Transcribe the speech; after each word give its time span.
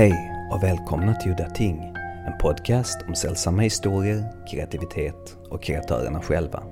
Hej 0.00 0.32
och 0.50 0.62
välkomna 0.62 1.14
till 1.14 1.32
Udda 1.32 1.50
Ting, 1.50 1.94
en 2.26 2.38
podcast 2.40 3.02
om 3.08 3.14
sällsamma 3.14 3.62
historier, 3.62 4.46
kreativitet 4.50 5.36
och 5.48 5.62
kreatörerna 5.62 6.22
själva. 6.22 6.62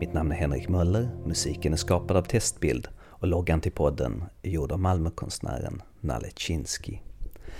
Mitt 0.00 0.12
namn 0.12 0.32
är 0.32 0.36
Henrik 0.36 0.68
Möller, 0.68 1.08
musiken 1.26 1.72
är 1.72 1.76
skapad 1.76 2.16
av 2.16 2.22
Testbild 2.22 2.88
och 3.00 3.28
loggan 3.28 3.60
till 3.60 3.72
podden 3.72 4.24
är 4.42 4.50
gjord 4.50 4.72
av 4.72 4.80
Malmökonstnären 4.80 5.82
Nalle 6.00 6.30
Chinsky. 6.36 6.98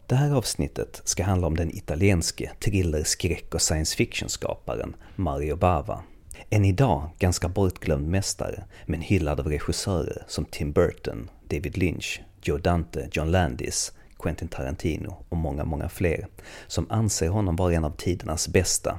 Det 0.06 0.14
här 0.14 0.32
avsnittet 0.32 1.02
ska 1.04 1.24
handla 1.24 1.46
om 1.46 1.56
den 1.56 1.76
italienske 1.76 2.50
thriller, 2.64 3.04
skräck 3.04 3.54
och 3.54 3.62
science 3.62 3.96
fiction-skaparen 3.96 4.94
Mario 5.16 5.56
Bava. 5.56 6.02
En 6.50 6.64
idag 6.64 7.10
ganska 7.18 7.48
bortglömd 7.48 8.08
mästare, 8.08 8.64
men 8.86 9.00
hyllad 9.00 9.40
av 9.40 9.46
regissörer 9.46 10.24
som 10.26 10.44
Tim 10.44 10.72
Burton, 10.72 11.30
David 11.48 11.78
Lynch, 11.78 12.22
Joe 12.42 12.58
Dante, 12.58 13.08
John 13.12 13.30
Landis, 13.30 13.92
Quentin 14.22 14.48
Tarantino 14.48 15.24
och 15.28 15.36
många, 15.36 15.64
många 15.64 15.88
fler, 15.88 16.26
som 16.66 16.86
anser 16.90 17.28
honom 17.28 17.56
vara 17.56 17.74
en 17.74 17.84
av 17.84 17.96
tidernas 17.96 18.48
bästa. 18.48 18.98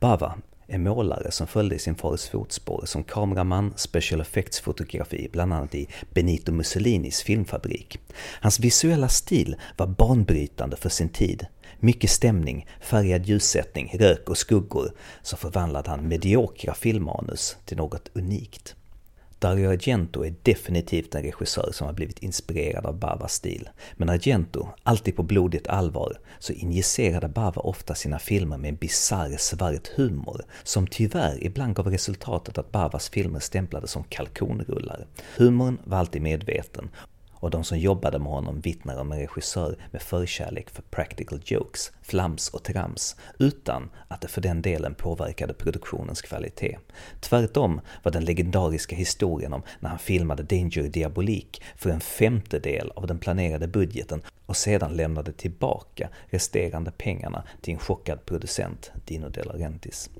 Bava 0.00 0.34
är 0.66 0.78
målare 0.78 1.30
som 1.30 1.46
följde 1.46 1.76
i 1.76 1.78
sin 1.78 1.94
fars 1.94 2.28
fotspår 2.28 2.82
som 2.86 3.04
kameraman, 3.04 3.72
special 3.76 4.20
effects-fotografi, 4.20 5.28
bland 5.32 5.52
annat 5.52 5.74
i 5.74 5.88
Benito 6.14 6.52
Mussolinis 6.52 7.22
filmfabrik. 7.22 7.98
Hans 8.40 8.60
visuella 8.60 9.08
stil 9.08 9.56
var 9.76 9.86
banbrytande 9.86 10.76
för 10.76 10.88
sin 10.88 11.08
tid. 11.08 11.46
Mycket 11.80 12.10
stämning, 12.10 12.66
färgad 12.80 13.26
ljussättning, 13.26 13.96
rök 13.98 14.30
och 14.30 14.38
skuggor, 14.38 14.92
så 15.22 15.36
förvandlade 15.36 15.90
han 15.90 16.08
mediokra 16.08 16.74
filmmanus 16.74 17.56
till 17.64 17.76
något 17.76 18.10
unikt. 18.12 18.74
Dario 19.38 19.70
Argento 19.70 20.24
är 20.24 20.34
definitivt 20.42 21.14
en 21.14 21.22
regissör 21.22 21.70
som 21.72 21.86
har 21.86 21.94
blivit 21.94 22.18
inspirerad 22.18 22.86
av 22.86 22.98
Bavas 22.98 23.32
stil. 23.32 23.68
Men 23.96 24.08
Argento, 24.08 24.68
alltid 24.82 25.16
på 25.16 25.22
blodigt 25.22 25.68
allvar, 25.68 26.18
så 26.38 26.52
injicerade 26.52 27.28
Bava 27.28 27.62
ofta 27.62 27.94
sina 27.94 28.18
filmer 28.18 28.56
med 28.56 28.68
en 28.68 28.76
bisarr 28.76 29.36
svart 29.36 29.88
humor, 29.96 30.44
som 30.62 30.86
tyvärr 30.86 31.44
ibland 31.44 31.74
gav 31.74 31.86
resultatet 31.86 32.58
att 32.58 32.72
Bavas 32.72 33.08
filmer 33.08 33.40
stämplades 33.40 33.90
som 33.90 34.04
kalkonrullar. 34.04 35.06
Humorn 35.36 35.78
var 35.84 35.98
alltid 35.98 36.22
medveten, 36.22 36.90
och 37.40 37.50
de 37.50 37.64
som 37.64 37.78
jobbade 37.78 38.18
med 38.18 38.32
honom 38.32 38.60
vittnar 38.60 39.00
om 39.00 39.12
en 39.12 39.18
regissör 39.18 39.76
med 39.90 40.02
förkärlek 40.02 40.70
för 40.70 40.82
practical 40.82 41.40
jokes, 41.44 41.92
flams 42.08 42.48
och 42.48 42.62
trams, 42.62 43.16
utan 43.38 43.90
att 44.08 44.20
det 44.20 44.28
för 44.28 44.40
den 44.40 44.62
delen 44.62 44.94
påverkade 44.94 45.54
produktionens 45.54 46.22
kvalitet. 46.22 46.78
Tvärtom 47.20 47.80
var 48.02 48.12
den 48.12 48.24
legendariska 48.24 48.96
historien 48.96 49.52
om 49.52 49.62
när 49.80 49.90
han 49.90 49.98
filmade 49.98 50.42
Danger 50.42 50.82
Diabolik 50.82 51.62
för 51.76 51.90
en 51.90 52.00
femtedel 52.00 52.92
av 52.96 53.06
den 53.06 53.18
planerade 53.18 53.68
budgeten 53.68 54.22
och 54.46 54.56
sedan 54.56 54.96
lämnade 54.96 55.32
tillbaka 55.32 56.08
resterande 56.26 56.90
pengarna 56.90 57.44
till 57.60 57.74
en 57.74 57.80
chockad 57.80 58.24
producent, 58.24 58.90
Dino 59.06 59.28
De 59.28 59.42
Laurentiis. 59.42 60.10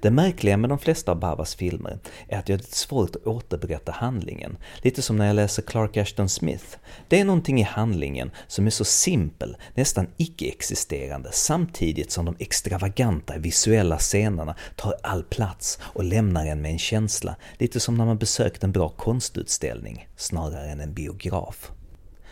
Det 0.00 0.10
märkliga 0.10 0.56
med 0.56 0.70
de 0.70 0.78
flesta 0.78 1.12
av 1.12 1.20
Bavas 1.20 1.54
filmer 1.54 1.98
är 2.28 2.38
att 2.38 2.48
jag 2.48 2.56
har 2.56 2.62
svårt 2.62 3.16
att 3.16 3.26
återberätta 3.26 3.92
handlingen, 3.92 4.56
lite 4.82 5.02
som 5.02 5.16
när 5.16 5.26
jag 5.26 5.36
läser 5.36 5.62
Clark 5.62 5.96
Ashton 5.96 6.28
Smith. 6.28 6.64
Det 7.08 7.20
är 7.20 7.24
någonting 7.24 7.60
i 7.60 7.62
handlingen 7.62 8.30
som 8.46 8.66
är 8.66 8.70
så 8.70 8.84
simpel, 8.84 9.56
nästan 9.74 10.06
icke-existerande, 10.16 11.32
samtidigt 11.36 12.12
som 12.12 12.24
de 12.24 12.36
extravaganta 12.38 13.38
visuella 13.38 13.98
scenerna 13.98 14.54
tar 14.76 14.94
all 15.02 15.22
plats 15.22 15.78
och 15.82 16.04
lämnar 16.04 16.46
en 16.46 16.62
med 16.62 16.70
en 16.70 16.78
känsla, 16.78 17.36
lite 17.58 17.80
som 17.80 17.94
när 17.94 18.04
man 18.04 18.18
besökt 18.18 18.64
en 18.64 18.72
bra 18.72 18.88
konstutställning, 18.88 20.08
snarare 20.16 20.70
än 20.70 20.80
en 20.80 20.94
biograf. 20.94 21.70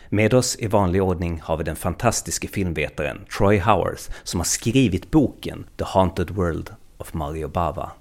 Med 0.09 0.33
oss 0.33 0.55
i 0.59 0.67
vanlig 0.67 1.03
ordning 1.03 1.41
har 1.43 1.57
vi 1.57 1.63
den 1.63 1.75
fantastiske 1.75 2.47
filmvetaren 2.47 3.25
Troy 3.37 3.59
Howarth 3.59 4.11
som 4.23 4.39
har 4.39 4.45
skrivit 4.45 5.11
boken 5.11 5.65
The 5.77 5.85
Haunted 5.85 6.29
World 6.29 6.69
of 6.97 7.13
Mario 7.13 7.47
Bava. 7.47 7.91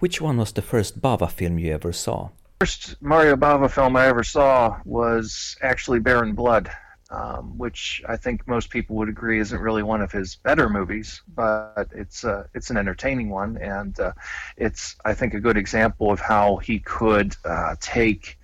Which 0.00 0.22
one 0.22 0.38
was 0.38 0.52
the 0.52 0.62
first 0.62 0.94
Bava 0.94 1.28
film 1.28 1.58
you 1.58 1.74
ever 1.74 1.92
saw? 1.92 2.28
First 2.60 3.00
Mario 3.00 3.36
Bava 3.36 3.68
film 3.68 3.96
I 3.96 4.06
ever 4.06 4.22
saw 4.22 4.76
was 4.84 5.56
actually 5.60 6.00
Baron 6.00 6.34
Blood, 6.34 6.68
um, 7.12 7.58
which 7.58 8.02
I 8.08 8.16
think 8.16 8.48
most 8.48 8.70
people 8.70 8.96
would 8.96 9.08
agree 9.08 9.38
isn't 9.38 9.60
really 9.60 9.82
one 9.82 10.00
of 10.00 10.10
his 10.10 10.36
better 10.36 10.68
movies, 10.68 11.22
but 11.34 11.88
it's 11.92 12.24
uh, 12.24 12.46
it's 12.54 12.70
an 12.70 12.76
entertaining 12.76 13.28
one, 13.28 13.58
and 13.58 13.98
uh, 14.00 14.12
it's 14.56 14.96
I 15.04 15.12
think 15.14 15.34
a 15.34 15.40
good 15.40 15.56
example 15.56 16.10
of 16.10 16.20
how 16.20 16.56
he 16.56 16.78
could 16.78 17.36
uh, 17.44 17.76
take 17.80 18.38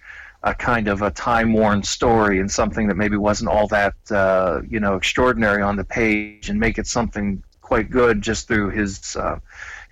a 0.44 0.54
kind 0.54 0.86
of 0.86 1.02
a 1.02 1.10
time-worn 1.10 1.82
story 1.82 2.38
and 2.38 2.50
something 2.50 2.86
that 2.86 2.94
maybe 2.94 3.16
wasn't 3.16 3.50
all 3.50 3.66
that 3.68 3.94
uh, 4.10 4.60
you 4.68 4.80
know 4.80 4.94
extraordinary 4.96 5.62
on 5.62 5.76
the 5.76 5.84
page 5.84 6.48
and 6.50 6.60
make 6.60 6.78
it 6.78 6.86
something 6.86 7.42
quite 7.68 7.90
good 7.90 8.22
just 8.22 8.48
through 8.48 8.70
his 8.70 9.14
uh, 9.14 9.38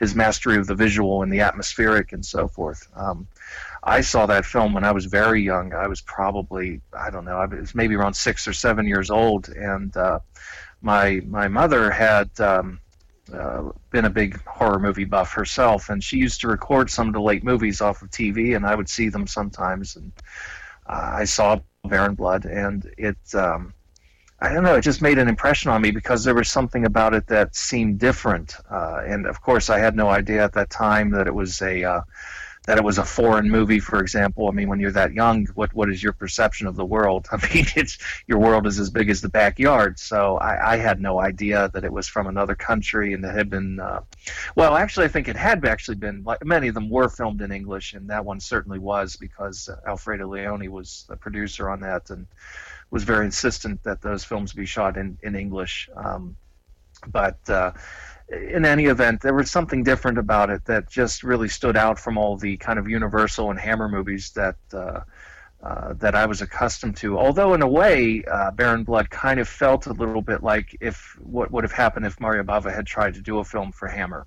his 0.00 0.14
mastery 0.14 0.56
of 0.56 0.66
the 0.66 0.74
visual 0.74 1.22
and 1.22 1.30
the 1.30 1.40
atmospheric 1.40 2.12
and 2.12 2.24
so 2.24 2.48
forth. 2.48 2.88
Um, 2.96 3.26
I 3.82 4.00
saw 4.00 4.24
that 4.26 4.46
film 4.46 4.72
when 4.72 4.82
I 4.82 4.92
was 4.92 5.04
very 5.04 5.42
young. 5.42 5.74
I 5.74 5.86
was 5.86 6.00
probably 6.00 6.80
I 6.98 7.10
don't 7.10 7.26
know 7.26 7.36
I 7.36 7.44
was 7.44 7.74
maybe 7.74 7.94
around 7.94 8.14
six 8.14 8.48
or 8.48 8.54
seven 8.54 8.86
years 8.86 9.10
old, 9.10 9.50
and 9.50 9.94
uh, 9.96 10.20
my 10.80 11.20
my 11.26 11.48
mother 11.48 11.90
had. 11.90 12.30
Um, 12.40 12.80
uh, 13.34 13.72
been 13.90 14.04
a 14.04 14.10
big 14.22 14.40
horror 14.46 14.78
movie 14.78 15.04
buff 15.04 15.32
herself, 15.32 15.88
and 15.88 16.04
she 16.04 16.16
used 16.16 16.40
to 16.40 16.46
record 16.46 16.88
some 16.88 17.08
of 17.08 17.12
the 17.12 17.20
late 17.20 17.42
movies 17.42 17.80
off 17.80 18.00
of 18.00 18.08
TV, 18.08 18.54
and 18.54 18.64
I 18.64 18.76
would 18.76 18.88
see 18.88 19.08
them 19.08 19.26
sometimes. 19.26 19.96
And 19.96 20.12
uh, 20.88 21.10
I 21.22 21.24
saw 21.24 21.58
Baron 21.88 22.14
Blood, 22.14 22.44
and 22.44 22.88
it 22.96 23.18
um, 23.34 23.74
I 24.38 24.52
don't 24.52 24.64
know, 24.64 24.74
it 24.74 24.82
just 24.82 25.00
made 25.00 25.18
an 25.18 25.28
impression 25.28 25.70
on 25.70 25.80
me 25.80 25.90
because 25.90 26.24
there 26.24 26.34
was 26.34 26.50
something 26.50 26.84
about 26.84 27.14
it 27.14 27.26
that 27.28 27.56
seemed 27.56 27.98
different. 27.98 28.54
Uh, 28.70 29.02
and 29.06 29.26
of 29.26 29.40
course, 29.40 29.70
I 29.70 29.78
had 29.78 29.96
no 29.96 30.08
idea 30.08 30.44
at 30.44 30.52
that 30.54 30.68
time 30.68 31.10
that 31.12 31.26
it 31.26 31.34
was 31.34 31.62
a 31.62 31.84
uh, 31.84 32.00
that 32.66 32.78
it 32.78 32.84
was 32.84 32.98
a 32.98 33.04
foreign 33.04 33.48
movie, 33.48 33.78
for 33.78 34.00
example. 34.00 34.48
I 34.48 34.50
mean, 34.50 34.68
when 34.68 34.80
you're 34.80 34.92
that 34.92 35.14
young, 35.14 35.46
what 35.54 35.72
what 35.72 35.88
is 35.88 36.02
your 36.02 36.12
perception 36.12 36.66
of 36.66 36.76
the 36.76 36.84
world? 36.84 37.26
I 37.32 37.36
mean, 37.54 37.64
it's 37.76 37.96
your 38.26 38.38
world 38.38 38.66
is 38.66 38.78
as 38.78 38.90
big 38.90 39.08
as 39.08 39.20
the 39.20 39.28
backyard. 39.28 39.98
So 39.98 40.36
I, 40.36 40.74
I 40.74 40.76
had 40.76 41.00
no 41.00 41.18
idea 41.20 41.70
that 41.72 41.84
it 41.84 41.92
was 41.92 42.08
from 42.08 42.26
another 42.26 42.54
country 42.54 43.14
and 43.14 43.24
that 43.24 43.34
had 43.34 43.48
been. 43.48 43.80
Uh, 43.80 44.00
well, 44.54 44.76
actually, 44.76 45.06
I 45.06 45.08
think 45.08 45.28
it 45.28 45.36
had 45.36 45.64
actually 45.64 45.96
been. 45.96 46.24
Like 46.24 46.44
many 46.44 46.68
of 46.68 46.74
them 46.74 46.90
were 46.90 47.08
filmed 47.08 47.40
in 47.40 47.52
English, 47.52 47.94
and 47.94 48.10
that 48.10 48.24
one 48.24 48.40
certainly 48.40 48.80
was 48.80 49.16
because 49.16 49.70
Alfredo 49.86 50.26
Leone 50.26 50.70
was 50.70 51.06
the 51.08 51.16
producer 51.16 51.70
on 51.70 51.80
that, 51.80 52.10
and 52.10 52.26
was 52.90 53.04
very 53.04 53.24
insistent 53.24 53.82
that 53.84 54.00
those 54.00 54.24
films 54.24 54.52
be 54.52 54.66
shot 54.66 54.96
in 54.96 55.18
in 55.22 55.34
English. 55.34 55.88
Um, 55.96 56.36
but 57.08 57.38
uh, 57.48 57.72
in 58.28 58.64
any 58.64 58.86
event, 58.86 59.20
there 59.20 59.34
was 59.34 59.50
something 59.50 59.84
different 59.84 60.18
about 60.18 60.50
it 60.50 60.64
that 60.64 60.88
just 60.88 61.22
really 61.22 61.48
stood 61.48 61.76
out 61.76 61.98
from 61.98 62.18
all 62.18 62.36
the 62.36 62.56
kind 62.56 62.78
of 62.78 62.88
Universal 62.88 63.50
and 63.50 63.60
Hammer 63.60 63.88
movies 63.88 64.30
that. 64.32 64.56
Uh, 64.72 65.00
uh, 65.62 65.94
that 65.94 66.14
I 66.14 66.26
was 66.26 66.42
accustomed 66.42 66.96
to. 66.98 67.18
Although 67.18 67.54
in 67.54 67.62
a 67.62 67.66
way, 67.66 68.22
uh, 68.30 68.50
Baron 68.50 68.84
Blood 68.84 69.08
kind 69.08 69.40
of 69.40 69.48
felt 69.48 69.86
a 69.86 69.92
little 69.92 70.20
bit 70.20 70.42
like 70.42 70.76
if 70.80 71.18
what 71.18 71.50
would 71.50 71.64
have 71.64 71.72
happened 71.72 72.04
if 72.06 72.20
Mario 72.20 72.42
Bava 72.42 72.72
had 72.72 72.86
tried 72.86 73.14
to 73.14 73.22
do 73.22 73.38
a 73.38 73.44
film 73.44 73.72
for 73.72 73.88
Hammer. 73.88 74.26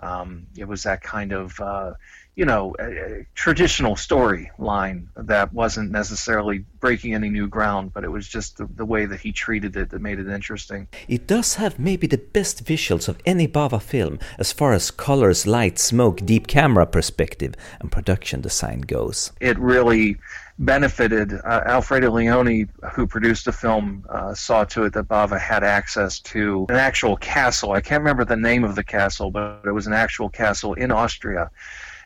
Um, 0.00 0.46
it 0.56 0.64
was 0.64 0.82
that 0.84 1.02
kind 1.02 1.32
of 1.32 1.60
uh, 1.60 1.92
you 2.36 2.44
know, 2.44 2.74
a, 2.80 2.84
a 2.84 3.26
traditional 3.34 3.94
storyline 3.94 5.06
that 5.16 5.52
wasn't 5.52 5.90
necessarily 5.90 6.64
breaking 6.80 7.14
any 7.14 7.28
new 7.28 7.46
ground, 7.46 7.92
but 7.92 8.02
it 8.02 8.08
was 8.08 8.26
just 8.26 8.56
the, 8.56 8.66
the, 8.74 8.84
way 8.84 9.06
that 9.06 9.20
he 9.20 9.32
treated 9.32 9.76
it 9.76 9.90
that 9.90 10.00
made 10.00 10.18
it 10.18 10.28
interesting. 10.28 10.88
It 11.08 11.26
does 11.26 11.54
have 11.54 11.78
maybe 11.78 12.06
the 12.06 12.18
best 12.18 12.64
visuals 12.64 13.08
of 13.08 13.18
any 13.24 13.46
Bava 13.46 13.80
film 13.80 14.18
as 14.38 14.52
far 14.52 14.72
as 14.72 14.90
colors, 14.90 15.46
light, 15.46 15.78
smoke, 15.78 16.24
deep 16.24 16.46
camera 16.46 16.86
perspective, 16.86 17.54
and 17.80 17.90
production 17.90 18.40
design 18.40 18.80
goes. 18.80 19.32
It 19.40 19.58
really 19.58 20.16
benefited. 20.58 21.32
Uh, 21.32 21.62
Alfredo 21.66 22.10
Leone, 22.10 22.68
who 22.92 23.06
produced 23.06 23.44
the 23.44 23.52
film, 23.52 24.04
uh, 24.08 24.34
saw 24.34 24.64
to 24.64 24.84
it 24.84 24.92
that 24.92 25.08
Bava 25.08 25.40
had 25.40 25.64
access 25.64 26.20
to 26.20 26.66
an 26.68 26.76
actual 26.76 27.16
castle. 27.16 27.72
I 27.72 27.80
can't 27.80 28.00
remember 28.00 28.24
the 28.24 28.36
name 28.36 28.64
of 28.64 28.74
the 28.74 28.84
castle, 28.84 29.30
but 29.30 29.62
it 29.64 29.72
was 29.72 29.86
an 29.86 29.92
actual 29.92 30.28
castle 30.28 30.74
in 30.74 30.90
Austria 30.90 31.50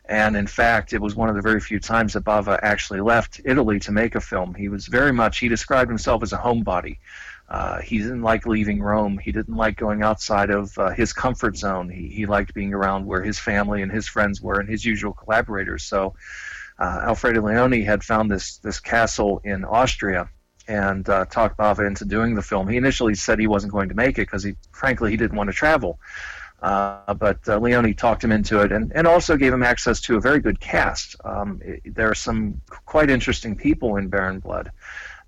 and 0.09 0.35
in 0.35 0.47
fact, 0.47 0.91
it 0.91 1.01
was 1.01 1.15
one 1.15 1.29
of 1.29 1.35
the 1.35 1.41
very 1.41 1.61
few 1.61 1.79
times 1.79 2.13
that 2.13 2.23
Bava 2.23 2.59
actually 2.63 2.99
left 2.99 3.39
Italy 3.45 3.79
to 3.81 3.91
make 3.91 4.15
a 4.15 4.19
film. 4.19 4.55
He 4.55 4.67
was 4.67 4.87
very 4.87 5.13
much, 5.13 5.37
he 5.37 5.47
described 5.47 5.89
himself 5.89 6.23
as 6.23 6.33
a 6.33 6.37
homebody. 6.37 6.97
Uh, 7.47 7.79
he 7.81 7.99
didn't 7.99 8.23
like 8.23 8.47
leaving 8.47 8.81
Rome. 8.81 9.19
He 9.19 9.31
didn't 9.31 9.55
like 9.55 9.77
going 9.77 10.01
outside 10.01 10.49
of 10.49 10.75
uh, 10.79 10.89
his 10.89 11.13
comfort 11.13 11.57
zone. 11.57 11.89
He, 11.89 12.07
he 12.07 12.25
liked 12.25 12.55
being 12.55 12.73
around 12.73 13.05
where 13.05 13.21
his 13.21 13.37
family 13.37 13.83
and 13.83 13.91
his 13.91 14.07
friends 14.07 14.41
were 14.41 14.59
and 14.59 14.67
his 14.67 14.83
usual 14.83 15.13
collaborators. 15.13 15.83
So 15.83 16.15
uh, 16.79 17.01
Alfredo 17.03 17.43
Leone 17.43 17.83
had 17.83 18.03
found 18.03 18.31
this, 18.31 18.57
this 18.57 18.79
castle 18.79 19.41
in 19.43 19.63
Austria 19.63 20.29
and 20.67 21.07
uh, 21.07 21.25
talked 21.25 21.57
Bava 21.59 21.85
into 21.85 22.05
doing 22.05 22.33
the 22.33 22.41
film. 22.41 22.67
He 22.67 22.77
initially 22.77 23.13
said 23.13 23.37
he 23.37 23.47
wasn't 23.47 23.73
going 23.73 23.89
to 23.89 23.95
make 23.95 24.17
it 24.17 24.21
because 24.21 24.43
he, 24.43 24.55
frankly, 24.71 25.11
he 25.11 25.17
didn't 25.17 25.37
want 25.37 25.49
to 25.49 25.55
travel. 25.55 25.99
Uh, 26.61 27.13
but 27.13 27.39
uh, 27.47 27.57
Leone 27.57 27.93
talked 27.93 28.23
him 28.23 28.31
into 28.31 28.59
it 28.61 28.71
and, 28.71 28.91
and 28.93 29.07
also 29.07 29.37
gave 29.37 29.53
him 29.53 29.63
access 29.63 30.01
to 30.01 30.17
a 30.17 30.19
very 30.19 30.39
good 30.39 30.59
cast. 30.59 31.15
Um, 31.23 31.61
it, 31.63 31.95
there 31.95 32.09
are 32.09 32.15
some 32.15 32.61
quite 32.85 33.09
interesting 33.09 33.55
people 33.55 33.95
in 33.95 34.09
Baron 34.09 34.39
Blood. 34.39 34.71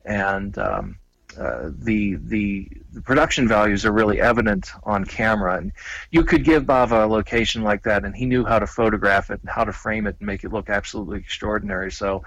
And 0.05 0.57
um, 0.57 0.97
uh, 1.37 1.69
the, 1.79 2.15
the 2.15 2.67
the 2.93 3.01
production 3.01 3.47
values 3.47 3.85
are 3.85 3.91
really 3.91 4.19
evident 4.19 4.71
on 4.83 5.05
camera, 5.05 5.57
and 5.57 5.71
you 6.11 6.23
could 6.23 6.43
give 6.43 6.63
Bava 6.63 7.03
a 7.03 7.07
location 7.07 7.61
like 7.61 7.83
that, 7.83 8.03
and 8.03 8.15
he 8.15 8.25
knew 8.25 8.43
how 8.43 8.59
to 8.59 8.67
photograph 8.67 9.29
it 9.29 9.39
and 9.39 9.49
how 9.49 9.63
to 9.63 9.71
frame 9.71 10.07
it 10.07 10.15
and 10.19 10.27
make 10.27 10.43
it 10.43 10.51
look 10.51 10.69
absolutely 10.69 11.19
extraordinary. 11.19 11.91
So, 11.91 12.23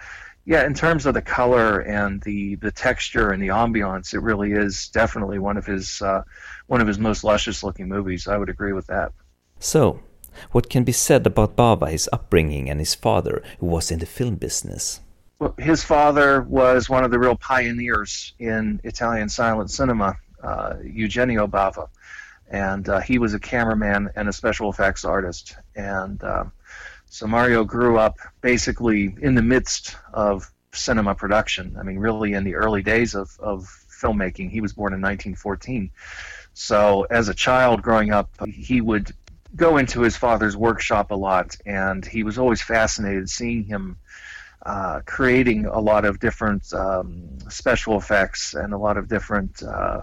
yeah, 0.47 0.67
in 0.67 0.75
terms 0.75 1.07
of 1.07 1.15
the 1.15 1.23
color 1.23 1.81
and 1.81 2.21
the 2.23 2.57
the 2.57 2.71
texture 2.71 3.31
and 3.31 3.43
the 3.43 3.49
ambiance, 3.49 4.13
it 4.13 4.21
really 4.21 4.53
is 4.53 4.89
definitely 4.89 5.39
one 5.39 5.57
of 5.57 5.65
his 5.65 6.03
uh, 6.03 6.23
one 6.67 6.81
of 6.81 6.87
his 6.87 6.99
most 6.99 7.25
luscious 7.25 7.63
looking 7.63 7.89
movies. 7.89 8.29
I 8.29 8.37
would 8.37 8.51
agree 8.51 8.73
with 8.73 8.87
that. 8.89 9.13
So, 9.59 10.01
what 10.53 10.69
can 10.69 10.85
be 10.85 10.93
said 10.93 11.27
about 11.27 11.57
Bava, 11.57 11.91
his 11.91 12.09
upbringing, 12.13 12.69
and 12.69 12.79
his 12.79 12.95
father, 12.95 13.43
who 13.59 13.67
was 13.67 13.91
in 13.91 14.01
the 14.01 14.07
film 14.07 14.35
business? 14.35 15.01
Well, 15.39 15.55
his 15.59 15.83
father 15.83 16.43
was 16.43 16.91
one 16.91 17.05
of 17.05 17.11
the 17.11 17.19
real 17.19 17.37
pioneers 17.37 18.35
in 18.39 18.81
Italian 18.85 19.29
silent 19.29 19.71
cinema, 19.71 20.17
uh, 20.43 20.75
Eugenio 20.85 21.47
Bava, 21.47 21.89
and 22.51 22.87
uh, 22.89 23.01
he 23.01 23.19
was 23.19 23.33
a 23.33 23.39
cameraman 23.39 24.11
and 24.15 24.29
a 24.29 24.33
special 24.33 24.71
effects 24.71 25.05
artist. 25.07 25.57
And 25.75 26.23
uh, 26.23 26.45
so 27.15 27.29
Mario 27.29 27.63
grew 27.63 27.97
up 27.97 28.19
basically 28.41 29.15
in 29.23 29.37
the 29.37 29.43
midst 29.43 29.97
of 30.13 30.51
cinema 30.73 31.15
production. 31.15 31.77
I 31.79 31.85
mean, 31.85 31.97
really 31.97 32.33
in 32.33 32.43
the 32.43 32.57
early 32.57 32.83
days 32.83 33.15
of, 33.15 33.31
of 33.39 33.69
filmmaking. 34.03 34.51
He 34.51 34.61
was 34.61 34.73
born 34.73 34.93
in 34.93 35.01
1914. 35.01 35.93
So 36.55 37.07
as 37.09 37.29
a 37.29 37.35
child 37.35 37.83
growing 37.83 38.11
up, 38.11 38.31
he 38.49 38.81
would 38.81 39.13
go 39.55 39.77
into 39.77 40.01
his 40.01 40.17
father's 40.17 40.57
workshop 40.57 41.13
a 41.13 41.15
lot, 41.15 41.57
and 41.65 42.05
he 42.05 42.25
was 42.25 42.37
always 42.37 42.61
fascinated 42.61 43.31
seeing 43.31 43.63
him 43.63 43.97
uh, 44.67 45.03
creating 45.07 45.67
a 45.67 45.79
lot 45.79 46.05
of 46.05 46.19
different 46.19 46.73
um, 46.73 47.39
special 47.49 47.97
effects 47.97 48.55
and 48.55 48.73
a 48.73 48.79
lot 48.79 48.97
of 48.97 49.07
different 49.07 49.63
uh, 49.63 50.01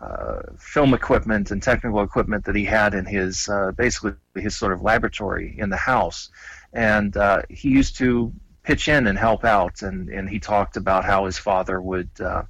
uh, 0.00 0.40
film 0.58 0.94
equipment 0.94 1.50
and 1.50 1.62
technical 1.62 2.02
equipment 2.02 2.44
that 2.44 2.56
he 2.56 2.64
had 2.64 2.94
in 2.94 3.04
his 3.04 3.48
uh, 3.48 3.72
basically 3.72 4.12
his 4.34 4.56
sort 4.56 4.72
of 4.72 4.82
laboratory 4.82 5.54
in 5.58 5.68
the 5.70 5.76
house, 5.76 6.30
and 6.72 7.16
uh, 7.16 7.42
he 7.48 7.68
used 7.68 7.96
to 7.96 8.32
pitch 8.62 8.88
in 8.88 9.06
and 9.06 9.18
help 9.18 9.44
out, 9.44 9.82
and 9.82 10.08
and 10.08 10.28
he 10.28 10.38
talked 10.38 10.76
about 10.76 11.04
how 11.04 11.26
his 11.26 11.38
father 11.38 11.80
would 11.80 12.10
uh, 12.20 12.42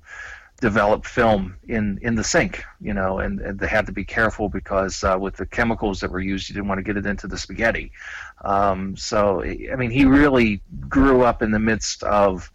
develop 0.61 1.07
film 1.07 1.57
in 1.67 1.99
in 2.03 2.15
the 2.15 2.23
sink, 2.25 2.63
you 2.81 2.95
know, 2.95 3.19
and, 3.19 3.41
and 3.41 3.59
they 3.59 3.67
had 3.67 3.87
to 3.87 3.93
be 3.93 4.05
careful 4.05 4.49
because 4.49 5.03
uh, 5.03 5.17
with 5.19 5.37
the 5.37 5.47
chemicals 5.47 6.01
that 6.01 6.11
were 6.11 6.21
used, 6.21 6.49
you 6.49 6.55
didn't 6.55 6.69
want 6.69 6.79
to 6.79 6.83
get 6.83 6.97
it 6.97 7.07
into 7.07 7.27
the 7.27 7.39
spaghetti. 7.39 7.91
Um, 8.45 8.97
so, 8.97 9.43
I 9.43 9.77
mean, 9.77 9.91
he 9.91 10.05
really 10.05 10.63
grew 10.89 11.23
up 11.23 11.43
in 11.43 11.51
the 11.51 11.59
midst 11.59 12.03
of 12.05 12.51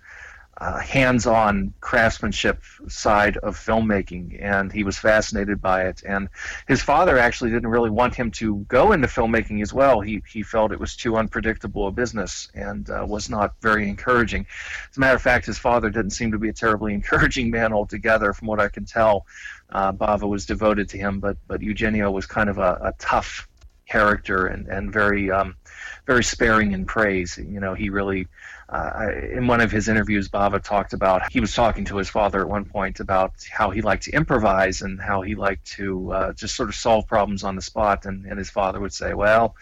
uh, 0.57 0.79
hands-on 0.79 1.73
craftsmanship 1.81 2.61
side 2.87 3.35
of 3.37 3.57
filmmaking, 3.57 4.41
and 4.41 4.71
he 4.71 4.83
was 4.83 4.97
fascinated 4.97 5.61
by 5.61 5.87
it. 5.87 6.01
And 6.05 6.29
his 6.67 6.81
father 6.81 7.17
actually 7.17 7.51
didn't 7.51 7.69
really 7.69 7.89
want 7.89 8.15
him 8.15 8.31
to 8.31 8.59
go 8.69 8.93
into 8.93 9.07
filmmaking 9.07 9.61
as 9.61 9.73
well. 9.73 9.99
He 9.99 10.23
he 10.31 10.43
felt 10.43 10.71
it 10.71 10.79
was 10.79 10.95
too 10.95 11.17
unpredictable 11.17 11.87
a 11.87 11.91
business 11.91 12.49
and 12.53 12.89
uh, 12.89 13.05
was 13.07 13.29
not 13.29 13.55
very 13.61 13.89
encouraging. 13.89 14.45
As 14.89 14.97
a 14.97 14.99
matter 15.01 15.15
of 15.15 15.21
fact, 15.21 15.45
his 15.45 15.57
father 15.57 15.89
didn't 15.89 16.11
seem 16.11 16.31
to 16.31 16.39
be 16.39 16.49
a 16.49 16.53
terribly 16.53 16.93
encouraging 16.99 17.51
man 17.51 17.73
altogether, 17.73 18.31
from 18.31 18.47
what 18.47 18.61
I 18.61 18.69
can 18.69 18.85
tell. 18.85 19.25
Uh, 19.69 19.91
Bava 19.91 20.27
was 20.27 20.45
devoted 20.45 20.87
to 20.89 20.97
him, 20.97 21.19
but 21.19 21.37
but 21.47 21.61
Eugenio 21.61 22.11
was 22.11 22.25
kind 22.25 22.49
of 22.49 22.59
a, 22.59 22.79
a 22.81 22.93
tough 22.97 23.49
character 23.89 24.47
and 24.47 24.67
and 24.67 24.93
very 24.93 25.31
um, 25.31 25.57
very 26.05 26.23
sparing 26.23 26.71
in 26.71 26.85
praise. 26.85 27.37
You 27.37 27.59
know, 27.59 27.73
he 27.73 27.89
really 27.89 28.27
uh, 28.67 29.09
in 29.31 29.45
one 29.45 29.61
of 29.61 29.71
his 29.71 29.87
interviews, 29.87 30.27
Bava 30.27 30.61
talked 30.61 30.93
about 30.93 31.31
he 31.31 31.39
was 31.39 31.53
talking 31.53 31.85
to 31.85 31.97
his 31.97 32.09
father 32.09 32.41
at 32.41 32.49
one 32.49 32.65
point 32.65 32.99
about 32.99 33.33
how 33.51 33.69
he 33.69 33.81
liked 33.81 34.03
to 34.03 34.11
improvise 34.11 34.81
and 34.81 34.99
how 34.99 35.21
he 35.21 35.35
liked 35.35 35.65
to 35.73 36.11
uh, 36.11 36.33
just 36.33 36.55
sort 36.55 36.69
of 36.69 36.75
solve 36.75 37.07
problems 37.07 37.43
on 37.43 37.55
the 37.55 37.61
spot. 37.61 38.05
And, 38.05 38.25
and 38.25 38.39
his 38.39 38.49
father 38.49 38.79
would 38.79 38.93
say, 38.93 39.13
"Well, 39.13 39.55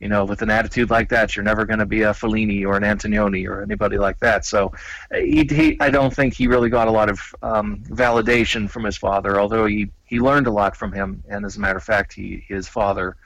you 0.00 0.08
know, 0.08 0.24
with 0.24 0.42
an 0.42 0.50
attitude 0.50 0.90
like 0.90 1.10
that, 1.10 1.36
you're 1.36 1.44
never 1.44 1.64
going 1.64 1.78
to 1.78 1.86
be 1.86 2.02
a 2.02 2.10
Fellini 2.10 2.66
or 2.66 2.76
an 2.76 2.82
Antonioni 2.82 3.46
or 3.46 3.62
anybody 3.62 3.98
like 3.98 4.18
that." 4.18 4.44
So, 4.44 4.72
he, 5.14 5.46
he 5.48 5.76
I 5.78 5.90
don't 5.90 6.12
think 6.12 6.34
he 6.34 6.48
really 6.48 6.70
got 6.70 6.88
a 6.88 6.92
lot 6.92 7.08
of 7.08 7.20
um, 7.42 7.84
validation 7.86 8.68
from 8.68 8.82
his 8.82 8.96
father, 8.96 9.40
although 9.40 9.66
he 9.66 9.92
he 10.06 10.18
learned 10.18 10.48
a 10.48 10.52
lot 10.52 10.76
from 10.76 10.92
him. 10.92 11.22
And 11.28 11.44
as 11.44 11.56
a 11.56 11.60
matter 11.60 11.78
of 11.78 11.84
fact, 11.84 12.14
he 12.14 12.44
his 12.48 12.66
father 12.66 13.16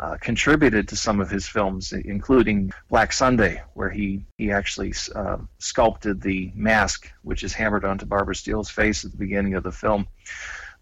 uh, 0.00 0.16
contributed 0.20 0.88
to 0.88 0.96
some 0.96 1.20
of 1.20 1.30
his 1.30 1.46
films, 1.46 1.92
including 1.92 2.72
Black 2.88 3.12
Sunday, 3.12 3.62
where 3.74 3.90
he 3.90 4.24
he 4.36 4.52
actually 4.52 4.94
uh, 5.14 5.38
sculpted 5.58 6.20
the 6.20 6.52
mask, 6.54 7.10
which 7.22 7.42
is 7.42 7.52
hammered 7.52 7.84
onto 7.84 8.06
Barbara 8.06 8.34
Steele's 8.34 8.70
face 8.70 9.04
at 9.04 9.10
the 9.10 9.16
beginning 9.16 9.54
of 9.54 9.64
the 9.64 9.72
film. 9.72 10.06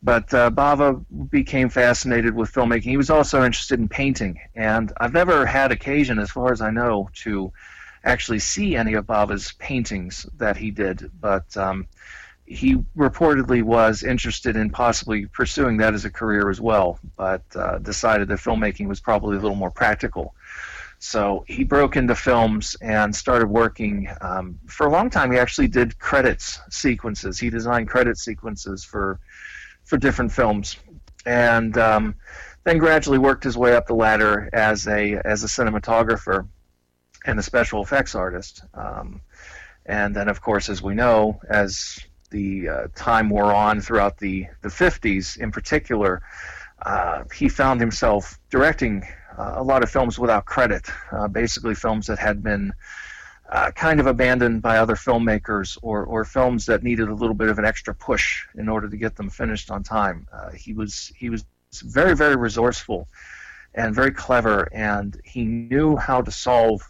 But 0.02 0.32
uh, 0.34 0.50
Bava 0.50 1.04
became 1.30 1.70
fascinated 1.70 2.34
with 2.34 2.52
filmmaking. 2.52 2.82
He 2.82 2.96
was 2.98 3.10
also 3.10 3.44
interested 3.44 3.80
in 3.80 3.88
painting, 3.88 4.38
and 4.54 4.92
I've 4.98 5.14
never 5.14 5.46
had 5.46 5.72
occasion, 5.72 6.18
as 6.18 6.30
far 6.30 6.52
as 6.52 6.60
I 6.60 6.70
know, 6.70 7.08
to 7.24 7.52
actually 8.04 8.38
see 8.38 8.76
any 8.76 8.94
of 8.94 9.06
Bava's 9.06 9.52
paintings 9.58 10.26
that 10.36 10.56
he 10.56 10.70
did. 10.70 11.10
But 11.18 11.56
um, 11.56 11.88
he 12.46 12.76
reportedly 12.96 13.62
was 13.62 14.02
interested 14.02 14.56
in 14.56 14.70
possibly 14.70 15.26
pursuing 15.26 15.76
that 15.78 15.94
as 15.94 16.04
a 16.04 16.10
career 16.10 16.48
as 16.48 16.60
well, 16.60 16.98
but 17.16 17.42
uh, 17.54 17.78
decided 17.78 18.28
that 18.28 18.38
filmmaking 18.38 18.86
was 18.86 19.00
probably 19.00 19.36
a 19.36 19.40
little 19.40 19.56
more 19.56 19.70
practical. 19.70 20.34
So 20.98 21.44
he 21.46 21.64
broke 21.64 21.96
into 21.96 22.14
films 22.14 22.76
and 22.80 23.14
started 23.14 23.48
working. 23.48 24.08
Um, 24.20 24.58
for 24.66 24.86
a 24.86 24.90
long 24.90 25.10
time, 25.10 25.30
he 25.30 25.38
actually 25.38 25.68
did 25.68 25.98
credits 25.98 26.60
sequences. 26.70 27.38
He 27.38 27.50
designed 27.50 27.88
credit 27.88 28.16
sequences 28.16 28.84
for 28.84 29.20
for 29.84 29.98
different 29.98 30.32
films, 30.32 30.76
and 31.26 31.76
um, 31.78 32.14
then 32.64 32.78
gradually 32.78 33.18
worked 33.18 33.44
his 33.44 33.56
way 33.56 33.76
up 33.76 33.86
the 33.86 33.94
ladder 33.94 34.48
as 34.52 34.86
a 34.88 35.20
as 35.24 35.44
a 35.44 35.46
cinematographer 35.46 36.48
and 37.26 37.38
a 37.38 37.42
special 37.42 37.82
effects 37.82 38.14
artist. 38.14 38.62
Um, 38.72 39.20
and 39.84 40.16
then, 40.16 40.28
of 40.28 40.40
course, 40.40 40.68
as 40.68 40.82
we 40.82 40.94
know, 40.94 41.40
as 41.48 41.98
the 42.36 42.68
uh, 42.68 42.86
time 42.94 43.30
wore 43.30 43.54
on 43.54 43.80
throughout 43.80 44.18
the, 44.18 44.46
the 44.60 44.68
50s 44.68 45.38
in 45.38 45.50
particular, 45.50 46.20
uh, 46.84 47.24
he 47.34 47.48
found 47.48 47.80
himself 47.80 48.38
directing 48.50 49.02
uh, 49.38 49.54
a 49.56 49.62
lot 49.62 49.82
of 49.82 49.90
films 49.90 50.18
without 50.18 50.44
credit, 50.44 50.84
uh, 51.12 51.28
basically 51.28 51.74
films 51.74 52.06
that 52.06 52.18
had 52.18 52.42
been 52.42 52.72
uh, 53.50 53.70
kind 53.70 54.00
of 54.00 54.06
abandoned 54.06 54.60
by 54.60 54.76
other 54.76 54.96
filmmakers 54.96 55.78
or, 55.80 56.04
or 56.04 56.24
films 56.24 56.66
that 56.66 56.82
needed 56.82 57.08
a 57.08 57.14
little 57.14 57.34
bit 57.34 57.48
of 57.48 57.58
an 57.58 57.64
extra 57.64 57.94
push 57.94 58.44
in 58.56 58.68
order 58.68 58.88
to 58.88 58.98
get 58.98 59.16
them 59.16 59.30
finished 59.30 59.70
on 59.70 59.82
time. 59.82 60.26
He 60.54 60.74
was 60.74 61.12
he 61.16 61.30
was 61.30 61.44
very 61.84 62.14
very 62.14 62.36
resourceful 62.36 63.08
and 63.74 63.94
very 63.94 64.10
clever, 64.10 64.68
and 64.72 65.18
he 65.24 65.44
knew 65.44 65.96
how 65.96 66.20
to 66.22 66.30
solve 66.30 66.82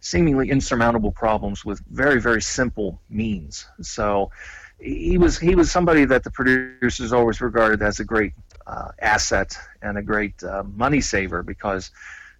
seemingly 0.00 0.50
insurmountable 0.50 1.12
problems 1.12 1.64
with 1.64 1.78
very 1.90 2.20
very 2.20 2.42
simple 2.42 3.00
means. 3.08 3.66
So 3.82 4.30
he 4.78 5.18
was 5.18 5.38
he 5.38 5.54
was 5.54 5.70
somebody 5.70 6.04
that 6.04 6.22
the 6.22 6.30
producers 6.30 7.12
always 7.12 7.40
regarded 7.40 7.82
as 7.82 8.00
a 8.00 8.04
great 8.04 8.32
uh, 8.66 8.90
asset 9.00 9.56
and 9.82 9.98
a 9.98 10.02
great 10.02 10.42
uh, 10.42 10.62
money 10.62 11.00
saver 11.00 11.42
because 11.42 11.90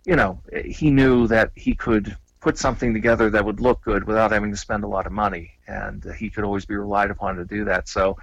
you 0.04 0.14
know 0.14 0.40
he 0.64 0.90
knew 0.90 1.26
that 1.26 1.50
he 1.54 1.74
could 1.74 2.16
put 2.40 2.56
something 2.56 2.94
together 2.94 3.30
that 3.30 3.44
would 3.44 3.60
look 3.60 3.82
good 3.82 4.04
without 4.04 4.30
having 4.30 4.52
to 4.52 4.56
spend 4.56 4.84
a 4.84 4.86
lot 4.86 5.06
of 5.06 5.12
money 5.12 5.50
and 5.66 6.06
uh, 6.06 6.12
he 6.12 6.30
could 6.30 6.44
always 6.44 6.64
be 6.64 6.76
relied 6.76 7.10
upon 7.10 7.36
to 7.36 7.44
do 7.44 7.64
that. 7.64 7.88
So 7.88 8.16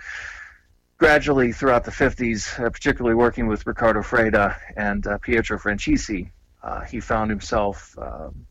gradually 0.98 1.52
throughout 1.52 1.84
the 1.84 1.92
50s 1.92 2.58
uh, 2.58 2.70
particularly 2.70 3.16
working 3.16 3.48
with 3.48 3.68
Riccardo 3.68 4.02
Freda 4.02 4.56
and 4.78 5.06
uh, 5.06 5.18
Pietro 5.18 5.60
Francisci 5.60 6.32
uh, 6.64 6.82
he 6.86 7.00
found 7.02 7.30
himself 7.30 7.96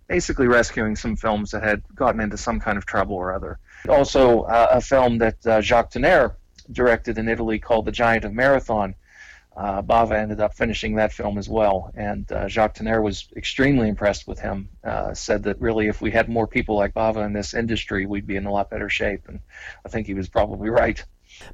basically 0.07 0.47
rescuing 0.47 0.95
some 0.95 1.17
films 1.17 1.51
that 1.51 1.65
had 1.65 1.83
gotten 1.97 2.21
into 2.21 2.37
some 2.37 2.61
kind 2.61 2.77
of 2.77 2.85
trouble 2.85 3.17
or 3.17 3.33
other 3.33 3.59
also, 3.89 4.43
uh, 4.43 4.69
a 4.73 4.81
film 4.81 5.19
that 5.19 5.47
uh, 5.47 5.61
Jacques 5.61 5.91
Tourneur 5.91 6.37
directed 6.71 7.19
in 7.19 7.29
Italy 7.29 7.59
called 7.59 7.85
The 7.85 7.93
Giant 7.93 8.25
of 8.25 8.33
Marathon. 8.33 8.95
Uh, 9.57 9.83
Bava 9.83 10.17
ended 10.17 10.41
up 10.41 10.55
finishing 10.55 10.97
that 10.97 11.13
film 11.13 11.39
as 11.39 11.49
well, 11.49 11.93
and 11.95 12.31
uh, 12.33 12.49
Jacques 12.49 12.75
Tourneur 12.75 13.01
was 13.01 13.29
extremely 13.37 13.89
impressed 13.89 14.27
with 14.27 14.41
him. 14.41 14.69
Uh, 14.83 15.15
said 15.15 15.45
that 15.45 15.61
really, 15.61 15.87
if 15.87 16.01
we 16.01 16.11
had 16.11 16.29
more 16.29 16.49
people 16.49 16.75
like 16.75 16.93
Bava 16.93 17.25
in 17.25 17.33
this 17.33 17.55
industry, 17.55 18.05
we'd 18.05 18.27
be 18.27 18.35
in 18.35 18.47
a 18.47 18.53
lot 18.53 18.69
better 18.69 18.89
shape, 18.89 19.29
and 19.29 19.39
I 19.87 19.89
think 19.91 20.09
he 20.09 20.15
was 20.15 20.29
probably 20.29 20.71
right. 20.83 21.05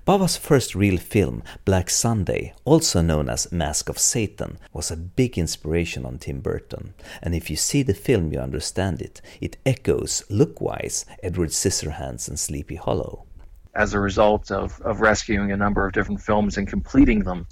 Bava's 0.05 0.37
first 0.37 0.75
real 0.75 0.99
film, 0.99 1.43
Black 1.65 1.91
Sunday, 1.91 2.55
also 2.65 3.01
known 3.01 3.29
as 3.29 3.53
Mask 3.53 3.89
of 3.89 3.99
Satan, 3.99 4.59
was 4.73 4.91
a 4.91 4.97
big 4.97 5.39
inspiration 5.39 6.05
on 6.05 6.19
Tim 6.19 6.41
Burton. 6.41 6.95
And 7.23 7.35
if 7.35 7.51
you 7.51 7.57
see 7.57 7.83
the 7.83 7.95
film, 7.95 8.33
you 8.33 8.41
understand 8.41 9.01
it. 9.01 9.21
It 9.41 9.57
echoes, 9.65 10.25
look-wise, 10.29 11.07
Edward 11.23 11.51
Scissorhands 11.51 12.29
and 12.29 12.39
Sleepy 12.39 12.77
Hollow. 12.77 13.25
As 13.75 13.95
a 13.95 14.01
result 14.01 14.51
of, 14.51 14.81
of 14.83 15.01
rescuing 15.01 15.53
a 15.53 15.57
number 15.57 15.87
of 15.87 15.93
different 15.93 16.21
films 16.21 16.57
and 16.57 16.67
completing 16.67 17.21
them, 17.21 17.47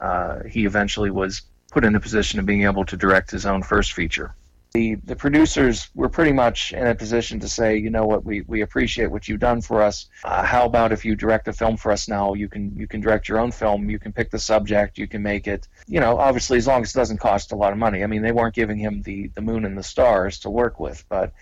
uh, 0.00 0.40
he 0.44 0.64
eventually 0.64 1.10
was 1.10 1.42
put 1.70 1.84
in 1.84 1.94
a 1.94 2.00
position 2.00 2.40
of 2.40 2.46
being 2.46 2.64
able 2.64 2.84
to 2.84 2.96
direct 2.96 3.30
his 3.30 3.46
own 3.46 3.62
first 3.62 3.92
feature. 3.92 4.34
The, 4.72 4.94
the 4.94 5.16
producers 5.16 5.88
were 5.94 6.08
pretty 6.08 6.32
much 6.32 6.72
in 6.72 6.86
a 6.86 6.94
position 6.94 7.40
to 7.40 7.48
say, 7.48 7.76
you 7.76 7.90
know 7.90 8.06
what, 8.06 8.24
we, 8.24 8.42
we 8.42 8.60
appreciate 8.60 9.10
what 9.10 9.26
you've 9.26 9.40
done 9.40 9.62
for 9.62 9.82
us. 9.82 10.08
Uh, 10.22 10.44
how 10.44 10.64
about 10.64 10.92
if 10.92 11.04
you 11.04 11.16
direct 11.16 11.48
a 11.48 11.52
film 11.52 11.76
for 11.76 11.90
us 11.90 12.06
now? 12.06 12.34
You 12.34 12.48
can 12.48 12.76
you 12.76 12.86
can 12.86 13.00
direct 13.00 13.28
your 13.28 13.40
own 13.40 13.50
film. 13.50 13.90
You 13.90 13.98
can 13.98 14.12
pick 14.12 14.30
the 14.30 14.38
subject. 14.38 14.96
You 14.96 15.08
can 15.08 15.22
make 15.22 15.48
it. 15.48 15.66
You 15.88 15.98
know, 15.98 16.18
obviously 16.18 16.58
as 16.58 16.68
long 16.68 16.82
as 16.82 16.94
it 16.94 16.98
doesn't 16.98 17.18
cost 17.18 17.50
a 17.50 17.56
lot 17.56 17.72
of 17.72 17.78
money. 17.78 18.04
I 18.04 18.06
mean, 18.06 18.22
they 18.22 18.32
weren't 18.32 18.54
giving 18.54 18.78
him 18.78 19.02
the 19.02 19.28
the 19.34 19.40
moon 19.40 19.64
and 19.64 19.76
the 19.76 19.82
stars 19.82 20.38
to 20.40 20.50
work 20.50 20.78
with, 20.78 21.04
but 21.08 21.32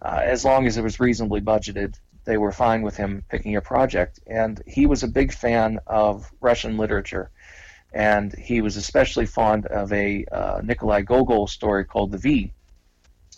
uh, 0.00 0.20
as 0.22 0.44
long 0.44 0.66
as 0.66 0.76
it 0.76 0.82
was 0.82 1.00
reasonably 1.00 1.40
budgeted, 1.40 1.98
they 2.24 2.36
were 2.36 2.52
fine 2.52 2.82
with 2.82 2.96
him 2.96 3.24
picking 3.28 3.56
a 3.56 3.60
project. 3.60 4.20
And 4.26 4.62
he 4.66 4.86
was 4.86 5.02
a 5.02 5.08
big 5.08 5.32
fan 5.32 5.80
of 5.86 6.30
Russian 6.40 6.76
literature 6.76 7.30
and 7.92 8.34
he 8.34 8.60
was 8.60 8.76
especially 8.76 9.24
fond 9.24 9.64
of 9.66 9.90
a 9.92 10.24
uh, 10.30 10.60
Nikolai 10.62 11.00
Gogol 11.00 11.46
story 11.46 11.84
called 11.84 12.12
The 12.12 12.18
Viy, 12.18 12.50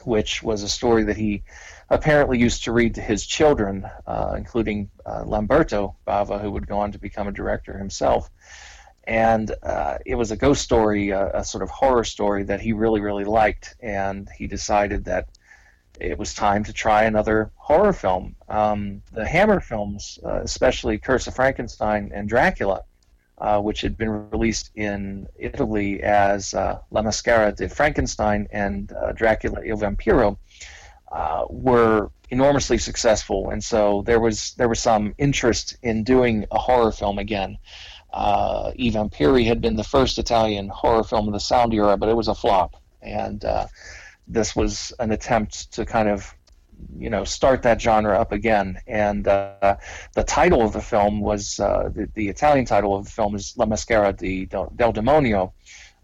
which 0.09 0.43
was 0.43 0.63
a 0.63 0.69
story 0.69 1.05
that 1.05 1.17
he 1.17 1.43
apparently 1.91 2.39
used 2.39 2.65
to 2.65 2.73
read 2.73 2.95
to 2.95 3.03
his 3.03 3.27
children, 3.27 3.87
uh, 4.07 4.35
including 4.37 4.91
uh, 5.05 5.23
Lamberto 5.25 5.95
Bava, 6.07 6.41
who 6.41 6.51
would 6.51 6.67
go 6.67 6.79
on 6.79 6.93
to 6.93 6.99
become 6.99 7.29
a 7.29 7.33
director 7.33 7.77
himself. 7.77 8.31
And 9.05 9.55
uh, 9.63 9.99
it 10.05 10.17
was 10.17 10.31
a 10.31 10.37
ghost 10.37 10.63
story, 10.63 11.11
a, 11.11 11.45
sort 11.45 11.63
of 11.63 11.71
horror 11.71 12.05
story 12.05 12.45
that 12.45 12.61
he 12.61 12.73
really, 12.73 13.01
really 13.01 13.25
liked. 13.25 13.77
And 13.81 14.29
he 14.37 14.47
decided 14.47 15.05
that 15.05 15.29
it 16.01 16.19
was 16.19 16.35
time 16.35 16.65
to 16.65 16.73
try 16.73 17.05
another 17.05 17.51
horror 17.57 17.93
film. 17.93 18.37
Um, 18.49 19.03
the 19.13 19.27
Hammer 19.27 19.61
films, 19.61 20.19
uh, 20.25 20.41
especially 20.43 20.99
Curse 20.99 21.27
of 21.27 21.35
Frankenstein 21.35 22.13
and 22.15 22.29
Dracula, 22.29 22.83
uh, 23.41 23.61
which 23.61 23.81
had 23.81 23.97
been 23.97 24.31
released 24.31 24.71
in 24.75 25.27
Italy 25.39 26.03
as 26.03 26.55
uh, 26.55 26.79
La 26.91 27.03
Maschera 27.03 27.55
di 27.55 27.69
Frankenstein 27.69 28.49
and 28.51 28.93
uh, 28.93 29.13
Dracula 29.13 29.61
il 29.65 29.77
Vampiro, 29.77 30.39
uh, 31.13 31.45
were 31.49 32.11
enormously 32.31 32.79
successful, 32.79 33.51
and 33.51 33.63
so 33.63 34.03
there 34.07 34.21
was 34.21 34.55
there 34.55 34.69
was 34.69 34.81
some 34.81 35.15
interest 35.19 35.77
in 35.83 36.05
doing 36.05 36.47
a 36.51 36.59
horror 36.59 36.93
film 36.93 37.19
again. 37.19 37.59
Uh, 38.13 38.73
I 38.79 38.91
Vampiri 38.91 39.47
had 39.47 39.61
been 39.61 39.77
the 39.77 39.85
first 39.85 40.19
Italian 40.19 40.69
horror 40.69 41.05
film 41.05 41.29
of 41.29 41.33
the 41.33 41.41
sound 41.41 41.73
era, 41.75 41.97
but 41.97 42.09
it 42.09 42.17
was 42.17 42.29
a 42.29 42.35
flop, 42.35 42.77
and 43.01 43.45
uh, 43.45 43.67
this 44.27 44.55
was 44.55 44.93
an 44.99 45.13
attempt 45.13 45.73
to 45.73 45.87
kind 45.87 46.09
of 46.09 46.35
you 46.99 47.11
know 47.11 47.25
start 47.25 47.63
that 47.63 47.81
genre 47.81 48.19
up 48.19 48.33
again. 48.33 48.79
And 48.87 49.27
uh, 49.27 49.77
the 50.15 50.25
title 50.25 50.63
of 50.63 50.73
the 50.73 50.81
film 50.81 51.21
was 51.21 51.61
uh, 51.61 51.91
the, 51.93 52.09
the, 52.15 52.29
Italian 52.29 52.65
title 52.65 52.97
of 52.97 53.05
the 53.05 53.11
film 53.11 53.35
is 53.35 53.55
La 53.57 53.67
Maschera 53.67 54.17
di, 54.17 54.47
del 54.47 54.93
Demonio, 54.93 55.53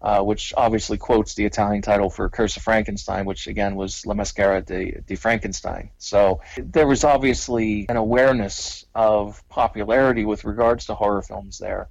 uh, 0.00 0.22
which 0.22 0.52
obviously 0.56 0.98
quotes 0.98 1.34
the 1.34 1.44
Italian 1.44 1.82
title 1.82 2.10
for 2.10 2.28
Curse 2.28 2.56
of 2.56 2.62
Frankenstein, 2.62 3.24
which 3.24 3.46
again 3.46 3.74
was 3.76 4.04
La 4.06 4.14
Maschera 4.14 4.64
di, 4.64 4.96
di 5.06 5.16
Frankenstein. 5.16 5.90
So 5.98 6.40
there 6.58 6.86
was 6.86 7.04
obviously 7.04 7.86
an 7.88 7.96
awareness 7.96 8.84
of 8.94 9.42
popularity 9.48 10.24
with 10.24 10.44
regards 10.44 10.86
to 10.86 10.94
horror 10.94 11.22
films 11.22 11.58
there, 11.58 11.88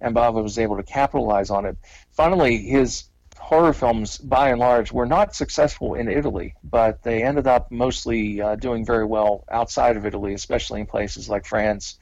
and 0.00 0.14
Bava 0.14 0.42
was 0.42 0.58
able 0.58 0.76
to 0.76 0.82
capitalize 0.82 1.50
on 1.50 1.66
it. 1.66 1.76
Finally, 2.12 2.58
his 2.58 3.04
horror 3.48 3.72
films, 3.72 4.18
by 4.18 4.50
and 4.50 4.60
large, 4.60 4.92
were 4.92 5.06
not 5.06 5.34
successful 5.34 5.94
in 5.94 6.06
Italy, 6.06 6.54
but 6.62 7.02
they 7.02 7.22
ended 7.22 7.46
up 7.46 7.70
mostly 7.70 8.42
uh, 8.42 8.56
doing 8.56 8.84
very 8.84 9.06
well 9.06 9.42
outside 9.50 9.96
of 9.96 10.04
Italy, 10.04 10.34
especially 10.34 10.80
in 10.80 10.86
places 10.86 11.30
like 11.30 11.46
France 11.46 11.98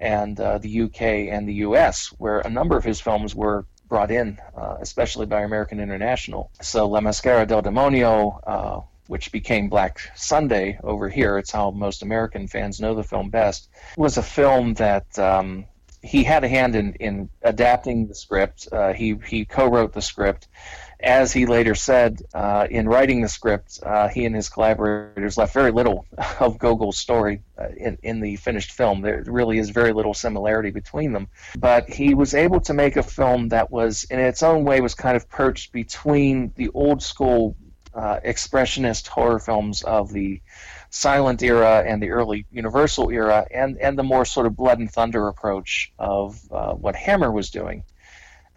and 0.00 0.40
uh, 0.40 0.56
the 0.56 0.82
UK 0.84 1.02
and 1.34 1.46
the 1.46 1.56
US, 1.66 2.06
where 2.16 2.38
a 2.38 2.48
number 2.48 2.78
of 2.78 2.84
his 2.84 2.98
films 2.98 3.34
were 3.34 3.66
brought 3.90 4.10
in, 4.10 4.38
uh, 4.56 4.76
especially 4.80 5.26
by 5.26 5.42
American 5.42 5.80
International. 5.80 6.50
So 6.62 6.88
La 6.88 7.00
Maschera 7.00 7.46
del 7.46 7.60
Demonio, 7.60 8.40
uh, 8.46 8.80
which 9.06 9.32
became 9.32 9.68
Black 9.68 10.00
Sunday 10.14 10.78
over 10.82 11.10
here, 11.10 11.36
it's 11.36 11.52
how 11.52 11.72
most 11.72 12.02
American 12.02 12.48
fans 12.48 12.80
know 12.80 12.94
the 12.94 13.04
film 13.04 13.28
best, 13.28 13.68
was 13.98 14.16
a 14.16 14.22
film 14.22 14.72
that 14.74 15.18
um, 15.18 15.66
he 16.06 16.24
had 16.24 16.44
a 16.44 16.48
hand 16.48 16.74
in, 16.74 16.94
in 16.94 17.28
adapting 17.42 18.06
the 18.06 18.14
script. 18.14 18.68
Uh, 18.72 18.92
he 18.92 19.18
he 19.26 19.44
co-wrote 19.44 19.92
the 19.92 20.02
script. 20.02 20.48
As 20.98 21.32
he 21.32 21.44
later 21.44 21.74
said 21.74 22.22
uh, 22.32 22.66
in 22.70 22.88
writing 22.88 23.20
the 23.20 23.28
script, 23.28 23.80
uh, 23.82 24.08
he 24.08 24.24
and 24.24 24.34
his 24.34 24.48
collaborators 24.48 25.36
left 25.36 25.52
very 25.52 25.70
little 25.70 26.06
of 26.40 26.58
Gogol's 26.58 26.98
story 26.98 27.42
uh, 27.58 27.68
in 27.76 27.98
in 28.02 28.20
the 28.20 28.36
finished 28.36 28.72
film. 28.72 29.02
There 29.02 29.22
really 29.26 29.58
is 29.58 29.70
very 29.70 29.92
little 29.92 30.14
similarity 30.14 30.70
between 30.70 31.12
them. 31.12 31.28
But 31.58 31.90
he 31.90 32.14
was 32.14 32.34
able 32.34 32.60
to 32.60 32.74
make 32.74 32.96
a 32.96 33.02
film 33.02 33.50
that 33.50 33.70
was, 33.70 34.04
in 34.04 34.18
its 34.18 34.42
own 34.42 34.64
way, 34.64 34.80
was 34.80 34.94
kind 34.94 35.16
of 35.16 35.28
perched 35.28 35.72
between 35.72 36.52
the 36.56 36.70
old 36.70 37.02
school 37.02 37.56
uh, 37.94 38.20
expressionist 38.24 39.06
horror 39.08 39.38
films 39.38 39.82
of 39.82 40.12
the 40.12 40.40
silent 40.90 41.42
era 41.42 41.82
and 41.86 42.02
the 42.02 42.10
early 42.10 42.46
Universal 42.50 43.10
era, 43.10 43.46
and 43.50 43.78
and 43.78 43.98
the 43.98 44.02
more 44.02 44.24
sort 44.24 44.46
of 44.46 44.56
blood 44.56 44.78
and 44.78 44.90
thunder 44.90 45.28
approach 45.28 45.92
of 45.98 46.40
uh, 46.50 46.72
what 46.72 46.94
Hammer 46.94 47.30
was 47.30 47.50
doing. 47.50 47.84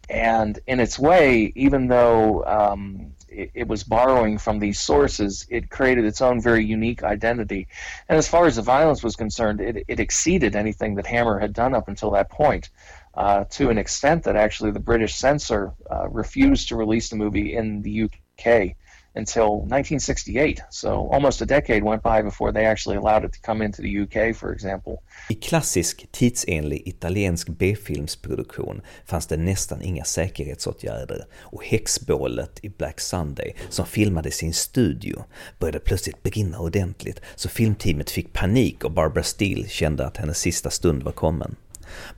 And 0.10 0.60
in 0.66 0.80
its 0.80 0.98
way, 0.98 1.54
even 1.56 1.88
though 1.88 2.44
um, 2.46 3.14
it, 3.28 3.52
it, 3.54 3.68
was 3.68 3.84
borrowing 3.84 4.40
from 4.40 4.58
these 4.58 4.80
sources, 4.80 5.46
it 5.50 5.70
created 5.70 6.04
its 6.04 6.20
own 6.20 6.42
very 6.42 6.66
unique 6.66 7.04
identity. 7.04 7.68
And 8.08 8.18
as 8.18 8.28
far 8.28 8.48
as 8.48 8.56
the 8.56 8.64
violence 8.64 9.04
was 9.04 9.16
concerned, 9.16 9.62
it, 9.62 9.86
it 9.88 10.00
exceeded 10.00 10.56
anything 10.56 10.96
that 10.96 11.06
Hammer 11.06 11.38
had 11.38 11.54
done 11.54 11.76
up 11.76 11.88
until 11.88 12.10
that 12.12 12.32
point. 12.32 12.72
Uh, 13.14 13.44
to 13.50 13.70
an 13.70 13.78
extent 13.78 14.24
that 14.24 14.36
actually 14.36 14.72
the 14.72 14.80
British 14.80 15.16
censor 15.16 15.74
uh, 15.92 16.08
refused 16.10 16.70
to 16.70 16.76
release 16.76 17.10
the 17.10 17.16
movie 17.16 17.56
in 17.56 17.82
the 17.82 18.04
UK 18.04 18.76
until 19.20 19.44
1968. 19.44 20.62
So 20.70 20.90
almost 21.14 21.42
a 21.42 21.46
decade 21.46 21.84
went 21.84 22.04
by 22.04 22.24
before 22.24 22.52
they 22.52 22.66
actually 22.66 22.98
allowed 22.98 23.26
it 23.26 23.34
to 23.34 23.40
come 23.46 23.66
into 23.66 23.82
the 23.82 24.00
UK, 24.04 24.36
for 24.36 24.54
example. 24.54 24.94
I 25.30 25.36
klassisk 25.36 26.08
tidsenlig 26.12 26.88
italiensk 26.88 27.48
B-filmsproduktion 27.50 28.82
fanns 29.06 29.28
det 29.28 29.38
nästan 29.38 29.82
inga 29.82 30.04
säkerhetsåtgärder 30.04 31.26
och 31.40 31.64
häxbålet 31.64 32.60
i 32.62 32.70
Black 32.70 33.00
Sunday, 33.00 33.56
som 33.70 33.86
filmades 33.86 34.44
i 34.44 34.46
en 34.46 34.54
studio, 34.54 35.24
började 35.60 35.80
plötsligt 35.80 36.24
brinna 36.24 36.60
ordentligt 36.60 37.22
så 37.36 37.50
filmteamet 37.50 38.10
fick 38.12 38.34
panik 38.34 38.84
och 38.84 38.92
Barbara 38.92 39.24
Steele 39.24 39.68
kände 39.68 40.06
att 40.08 40.18
hennes 40.18 40.38
sista 40.38 40.70
stund 40.70 41.04
var 41.04 41.12
kommen. 41.12 41.56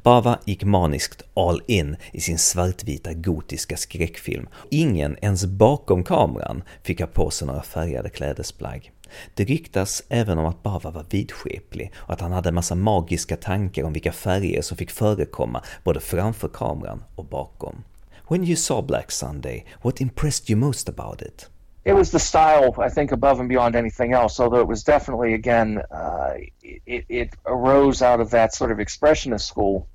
Bava 0.03 0.39
gick 0.45 0.63
maniskt 0.63 1.21
all 1.33 1.61
in 1.67 1.95
i 2.11 2.21
sin 2.21 2.37
svartvita 2.37 3.13
gotiska 3.13 3.77
skräckfilm. 3.77 4.47
Ingen 4.69 5.17
ens 5.21 5.45
bakom 5.45 6.03
kameran 6.03 6.63
fick 6.83 6.99
ha 6.99 7.07
på 7.07 7.29
sig 7.29 7.47
några 7.47 7.63
färgade 7.63 8.09
klädesplagg. 8.09 8.91
Det 9.33 9.43
ryktas 9.43 10.03
även 10.09 10.37
om 10.37 10.45
att 10.45 10.63
Bava 10.63 10.91
var 10.91 11.05
vidskeplig 11.09 11.91
och 11.95 12.13
att 12.13 12.21
han 12.21 12.31
hade 12.31 12.49
en 12.49 12.55
massa 12.55 12.75
magiska 12.75 13.37
tankar 13.37 13.83
om 13.83 13.93
vilka 13.93 14.11
färger 14.11 14.61
som 14.61 14.77
fick 14.77 14.91
förekomma 14.91 15.63
både 15.83 15.99
framför 15.99 16.47
kameran 16.47 17.03
och 17.15 17.25
bakom. 17.25 17.83
When 18.29 18.43
you 18.43 18.55
saw 18.55 18.87
Black 18.87 19.11
Sunday, 19.11 19.65
what 19.81 20.01
impressed 20.01 20.49
you 20.49 20.59
most 20.59 20.89
about 20.89 21.21
it? 21.21 21.49
It 21.83 21.93
was 21.93 22.11
the 22.11 22.19
style 22.19 22.75
I 22.77 22.89
think 22.89 23.11
above 23.11 23.39
and 23.39 23.50
beyond 23.50 23.75
anything 23.75 24.13
else. 24.13 24.39
Although 24.39 24.59
it 24.59 24.67
was 24.67 24.83
definitely 24.83 25.33
again, 25.33 25.81
uh, 25.91 26.33
it, 26.61 27.05
it 27.09 27.29
arose 27.45 28.01
out 28.01 28.19
of 28.19 28.29
that 28.31 28.53
sort 28.53 28.71
of 28.71 28.77
expressionist 28.77 29.41
school, 29.41 29.88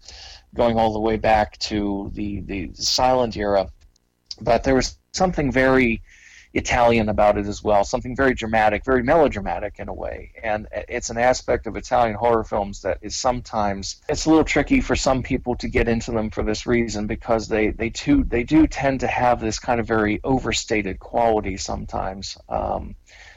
going 0.55 0.79
all 0.79 0.93
the 0.93 1.01
way 1.01 1.17
back 1.17 1.59
to 1.59 2.11
the 2.15 2.41
the 2.41 2.71
silent 2.75 3.37
era. 3.37 3.69
But 4.41 4.65
there 4.65 4.75
was 4.75 4.99
something 5.13 5.53
very 5.53 6.03
Italian 6.57 7.11
about 7.11 7.37
it 7.37 7.47
as 7.47 7.63
well. 7.63 7.85
Something 7.85 8.17
very 8.17 8.35
dramatic, 8.35 8.85
very 8.85 9.03
melodramatic 9.03 9.79
in 9.79 9.89
a 9.89 9.95
way. 9.95 10.33
And 10.43 10.67
it's 10.73 11.11
an 11.11 11.19
aspect 11.19 11.67
of 11.67 11.77
Italian 11.77 12.17
horror 12.17 12.45
films 12.45 12.81
that 12.83 12.99
is 13.03 13.15
sometimes 13.15 14.01
it's 14.09 14.25
a 14.25 14.31
little 14.31 14.45
tricky 14.45 14.81
for 14.81 14.97
some 14.97 15.23
people 15.23 15.55
to 15.57 15.69
get 15.69 15.87
into 15.87 16.13
them 16.13 16.31
for 16.31 16.43
this 16.43 16.67
reason 16.67 17.07
because 17.07 17.49
they 17.49 17.71
they 17.71 17.91
too 17.91 18.25
they 18.25 18.43
do 18.43 18.67
tend 18.67 19.01
to 19.01 19.07
have 19.07 19.39
this 19.39 19.59
kind 19.59 19.81
of 19.81 19.87
very 19.87 20.21
overstated 20.25 20.99
quality 20.99 21.59
sometimes. 21.59 22.39
Um, 22.49 22.97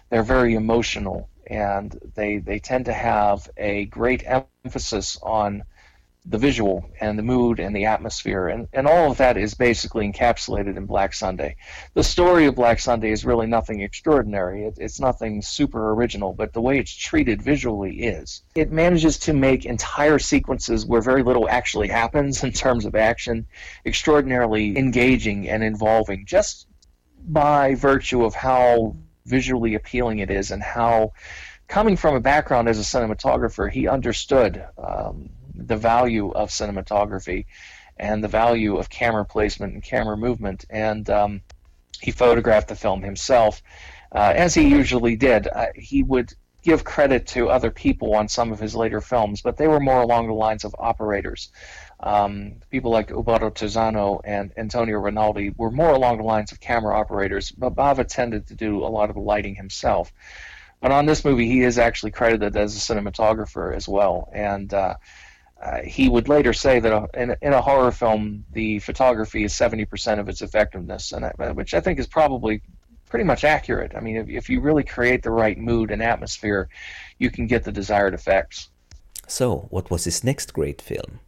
they're 0.09 0.23
very 0.23 0.55
emotional 0.55 1.29
and 1.47 1.99
they 2.15 2.37
they 2.37 2.59
tend 2.59 2.85
to 2.85 2.93
have 2.93 3.49
a 3.57 3.85
great 3.85 4.23
emphasis 4.25 5.17
on 5.21 5.63
the 6.25 6.37
visual 6.37 6.89
and 6.99 7.17
the 7.17 7.23
mood 7.23 7.59
and 7.59 7.75
the 7.75 7.85
atmosphere 7.85 8.49
and, 8.49 8.67
and 8.73 8.87
all 8.87 9.11
of 9.11 9.17
that 9.17 9.37
is 9.37 9.53
basically 9.53 10.11
encapsulated 10.11 10.75
in 10.75 10.85
black 10.85 11.13
sunday. 11.13 11.55
The 11.93 12.03
story 12.03 12.45
of 12.45 12.55
black 12.55 12.79
sunday 12.79 13.11
is 13.11 13.23
really 13.23 13.47
nothing 13.47 13.81
extraordinary. 13.81 14.65
It, 14.65 14.77
it's 14.79 14.99
nothing 14.99 15.41
super 15.41 15.93
original 15.93 16.33
but 16.33 16.51
the 16.51 16.61
way 16.61 16.77
it's 16.77 16.93
treated 16.93 17.41
visually 17.41 18.01
is. 18.01 18.43
It 18.53 18.71
manages 18.71 19.17
to 19.19 19.33
make 19.33 19.65
entire 19.65 20.19
sequences 20.19 20.85
where 20.85 21.01
very 21.01 21.23
little 21.23 21.47
actually 21.49 21.87
happens 21.87 22.43
in 22.43 22.51
terms 22.51 22.85
of 22.85 22.95
action 22.95 23.47
extraordinarily 23.85 24.77
engaging 24.77 25.47
and 25.47 25.63
involving 25.63 26.25
just 26.25 26.67
by 27.17 27.75
virtue 27.75 28.25
of 28.25 28.35
how 28.35 28.97
visually 29.25 29.75
appealing 29.75 30.19
it 30.19 30.29
is 30.29 30.51
and 30.51 30.61
how 30.61 31.13
coming 31.67 31.95
from 31.95 32.15
a 32.15 32.19
background 32.19 32.67
as 32.67 32.79
a 32.79 32.81
cinematographer 32.81 33.71
he 33.71 33.87
understood 33.87 34.65
um, 34.77 35.29
the 35.67 35.77
value 35.77 36.31
of 36.31 36.49
cinematography 36.49 37.45
and 37.97 38.23
the 38.23 38.27
value 38.27 38.77
of 38.77 38.89
camera 38.89 39.25
placement 39.25 39.73
and 39.73 39.83
camera 39.83 40.17
movement. 40.17 40.65
And 40.69 41.09
um, 41.09 41.41
he 42.01 42.11
photographed 42.11 42.69
the 42.69 42.75
film 42.75 43.01
himself. 43.03 43.61
uh, 44.11 44.33
as 44.35 44.53
he 44.53 44.67
usually 44.67 45.15
did. 45.15 45.47
Uh, 45.47 45.67
he 45.75 46.03
would 46.03 46.33
give 46.61 46.83
credit 46.83 47.27
to 47.27 47.49
other 47.49 47.71
people 47.71 48.15
on 48.15 48.27
some 48.27 48.51
of 48.51 48.59
his 48.59 48.75
later 48.75 48.99
films, 48.99 49.41
but 49.41 49.55
they 49.55 49.67
were 49.67 49.79
more 49.79 50.01
along 50.01 50.27
the 50.27 50.33
lines 50.33 50.65
of 50.65 50.75
operators. 50.77 51.51
Um, 52.01 52.55
people 52.69 52.91
like 52.91 53.11
Ubaldo 53.11 53.49
Terzano 53.49 54.19
and 54.23 54.51
Antonio 54.57 54.99
Rinaldi 54.99 55.53
were 55.55 55.71
more 55.71 55.91
along 55.91 56.17
the 56.17 56.23
lines 56.23 56.51
of 56.51 56.59
camera 56.59 56.97
operators, 56.97 57.51
but 57.51 57.75
Bava 57.75 58.05
tended 58.05 58.47
to 58.47 58.55
do 58.55 58.83
a 58.83 58.87
lot 58.87 59.09
of 59.09 59.15
the 59.15 59.21
lighting 59.21 59.55
himself. 59.55 60.11
But 60.81 60.91
on 60.91 61.05
this 61.05 61.25
movie, 61.25 61.47
he 61.47 61.61
is 61.61 61.77
actually 61.77 62.11
credited 62.11 62.55
as 62.55 62.75
a 62.75 62.93
cinematographer 62.93 63.75
as 63.75 63.87
well, 63.87 64.29
and 64.33 64.73
uh, 64.73 64.95
uh, 65.61 65.81
he 65.81 66.07
would 66.07 66.29
later 66.29 66.53
say 66.53 66.79
that 66.79 66.91
uh, 66.91 67.07
in, 67.13 67.35
in, 67.41 67.53
a 67.53 67.61
horror 67.61 67.91
film, 67.91 68.45
the 68.53 68.79
photography 68.79 69.43
is 69.43 69.53
70% 69.53 70.19
of 70.19 70.29
its 70.29 70.41
effectiveness, 70.41 71.11
and 71.11 71.25
I, 71.25 71.51
which 71.51 71.73
I 71.73 71.81
think 71.81 71.99
is 71.99 72.07
probably 72.07 72.61
pretty 73.09 73.25
much 73.25 73.43
accurate. 73.43 73.93
I 73.95 73.99
mean, 73.99 74.15
if, 74.15 74.29
if 74.29 74.49
you 74.49 74.61
really 74.61 74.83
create 74.83 75.21
the 75.21 75.31
right 75.31 75.57
mood 75.57 75.91
and 75.91 76.01
atmosphere, 76.01 76.69
you 77.17 77.29
can 77.29 77.47
get 77.47 77.65
the 77.65 77.71
desired 77.71 78.13
effects. 78.13 78.69
So, 79.27 79.67
what 79.69 79.91
was 79.91 80.05
his 80.05 80.23
next 80.23 80.53
great 80.53 80.81
film? 80.81 81.19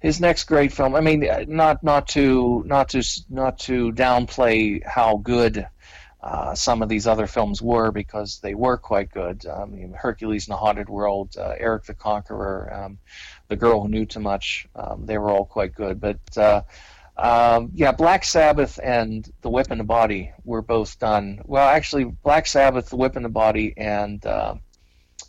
His 0.00 0.20
next 0.20 0.44
great 0.44 0.72
film. 0.72 0.94
I 0.94 1.00
mean, 1.00 1.28
uh, 1.28 1.44
not 1.48 1.82
not 1.82 2.08
to 2.08 2.64
not 2.66 2.90
to 2.90 3.02
not 3.30 3.58
to 3.60 3.92
downplay 3.92 4.84
how 4.84 5.16
good 5.16 5.66
uh, 6.22 6.54
some 6.54 6.82
of 6.82 6.88
these 6.88 7.06
other 7.06 7.26
films 7.26 7.60
were 7.60 7.90
because 7.90 8.38
they 8.40 8.54
were 8.54 8.76
quite 8.76 9.10
good. 9.10 9.44
Um, 9.44 9.92
Hercules 9.92 10.46
in 10.46 10.52
the 10.52 10.56
Haunted 10.56 10.88
World, 10.88 11.36
uh, 11.36 11.54
Eric 11.58 11.84
the 11.84 11.94
Conqueror, 11.94 12.72
um, 12.72 12.98
The 13.52 13.56
Girl 13.56 13.82
Who 13.82 13.88
Knew 13.90 14.06
Too 14.06 14.20
Much. 14.20 14.66
Um, 14.74 15.04
they 15.04 15.18
were 15.18 15.28
all 15.28 15.44
quite 15.44 15.74
good, 15.74 16.00
but 16.00 16.38
uh, 16.38 16.62
um, 17.18 17.70
yeah, 17.74 17.92
Black 17.92 18.24
Sabbath 18.24 18.80
and 18.82 19.30
The 19.42 19.50
Whip 19.50 19.70
and 19.70 19.78
the 19.78 19.84
Body 19.84 20.32
were 20.42 20.62
both 20.62 20.98
done. 20.98 21.42
Well, 21.44 21.68
actually, 21.68 22.04
Black 22.04 22.46
Sabbath, 22.46 22.88
The 22.88 22.96
Whip 22.96 23.14
and 23.14 23.24
the 23.26 23.28
Body, 23.28 23.74
and 23.76 24.24
uh, 24.24 24.54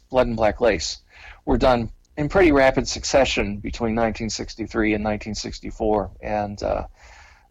Blood 0.09 0.27
and 0.27 0.37
Black 0.37 0.61
Lace 0.61 0.99
were 1.43 1.57
done 1.57 1.91
in 2.15 2.29
pretty 2.29 2.53
rapid 2.53 2.87
succession 2.87 3.57
between 3.57 3.93
1963 3.93 4.93
and 4.93 5.03
1964, 5.03 6.11
and 6.21 6.63
uh, 6.63 6.87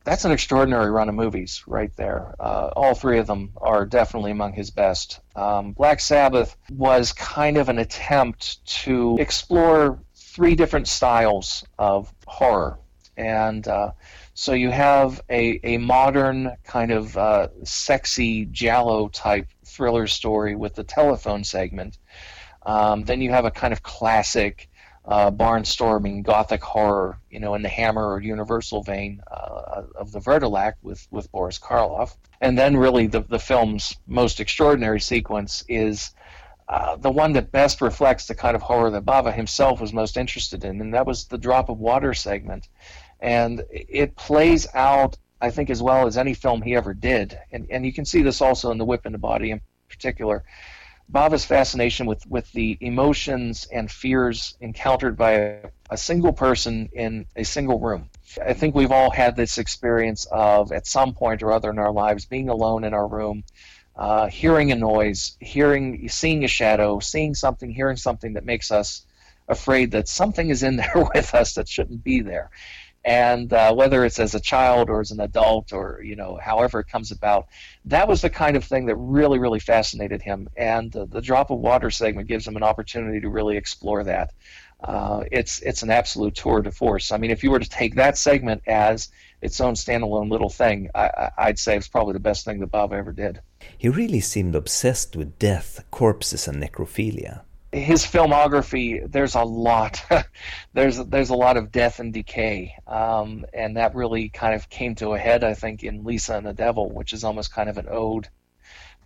that's 0.04 0.24
an 0.24 0.32
extraordinary 0.32 0.90
run 0.90 1.10
of 1.10 1.14
movies 1.14 1.64
right 1.66 1.94
there. 1.96 2.34
Uh, 2.40 2.70
all 2.74 2.94
three 2.94 3.18
of 3.18 3.26
them 3.26 3.50
are 3.58 3.84
definitely 3.84 4.30
among 4.30 4.54
his 4.54 4.70
best. 4.70 5.20
Um, 5.36 5.72
Black 5.72 6.00
Sabbath 6.00 6.56
was 6.70 7.12
kind 7.12 7.58
of 7.58 7.68
an 7.68 7.78
attempt 7.78 8.64
to 8.84 9.16
explore 9.20 9.98
three 10.34 10.54
different 10.54 10.88
styles 10.88 11.64
of 11.78 12.12
horror, 12.26 12.78
and 13.16 13.68
uh, 13.68 13.90
so 14.34 14.52
you 14.52 14.70
have 14.70 15.20
a, 15.28 15.60
a 15.62 15.78
modern 15.78 16.56
kind 16.64 16.90
of 16.90 17.16
uh, 17.16 17.48
sexy 17.64 18.46
giallo 18.46 19.08
type 19.08 19.46
thriller 19.66 20.06
story 20.06 20.56
with 20.56 20.74
the 20.74 20.84
telephone 20.84 21.44
segment. 21.44 21.98
Um, 22.64 23.04
then 23.04 23.20
you 23.20 23.30
have 23.30 23.44
a 23.44 23.50
kind 23.50 23.72
of 23.72 23.82
classic 23.82 24.70
uh, 25.04 25.30
barnstorming 25.30 26.22
gothic 26.22 26.62
horror, 26.62 27.18
you 27.30 27.40
know, 27.40 27.54
in 27.54 27.62
the 27.62 27.68
Hammer 27.68 28.06
or 28.12 28.20
Universal 28.20 28.84
vein 28.84 29.20
uh, 29.30 29.82
of 29.96 30.12
the 30.12 30.20
Wurdalak 30.20 30.74
with, 30.82 31.06
with 31.10 31.30
Boris 31.32 31.58
Karloff. 31.58 32.16
And 32.40 32.56
then 32.56 32.76
really 32.76 33.06
the, 33.08 33.20
the 33.20 33.38
film's 33.38 33.96
most 34.06 34.40
extraordinary 34.40 35.00
sequence 35.00 35.64
is 35.68 36.14
uh, 36.72 36.96
the 36.96 37.10
one 37.10 37.32
that 37.34 37.52
best 37.52 37.80
reflects 37.80 38.26
the 38.26 38.34
kind 38.34 38.56
of 38.56 38.62
horror 38.62 38.90
that 38.90 39.04
Bava 39.04 39.32
himself 39.32 39.80
was 39.80 39.92
most 39.92 40.16
interested 40.16 40.64
in, 40.64 40.80
and 40.80 40.94
that 40.94 41.06
was 41.06 41.26
the 41.26 41.38
Drop 41.38 41.68
of 41.68 41.78
Water 41.78 42.14
segment 42.14 42.68
and 43.22 43.62
it 43.70 44.16
plays 44.16 44.66
out 44.74 45.16
I 45.40 45.50
think 45.50 45.70
as 45.70 45.82
well 45.82 46.06
as 46.06 46.16
any 46.16 46.34
film 46.34 46.62
he 46.62 46.76
ever 46.76 46.94
did, 46.94 47.36
and 47.50 47.66
and 47.68 47.84
you 47.84 47.92
can 47.92 48.04
see 48.04 48.22
this 48.22 48.40
also 48.40 48.70
in 48.70 48.78
the 48.78 48.84
Whip 48.84 49.06
and 49.06 49.14
the 49.14 49.18
Body 49.18 49.50
in 49.50 49.60
particular. 49.88 50.44
Bava's 51.10 51.44
fascination 51.44 52.06
with, 52.06 52.24
with 52.26 52.50
the 52.52 52.78
emotions 52.80 53.66
and 53.70 53.90
fears 53.90 54.56
encountered 54.60 55.16
by 55.16 55.32
a, 55.32 55.56
a, 55.90 55.96
single 55.96 56.32
person 56.32 56.88
in 56.92 57.26
a 57.36 57.44
single 57.44 57.80
room. 57.80 58.08
I 58.42 58.54
think 58.54 58.74
we've 58.74 58.92
all 58.92 59.10
had 59.10 59.36
this 59.36 59.58
experience 59.58 60.26
of, 60.30 60.72
at 60.72 60.86
some 60.86 61.12
point 61.12 61.42
or 61.42 61.52
other 61.52 61.70
in 61.70 61.78
our 61.78 61.92
lives, 61.92 62.24
being 62.24 62.48
alone 62.48 62.84
in 62.84 62.94
our 62.94 63.06
room, 63.06 63.42
uh, 63.96 64.26
hearing 64.28 64.72
a 64.72 64.76
noise, 64.76 65.36
hearing, 65.40 66.08
seeing 66.08 66.44
a 66.44 66.48
shadow, 66.48 66.98
seeing 67.00 67.34
something, 67.34 67.70
hearing 67.70 67.96
something 67.96 68.34
that 68.34 68.44
makes 68.44 68.70
us 68.70 69.04
afraid 69.48 69.90
that 69.92 70.08
something 70.08 70.50
is 70.50 70.62
in 70.62 70.76
there 70.82 71.08
with 71.14 71.34
us 71.34 71.54
that 71.54 71.68
shouldn't 71.68 72.02
be 72.02 72.20
there. 72.20 72.50
And 73.04 73.52
uh, 73.52 73.74
whether 73.74 74.04
it's 74.04 74.20
as 74.20 74.34
a 74.36 74.40
child 74.40 74.88
or 74.88 75.00
as 75.00 75.10
an 75.10 75.18
adult 75.18 75.72
or 75.72 76.00
you 76.04 76.14
know 76.14 76.38
however 76.40 76.78
it 76.78 76.86
comes 76.86 77.10
about 77.10 77.48
that 77.86 78.06
was 78.06 78.22
the 78.22 78.30
kind 78.30 78.56
of 78.56 78.62
thing 78.62 78.86
that 78.86 78.94
really 78.94 79.40
really 79.40 79.58
fascinated 79.58 80.22
him. 80.22 80.48
And 80.56 80.94
uh, 80.94 81.06
the 81.06 81.20
drop 81.20 81.50
of 81.50 81.58
water 81.58 81.90
segment 81.90 82.28
gives 82.28 82.46
him 82.46 82.56
an 82.56 82.62
opportunity 82.62 83.20
to 83.20 83.28
really 83.28 83.56
explore 83.56 84.04
that. 84.04 84.32
Uh, 84.84 85.24
it's 85.32 85.60
it's 85.62 85.82
an 85.82 85.90
absolute 85.90 86.36
tour 86.36 86.62
de 86.62 86.70
force. 86.70 87.10
I 87.10 87.16
mean 87.18 87.32
if 87.32 87.42
you 87.42 87.50
were 87.50 87.58
to 87.58 87.68
take 87.68 87.96
that 87.96 88.16
segment 88.16 88.62
as 88.68 89.08
its 89.42 89.60
own 89.60 89.74
standalone 89.74 90.30
little 90.30 90.48
thing 90.48 90.88
I, 90.94 91.30
i'd 91.38 91.58
say 91.58 91.76
it's 91.76 91.88
probably 91.88 92.14
the 92.14 92.20
best 92.20 92.44
thing 92.44 92.60
that 92.60 92.72
Bava 92.72 92.92
ever 92.92 93.12
did. 93.12 93.40
He 93.76 93.88
really 93.88 94.20
seemed 94.20 94.54
obsessed 94.54 95.16
with 95.16 95.38
death 95.38 95.84
corpses 95.90 96.48
and 96.48 96.62
necrophilia. 96.62 97.42
His 97.72 98.04
filmography, 98.04 99.10
there's 99.10 99.34
a 99.34 99.42
lot, 99.42 100.04
there's 100.74 100.98
there's 100.98 101.30
a 101.30 101.34
lot 101.34 101.56
of 101.56 101.72
death 101.72 102.00
and 102.00 102.12
decay, 102.12 102.74
um, 102.86 103.46
and 103.54 103.76
that 103.78 103.94
really 103.94 104.28
kind 104.28 104.54
of 104.54 104.68
came 104.68 104.94
to 104.96 105.14
a 105.14 105.18
head, 105.18 105.42
I 105.42 105.54
think, 105.54 105.82
in 105.82 106.04
Lisa 106.04 106.36
and 106.36 106.46
the 106.46 106.52
Devil, 106.52 106.90
which 106.90 107.14
is 107.14 107.24
almost 107.24 107.54
kind 107.54 107.70
of 107.70 107.78
an 107.78 107.86
ode 107.88 108.28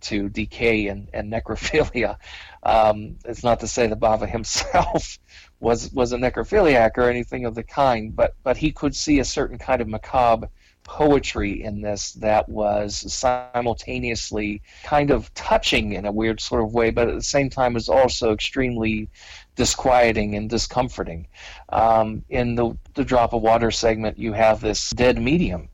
to 0.01 0.29
decay 0.29 0.87
and, 0.87 1.09
and 1.13 1.31
necrophilia. 1.31 2.17
Um, 2.63 3.17
it's 3.25 3.43
not 3.43 3.59
to 3.61 3.67
say 3.67 3.87
that 3.87 3.99
Bava 3.99 4.29
himself 4.37 5.19
was 5.59 5.91
was 5.91 6.11
a 6.11 6.17
necrophiliac 6.17 6.97
or 6.97 7.09
anything 7.09 7.45
of 7.45 7.55
the 7.55 7.63
kind, 7.63 8.15
but 8.15 8.35
but 8.43 8.57
he 8.57 8.71
could 8.71 8.95
see 8.95 9.19
a 9.19 9.25
certain 9.25 9.57
kind 9.57 9.81
of 9.81 9.87
macabre 9.87 10.49
poetry 10.87 11.63
in 11.63 11.81
this 11.81 12.13
that 12.13 12.47
was 12.47 13.13
simultaneously 13.13 14.61
kind 14.83 15.11
of 15.11 15.31
touching 15.33 15.91
in 15.91 16.05
a 16.05 16.11
weird 16.11 16.39
sort 16.39 16.63
of 16.63 16.73
way, 16.73 16.89
but 16.89 17.09
at 17.09 17.13
the 17.13 17.21
same 17.21 17.49
time 17.49 17.73
was 17.73 17.89
also 17.89 18.31
extremely 18.31 19.09
disquieting 19.55 20.35
and 20.35 20.49
discomforting. 20.49 21.27
Um, 21.69 22.23
in 22.29 22.55
the, 22.55 22.77
the 22.93 23.03
drop 23.03 23.33
of 23.33 23.41
water 23.41 23.69
segment, 23.69 24.17
you 24.17 24.31
have 24.31 24.61
this 24.61 24.91
dead 24.91 25.21
medium. 25.21 25.69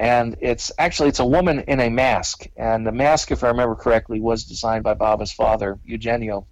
And 0.00 0.38
it's 0.40 0.72
actually 0.78 1.10
it's 1.10 1.18
a 1.18 1.26
woman 1.26 1.60
in 1.68 1.78
a 1.78 1.90
mask, 1.90 2.46
and 2.56 2.86
the 2.86 2.90
mask, 2.90 3.30
if 3.32 3.44
I 3.44 3.48
remember 3.48 3.74
correctly, 3.74 4.18
was 4.18 4.44
designed 4.44 4.82
by 4.82 4.94
Bava's 4.94 5.30
father, 5.30 5.78
Eugenio. 5.84 6.46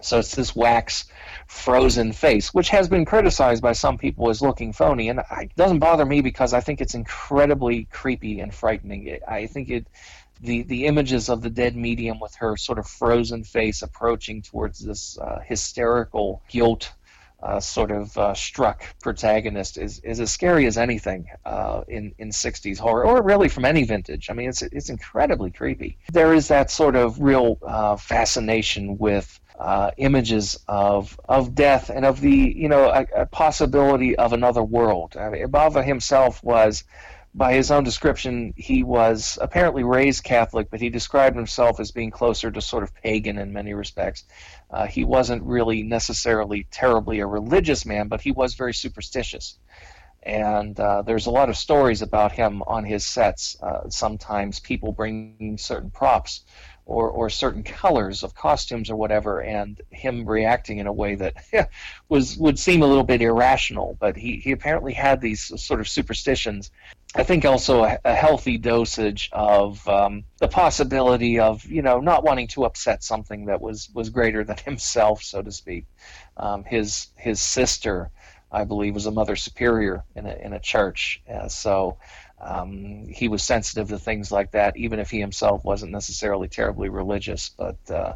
So 0.00 0.18
it's 0.18 0.34
this 0.34 0.56
wax 0.56 1.04
frozen 1.46 2.12
face, 2.12 2.54
which 2.54 2.70
has 2.70 2.88
been 2.88 3.04
criticized 3.04 3.62
by 3.62 3.72
some 3.72 3.98
people 3.98 4.30
as 4.30 4.40
looking 4.40 4.72
phony, 4.72 5.10
and 5.10 5.20
it 5.42 5.54
doesn't 5.56 5.80
bother 5.80 6.06
me 6.06 6.22
because 6.22 6.54
I 6.54 6.60
think 6.60 6.80
it's 6.80 6.94
incredibly 6.94 7.84
creepy 7.84 8.40
and 8.40 8.54
frightening. 8.54 9.18
I 9.28 9.46
think 9.46 9.68
it, 9.68 9.86
the 10.40 10.62
the 10.62 10.86
images 10.86 11.28
of 11.28 11.42
the 11.42 11.50
dead 11.50 11.76
medium 11.76 12.18
with 12.18 12.34
her 12.36 12.56
sort 12.56 12.78
of 12.78 12.86
frozen 12.86 13.44
face 13.44 13.82
approaching 13.82 14.40
towards 14.40 14.78
this 14.78 15.18
uh, 15.18 15.40
hysterical 15.44 16.40
guilt. 16.48 16.92
Uh, 17.42 17.58
sort 17.58 17.90
of 17.90 18.16
uh, 18.18 18.34
struck 18.34 18.84
protagonist 19.00 19.78
is, 19.78 19.98
is 20.00 20.20
as 20.20 20.30
scary 20.30 20.66
as 20.66 20.76
anything 20.76 21.26
uh, 21.46 21.80
in 21.88 22.14
in 22.18 22.28
60s 22.28 22.78
horror, 22.78 23.06
or 23.06 23.22
really 23.22 23.48
from 23.48 23.64
any 23.64 23.82
vintage. 23.84 24.28
I 24.28 24.34
mean, 24.34 24.50
it's 24.50 24.60
it's 24.60 24.90
incredibly 24.90 25.50
creepy. 25.50 25.96
There 26.12 26.34
is 26.34 26.48
that 26.48 26.70
sort 26.70 26.96
of 26.96 27.18
real 27.18 27.58
uh, 27.62 27.96
fascination 27.96 28.98
with 28.98 29.40
uh, 29.60 29.90
images 29.98 30.58
of 30.68 31.20
of 31.28 31.54
death 31.54 31.90
and 31.90 32.04
of 32.04 32.20
the 32.20 32.54
you 32.56 32.68
know 32.68 32.88
a, 32.88 33.06
a 33.14 33.26
possibility 33.26 34.16
of 34.16 34.32
another 34.32 34.62
world. 34.62 35.16
I 35.16 35.28
mean, 35.28 35.46
Bava 35.48 35.84
himself 35.84 36.42
was, 36.42 36.84
by 37.34 37.52
his 37.52 37.70
own 37.70 37.84
description, 37.84 38.54
he 38.56 38.82
was 38.82 39.38
apparently 39.40 39.84
raised 39.84 40.24
Catholic, 40.24 40.70
but 40.70 40.80
he 40.80 40.88
described 40.88 41.36
himself 41.36 41.78
as 41.78 41.90
being 41.90 42.10
closer 42.10 42.50
to 42.50 42.60
sort 42.62 42.82
of 42.82 42.94
pagan 42.94 43.38
in 43.38 43.52
many 43.52 43.74
respects. 43.74 44.24
Uh, 44.72 44.86
he 44.86 45.04
wasn't 45.04 45.42
really 45.42 45.82
necessarily 45.82 46.66
terribly 46.70 47.20
a 47.20 47.26
religious 47.26 47.84
man, 47.84 48.08
but 48.08 48.20
he 48.20 48.30
was 48.30 48.54
very 48.54 48.74
superstitious. 48.74 49.58
And 50.22 50.78
uh, 50.78 51.02
there's 51.02 51.26
a 51.26 51.30
lot 51.30 51.48
of 51.48 51.56
stories 51.56 52.02
about 52.02 52.32
him 52.32 52.62
on 52.66 52.84
his 52.84 53.06
sets. 53.06 53.56
Uh, 53.62 53.88
sometimes 53.88 54.60
people 54.60 54.92
bring 54.92 55.56
certain 55.58 55.90
props 55.90 56.44
or, 56.90 57.08
or 57.08 57.30
certain 57.30 57.62
colors 57.62 58.24
of 58.24 58.34
costumes 58.34 58.90
or 58.90 58.96
whatever, 58.96 59.40
and 59.40 59.80
him 59.90 60.28
reacting 60.28 60.78
in 60.78 60.88
a 60.88 60.92
way 60.92 61.14
that 61.14 61.34
was 62.08 62.36
would 62.36 62.58
seem 62.58 62.82
a 62.82 62.86
little 62.86 63.04
bit 63.04 63.22
irrational. 63.22 63.96
But 64.00 64.16
he, 64.16 64.38
he 64.38 64.50
apparently 64.50 64.92
had 64.92 65.20
these 65.20 65.52
sort 65.62 65.78
of 65.78 65.88
superstitions. 65.88 66.72
I 67.14 67.22
think 67.22 67.44
also 67.44 67.84
a, 67.84 67.98
a 68.04 68.14
healthy 68.14 68.58
dosage 68.58 69.30
of 69.32 69.86
um, 69.86 70.24
the 70.38 70.48
possibility 70.48 71.38
of 71.38 71.64
you 71.64 71.80
know 71.80 72.00
not 72.00 72.24
wanting 72.24 72.48
to 72.48 72.64
upset 72.64 73.04
something 73.04 73.44
that 73.46 73.60
was 73.60 73.88
was 73.94 74.10
greater 74.10 74.42
than 74.42 74.56
himself, 74.64 75.22
so 75.22 75.42
to 75.42 75.52
speak. 75.52 75.84
Um, 76.36 76.64
his 76.64 77.06
his 77.14 77.40
sister, 77.40 78.10
I 78.50 78.64
believe, 78.64 78.94
was 78.94 79.06
a 79.06 79.12
mother 79.12 79.36
superior 79.36 80.02
in 80.16 80.26
a 80.26 80.34
in 80.34 80.52
a 80.54 80.60
church, 80.60 81.22
uh, 81.32 81.46
so 81.46 81.98
um, 82.40 83.06
he 83.08 83.28
was 83.28 83.42
sensitive 83.42 83.88
to 83.88 83.98
things 83.98 84.32
like 84.32 84.52
that, 84.52 84.76
even 84.76 84.98
if 84.98 85.10
he 85.10 85.20
himself 85.20 85.64
wasn't 85.64 85.92
necessarily 85.92 86.48
terribly 86.48 86.88
religious. 86.88 87.50
But 87.50 87.78
uh, 87.90 88.14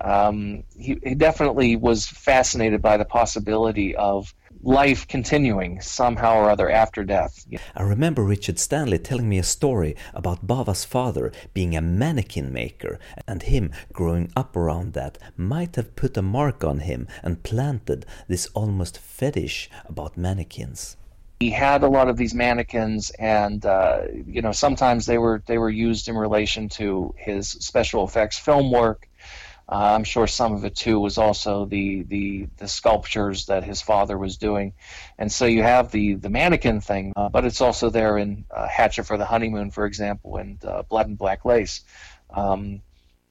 um, 0.00 0.64
he, 0.76 0.98
he 1.02 1.14
definitely 1.14 1.76
was 1.76 2.06
fascinated 2.06 2.82
by 2.82 2.96
the 2.96 3.04
possibility 3.04 3.94
of 3.96 4.34
life 4.62 5.06
continuing 5.08 5.80
somehow 5.80 6.36
or 6.36 6.50
other 6.50 6.70
after 6.70 7.04
death. 7.04 7.44
I 7.74 7.82
remember 7.82 8.22
Richard 8.22 8.58
Stanley 8.58 8.98
telling 8.98 9.28
me 9.28 9.38
a 9.38 9.42
story 9.42 9.94
about 10.14 10.46
Bava's 10.46 10.84
father 10.84 11.32
being 11.52 11.76
a 11.76 11.80
mannequin 11.80 12.52
maker, 12.52 12.98
and 13.26 13.42
him 13.42 13.72
growing 13.92 14.32
up 14.36 14.56
around 14.56 14.94
that 14.94 15.18
might 15.36 15.76
have 15.76 15.96
put 15.96 16.16
a 16.16 16.22
mark 16.22 16.64
on 16.64 16.80
him 16.80 17.06
and 17.22 17.42
planted 17.42 18.06
this 18.28 18.46
almost 18.54 18.98
fetish 18.98 19.70
about 19.86 20.16
mannequins 20.16 20.96
he 21.40 21.50
had 21.50 21.82
a 21.82 21.88
lot 21.88 22.08
of 22.08 22.16
these 22.16 22.34
mannequins, 22.34 23.10
and 23.10 23.64
uh, 23.66 24.02
you 24.26 24.42
know 24.42 24.52
sometimes 24.52 25.06
they 25.06 25.18
were 25.18 25.42
they 25.46 25.58
were 25.58 25.70
used 25.70 26.08
in 26.08 26.16
relation 26.16 26.68
to 26.70 27.14
his 27.16 27.48
special 27.48 28.04
effects 28.04 28.38
film 28.38 28.70
work. 28.70 29.08
Uh, 29.66 29.94
I'm 29.94 30.04
sure 30.04 30.26
some 30.26 30.52
of 30.52 30.64
it 30.64 30.76
too 30.76 31.00
was 31.00 31.16
also 31.16 31.64
the, 31.64 32.02
the 32.02 32.48
the 32.58 32.68
sculptures 32.68 33.46
that 33.46 33.64
his 33.64 33.80
father 33.80 34.18
was 34.18 34.36
doing, 34.36 34.74
and 35.18 35.32
so 35.32 35.46
you 35.46 35.62
have 35.62 35.90
the 35.90 36.14
the 36.14 36.30
mannequin 36.30 36.80
thing, 36.80 37.12
uh, 37.16 37.28
but 37.28 37.44
it's 37.44 37.60
also 37.60 37.90
there 37.90 38.18
in 38.18 38.44
uh, 38.50 38.68
Hatchet 38.68 39.04
for 39.04 39.16
the 39.16 39.24
Honeymoon, 39.24 39.70
for 39.70 39.86
example, 39.86 40.36
and 40.36 40.62
uh, 40.64 40.82
Blood 40.82 41.08
and 41.08 41.18
Black 41.18 41.44
Lace. 41.44 41.82
Um, 42.30 42.82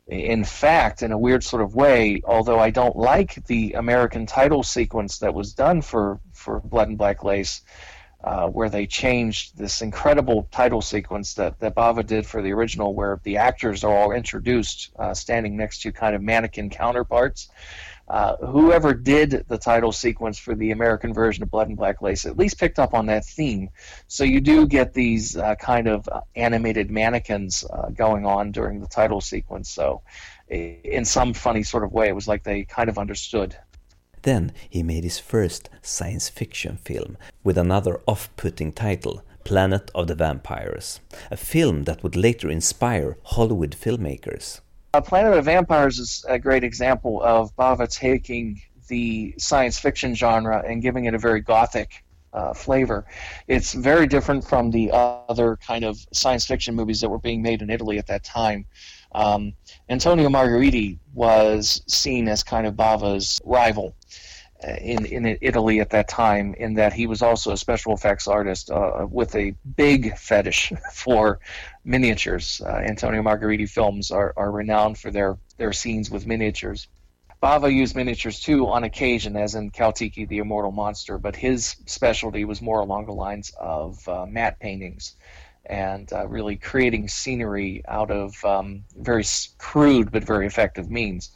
in 0.07 0.43
fact, 0.43 1.01
in 1.01 1.11
a 1.11 1.17
weird 1.17 1.43
sort 1.43 1.61
of 1.61 1.75
way, 1.75 2.21
although 2.25 2.59
I 2.59 2.71
don't 2.71 2.95
like 2.95 3.45
the 3.45 3.73
American 3.73 4.25
title 4.25 4.61
sequence 4.63 5.19
that 5.19 5.33
was 5.33 5.53
done 5.53 5.81
for 5.81 6.19
for 6.33 6.59
Blood 6.59 6.89
and 6.89 6.97
Black 6.97 7.23
Lace, 7.23 7.61
uh, 8.23 8.47
where 8.47 8.69
they 8.69 8.85
changed 8.87 9.57
this 9.57 9.81
incredible 9.81 10.47
title 10.51 10.81
sequence 10.81 11.33
that, 11.33 11.59
that 11.59 11.75
Bava 11.75 12.05
did 12.05 12.25
for 12.25 12.41
the 12.41 12.53
original, 12.53 12.93
where 12.93 13.19
the 13.23 13.37
actors 13.37 13.83
are 13.83 13.95
all 13.95 14.11
introduced 14.11 14.91
uh, 14.97 15.13
standing 15.13 15.57
next 15.57 15.81
to 15.81 15.91
kind 15.91 16.15
of 16.15 16.21
mannequin 16.21 16.69
counterparts. 16.69 17.49
Uh, 18.07 18.35
whoever 18.37 18.93
did 18.93 19.45
the 19.47 19.57
title 19.57 19.91
sequence 19.91 20.37
for 20.37 20.55
the 20.55 20.71
American 20.71 21.13
version 21.13 21.41
of 21.41 21.49
Blood 21.49 21.69
and 21.69 21.77
Black 21.77 22.01
Lace 22.01 22.25
at 22.25 22.37
least 22.37 22.59
picked 22.59 22.77
up 22.77 22.93
on 22.93 23.05
that 23.05 23.25
theme. 23.25 23.69
So 24.07 24.25
you 24.25 24.41
do 24.41 24.67
get 24.67 24.93
these 24.93 25.37
uh, 25.37 25.55
kind 25.55 25.87
of 25.87 26.07
animated 26.35 26.91
mannequins 26.91 27.63
uh, 27.63 27.89
going 27.89 28.25
on 28.25 28.51
during 28.51 28.81
the 28.81 28.87
title 28.87 29.21
sequence. 29.21 29.69
So, 29.69 30.01
in 30.49 31.05
some 31.05 31.33
funny 31.33 31.63
sort 31.63 31.83
of 31.83 31.93
way, 31.93 32.09
it 32.09 32.15
was 32.15 32.27
like 32.27 32.43
they 32.43 32.63
kind 32.63 32.89
of 32.89 32.97
understood 32.97 33.55
then 34.23 34.51
he 34.69 34.83
made 34.83 35.03
his 35.03 35.19
first 35.19 35.69
science 35.81 36.29
fiction 36.29 36.77
film 36.77 37.17
with 37.43 37.57
another 37.57 38.01
off-putting 38.07 38.73
title, 38.73 39.23
Planet 39.43 39.91
of 39.93 40.07
the 40.07 40.15
Vampires, 40.15 40.99
a 41.29 41.37
film 41.37 41.83
that 41.83 42.01
would 42.03 42.15
later 42.15 42.49
inspire 42.49 43.17
Hollywood 43.23 43.71
filmmakers. 43.71 44.61
Uh, 44.93 45.01
Planet 45.01 45.31
of 45.31 45.37
the 45.37 45.51
Vampires 45.51 45.99
is 45.99 46.25
a 46.27 46.39
great 46.39 46.63
example 46.63 47.21
of 47.23 47.55
Bava 47.55 47.89
taking 47.89 48.61
the 48.87 49.33
science 49.37 49.79
fiction 49.79 50.15
genre 50.15 50.63
and 50.67 50.81
giving 50.81 51.05
it 51.05 51.13
a 51.13 51.17
very 51.17 51.41
gothic 51.41 52.03
uh, 52.33 52.53
flavor. 52.53 53.05
It's 53.47 53.73
very 53.73 54.07
different 54.07 54.43
from 54.43 54.71
the 54.71 54.91
other 54.93 55.57
kind 55.57 55.83
of 55.83 55.97
science 56.11 56.45
fiction 56.45 56.75
movies 56.75 57.01
that 57.01 57.09
were 57.09 57.19
being 57.19 57.41
made 57.41 57.61
in 57.61 57.69
Italy 57.69 57.97
at 57.97 58.07
that 58.07 58.23
time. 58.23 58.65
Um, 59.13 59.53
Antonio 59.89 60.29
Margheriti 60.29 60.97
was 61.13 61.83
seen 61.87 62.27
as 62.27 62.43
kind 62.43 62.65
of 62.65 62.75
Bava's 62.75 63.39
rival 63.45 63.95
in, 64.81 65.05
in 65.05 65.37
Italy 65.41 65.79
at 65.79 65.89
that 65.91 66.07
time, 66.07 66.53
in 66.55 66.75
that 66.75 66.93
he 66.93 67.07
was 67.07 67.21
also 67.21 67.51
a 67.51 67.57
special 67.57 67.93
effects 67.93 68.27
artist 68.27 68.71
uh, 68.71 69.05
with 69.09 69.35
a 69.35 69.55
big 69.75 70.17
fetish 70.17 70.71
for 70.93 71.39
miniatures. 71.83 72.61
Uh, 72.65 72.69
Antonio 72.69 73.21
Margheriti 73.21 73.69
films 73.69 74.11
are, 74.11 74.33
are 74.37 74.51
renowned 74.51 74.97
for 74.97 75.11
their, 75.11 75.37
their 75.57 75.73
scenes 75.73 76.09
with 76.09 76.25
miniatures. 76.25 76.87
Bava 77.41 77.73
used 77.73 77.93
miniatures 77.93 78.39
too 78.39 78.67
on 78.67 78.85
occasion, 78.85 79.35
as 79.35 79.53
in 79.53 79.69
Caltiki, 79.69 80.25
the 80.25 80.37
Immortal 80.37 80.71
Monster, 80.71 81.17
but 81.17 81.35
his 81.35 81.75
specialty 81.85 82.45
was 82.45 82.61
more 82.61 82.79
along 82.79 83.05
the 83.05 83.11
lines 83.11 83.51
of 83.59 84.07
uh, 84.07 84.25
matte 84.25 84.59
paintings 84.59 85.17
and 85.65 86.11
uh, 86.13 86.27
really 86.27 86.55
creating 86.55 87.07
scenery 87.07 87.83
out 87.87 88.11
of 88.11 88.43
um, 88.43 88.83
very 88.97 89.23
crude 89.57 90.11
but 90.11 90.23
very 90.23 90.47
effective 90.47 90.89
means. 90.89 91.31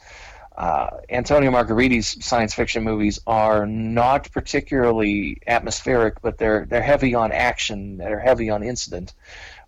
Uh, 0.58 0.90
Antonio 1.08 1.52
Margheriti's 1.52 2.16
science 2.24 2.52
fiction 2.52 2.82
movies 2.82 3.20
are 3.28 3.64
not 3.64 4.28
particularly 4.32 5.38
atmospheric, 5.46 6.20
but 6.20 6.36
they're 6.36 6.66
they're 6.66 6.82
heavy 6.82 7.14
on 7.14 7.30
action, 7.30 7.96
they're 7.96 8.18
heavy 8.18 8.50
on 8.50 8.64
incident. 8.64 9.14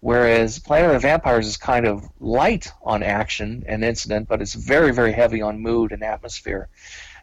Whereas 0.01 0.59
Planet 0.59 0.89
of 0.89 0.95
the 0.95 1.09
Vampires 1.09 1.47
is 1.47 1.57
kind 1.57 1.87
of 1.87 2.03
light 2.19 2.73
on 2.83 3.05
action 3.05 3.63
and 3.69 3.85
incident, 3.85 4.27
but 4.27 4.43
it's 4.43 4.55
very 4.55 4.93
very 4.93 5.13
heavy 5.13 5.41
on 5.41 5.61
mood 5.61 5.93
and 5.93 6.03
atmosphere. 6.03 6.69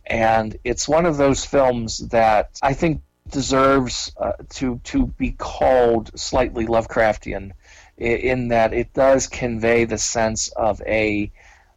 And 0.06 0.56
it's 0.64 0.88
one 0.88 1.06
of 1.06 1.18
those 1.18 1.44
films 1.44 1.98
that 2.08 2.58
I 2.62 2.74
think 2.74 3.02
deserves 3.30 4.14
uh, 4.16 4.32
to 4.52 4.80
to 4.86 5.08
be 5.08 5.32
called 5.32 6.18
slightly 6.18 6.66
Lovecraftian, 6.66 7.52
in, 7.98 8.18
in 8.18 8.48
that 8.48 8.72
it 8.72 8.94
does 8.94 9.28
convey 9.28 9.84
the 9.84 9.98
sense 9.98 10.48
of 10.56 10.82
a 10.84 11.30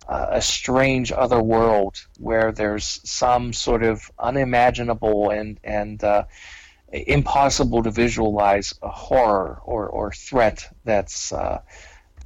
a 0.08 0.42
strange 0.42 1.12
other 1.12 1.40
world 1.40 2.04
where 2.18 2.52
there's 2.52 3.00
some 3.04 3.52
sort 3.52 3.82
of 3.82 4.10
unimaginable 4.18 5.30
and 5.30 5.60
and 5.62 6.02
uh, 6.02 6.24
impossible 6.92 7.82
to 7.82 7.90
visualize 7.90 8.74
a 8.82 8.88
horror 8.88 9.60
or, 9.64 9.86
or 9.88 10.12
threat 10.12 10.66
that's 10.84 11.32
uh, 11.32 11.60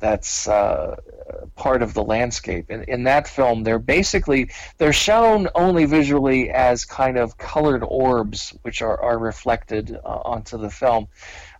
that's 0.00 0.48
uh, 0.48 0.96
part 1.56 1.82
of 1.82 1.94
the 1.94 2.02
landscape. 2.02 2.70
In, 2.70 2.82
in 2.84 3.04
that 3.04 3.26
film, 3.28 3.62
they're 3.62 3.78
basically 3.78 4.50
they're 4.78 4.92
shown 4.92 5.48
only 5.54 5.86
visually 5.86 6.50
as 6.50 6.84
kind 6.84 7.16
of 7.16 7.38
colored 7.38 7.82
orbs, 7.82 8.52
which 8.62 8.82
are, 8.82 9.00
are 9.00 9.18
reflected 9.18 9.96
uh, 10.04 10.08
onto 10.24 10.58
the 10.58 10.70
film. 10.70 11.08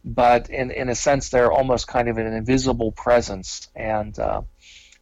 But 0.05 0.51
in, 0.51 0.71
in 0.71 0.91
a 0.91 0.95
sense, 0.95 1.31
they're 1.31 1.53
almost 1.53 1.89
kind 1.89 2.09
of 2.09 2.19
an 2.19 2.27
invisible 2.27 2.93
presence, 2.93 3.69
and 3.75 4.19
uh, 4.19 4.43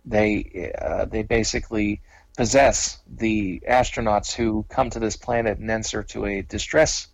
they 0.05 0.73
uh, 0.81 1.05
they 1.05 1.23
basically 1.23 2.01
possess 2.37 2.99
the 3.07 3.63
astronauts 3.69 4.33
who 4.33 4.65
come 4.69 4.91
to 4.91 4.99
this 4.99 5.17
planet 5.17 5.59
and 5.59 5.71
answer 5.71 6.03
to 6.03 6.25
a 6.27 6.43
distress 6.43 7.09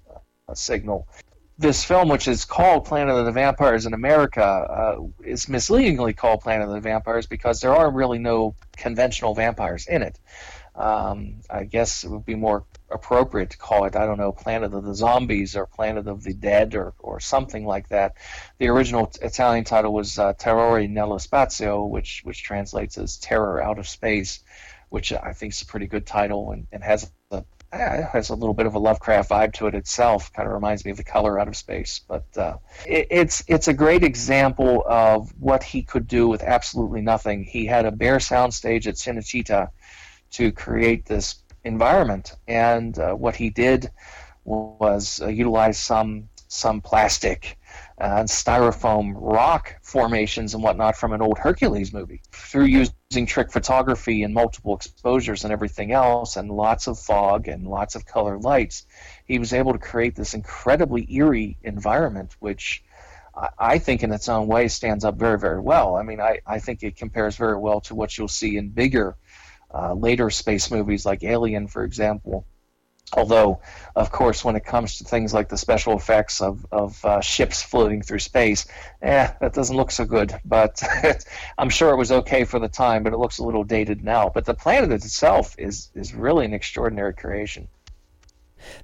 uh, 0.48 0.55
signal 0.55 1.09
this 1.59 1.83
film, 1.83 2.09
which 2.09 2.29
is 2.29 2.44
called 2.44 2.85
Planet 2.85 3.16
of 3.16 3.27
the 3.27 3.33
Vampires 3.33 3.85
in 3.85 3.92
America, 3.92 4.42
uh, 4.42 4.96
is 5.24 5.48
misleadingly 5.48 6.12
called 6.12 6.40
Planet 6.40 6.68
of 6.68 6.74
the 6.74 6.81
Vampires 6.81 7.27
because 7.27 7.61
there 7.61 7.74
are 7.74 7.90
really 7.90 8.18
no 8.18 8.55
conventional 8.77 9.35
vampires 9.35 9.87
in 9.88 10.03
it. 10.03 10.18
Um, 10.77 11.40
I 11.51 11.64
guess 11.64 12.05
it 12.05 12.11
would 12.11 12.24
be 12.24 12.37
more 12.37 12.64
appropriate 12.90 13.51
to 13.51 13.59
call 13.59 13.85
it, 13.85 13.96
I 13.96 14.07
don't 14.07 14.18
know, 14.18 14.33
Planet 14.33 14.74
of 14.74 14.85
the 14.85 14.94
Zombies 14.94 15.57
or 15.57 15.66
Planet 15.66 16.09
of 16.09 16.22
the 16.22 16.35
Dead 16.35 16.74
or, 16.74 16.94
or 16.98 17.20
something 17.20 17.66
like 17.66 17.88
that. 17.88 18.14
The 18.59 18.68
original 18.68 19.11
Italian 19.22 19.64
title 19.64 19.92
was 19.92 20.18
uh, 20.18 20.33
Terrore 20.35 20.88
nello 20.88 21.18
spazio, 21.18 21.88
which, 21.88 22.22
which 22.24 22.42
translates 22.42 22.98
as 22.98 23.16
Terror 23.16 23.62
Out 23.62 23.79
of 23.79 23.88
Space, 23.88 24.40
which 24.88 25.12
I 25.12 25.33
think 25.33 25.53
is 25.53 25.62
a 25.62 25.66
pretty 25.66 25.87
good 25.87 26.07
title 26.07 26.53
and, 26.53 26.66
and 26.72 26.83
has 26.83 27.11
a 27.31 27.44
it 27.70 28.05
has 28.05 28.31
a 28.31 28.35
little 28.35 28.55
bit 28.55 28.66
of 28.66 28.74
a 28.74 28.79
Lovecraft 28.79 29.31
vibe 29.31 29.53
to 29.55 29.66
it 29.66 29.74
itself. 29.74 30.33
Kind 30.33 30.48
of 30.48 30.55
reminds 30.55 30.85
me 30.85 30.90
of 30.90 30.96
the 30.96 31.05
color 31.05 31.38
out 31.38 31.48
of 31.48 31.57
space, 31.57 32.01
but 32.09 32.24
uh, 32.37 32.57
it, 32.87 33.09
it's 33.11 33.44
it's 33.46 33.68
a 33.68 33.74
great 33.74 34.03
example 34.03 34.83
of 34.88 35.31
what 35.38 35.62
he 35.62 35.83
could 35.83 36.09
do 36.09 36.29
with 36.29 36.42
absolutely 36.42 37.03
nothing. 37.03 37.44
He 37.44 37.66
had 37.66 37.85
a 37.85 37.90
bare 37.90 38.18
soundstage 38.18 38.87
at 38.87 38.94
Cinecittà 38.94 39.68
to 40.31 40.53
create 40.53 41.05
this 41.05 41.37
environment, 41.68 42.35
and 42.48 42.98
uh, 42.98 43.12
what 43.12 43.37
he 43.37 43.50
did 43.50 43.90
was 44.44 45.20
uh, 45.22 45.28
utilize 45.28 45.78
some 45.78 46.28
some 46.48 46.81
plastic 46.81 47.59
and 47.98 48.28
styrofoam 48.28 49.12
rock 49.14 49.76
formations 49.83 50.54
and 50.54 50.62
whatnot 50.62 50.96
from 50.96 51.12
an 51.12 51.20
old 51.20 51.38
Hercules 51.38 51.92
movie 51.92 52.22
through 52.33 52.64
using 52.64 53.26
trick 53.26 53.52
photography 53.52 54.22
and 54.22 54.33
multiple 54.33 54.74
exposures 54.74 55.44
and 55.44 55.52
everything 55.52 55.92
else 55.92 56.37
and 56.37 56.50
lots 56.50 56.87
of 56.87 56.98
fog 56.98 57.48
and 57.48 57.66
lots 57.66 57.94
of 57.94 58.07
colored 58.07 58.42
lights. 58.42 58.87
He 59.26 59.38
was 59.38 59.52
able 59.52 59.72
to 59.72 59.78
create 59.78 60.16
this 60.16 60.33
incredibly 60.33 61.07
eerie 61.12 61.59
environment, 61.62 62.35
which 62.40 62.83
I 63.59 63.78
think 63.78 64.02
in 64.02 64.12
its 64.12 64.28
own 64.28 64.48
way 64.48 64.68
stands 64.68 65.04
up 65.04 65.16
very, 65.16 65.38
very 65.38 65.61
well. 65.61 65.96
I 65.96 66.02
mean, 66.02 66.20
I, 66.20 66.40
I 66.46 66.59
think 66.59 66.83
it 66.83 66.96
compares 66.96 67.37
very 67.37 67.57
well 67.57 67.81
to 67.83 67.94
what 67.94 68.16
you'll 68.16 68.28
see 68.28 68.57
in 68.57 68.70
bigger, 68.70 69.16
uh, 69.72 69.94
later 69.94 70.31
space 70.31 70.70
movies 70.70 71.04
like 71.04 71.22
Alien, 71.22 71.66
for 71.66 71.85
example 71.85 72.46
Although, 73.14 73.61
of 73.96 74.11
course, 74.11 74.44
when 74.44 74.57
it 74.57 74.64
comes 74.66 74.98
to 74.98 75.04
things 75.04 75.33
like 75.33 75.48
the 75.48 75.57
special 75.57 75.96
effects 75.96 76.42
of, 76.42 76.66
of 76.70 77.02
uh, 77.04 77.20
ships 77.22 77.62
floating 77.62 78.02
through 78.02 78.18
space, 78.18 78.66
eh, 79.00 79.31
that 79.40 79.54
doesn't 79.54 79.76
look 79.76 79.90
so 79.90 80.04
good. 80.04 80.38
But 80.44 80.83
I'm 81.59 81.70
sure 81.70 81.90
it 81.90 81.96
was 81.96 82.12
okay 82.12 82.44
for 82.44 82.59
the 82.59 82.68
time, 82.68 83.02
but 83.02 83.14
it 83.14 83.18
looks 83.18 83.38
a 83.38 83.44
little 83.44 83.64
dated 83.64 84.04
now. 84.04 84.28
But 84.28 84.44
the 84.44 84.54
planet 84.54 84.92
itself 84.92 85.54
is, 85.57 85.90
is 85.94 86.14
really 86.14 86.44
an 86.44 86.52
extraordinary 86.52 87.14
creation. 87.14 87.68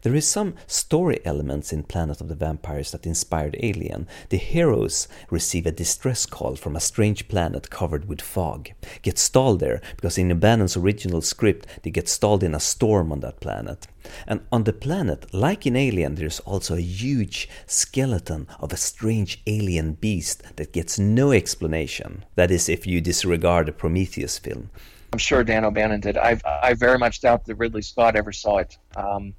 There 0.02 0.14
is 0.14 0.26
some 0.26 0.54
story 0.66 1.20
elements 1.24 1.72
in 1.72 1.82
Planet 1.82 2.20
of 2.20 2.28
the 2.28 2.34
Vampires 2.34 2.90
that 2.92 3.06
inspired 3.06 3.56
Alien. 3.60 4.06
The 4.28 4.36
heroes 4.36 5.08
receive 5.30 5.66
a 5.66 5.72
distress 5.72 6.26
call 6.26 6.56
from 6.56 6.76
a 6.76 6.80
strange 6.80 7.28
planet 7.28 7.70
covered 7.70 8.08
with 8.08 8.20
fog, 8.20 8.70
get 9.02 9.18
stalled 9.18 9.60
there 9.60 9.80
because 9.96 10.18
in 10.18 10.32
O'Bannon's 10.32 10.76
original 10.76 11.20
script 11.20 11.66
they 11.82 11.90
get 11.90 12.08
stalled 12.08 12.42
in 12.42 12.54
a 12.54 12.60
storm 12.60 13.12
on 13.12 13.20
that 13.20 13.40
planet. 13.40 13.86
And 14.26 14.40
on 14.52 14.64
the 14.64 14.72
planet, 14.72 15.32
like 15.32 15.66
in 15.66 15.76
Alien, 15.76 16.16
there's 16.16 16.40
also 16.40 16.76
a 16.76 16.80
huge 16.80 17.48
skeleton 17.66 18.46
of 18.60 18.72
a 18.72 18.76
strange 18.76 19.42
alien 19.46 19.94
beast 19.94 20.42
that 20.56 20.72
gets 20.72 20.98
no 20.98 21.32
explanation. 21.32 22.24
That 22.34 22.50
is, 22.50 22.68
if 22.68 22.86
you 22.86 23.00
disregard 23.00 23.66
the 23.66 23.72
Prometheus 23.72 24.38
film. 24.38 24.70
I'm 25.14 25.18
sure 25.18 25.44
Dan 25.44 25.64
O'Bannon 25.64 26.00
did. 26.00 26.16
I 26.16 26.40
I 26.44 26.74
very 26.74 26.98
much 26.98 27.20
doubt 27.20 27.44
that 27.44 27.54
Ridley 27.54 27.82
Scott 27.82 28.16
ever 28.16 28.32
saw 28.32 28.58
it. 28.58 28.76
Um, 28.96 29.34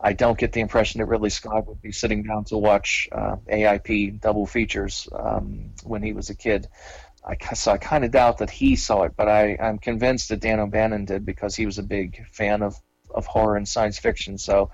I 0.00 0.14
don't 0.14 0.38
get 0.38 0.52
the 0.52 0.62
impression 0.62 1.00
that 1.00 1.04
Ridley 1.04 1.28
Scott 1.28 1.66
would 1.66 1.82
be 1.82 1.92
sitting 1.92 2.22
down 2.22 2.44
to 2.44 2.56
watch 2.56 3.10
uh, 3.12 3.36
AIP 3.46 4.22
double 4.22 4.46
features 4.46 5.06
um, 5.12 5.72
when 5.84 6.02
he 6.02 6.14
was 6.14 6.30
a 6.30 6.34
kid. 6.34 6.66
I, 7.22 7.36
so 7.52 7.72
I 7.72 7.76
kind 7.76 8.06
of 8.06 8.10
doubt 8.10 8.38
that 8.38 8.48
he 8.48 8.74
saw 8.74 9.02
it, 9.02 9.12
but 9.14 9.28
I, 9.28 9.58
I'm 9.60 9.76
convinced 9.76 10.30
that 10.30 10.40
Dan 10.40 10.60
O'Bannon 10.60 11.04
did 11.04 11.26
because 11.26 11.54
he 11.54 11.66
was 11.66 11.76
a 11.76 11.82
big 11.82 12.26
fan 12.28 12.62
of, 12.62 12.74
of 13.14 13.26
horror 13.26 13.56
and 13.56 13.68
science 13.68 13.98
fiction. 13.98 14.38
So 14.38 14.70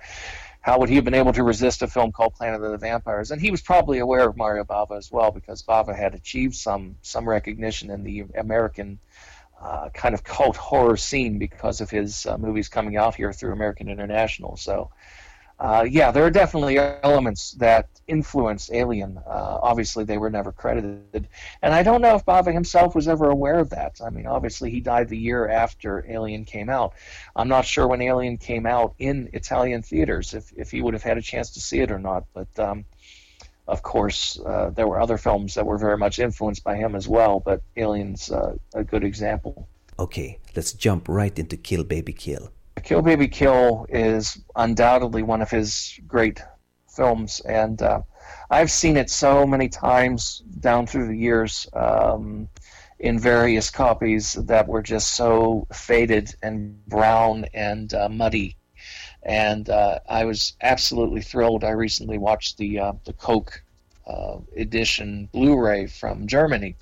how 0.60 0.78
would 0.78 0.88
he 0.88 0.94
have 0.94 1.04
been 1.04 1.14
able 1.14 1.32
to 1.32 1.42
resist 1.42 1.82
a 1.82 1.88
film 1.88 2.12
called 2.12 2.34
Planet 2.34 2.62
of 2.62 2.70
the 2.70 2.78
Vampires? 2.78 3.32
And 3.32 3.40
he 3.40 3.50
was 3.50 3.60
probably 3.60 3.98
aware 3.98 4.28
of 4.28 4.36
Mario 4.36 4.62
Bava 4.62 4.96
as 4.96 5.10
well 5.10 5.32
because 5.32 5.64
Bava 5.64 5.96
had 5.96 6.14
achieved 6.14 6.54
some 6.54 6.94
some 7.02 7.28
recognition 7.28 7.90
in 7.90 8.04
the 8.04 8.24
American 8.36 9.00
uh, 9.60 9.88
kind 9.90 10.14
of 10.14 10.22
cult 10.22 10.56
horror 10.56 10.96
scene 10.96 11.38
because 11.38 11.80
of 11.80 11.90
his 11.90 12.26
uh, 12.26 12.38
movies 12.38 12.68
coming 12.68 12.96
out 12.96 13.14
here 13.14 13.32
through 13.32 13.52
American 13.52 13.88
International. 13.88 14.56
So, 14.56 14.90
uh, 15.58 15.84
yeah, 15.88 16.12
there 16.12 16.24
are 16.24 16.30
definitely 16.30 16.78
elements 16.78 17.52
that 17.52 17.88
influenced 18.06 18.72
Alien. 18.72 19.18
Uh, 19.18 19.58
obviously, 19.60 20.04
they 20.04 20.16
were 20.16 20.30
never 20.30 20.52
credited, 20.52 21.28
and 21.60 21.74
I 21.74 21.82
don't 21.82 22.00
know 22.00 22.14
if 22.14 22.24
Bava 22.24 22.52
himself 22.52 22.94
was 22.94 23.08
ever 23.08 23.28
aware 23.28 23.58
of 23.58 23.70
that. 23.70 24.00
I 24.04 24.10
mean, 24.10 24.26
obviously, 24.26 24.70
he 24.70 24.80
died 24.80 25.08
the 25.08 25.18
year 25.18 25.48
after 25.48 26.06
Alien 26.08 26.44
came 26.44 26.68
out. 26.68 26.94
I'm 27.34 27.48
not 27.48 27.64
sure 27.64 27.88
when 27.88 28.00
Alien 28.00 28.38
came 28.38 28.66
out 28.66 28.94
in 29.00 29.30
Italian 29.32 29.82
theaters 29.82 30.34
if 30.34 30.52
if 30.56 30.70
he 30.70 30.80
would 30.80 30.94
have 30.94 31.02
had 31.02 31.18
a 31.18 31.22
chance 31.22 31.50
to 31.54 31.60
see 31.60 31.80
it 31.80 31.90
or 31.90 31.98
not, 31.98 32.24
but. 32.32 32.58
Um, 32.58 32.84
of 33.68 33.82
course, 33.82 34.40
uh, 34.46 34.70
there 34.70 34.88
were 34.88 35.00
other 35.00 35.18
films 35.18 35.54
that 35.54 35.66
were 35.66 35.76
very 35.76 35.98
much 35.98 36.18
influenced 36.18 36.64
by 36.64 36.74
him 36.74 36.96
as 36.96 37.06
well, 37.06 37.40
but 37.40 37.60
Alien's 37.76 38.30
uh, 38.30 38.56
a 38.74 38.82
good 38.82 39.04
example. 39.04 39.68
Okay, 39.98 40.38
let's 40.56 40.72
jump 40.72 41.08
right 41.08 41.38
into 41.38 41.56
Kill 41.56 41.84
Baby 41.84 42.14
Kill. 42.14 42.50
Kill 42.82 43.02
Baby 43.02 43.28
Kill 43.28 43.86
is 43.90 44.40
undoubtedly 44.56 45.22
one 45.22 45.42
of 45.42 45.50
his 45.50 46.00
great 46.06 46.40
films, 46.88 47.40
and 47.40 47.82
uh, 47.82 48.00
I've 48.50 48.70
seen 48.70 48.96
it 48.96 49.10
so 49.10 49.46
many 49.46 49.68
times 49.68 50.42
down 50.60 50.86
through 50.86 51.08
the 51.08 51.16
years 51.16 51.66
um, 51.74 52.48
in 52.98 53.18
various 53.18 53.70
copies 53.70 54.32
that 54.32 54.66
were 54.66 54.82
just 54.82 55.14
so 55.14 55.66
faded 55.72 56.34
and 56.42 56.84
brown 56.86 57.44
and 57.52 57.92
uh, 57.92 58.08
muddy 58.08 58.56
and 59.28 59.68
uh, 59.68 59.98
I 60.08 60.24
was 60.24 60.54
absolutely 60.62 61.20
thrilled. 61.20 61.62
I 61.62 61.70
recently 61.70 62.16
watched 62.16 62.56
the 62.56 62.80
uh, 62.80 62.92
the 63.04 63.12
Koch 63.12 63.62
uh, 64.06 64.38
edition 64.56 65.28
Blu-ray 65.32 65.86
from 65.86 66.26
Germany, 66.26 66.76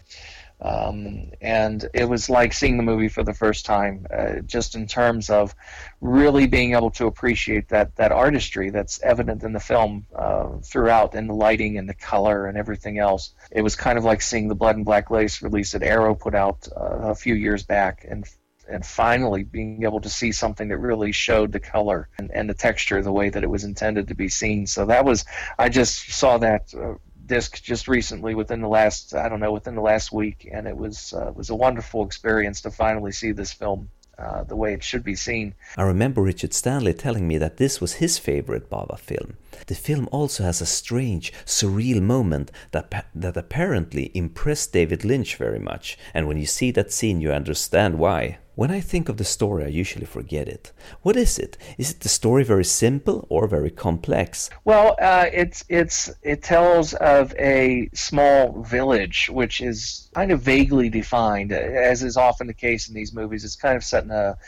um, 0.61 1.33
and 1.41 1.85
it 1.93 2.09
was 2.09 2.31
like 2.31 2.53
seeing 2.53 2.77
the 2.77 2.85
movie 2.85 3.09
for 3.09 3.25
the 3.25 3.35
first 3.35 3.67
time. 3.67 4.07
Uh, 4.17 4.37
just 4.47 4.77
in 4.77 4.87
terms 4.87 5.29
of 5.29 5.57
really 6.01 6.47
being 6.47 6.75
able 6.75 6.91
to 6.93 7.09
appreciate 7.09 7.69
that 7.71 7.97
that 7.97 8.13
artistry 8.13 8.71
that's 8.71 9.03
evident 9.03 9.43
in 9.43 9.53
the 9.53 9.61
film 9.61 10.07
uh, 10.15 10.49
throughout, 10.63 11.17
and 11.17 11.29
the 11.29 11.35
lighting 11.35 11.79
and 11.79 11.89
the 11.89 11.95
color 11.95 12.47
and 12.47 12.57
everything 12.57 13.01
else. 13.01 13.35
It 13.51 13.63
was 13.63 13.75
kind 13.75 13.99
of 13.99 14.05
like 14.05 14.23
seeing 14.23 14.47
the 14.47 14.55
Blood 14.55 14.77
and 14.77 14.85
Black 14.85 15.11
Lace 15.11 15.43
release 15.43 15.73
that 15.73 15.83
Arrow 15.83 16.15
put 16.15 16.37
out 16.37 16.69
uh, 16.77 17.11
a 17.11 17.15
few 17.17 17.35
years 17.35 17.65
back, 17.65 18.07
and 18.09 18.25
and 18.69 18.85
finally 18.85 19.45
being 19.45 19.83
able 19.85 20.01
to 20.01 20.09
see 20.09 20.33
something 20.33 20.69
that 20.69 20.79
really 20.79 21.13
showed 21.13 21.53
the 21.53 21.61
color 21.61 22.09
and, 22.19 22.31
and 22.33 22.49
the 22.51 22.55
texture 22.55 23.03
the 23.03 23.13
way 23.13 23.29
that 23.29 23.43
it 23.43 23.51
was 23.51 23.65
intended 23.65 24.09
to 24.09 24.15
be 24.15 24.29
seen. 24.29 24.67
So 24.67 24.87
that 24.87 25.05
was, 25.05 25.25
I 25.59 25.69
just 25.69 26.11
saw 26.11 26.39
that 26.39 26.73
uh, 26.75 26.95
disc 27.27 27.63
just 27.63 27.89
recently 27.89 28.35
within 28.35 28.61
the 28.61 28.69
last, 28.69 29.15
I 29.15 29.29
don't 29.29 29.41
know, 29.41 29.53
within 29.53 29.75
the 29.75 29.81
last 29.83 30.13
week, 30.13 30.49
and 30.51 30.67
it 30.67 30.77
was 30.77 31.13
uh, 31.13 31.33
was 31.35 31.51
a 31.51 31.55
wonderful 31.55 32.05
experience 32.05 32.61
to 32.63 32.71
finally 32.71 33.13
see 33.13 33.33
this 33.33 33.53
film. 33.53 33.91
Uh, 34.19 34.45
the 34.45 34.57
way 34.57 34.73
it 34.73 34.83
should 34.83 35.05
be 35.05 35.15
seen. 35.15 35.55
I 35.77 35.83
remember 35.83 36.23
Richard 36.23 36.55
Stanley 36.55 36.95
telling 36.95 37.29
me 37.29 37.37
that 37.37 37.59
this 37.59 37.83
was 37.83 38.01
his 38.01 38.17
favorite 38.17 38.71
Bava 38.71 38.99
film. 38.99 39.37
The 39.67 39.75
film 39.75 40.09
also 40.11 40.43
has 40.43 40.63
a 40.63 40.65
strange, 40.65 41.35
surreal 41.45 42.01
moment 42.01 42.51
that, 42.71 43.09
that 43.15 43.37
apparently 43.37 44.11
impressed 44.15 44.73
David 44.73 45.05
Lynch 45.05 45.37
very 45.37 45.59
much, 45.59 45.99
and 46.15 46.27
when 46.27 46.39
you 46.39 46.47
see 46.47 46.71
that 46.71 46.93
scene, 46.93 47.21
you 47.21 47.31
understand 47.31 47.99
why. 47.99 48.39
When 48.57 48.71
I 48.71 48.81
think 48.81 49.11
of 49.11 49.19
the 49.19 49.25
story, 49.25 49.65
I 49.65 49.69
usually 49.69 50.07
forget 50.07 50.49
it. 50.49 50.73
What 51.03 51.15
is 51.15 51.39
it? 51.39 51.59
Is 51.77 51.91
it 51.91 52.01
the 52.01 52.09
story 52.09 52.43
very 52.43 52.65
simple 52.65 53.27
or 53.29 53.47
very 53.47 53.71
complex? 53.71 54.49
Well, 54.65 54.97
uh, 54.99 55.27
it's 55.31 55.63
it's 55.69 56.11
it 56.23 56.43
tells 56.43 56.95
of 56.95 57.35
a 57.39 57.91
small 57.93 58.63
village, 58.63 59.29
which 59.29 59.61
is 59.61 60.09
kind 60.15 60.33
of 60.33 60.41
vaguely 60.41 60.89
defined, 60.89 61.53
as 61.53 62.03
is 62.03 62.17
often 62.17 62.47
the 62.47 62.55
case 62.55 62.89
in 62.89 62.95
these 62.95 63.13
movies. 63.13 63.45
It's 63.45 63.57
kind 63.57 63.77
of 63.77 63.85
set 63.85 64.05
in 64.05 64.11
a 64.11 64.39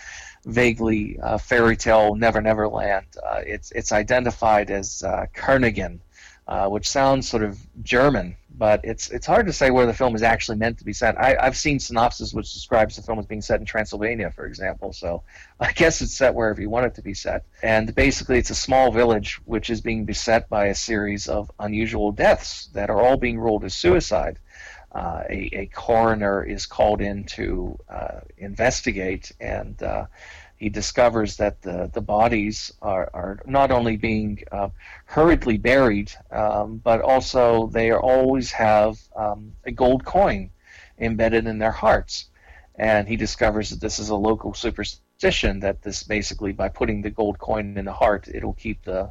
vaguely 0.46 1.18
uh, 1.20 1.36
fairy 1.36 1.76
tale 1.76 2.14
Never 2.14 2.40
Never 2.40 2.66
Land. 2.66 3.08
Uh, 3.22 3.42
it's 3.46 3.72
it's 3.72 3.92
identified 3.92 4.70
as 4.70 5.02
uh, 5.02 5.26
Karmingen, 5.34 6.00
uh, 6.46 6.66
which 6.68 6.88
sounds 6.88 7.28
sort 7.28 7.42
of 7.42 7.58
German 7.82 8.38
but 8.58 8.80
it's 8.82 9.08
it's 9.10 9.26
hard 9.26 9.46
to 9.46 9.52
say 9.52 9.70
where 9.70 9.86
the 9.86 9.94
film 9.94 10.16
is 10.16 10.22
actually 10.22 10.58
meant 10.58 10.78
to 10.78 10.84
be 10.84 10.92
set. 10.92 11.16
I, 11.16 11.36
have 11.44 11.56
seen 11.56 11.78
synopsis 11.78 12.34
which 12.34 12.52
describes 12.52 12.96
the 12.96 13.02
film 13.02 13.20
as 13.20 13.26
being 13.26 13.40
set 13.40 13.60
in 13.60 13.66
Transylvania, 13.66 14.32
for 14.32 14.46
example. 14.46 14.92
So 14.92 15.22
I 15.60 15.72
guess 15.72 16.02
it's 16.02 16.14
set 16.14 16.34
wherever 16.34 16.60
you 16.60 16.68
want 16.68 16.86
it 16.86 16.94
to 16.96 17.02
be 17.02 17.14
set. 17.14 17.44
And 17.62 17.94
basically, 17.94 18.38
it's 18.38 18.50
a 18.50 18.56
small 18.56 18.90
village 18.90 19.40
which 19.44 19.70
is 19.70 19.80
being 19.80 20.04
beset 20.04 20.48
by 20.48 20.66
a 20.66 20.74
series 20.74 21.28
of 21.28 21.50
unusual 21.60 22.10
deaths 22.10 22.66
that 22.72 22.90
are 22.90 23.00
all 23.00 23.16
being 23.16 23.38
ruled 23.38 23.64
as 23.64 23.74
suicide. 23.74 24.38
Uh, 24.90 25.22
a, 25.28 25.50
a, 25.52 25.66
coroner 25.66 26.42
is 26.42 26.64
called 26.64 27.02
in 27.02 27.22
to 27.22 27.78
uh, 27.90 28.20
investigate 28.38 29.30
and 29.38 29.82
uh, 29.82 30.06
he 30.58 30.68
discovers 30.68 31.36
that 31.36 31.62
the, 31.62 31.88
the 31.92 32.00
bodies 32.00 32.72
are, 32.82 33.08
are 33.14 33.40
not 33.46 33.70
only 33.70 33.96
being 33.96 34.42
uh, 34.50 34.70
hurriedly 35.04 35.56
buried, 35.56 36.10
um, 36.32 36.78
but 36.78 37.00
also 37.00 37.68
they 37.68 37.92
always 37.92 38.50
have 38.50 38.98
um, 39.16 39.52
a 39.64 39.70
gold 39.70 40.04
coin 40.04 40.50
embedded 40.98 41.46
in 41.46 41.58
their 41.58 41.70
hearts. 41.70 42.26
And 42.74 43.06
he 43.08 43.16
discovers 43.16 43.70
that 43.70 43.80
this 43.80 43.98
is 44.00 44.08
a 44.08 44.16
local 44.16 44.52
superstition 44.52 45.60
that 45.60 45.82
this 45.82 46.02
basically, 46.02 46.52
by 46.52 46.68
putting 46.68 47.02
the 47.02 47.10
gold 47.10 47.38
coin 47.38 47.76
in 47.78 47.84
the 47.84 47.92
heart, 47.92 48.28
it'll 48.28 48.54
keep 48.54 48.84
the 48.84 49.10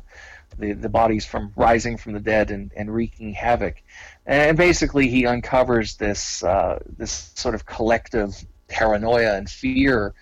the, 0.58 0.72
the 0.72 0.90
bodies 0.90 1.26
from 1.26 1.52
rising 1.58 1.98
from 1.98 2.14
the 2.14 2.22
dead 2.22 2.52
and, 2.52 2.72
and 2.76 2.94
wreaking 2.94 3.34
havoc. 3.34 3.76
And 4.26 4.58
basically, 4.58 5.10
he 5.10 5.26
uncovers 5.26 5.98
this 5.98 6.44
uh, 6.44 6.80
this 6.98 7.32
sort 7.36 7.56
of 7.56 7.66
collective 7.66 8.34
paranoia 8.70 9.36
and 9.36 9.50
fear 9.50 10.14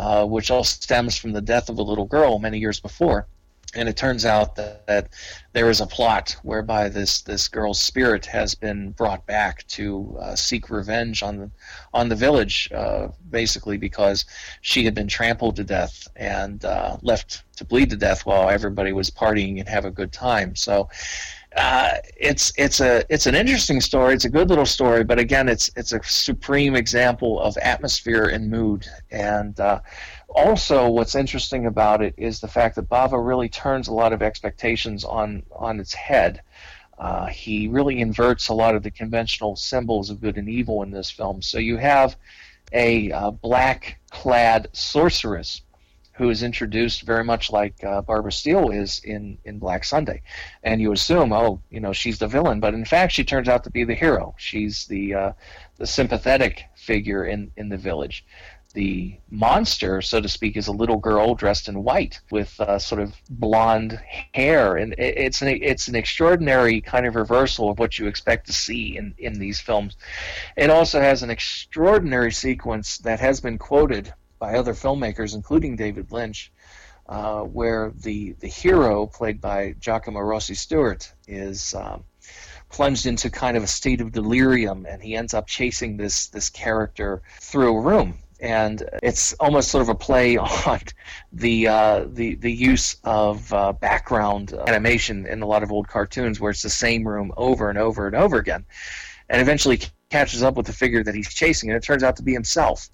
uh, 0.00 0.24
which 0.24 0.50
all 0.50 0.64
stems 0.64 1.14
from 1.14 1.32
the 1.32 1.42
death 1.42 1.68
of 1.68 1.76
a 1.76 1.82
little 1.82 2.06
girl 2.06 2.38
many 2.38 2.58
years 2.58 2.80
before. 2.80 3.26
And 3.74 3.86
it 3.86 3.98
turns 3.98 4.24
out 4.24 4.56
that, 4.56 4.86
that, 4.86 5.10
there 5.52 5.68
is 5.68 5.80
a 5.80 5.86
plot 5.86 6.36
whereby 6.42 6.88
this, 6.88 7.20
this 7.20 7.48
girl's 7.48 7.78
spirit 7.78 8.24
has 8.24 8.54
been 8.54 8.92
brought 8.92 9.26
back 9.26 9.66
to 9.68 10.16
uh, 10.20 10.34
seek 10.34 10.70
revenge 10.70 11.22
on 11.22 11.36
the 11.36 11.50
on 11.92 12.08
the 12.08 12.16
village, 12.16 12.70
uh, 12.72 13.08
basically 13.30 13.76
because 13.76 14.24
she 14.62 14.84
had 14.84 14.94
been 14.94 15.06
trampled 15.06 15.56
to 15.56 15.64
death 15.64 16.08
and 16.16 16.64
uh, 16.64 16.96
left 17.02 17.44
to 17.56 17.64
bleed 17.64 17.90
to 17.90 17.96
death 17.96 18.24
while 18.24 18.48
everybody 18.48 18.92
was 18.92 19.10
partying 19.10 19.58
and 19.60 19.68
have 19.68 19.84
a 19.84 19.90
good 19.90 20.12
time. 20.12 20.56
So 20.56 20.88
uh, 21.56 21.94
it's 22.16 22.52
it's 22.56 22.80
a 22.80 23.04
it's 23.12 23.26
an 23.26 23.34
interesting 23.34 23.80
story. 23.80 24.14
It's 24.14 24.24
a 24.24 24.30
good 24.30 24.48
little 24.48 24.66
story, 24.66 25.02
but 25.02 25.18
again, 25.18 25.48
it's 25.48 25.70
it's 25.76 25.92
a 25.92 26.00
supreme 26.04 26.76
example 26.76 27.40
of 27.40 27.56
atmosphere 27.58 28.26
and 28.26 28.48
mood. 28.48 28.86
And 29.10 29.58
uh, 29.58 29.80
also, 30.28 30.88
what's 30.88 31.16
interesting 31.16 31.66
about 31.66 32.02
it 32.02 32.14
is 32.16 32.40
the 32.40 32.46
fact 32.46 32.76
that 32.76 32.88
Bava 32.88 33.24
really 33.24 33.48
turns 33.48 33.88
a 33.88 33.92
lot 33.92 34.12
of 34.12 34.22
expectations 34.22 35.04
on 35.04 35.42
on 35.50 35.80
its 35.80 35.92
head. 35.92 36.42
Uh, 36.98 37.26
he 37.26 37.66
really 37.66 38.00
inverts 38.00 38.48
a 38.48 38.54
lot 38.54 38.76
of 38.76 38.82
the 38.82 38.90
conventional 38.90 39.56
symbols 39.56 40.10
of 40.10 40.20
good 40.20 40.36
and 40.36 40.48
evil 40.48 40.82
in 40.82 40.90
this 40.90 41.10
film. 41.10 41.42
So 41.42 41.58
you 41.58 41.78
have 41.78 42.16
a 42.72 43.10
uh, 43.10 43.30
black-clad 43.30 44.68
sorceress 44.72 45.62
who 46.20 46.28
is 46.28 46.42
introduced 46.42 47.00
very 47.02 47.24
much 47.24 47.50
like 47.50 47.82
uh, 47.82 48.02
Barbara 48.02 48.30
Steele 48.30 48.68
is 48.68 49.00
in, 49.04 49.38
in 49.44 49.58
Black 49.58 49.84
Sunday. 49.84 50.20
And 50.62 50.78
you 50.78 50.92
assume, 50.92 51.32
oh, 51.32 51.62
you 51.70 51.80
know, 51.80 51.94
she's 51.94 52.18
the 52.18 52.28
villain, 52.28 52.60
but 52.60 52.74
in 52.74 52.84
fact, 52.84 53.12
she 53.14 53.24
turns 53.24 53.48
out 53.48 53.64
to 53.64 53.70
be 53.70 53.84
the 53.84 53.94
hero. 53.94 54.34
She's 54.36 54.84
the, 54.86 55.14
uh, 55.14 55.32
the 55.78 55.86
sympathetic 55.86 56.64
figure 56.76 57.24
in, 57.24 57.50
in 57.56 57.70
the 57.70 57.78
village. 57.78 58.26
the 58.74 59.18
monster, 59.30 60.00
so 60.00 60.20
to 60.20 60.28
speak, 60.28 60.56
is 60.56 60.68
a 60.68 60.72
little 60.72 60.96
girl 60.96 61.34
dressed 61.34 61.68
in 61.68 61.82
white 61.82 62.20
with 62.30 62.58
uh, 62.60 62.78
sort 62.78 63.00
of 63.00 63.14
blonde 63.28 64.00
hair, 64.32 64.76
and 64.76 64.94
it's 64.98 65.42
an 65.42 65.48
it's 65.48 65.88
an 65.88 65.96
extraordinary 65.96 66.80
kind 66.80 67.06
of 67.06 67.16
reversal 67.16 67.70
of 67.70 67.78
what 67.78 67.98
you 67.98 68.06
expect 68.06 68.46
to 68.46 68.52
see 68.52 68.96
in 68.96 69.14
in 69.18 69.34
these 69.34 69.60
films. 69.60 69.96
It 70.56 70.70
also 70.70 71.00
has 71.00 71.22
an 71.22 71.30
extraordinary 71.30 72.32
sequence 72.32 72.98
that 72.98 73.20
has 73.20 73.40
been 73.40 73.58
quoted 73.58 74.12
by 74.40 74.56
other 74.56 74.72
filmmakers, 74.72 75.34
including 75.36 75.76
David 75.76 76.10
Lynch, 76.10 76.50
uh, 77.08 77.42
where 77.42 77.92
the 77.94 78.32
the 78.40 78.48
hero, 78.48 79.06
played 79.06 79.40
by 79.40 79.76
Giacomo 79.78 80.18
Rossi 80.20 80.54
Stewart, 80.54 81.12
is 81.28 81.74
um, 81.74 82.02
plunged 82.70 83.06
into 83.06 83.30
kind 83.30 83.56
of 83.56 83.62
a 83.62 83.68
state 83.68 84.00
of 84.00 84.10
delirium, 84.10 84.86
and 84.86 85.00
he 85.00 85.14
ends 85.14 85.34
up 85.34 85.46
chasing 85.46 85.96
this 85.96 86.26
this 86.26 86.50
character 86.50 87.22
through 87.40 87.76
a 87.76 87.80
room 87.80 88.18
and 88.40 88.88
it's 89.02 89.34
almost 89.34 89.70
sort 89.70 89.82
of 89.82 89.88
a 89.88 89.94
play 89.94 90.36
on 90.66 90.80
the 91.32 91.68
uh, 91.68 92.04
the 92.08 92.34
the 92.36 92.50
use 92.50 92.96
of 93.04 93.52
uh, 93.52 93.72
background 93.72 94.52
animation 94.66 95.26
in 95.26 95.42
a 95.42 95.46
lot 95.46 95.62
of 95.62 95.70
old 95.70 95.88
cartoons, 95.88 96.40
where 96.40 96.50
it's 96.50 96.62
the 96.62 96.70
same 96.70 97.06
room 97.06 97.32
over 97.36 97.68
and 97.68 97.78
over 97.78 98.06
and 98.06 98.16
over 98.16 98.38
again, 98.38 98.64
and 99.28 99.40
eventually 99.40 99.80
catches 100.10 100.42
up 100.42 100.56
with 100.56 100.66
the 100.66 100.72
figure 100.72 101.04
that 101.04 101.14
he's 101.14 101.32
chasing, 101.32 101.70
and 101.70 101.76
it 101.76 101.82
turns 101.82 102.02
out 102.02 102.16
to 102.16 102.22
be 102.22 102.32
himself. 102.32 102.88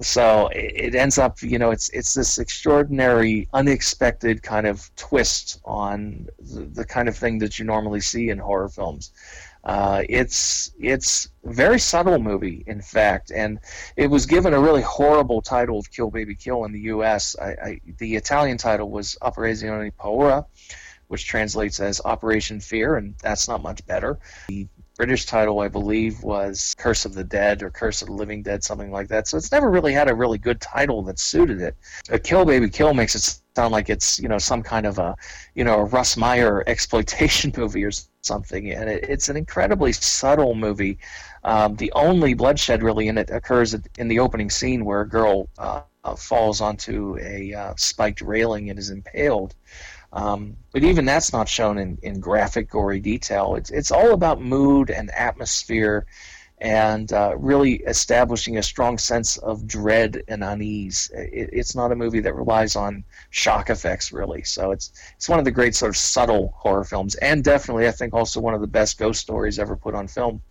So 0.00 0.48
it, 0.52 0.94
ends 0.94 1.18
up, 1.18 1.42
you 1.42 1.58
know, 1.58 1.72
it's 1.72 1.88
it's 1.90 2.14
this 2.14 2.38
extraordinary, 2.38 3.48
unexpected 3.52 4.42
kind 4.42 4.66
of 4.66 4.94
twist 4.94 5.60
on 5.64 6.28
the, 6.38 6.60
the 6.60 6.84
kind 6.84 7.08
of 7.08 7.16
thing 7.16 7.38
that 7.38 7.58
you 7.58 7.64
normally 7.64 8.00
see 8.00 8.30
in 8.30 8.38
horror 8.38 8.68
films. 8.68 9.12
Uh, 9.64 10.04
it's 10.08 10.70
it's 10.78 11.28
a 11.44 11.52
very 11.52 11.80
subtle 11.80 12.18
movie, 12.20 12.62
in 12.68 12.80
fact, 12.80 13.32
and 13.32 13.58
it 13.96 14.06
was 14.06 14.24
given 14.24 14.54
a 14.54 14.60
really 14.60 14.82
horrible 14.82 15.42
title 15.42 15.78
of 15.80 15.90
"Kill 15.90 16.10
Baby 16.10 16.36
Kill" 16.36 16.64
in 16.64 16.72
the 16.72 16.80
U.S. 16.80 17.34
I, 17.40 17.48
I, 17.48 17.80
the 17.98 18.14
Italian 18.14 18.56
title 18.56 18.90
was 18.90 19.18
"Operazione 19.20 19.92
Paura," 19.98 20.46
which 21.08 21.26
translates 21.26 21.80
as 21.80 22.00
"Operation 22.04 22.60
Fear," 22.60 22.96
and 22.96 23.14
that's 23.20 23.48
not 23.48 23.62
much 23.62 23.84
better. 23.84 24.18
The 24.48 24.68
British 24.98 25.26
title, 25.26 25.60
I 25.60 25.68
believe, 25.68 26.24
was 26.24 26.74
Curse 26.76 27.04
of 27.04 27.14
the 27.14 27.22
Dead 27.22 27.62
or 27.62 27.70
Curse 27.70 28.02
of 28.02 28.08
the 28.08 28.14
Living 28.14 28.42
Dead, 28.42 28.64
something 28.64 28.90
like 28.90 29.06
that. 29.08 29.28
So 29.28 29.36
it's 29.36 29.52
never 29.52 29.70
really 29.70 29.92
had 29.92 30.10
a 30.10 30.14
really 30.14 30.38
good 30.38 30.60
title 30.60 31.02
that 31.04 31.20
suited 31.20 31.62
it. 31.62 31.76
A 32.10 32.18
Kill 32.18 32.44
Baby 32.44 32.68
Kill 32.68 32.92
makes 32.92 33.14
it 33.14 33.40
sound 33.54 33.70
like 33.72 33.88
it's 33.88 34.18
you 34.18 34.28
know 34.28 34.38
some 34.38 34.60
kind 34.60 34.86
of 34.86 34.98
a 34.98 35.16
you 35.54 35.62
know 35.62 35.78
a 35.78 35.84
Russ 35.84 36.16
Meyer 36.16 36.64
exploitation 36.66 37.52
movie 37.56 37.84
or 37.84 37.92
something, 38.22 38.72
and 38.72 38.90
it, 38.90 39.04
it's 39.08 39.28
an 39.28 39.36
incredibly 39.36 39.92
subtle 39.92 40.56
movie. 40.56 40.98
Um, 41.44 41.76
the 41.76 41.92
only 41.92 42.34
bloodshed 42.34 42.82
really 42.82 43.06
in 43.06 43.18
it 43.18 43.30
occurs 43.30 43.76
in 43.98 44.08
the 44.08 44.18
opening 44.18 44.50
scene 44.50 44.84
where 44.84 45.02
a 45.02 45.08
girl 45.08 45.48
uh, 45.58 45.82
falls 46.16 46.60
onto 46.60 47.16
a 47.20 47.54
uh, 47.54 47.74
spiked 47.76 48.20
railing 48.20 48.68
and 48.70 48.80
is 48.80 48.90
impaled. 48.90 49.54
Um, 50.12 50.56
but 50.72 50.82
even 50.84 51.04
that's 51.04 51.32
not 51.32 51.48
shown 51.48 51.78
in, 51.78 51.98
in 52.02 52.20
graphic, 52.20 52.70
gory 52.70 53.00
detail. 53.00 53.56
It's, 53.56 53.70
it's 53.70 53.90
all 53.90 54.12
about 54.12 54.40
mood 54.40 54.90
and 54.90 55.10
atmosphere 55.10 56.06
and 56.60 57.12
uh, 57.12 57.36
really 57.36 57.74
establishing 57.86 58.58
a 58.58 58.62
strong 58.62 58.98
sense 58.98 59.36
of 59.38 59.66
dread 59.66 60.22
and 60.28 60.42
unease. 60.42 61.10
It, 61.14 61.50
it's 61.52 61.74
not 61.74 61.92
a 61.92 61.96
movie 61.96 62.20
that 62.20 62.34
relies 62.34 62.74
on 62.74 63.04
shock 63.30 63.70
effects, 63.70 64.12
really. 64.12 64.42
So 64.42 64.72
it's, 64.72 64.92
it's 65.16 65.28
one 65.28 65.38
of 65.38 65.44
the 65.44 65.50
great 65.50 65.74
sort 65.74 65.90
of 65.90 65.96
subtle 65.96 66.54
horror 66.56 66.84
films, 66.84 67.14
and 67.16 67.44
definitely, 67.44 67.86
I 67.86 67.92
think, 67.92 68.14
also 68.14 68.40
one 68.40 68.54
of 68.54 68.60
the 68.60 68.66
best 68.66 68.98
ghost 68.98 69.20
stories 69.20 69.58
ever 69.58 69.76
put 69.76 69.94
on 69.94 70.08
film. 70.08 70.42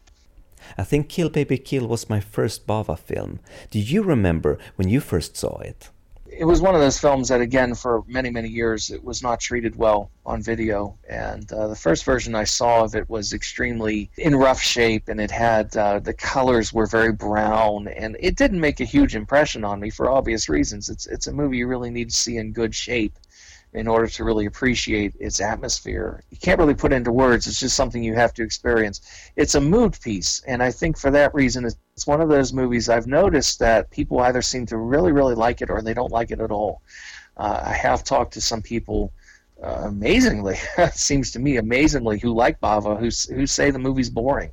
I 0.77 0.83
think 0.83 1.09
Kill 1.09 1.29
Baby 1.29 1.57
Kill 1.57 1.87
was 1.87 2.09
my 2.09 2.19
first 2.19 2.67
Bava 2.67 2.97
film. 2.97 3.39
Do 3.69 3.79
you 3.79 4.01
remember 4.01 4.57
when 4.75 4.89
you 4.89 4.99
first 4.99 5.35
saw 5.37 5.57
it? 5.59 5.89
It 6.37 6.45
was 6.45 6.61
one 6.61 6.75
of 6.75 6.81
those 6.81 6.99
films 6.99 7.29
that, 7.29 7.41
again, 7.41 7.73
for 7.73 8.03
many, 8.07 8.29
many 8.29 8.49
years, 8.49 8.91
it 8.91 9.03
was 9.03 9.23
not 9.23 9.39
treated 9.39 9.75
well 9.75 10.11
on 10.25 10.41
video. 10.41 10.97
And 11.09 11.51
uh, 11.51 11.67
the 11.67 11.75
first 11.75 12.03
version 12.03 12.35
I 12.35 12.43
saw 12.43 12.83
of 12.83 12.95
it 12.95 13.09
was 13.09 13.33
extremely 13.33 14.11
in 14.17 14.35
rough 14.35 14.61
shape, 14.61 15.07
and 15.07 15.19
it 15.19 15.31
had 15.31 15.75
uh, 15.75 15.99
the 15.99 16.13
colors 16.13 16.71
were 16.71 16.85
very 16.85 17.11
brown, 17.11 17.87
and 17.87 18.15
it 18.19 18.35
didn't 18.35 18.59
make 18.59 18.79
a 18.79 18.85
huge 18.85 19.15
impression 19.15 19.63
on 19.63 19.79
me 19.79 19.89
for 19.89 20.11
obvious 20.11 20.47
reasons. 20.47 20.89
It's 20.89 21.07
it's 21.07 21.27
a 21.27 21.33
movie 21.33 21.57
you 21.57 21.67
really 21.67 21.89
need 21.89 22.09
to 22.09 22.15
see 22.15 22.37
in 22.37 22.51
good 22.51 22.75
shape 22.75 23.17
in 23.73 23.87
order 23.87 24.07
to 24.07 24.23
really 24.23 24.45
appreciate 24.45 25.13
its 25.19 25.39
atmosphere. 25.39 26.23
You 26.31 26.37
can't 26.37 26.59
really 26.59 26.73
put 26.73 26.93
into 26.93 27.11
words. 27.11 27.47
It's 27.47 27.59
just 27.59 27.75
something 27.75 28.03
you 28.03 28.15
have 28.15 28.33
to 28.35 28.43
experience. 28.43 29.01
It's 29.35 29.55
a 29.55 29.61
mood 29.61 29.97
piece, 30.01 30.41
and 30.47 30.63
I 30.63 30.71
think 30.71 30.97
for 30.97 31.11
that 31.11 31.33
reason, 31.33 31.65
it's 31.65 32.07
one 32.07 32.21
of 32.21 32.29
those 32.29 32.53
movies 32.53 32.89
I've 32.89 33.07
noticed 33.07 33.59
that 33.59 33.91
people 33.91 34.19
either 34.19 34.41
seem 34.41 34.65
to 34.67 34.77
really, 34.77 35.11
really 35.11 35.35
like 35.35 35.61
it 35.61 35.69
or 35.69 35.81
they 35.81 35.93
don't 35.93 36.11
like 36.11 36.31
it 36.31 36.39
at 36.39 36.51
all. 36.51 36.81
Uh, 37.35 37.61
I 37.65 37.73
have 37.73 38.03
talked 38.03 38.33
to 38.33 38.41
some 38.41 38.61
people. 38.61 39.13
Uh, 39.61 39.83
amazingly, 39.85 40.55
it 40.77 40.93
seems 40.93 41.31
to 41.31 41.39
me 41.39 41.57
amazingly, 41.57 42.19
who 42.19 42.33
like 42.33 42.59
Bava, 42.59 42.99
who 42.99 43.35
who 43.35 43.47
say 43.47 43.71
the 43.71 43.79
movie's 43.79 44.09
boring. 44.09 44.51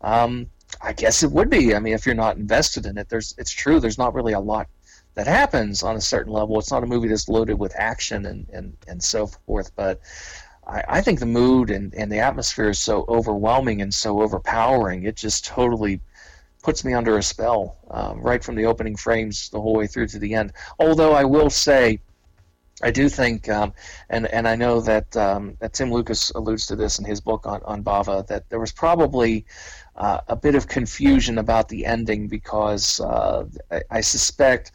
Um, 0.00 0.46
I 0.80 0.92
guess 0.92 1.22
it 1.22 1.30
would 1.30 1.50
be. 1.50 1.74
I 1.74 1.80
mean, 1.80 1.94
if 1.94 2.06
you're 2.06 2.14
not 2.14 2.36
invested 2.36 2.86
in 2.86 2.98
it, 2.98 3.08
there's 3.08 3.34
it's 3.36 3.50
true. 3.50 3.80
There's 3.80 3.98
not 3.98 4.14
really 4.14 4.32
a 4.32 4.40
lot 4.40 4.68
that 5.14 5.26
happens 5.26 5.82
on 5.82 5.96
a 5.96 6.00
certain 6.00 6.32
level. 6.32 6.58
It's 6.58 6.70
not 6.70 6.82
a 6.82 6.86
movie 6.86 7.08
that's 7.08 7.28
loaded 7.28 7.54
with 7.54 7.72
action 7.76 8.26
and, 8.26 8.48
and, 8.52 8.76
and 8.88 9.02
so 9.02 9.26
forth, 9.26 9.70
but 9.76 10.00
I, 10.66 10.82
I 10.88 11.00
think 11.00 11.20
the 11.20 11.26
mood 11.26 11.70
and, 11.70 11.94
and 11.94 12.10
the 12.10 12.18
atmosphere 12.18 12.70
is 12.70 12.78
so 12.78 13.04
overwhelming 13.08 13.80
and 13.82 13.92
so 13.92 14.22
overpowering. 14.22 15.04
It 15.04 15.16
just 15.16 15.44
totally 15.44 16.00
puts 16.62 16.84
me 16.84 16.94
under 16.94 17.18
a 17.18 17.22
spell 17.22 17.76
um, 17.90 18.20
right 18.22 18.42
from 18.42 18.56
the 18.56 18.64
opening 18.64 18.96
frames 18.96 19.50
the 19.50 19.60
whole 19.60 19.74
way 19.74 19.86
through 19.86 20.08
to 20.08 20.18
the 20.18 20.34
end. 20.34 20.52
Although 20.78 21.12
I 21.12 21.24
will 21.24 21.50
say, 21.50 22.00
I 22.82 22.90
do 22.90 23.08
think, 23.08 23.48
um, 23.48 23.72
and 24.10 24.26
and 24.26 24.48
I 24.48 24.56
know 24.56 24.80
that, 24.80 25.16
um, 25.16 25.56
that 25.60 25.74
Tim 25.74 25.92
Lucas 25.92 26.30
alludes 26.30 26.66
to 26.66 26.76
this 26.76 26.98
in 26.98 27.04
his 27.04 27.20
book 27.20 27.46
on, 27.46 27.60
on 27.64 27.84
Bava, 27.84 28.26
that 28.26 28.48
there 28.48 28.58
was 28.58 28.72
probably 28.72 29.46
uh, 29.96 30.20
a 30.28 30.34
bit 30.34 30.54
of 30.54 30.66
confusion 30.66 31.38
about 31.38 31.68
the 31.68 31.86
ending 31.86 32.26
because 32.26 32.98
uh, 33.00 33.44
I, 33.70 33.82
I, 33.90 34.00
suspect 34.00 34.72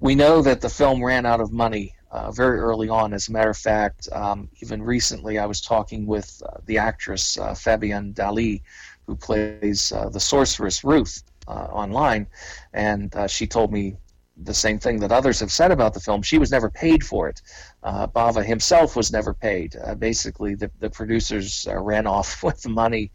we 0.00 0.14
know 0.14 0.42
that 0.42 0.60
the 0.60 0.68
film 0.68 1.04
ran 1.04 1.26
out 1.26 1.40
of 1.40 1.52
money 1.52 1.94
uh, 2.10 2.32
very 2.32 2.58
early 2.58 2.88
on. 2.88 3.12
As 3.12 3.28
a 3.28 3.32
matter 3.32 3.50
of 3.50 3.56
fact, 3.56 4.08
um, 4.12 4.48
even 4.60 4.82
recently, 4.82 5.38
I 5.38 5.46
was 5.46 5.60
talking 5.60 6.06
with 6.06 6.42
uh, 6.46 6.58
the 6.66 6.78
actress 6.78 7.38
uh, 7.38 7.52
Fabienne 7.52 8.14
Dali, 8.14 8.62
who 9.06 9.14
plays 9.14 9.92
uh, 9.92 10.08
the 10.08 10.20
sorceress 10.20 10.84
Ruth 10.84 11.22
online, 11.46 12.28
and 12.72 13.12
she 13.28 13.44
told 13.44 13.72
me 13.72 13.96
the 14.42 14.54
same 14.54 14.78
thing 14.78 14.98
that 15.00 15.12
others 15.12 15.40
have 15.40 15.52
said 15.52 15.70
about 15.70 15.94
the 15.94 16.00
film. 16.00 16.22
She 16.22 16.38
was 16.38 16.50
never 16.50 16.70
paid 16.70 17.04
for 17.04 17.28
it. 17.28 17.42
Uh, 17.82 18.06
Bava 18.06 18.44
himself 18.44 18.96
was 18.96 19.12
never 19.12 19.34
paid. 19.34 19.76
Uh, 19.76 19.94
basically, 19.94 20.54
the, 20.54 20.70
the 20.80 20.90
producers 20.90 21.66
uh, 21.68 21.78
ran 21.78 22.06
off 22.06 22.42
with 22.42 22.60
the 22.62 22.68
money 22.68 23.10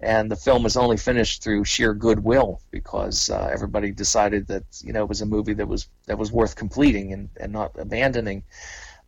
and 0.00 0.30
the 0.30 0.36
film 0.36 0.62
was 0.62 0.76
only 0.76 0.96
finished 0.96 1.42
through 1.42 1.64
sheer 1.64 1.94
goodwill 1.94 2.60
because 2.70 3.30
uh, 3.30 3.48
everybody 3.52 3.90
decided 3.90 4.46
that 4.48 4.64
you 4.82 4.92
know 4.92 5.02
it 5.02 5.08
was 5.08 5.22
a 5.22 5.26
movie 5.26 5.54
that 5.54 5.68
was 5.68 5.88
that 6.06 6.18
was 6.18 6.32
worth 6.32 6.56
completing 6.56 7.12
and, 7.12 7.28
and 7.38 7.52
not 7.52 7.72
abandoning. 7.78 8.42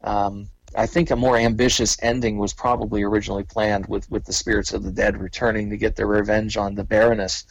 Um, 0.03 0.49
I 0.75 0.87
think 0.87 1.11
a 1.11 1.17
more 1.17 1.37
ambitious 1.37 1.97
ending 2.03 2.39
was 2.39 2.53
probably 2.53 3.03
originally 3.03 3.45
planned 3.45 3.87
with, 3.87 4.11
with 4.11 4.25
the 4.25 4.33
spirits 4.33 4.73
of 4.73 4.83
the 4.83 4.93
dead 4.93 5.19
returning 5.19 5.71
to 5.71 5.77
get 5.77 5.97
their 5.97 6.07
revenge 6.07 6.57
on 6.57 6.75
the 6.75 6.85
Baroness. 6.85 7.45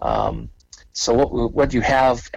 Um, 0.00 0.50
so 0.92 1.14
what 1.14 1.52
what 1.52 1.74
you 1.74 1.80
have 1.80 2.30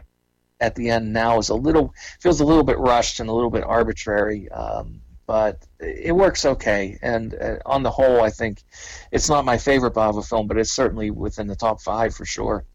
at 0.60 0.76
the 0.76 0.90
end 0.90 1.12
now 1.12 1.40
is 1.40 1.50
a 1.50 1.56
little 1.56 1.94
feels 2.20 2.40
a 2.40 2.46
little 2.46 2.64
bit 2.64 2.78
rushed 2.78 3.20
and 3.20 3.30
a 3.30 3.34
little 3.34 3.50
bit 3.50 3.64
arbitrary. 3.64 4.50
Um, 4.50 5.02
but 5.25 5.65
it 5.79 6.15
works 6.15 6.45
okay. 6.45 6.97
And 7.01 7.34
uh, 7.34 7.57
on 7.65 7.84
the 7.84 7.91
whole, 7.91 8.21
I 8.21 8.29
think 8.29 8.63
it's 9.12 9.29
not 9.29 9.45
my 9.45 9.57
favorite 9.57 9.93
Bava 9.93 10.27
film, 10.27 10.47
but 10.47 10.57
it's 10.57 10.71
certainly 10.71 11.12
within 11.12 11.47
the 11.47 11.55
top 11.55 11.81
five 11.81 12.13
for 12.13 12.25
sure. 12.25 12.65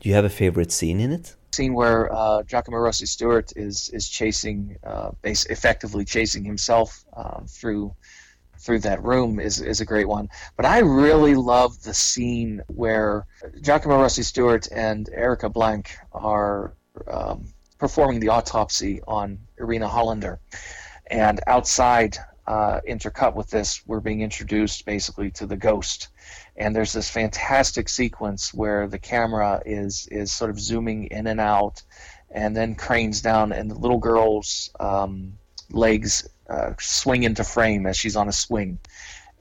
Do 0.00 0.08
you 0.08 0.14
have 0.14 0.24
a 0.24 0.30
favorite 0.30 0.72
scene 0.72 1.00
in 1.00 1.12
it? 1.12 1.36
Scene 1.52 1.74
where 1.74 2.12
uh, 2.12 2.42
Giacomo 2.44 2.78
Rossi 2.78 3.06
Stewart 3.06 3.52
is 3.56 3.90
is 3.92 4.08
chasing, 4.08 4.76
uh, 4.84 5.10
base, 5.22 5.46
effectively 5.46 6.04
chasing 6.04 6.44
himself 6.44 7.04
uh, 7.16 7.40
through 7.46 7.94
through 8.58 8.80
that 8.80 9.02
room 9.02 9.40
is 9.40 9.60
is 9.60 9.80
a 9.80 9.84
great 9.84 10.06
one. 10.06 10.28
But 10.56 10.66
I 10.66 10.78
really 10.80 11.34
love 11.34 11.82
the 11.82 11.94
scene 11.94 12.62
where 12.68 13.26
Giacomo 13.62 14.00
Rossi 14.00 14.22
Stewart 14.22 14.68
and 14.70 15.08
Erika 15.12 15.48
Blanc 15.48 15.90
are 16.12 16.74
um, 17.08 17.46
performing 17.78 18.20
the 18.20 18.28
autopsy 18.28 19.00
on 19.08 19.38
Irina 19.58 19.88
Hollander 19.88 20.38
and 21.10 21.40
outside, 21.46 22.16
uh, 22.46 22.80
intercut 22.88 23.34
with 23.34 23.50
this, 23.50 23.82
we're 23.86 24.00
being 24.00 24.22
introduced 24.22 24.84
basically 24.84 25.30
to 25.30 25.46
the 25.46 25.56
ghost. 25.56 26.08
And 26.56 26.74
there's 26.74 26.92
this 26.92 27.08
fantastic 27.08 27.88
sequence 27.88 28.52
where 28.52 28.88
the 28.88 28.98
camera 28.98 29.62
is 29.64 30.08
is 30.10 30.32
sort 30.32 30.50
of 30.50 30.58
zooming 30.58 31.04
in 31.06 31.26
and 31.26 31.40
out, 31.40 31.82
and 32.30 32.56
then 32.56 32.74
cranes 32.74 33.20
down, 33.22 33.52
and 33.52 33.70
the 33.70 33.76
little 33.76 33.98
girl's 33.98 34.70
um, 34.80 35.34
legs 35.70 36.28
uh, 36.48 36.72
swing 36.78 37.22
into 37.22 37.44
frame 37.44 37.86
as 37.86 37.96
she's 37.96 38.16
on 38.16 38.28
a 38.28 38.32
swing. 38.32 38.78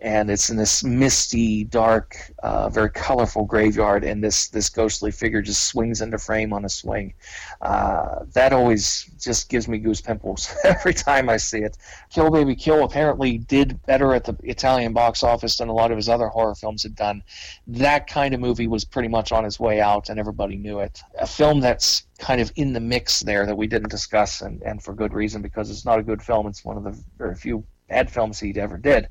And 0.01 0.29
it's 0.31 0.49
in 0.49 0.55
this 0.55 0.83
misty, 0.83 1.65
dark, 1.65 2.15
uh, 2.41 2.69
very 2.69 2.89
colorful 2.89 3.43
graveyard, 3.43 4.03
and 4.05 4.23
this 4.23 4.47
this 4.47 4.69
ghostly 4.69 5.11
figure 5.11 5.41
just 5.41 5.63
swings 5.63 6.01
into 6.01 6.17
frame 6.17 6.53
on 6.53 6.63
a 6.63 6.69
swing. 6.69 7.13
Uh, 7.61 8.23
that 8.33 8.53
always 8.53 9.09
just 9.19 9.49
gives 9.49 9.67
me 9.67 9.77
goose 9.77 9.99
pimples 9.99 10.55
every 10.63 10.93
time 10.93 11.29
I 11.29 11.35
see 11.35 11.59
it. 11.59 11.77
Kill 12.09 12.31
Baby 12.31 12.55
Kill 12.55 12.83
apparently 12.85 13.37
did 13.37 13.85
better 13.85 14.13
at 14.13 14.23
the 14.23 14.37
Italian 14.43 14.93
box 14.93 15.21
office 15.21 15.57
than 15.57 15.67
a 15.67 15.73
lot 15.73 15.91
of 15.91 15.97
his 15.97 16.07
other 16.07 16.27
horror 16.27 16.55
films 16.55 16.83
had 16.83 16.95
done. 16.95 17.21
That 17.67 18.07
kind 18.07 18.33
of 18.33 18.39
movie 18.39 18.67
was 18.67 18.85
pretty 18.85 19.09
much 19.09 19.33
on 19.33 19.43
its 19.43 19.59
way 19.59 19.81
out, 19.81 20.09
and 20.09 20.17
everybody 20.17 20.55
knew 20.55 20.79
it. 20.79 21.01
A 21.19 21.27
film 21.27 21.59
that's 21.59 22.03
kind 22.19 22.39
of 22.39 22.51
in 22.55 22.71
the 22.71 22.79
mix 22.79 23.19
there 23.19 23.45
that 23.45 23.57
we 23.57 23.67
didn't 23.67 23.89
discuss, 23.89 24.41
and, 24.41 24.61
and 24.63 24.81
for 24.81 24.93
good 24.93 25.13
reason 25.13 25.41
because 25.41 25.69
it's 25.69 25.85
not 25.85 25.99
a 25.99 26.03
good 26.03 26.21
film. 26.21 26.47
It's 26.47 26.63
one 26.63 26.77
of 26.77 26.83
the 26.85 26.97
very 27.17 27.35
few 27.35 27.65
bad 27.89 28.09
films 28.09 28.39
he 28.39 28.57
ever 28.57 28.77
did 28.77 29.09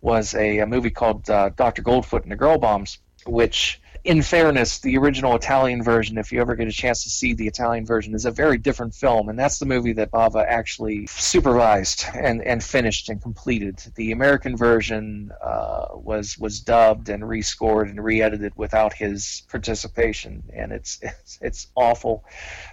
was 0.00 0.34
a, 0.34 0.58
a 0.58 0.66
movie 0.66 0.90
called 0.90 1.28
uh, 1.28 1.50
Dr. 1.50 1.82
Goldfoot 1.82 2.22
and 2.22 2.32
the 2.32 2.36
Girl 2.36 2.58
Bombs, 2.58 2.98
which, 3.26 3.80
in 4.02 4.22
fairness, 4.22 4.78
the 4.78 4.96
original 4.96 5.36
Italian 5.36 5.82
version, 5.82 6.16
if 6.16 6.32
you 6.32 6.40
ever 6.40 6.54
get 6.54 6.68
a 6.68 6.72
chance 6.72 7.04
to 7.04 7.10
see 7.10 7.34
the 7.34 7.46
Italian 7.46 7.84
version, 7.84 8.14
is 8.14 8.24
a 8.24 8.30
very 8.30 8.56
different 8.56 8.94
film, 8.94 9.28
and 9.28 9.38
that's 9.38 9.58
the 9.58 9.66
movie 9.66 9.92
that 9.92 10.10
Bava 10.10 10.42
actually 10.46 11.06
supervised 11.06 12.06
and, 12.14 12.42
and 12.42 12.64
finished 12.64 13.10
and 13.10 13.20
completed. 13.20 13.78
The 13.96 14.12
American 14.12 14.56
version 14.56 15.32
uh, 15.42 15.88
was 15.92 16.38
was 16.38 16.60
dubbed 16.60 17.10
and 17.10 17.22
rescored 17.22 17.90
and 17.90 18.02
re-edited 18.02 18.54
without 18.56 18.94
his 18.94 19.42
participation, 19.50 20.44
and 20.54 20.72
it's 20.72 20.98
it's, 21.02 21.38
it's 21.42 21.66
awful. 21.74 22.24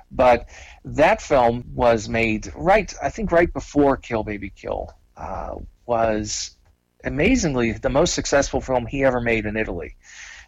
But 0.10 0.48
that 0.86 1.22
film 1.22 1.66
was 1.74 2.08
made 2.08 2.54
right, 2.56 2.94
I 3.04 3.10
think, 3.10 3.34
right 3.34 3.52
before 3.52 3.98
Kill 3.98 4.24
Baby 4.24 4.50
Kill. 4.50 4.94
Uh, 5.18 5.56
was 5.88 6.57
amazingly 7.04 7.74
the 7.74 7.90
most 7.90 8.14
successful 8.14 8.62
film 8.62 8.86
he 8.86 9.04
ever 9.04 9.22
made 9.22 9.46
in 9.46 9.58
Italy. 9.58 9.96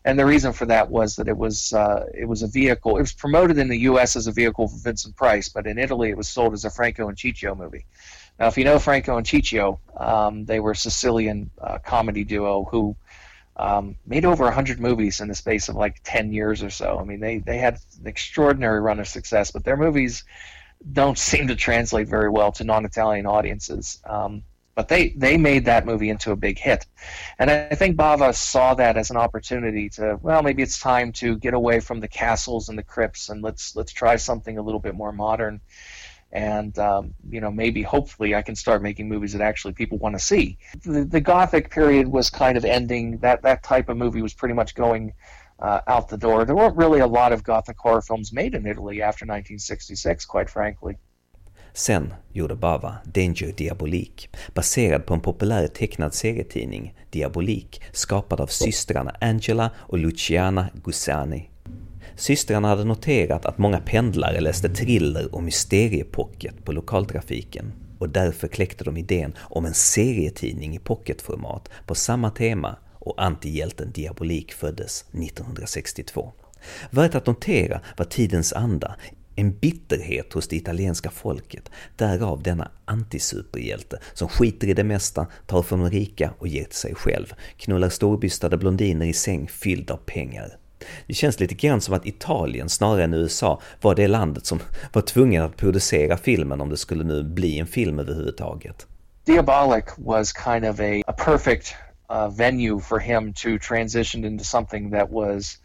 And 0.06 0.18
the 0.18 0.26
reason 0.26 0.54
for 0.54 0.66
that 0.68 0.90
was 0.90 1.18
that 1.18 1.28
it 1.28 1.38
was 1.38 1.74
uh, 1.74 2.06
it 2.14 2.26
was 2.26 2.42
a 2.42 2.48
vehicle. 2.48 2.98
It 2.98 3.02
was 3.02 3.14
promoted 3.14 3.58
in 3.58 3.68
the 3.68 3.80
U.S. 3.80 4.16
as 4.16 4.28
a 4.28 4.32
vehicle 4.32 4.68
for 4.70 4.78
Vincent 4.78 5.16
Price, 5.16 5.50
but 5.50 5.68
in 5.68 5.78
Italy 5.78 6.10
it 6.10 6.18
was 6.18 6.30
sold 6.30 6.54
as 6.54 6.64
a 6.64 6.70
Franco 6.70 7.10
and 7.10 7.18
Ciccio 7.18 7.56
movie. 7.56 7.86
Now, 8.40 8.48
if 8.48 8.58
you 8.58 8.64
know 8.64 8.80
Franco 8.80 9.18
and 9.18 9.28
Ciccio, 9.28 9.80
um, 9.98 10.46
they 10.46 10.62
were 10.62 10.72
a 10.72 10.76
Sicilian 10.76 11.52
uh, 11.62 11.80
comedy 11.80 12.24
duo 12.24 12.64
who 12.64 12.96
um, 13.58 13.98
made 14.06 14.24
over 14.24 14.46
100 14.46 14.80
movies 14.80 15.20
in 15.20 15.28
the 15.28 15.36
space 15.36 15.68
of 15.68 15.76
like 15.76 16.00
10 16.06 16.32
years 16.32 16.64
or 16.64 16.70
so. 16.70 16.98
I 16.98 17.04
mean, 17.04 17.20
they, 17.20 17.40
they 17.40 17.58
had 17.58 17.78
an 18.00 18.08
extraordinary 18.08 18.80
run 18.80 19.02
of 19.02 19.08
success, 19.10 19.52
but 19.52 19.66
their 19.66 19.76
movies 19.76 20.24
don't 20.94 21.18
seem 21.18 21.50
to 21.50 21.56
translate 21.58 22.08
very 22.08 22.30
well 22.30 22.54
to 22.54 22.64
non-Italian 22.64 23.26
audiences. 23.26 24.02
Um, 24.06 24.44
but 24.80 24.88
they 24.88 25.10
they 25.10 25.36
made 25.36 25.66
that 25.66 25.86
movie 25.86 26.10
into 26.10 26.32
a 26.32 26.38
big 26.38 26.58
hit, 26.58 26.86
and 27.38 27.52
I 27.52 27.76
think 27.76 27.98
Bava 27.98 28.34
saw 28.34 28.76
that 28.76 28.96
as 28.96 29.10
an 29.10 29.18
opportunity 29.18 29.90
to 29.90 30.18
well 30.22 30.42
maybe 30.42 30.64
it's 30.64 30.80
time 30.80 31.12
to 31.24 31.36
get 31.36 31.54
away 31.54 31.82
from 31.82 32.00
the 32.00 32.08
castles 32.08 32.70
and 32.70 32.78
the 32.78 32.84
crypts 32.84 33.28
and 33.28 33.44
let's 33.44 33.76
let's 33.76 33.92
try 33.92 34.16
something 34.16 34.58
a 34.58 34.62
little 34.62 34.80
bit 34.80 34.96
more 34.96 35.12
modern, 35.12 35.60
and 36.32 36.80
um, 36.80 37.14
you 37.30 37.42
know 37.42 37.52
maybe 37.52 37.82
hopefully 37.82 38.34
I 38.36 38.42
can 38.42 38.56
start 38.56 38.82
making 38.82 39.10
movies 39.10 39.34
that 39.34 39.42
actually 39.42 39.74
people 39.74 39.98
want 39.98 40.16
to 40.16 40.24
see. 40.24 40.58
The, 40.86 41.04
the 41.04 41.20
Gothic 41.20 41.72
period 41.72 42.08
was 42.08 42.30
kind 42.30 42.58
of 42.58 42.64
ending. 42.64 43.18
That 43.18 43.42
that 43.42 43.64
type 43.64 43.90
of 43.90 43.98
movie 43.98 44.22
was 44.22 44.34
pretty 44.34 44.54
much 44.54 44.76
going. 44.76 45.14
Uh, 45.62 45.82
out 45.88 46.08
the 46.08 46.18
door. 46.18 46.46
There 46.46 46.56
weren't 46.56 46.78
really 46.78 47.02
a 47.02 47.06
lot 47.06 47.34
of 47.34 47.44
Gothic 47.44 47.78
horror 47.78 48.02
films 48.02 48.32
made 48.32 48.56
in 48.56 48.66
Italy 48.66 49.02
after 49.02 49.26
1966, 49.26 50.24
quite 50.24 50.50
frankly. 50.50 50.96
Sen 51.74 52.14
gjorde 52.34 52.56
Bava 52.56 52.96
Danger 53.04 53.54
Diabolik, 53.58 54.30
baserad 54.54 55.06
på 55.06 55.14
en 55.14 55.22
populär 55.22 55.68
tecknad 55.68 56.14
serietidning, 56.14 56.94
Diabolik, 57.10 57.82
skapad 57.92 58.42
av 58.42 58.48
systrarna 58.48 59.16
Angela 59.22 59.72
och 59.78 59.98
Luciana 59.98 60.70
Gusani. 60.84 61.50
Systrarna 62.16 62.68
hade 62.68 62.84
noterat 62.84 63.46
att 63.46 63.58
många 63.58 63.80
pendlare 63.80 64.40
läste 64.40 64.70
thriller 64.70 65.36
och 65.36 65.44
mysteriepocket 65.44 66.66
på 66.66 66.72
lokaltrafiken 66.72 67.74
och 68.00 68.10
därför 68.10 68.48
kläckte 68.48 68.84
de 68.84 68.98
idén 68.98 69.34
om 69.40 69.66
en 69.66 69.74
serietidning 69.74 70.76
i 70.76 70.80
pocketformat 70.80 71.70
på 71.86 71.96
samma 71.96 72.30
tema 72.30 72.76
och 72.94 73.24
antihjälten 73.24 73.92
Diabolik 73.92 74.54
föddes 74.54 75.02
1962. 75.02 76.34
Värt 76.90 77.16
att 77.16 77.28
notera 77.28 77.82
var 77.98 78.06
tidens 78.06 78.54
anda 78.54 78.96
en 79.40 79.52
bitterhet 79.52 80.34
hos 80.34 80.48
det 80.48 80.56
italienska 80.56 81.10
folket, 81.10 81.72
därav 81.96 82.44
denna 82.44 82.72
antisuperhjälte 82.86 84.00
som 84.14 84.30
skiter 84.30 84.68
i 84.68 84.74
det 84.74 84.84
mesta, 84.84 85.28
tar 85.46 85.62
från 85.62 85.80
de 85.80 85.90
rika 85.90 86.34
och 86.40 86.48
ger 86.48 86.64
till 86.64 86.76
sig 86.76 86.96
själv, 86.96 87.34
knullar 87.58 87.90
storbystade 87.90 88.58
blondiner 88.58 89.06
i 89.06 89.14
säng 89.14 89.48
fylld 89.48 89.92
av 89.92 89.98
pengar. 89.98 90.58
Det 91.08 91.14
känns 91.14 91.40
lite 91.40 91.56
grann 91.56 91.82
som 91.82 91.94
att 91.94 92.06
Italien 92.06 92.70
snarare 92.70 93.04
än 93.04 93.14
USA 93.14 93.62
var 93.82 93.96
det 93.96 94.08
landet 94.08 94.46
som 94.46 94.60
var 94.94 95.02
tvungen 95.02 95.44
att 95.44 95.58
producera 95.58 96.18
filmen 96.18 96.62
om 96.62 96.70
det 96.70 96.78
skulle 96.78 97.04
nu 97.04 97.24
bli 97.24 97.60
en 97.60 97.68
film 97.68 98.00
överhuvudtaget. 98.00 98.88
Diabolic 99.26 99.86
was 99.98 100.34
kind 100.34 100.66
of 100.66 100.80
a, 100.80 101.02
a 101.08 101.14
perfect 101.14 101.76
uh, 102.10 102.38
venue 102.38 102.80
for 102.80 103.00
him 103.00 103.34
to 103.34 103.68
transition 103.68 104.26
into 104.26 104.44
something 104.44 104.92
that 104.92 105.10
was 105.10 105.58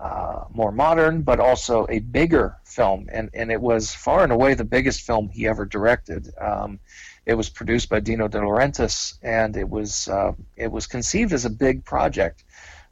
uh, 0.00 0.44
more 0.52 0.72
modern, 0.72 1.22
but 1.22 1.38
also 1.38 1.86
a 1.90 1.98
bigger 1.98 2.56
film. 2.64 3.08
And, 3.12 3.28
and 3.34 3.52
it 3.52 3.60
was 3.60 3.94
far 3.94 4.22
and 4.22 4.32
away 4.32 4.54
the 4.54 4.64
biggest 4.64 5.02
film 5.02 5.28
he 5.28 5.46
ever 5.46 5.66
directed. 5.66 6.32
Um, 6.40 6.80
it 7.26 7.34
was 7.34 7.50
produced 7.50 7.90
by 7.90 8.00
Dino 8.00 8.26
De 8.26 8.38
Laurentiis, 8.38 9.18
and 9.22 9.56
it 9.56 9.68
was 9.68 10.08
uh, 10.08 10.32
it 10.56 10.72
was 10.72 10.86
conceived 10.86 11.32
as 11.32 11.44
a 11.44 11.50
big 11.50 11.84
project. 11.84 12.44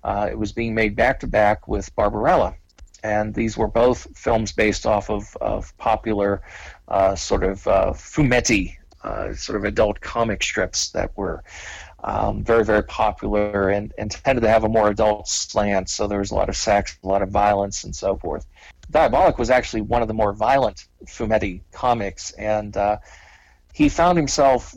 Uh, 0.04 0.28
it 0.30 0.38
was 0.38 0.52
being 0.52 0.74
made 0.74 0.94
back 0.94 1.18
to 1.20 1.26
back 1.26 1.66
with 1.66 1.94
Barbarella, 1.96 2.54
and 3.02 3.34
these 3.34 3.56
were 3.56 3.68
both 3.68 4.06
films 4.16 4.52
based 4.52 4.86
off 4.86 5.10
of, 5.10 5.34
of 5.40 5.76
popular 5.78 6.42
uh, 6.88 7.14
sort 7.14 7.42
of 7.42 7.66
uh, 7.66 7.92
fumetti, 7.94 8.76
uh, 9.02 9.32
sort 9.34 9.56
of 9.56 9.64
adult 9.64 10.00
comic 10.00 10.42
strips 10.42 10.90
that 10.90 11.16
were 11.16 11.42
um, 12.04 12.44
very, 12.44 12.64
very 12.64 12.84
popular 12.84 13.70
and, 13.70 13.92
and 13.98 14.10
tended 14.10 14.42
to 14.42 14.48
have 14.48 14.64
a 14.64 14.68
more 14.68 14.88
adult 14.88 15.28
slant. 15.28 15.88
So 15.88 16.06
there 16.06 16.20
was 16.20 16.30
a 16.30 16.34
lot 16.34 16.48
of 16.48 16.56
sex, 16.56 16.96
a 17.02 17.08
lot 17.08 17.22
of 17.22 17.30
violence, 17.30 17.84
and 17.84 17.94
so 17.94 18.16
forth. 18.16 18.46
Diabolik 18.92 19.38
was 19.38 19.50
actually 19.50 19.82
one 19.82 20.02
of 20.02 20.08
the 20.08 20.14
more 20.14 20.32
violent 20.32 20.86
Fumetti 21.06 21.62
comics, 21.72 22.30
and 22.32 22.76
uh, 22.76 22.98
he 23.74 23.88
found 23.88 24.16
himself 24.16 24.74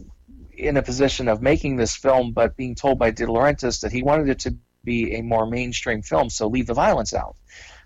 in 0.51 0.77
a 0.77 0.81
position 0.81 1.27
of 1.27 1.41
making 1.41 1.77
this 1.77 1.95
film, 1.95 2.33
but 2.33 2.57
being 2.57 2.75
told 2.75 2.99
by 2.99 3.11
De 3.11 3.25
Laurentiis 3.25 3.81
that 3.81 3.91
he 3.91 4.03
wanted 4.03 4.27
it 4.29 4.39
to 4.39 4.55
be 4.83 5.15
a 5.15 5.21
more 5.21 5.45
mainstream 5.45 6.01
film, 6.01 6.29
so 6.29 6.47
leave 6.47 6.67
the 6.67 6.73
violence 6.73 7.13
out, 7.13 7.35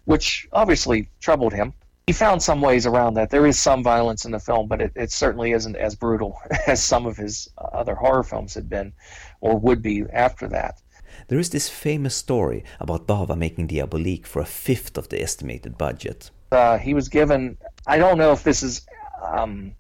which 0.06 0.48
obviously 0.52 1.10
troubled 1.20 1.54
him 1.54 1.74
he 2.08 2.14
found 2.14 2.42
some 2.42 2.62
ways 2.62 2.86
around 2.86 3.16
that. 3.16 3.32
There 3.32 3.48
is 3.48 3.58
some 3.58 3.84
violence 3.84 4.26
in 4.26 4.32
the 4.32 4.40
film, 4.40 4.68
but 4.68 4.80
it, 4.80 4.92
it 4.96 5.12
certainly 5.12 5.54
isn't 5.54 5.76
as 5.76 5.96
brutal 5.96 6.40
as 6.68 6.84
some 6.84 7.06
of 7.06 7.18
his 7.18 7.50
uh, 7.58 7.68
other 7.74 7.96
horror 7.96 8.24
films 8.24 8.54
had 8.54 8.70
been 8.70 8.94
or 9.42 9.58
would 9.58 9.82
be 9.82 10.04
after 10.14 10.48
that. 10.50 10.82
There 11.28 11.40
is 11.40 11.50
this 11.50 11.70
famous 11.70 12.16
story 12.16 12.64
about 12.80 13.08
Bava 13.08 13.38
making 13.38 13.70
Diabolik 13.70 14.26
for 14.26 14.42
a 14.42 14.46
fifth 14.46 14.98
of 14.98 15.10
the 15.10 15.22
estimated 15.22 15.78
budget. 15.78 16.30
Uh, 16.52 16.78
he 16.78 16.94
was 16.94 17.10
given, 17.10 17.58
I 17.88 17.98
don't 17.98 18.18
know 18.18 18.32
if 18.32 18.44
this 18.44 18.62
is 18.62 18.86
um, 19.24 19.74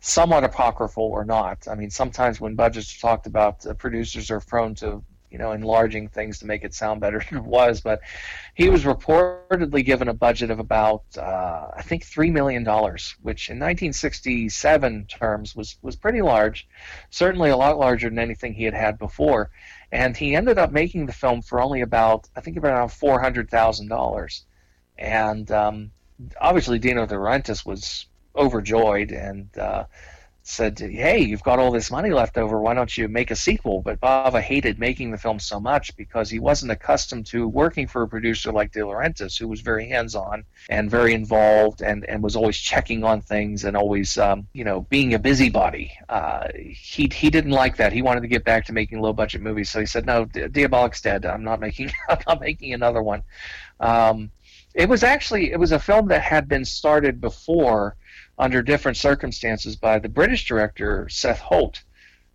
somewhat 0.00 0.44
apocryphal 0.44 1.04
or 1.04 1.24
not. 1.24 1.68
I 1.68 1.74
mean, 1.74 1.90
sometimes 1.90 2.40
when 2.40 2.54
budgets 2.54 2.96
are 2.96 3.00
talked 3.00 3.26
about, 3.26 3.66
uh, 3.66 3.74
producers 3.74 4.30
are 4.30 4.40
prone 4.40 4.74
to 4.76 5.02
you 5.30 5.38
know, 5.38 5.52
enlarging 5.52 6.08
things 6.08 6.38
to 6.38 6.46
make 6.46 6.64
it 6.64 6.74
sound 6.74 7.00
better 7.00 7.22
than 7.30 7.38
it 7.38 7.44
was. 7.44 7.80
But 7.80 8.00
he 8.54 8.68
was 8.68 8.84
reportedly 8.84 9.84
given 9.84 10.08
a 10.08 10.14
budget 10.14 10.50
of 10.50 10.58
about, 10.58 11.02
uh, 11.16 11.68
I 11.76 11.82
think, 11.82 12.04
three 12.04 12.30
million 12.30 12.64
dollars, 12.64 13.14
which 13.22 13.48
in 13.48 13.56
1967 13.56 15.06
terms 15.06 15.54
was 15.54 15.76
was 15.82 15.96
pretty 15.96 16.22
large, 16.22 16.68
certainly 17.10 17.50
a 17.50 17.56
lot 17.56 17.78
larger 17.78 18.08
than 18.08 18.18
anything 18.18 18.54
he 18.54 18.64
had 18.64 18.74
had 18.74 18.98
before. 18.98 19.50
And 19.90 20.16
he 20.16 20.36
ended 20.36 20.58
up 20.58 20.70
making 20.70 21.06
the 21.06 21.12
film 21.12 21.42
for 21.42 21.60
only 21.60 21.80
about, 21.80 22.28
I 22.36 22.40
think, 22.40 22.56
around 22.58 22.90
four 22.90 23.20
hundred 23.20 23.50
thousand 23.50 23.88
dollars. 23.88 24.44
And 24.98 25.50
um, 25.50 25.92
obviously, 26.40 26.78
Dino 26.78 27.06
De 27.06 27.14
Laurentiis 27.14 27.64
was 27.64 28.06
overjoyed 28.36 29.12
and. 29.12 29.56
Uh, 29.56 29.84
said, 30.48 30.78
"Hey, 30.78 31.18
you've 31.18 31.42
got 31.42 31.58
all 31.58 31.70
this 31.70 31.90
money 31.90 32.10
left 32.10 32.38
over. 32.38 32.60
Why 32.60 32.72
don't 32.74 32.96
you 32.96 33.06
make 33.06 33.30
a 33.30 33.36
sequel?" 33.36 33.82
But 33.82 34.00
Bava 34.00 34.40
hated 34.40 34.78
making 34.78 35.10
the 35.10 35.18
film 35.18 35.38
so 35.38 35.60
much 35.60 35.94
because 35.96 36.30
he 36.30 36.38
wasn't 36.38 36.72
accustomed 36.72 37.26
to 37.26 37.46
working 37.46 37.86
for 37.86 38.02
a 38.02 38.08
producer 38.08 38.50
like 38.50 38.72
De 38.72 38.80
Laurentiis, 38.80 39.38
who 39.38 39.46
was 39.46 39.60
very 39.60 39.88
hands-on 39.88 40.44
and 40.70 40.90
very 40.90 41.12
involved, 41.12 41.82
and 41.82 42.04
and 42.06 42.22
was 42.22 42.34
always 42.34 42.56
checking 42.56 43.04
on 43.04 43.20
things 43.20 43.64
and 43.64 43.76
always, 43.76 44.16
um, 44.16 44.48
you 44.54 44.64
know, 44.64 44.80
being 44.82 45.12
a 45.14 45.18
busybody. 45.18 45.92
Uh, 46.08 46.48
he 46.54 47.10
he 47.12 47.28
didn't 47.30 47.52
like 47.52 47.76
that. 47.76 47.92
He 47.92 48.02
wanted 48.02 48.22
to 48.22 48.28
get 48.28 48.44
back 48.44 48.64
to 48.66 48.72
making 48.72 49.00
low-budget 49.00 49.42
movies, 49.42 49.68
so 49.70 49.80
he 49.80 49.86
said, 49.86 50.06
"No, 50.06 50.24
Diabolik's 50.24 51.02
dead. 51.02 51.26
I'm 51.26 51.44
not 51.44 51.60
making 51.60 51.92
I'm 52.08 52.20
not 52.26 52.40
making 52.40 52.72
another 52.72 53.02
one." 53.02 53.22
Um, 53.80 54.30
it 54.74 54.88
was 54.88 55.02
actually 55.02 55.52
it 55.52 55.58
was 55.58 55.72
a 55.72 55.78
film 55.78 56.08
that 56.08 56.22
had 56.22 56.48
been 56.48 56.64
started 56.64 57.20
before 57.20 57.96
under 58.38 58.62
different 58.62 58.96
circumstances 58.96 59.76
by 59.76 59.98
the 59.98 60.08
British 60.08 60.46
director 60.46 61.08
Seth 61.08 61.40
Holt, 61.40 61.82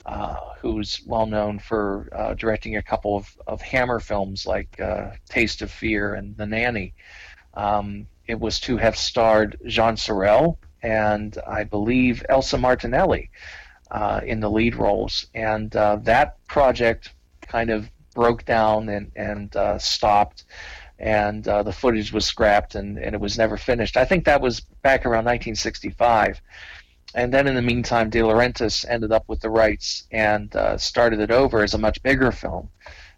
uh, 0.05 0.35
who's 0.59 1.01
well 1.05 1.25
known 1.25 1.59
for 1.59 2.09
uh, 2.11 2.33
directing 2.33 2.75
a 2.75 2.81
couple 2.81 3.15
of, 3.15 3.37
of 3.47 3.61
Hammer 3.61 3.99
films 3.99 4.45
like 4.45 4.79
uh, 4.79 5.11
Taste 5.29 5.61
of 5.61 5.71
Fear 5.71 6.15
and 6.15 6.35
The 6.35 6.45
Nanny. 6.45 6.93
Um, 7.53 8.07
it 8.27 8.39
was 8.39 8.59
to 8.61 8.77
have 8.77 8.97
starred 8.97 9.57
Jean 9.65 9.95
Sorel 9.95 10.57
and 10.81 11.37
I 11.47 11.63
believe 11.63 12.25
Elsa 12.27 12.57
Martinelli 12.57 13.29
uh, 13.89 14.21
in 14.25 14.39
the 14.39 14.49
lead 14.49 14.75
roles. 14.75 15.27
And 15.33 15.73
uh, 15.75 15.97
that 16.03 16.45
project 16.47 17.13
kind 17.41 17.69
of 17.69 17.89
broke 18.13 18.45
down 18.45 18.89
and, 18.89 19.11
and 19.15 19.55
uh, 19.55 19.79
stopped, 19.79 20.43
and 21.03 21.45
uh, 21.49 21.61
the 21.61 21.71
footage 21.73 22.13
was 22.13 22.25
scrapped 22.25 22.75
and, 22.75 22.97
and 22.97 23.13
it 23.13 23.19
was 23.19 23.37
never 23.37 23.57
finished. 23.57 23.97
I 23.97 24.05
think 24.05 24.23
that 24.23 24.39
was 24.39 24.61
back 24.61 25.05
around 25.05 25.25
1965. 25.25 26.41
And 27.13 27.33
then 27.33 27.45
in 27.45 27.55
the 27.55 27.61
meantime, 27.61 28.09
De 28.09 28.19
Laurentiis 28.19 28.85
ended 28.87 29.11
up 29.11 29.25
with 29.27 29.41
the 29.41 29.49
rights 29.49 30.07
and 30.11 30.55
uh, 30.55 30.77
started 30.77 31.19
it 31.19 31.29
over 31.29 31.61
as 31.61 31.73
a 31.73 31.77
much 31.77 32.01
bigger 32.03 32.31
film. 32.31 32.69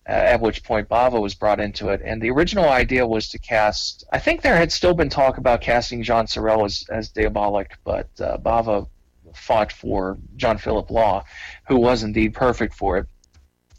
Uh, 0.07 0.11
at 0.11 0.41
which 0.41 0.63
point 0.63 0.87
Bava 0.87 1.19
was 1.19 1.33
brought 1.33 1.59
into 1.59 1.89
it. 1.89 1.99
And 2.03 2.21
the 2.21 2.29
original 2.29 2.69
idea 2.69 3.07
was 3.07 3.27
to 3.29 3.39
cast, 3.39 4.03
I 4.11 4.19
think 4.19 4.41
there 4.41 4.55
had 4.55 4.71
still 4.71 4.93
been 4.93 5.09
talk 5.09 5.39
about 5.39 5.61
casting 5.61 6.03
Jean 6.03 6.27
Sorel 6.27 6.63
as, 6.63 6.85
as 6.91 7.09
Diabolik, 7.09 7.71
but 7.83 8.07
uh, 8.19 8.37
Bava 8.37 8.87
fought 9.33 9.71
for 9.71 10.19
John 10.35 10.59
Philip 10.59 10.91
Law, 10.91 11.23
who 11.67 11.77
was 11.77 12.03
indeed 12.03 12.35
perfect 12.35 12.75
for 12.75 12.97
it. 12.97 13.07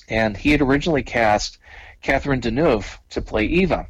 And 0.08 0.36
he 0.36 0.50
had 0.50 0.62
originally 0.62 1.04
cast 1.04 1.58
Catherine 2.02 2.40
Deneuve 2.40 2.98
to 3.10 3.22
play 3.22 3.44
Eva. 3.44 3.86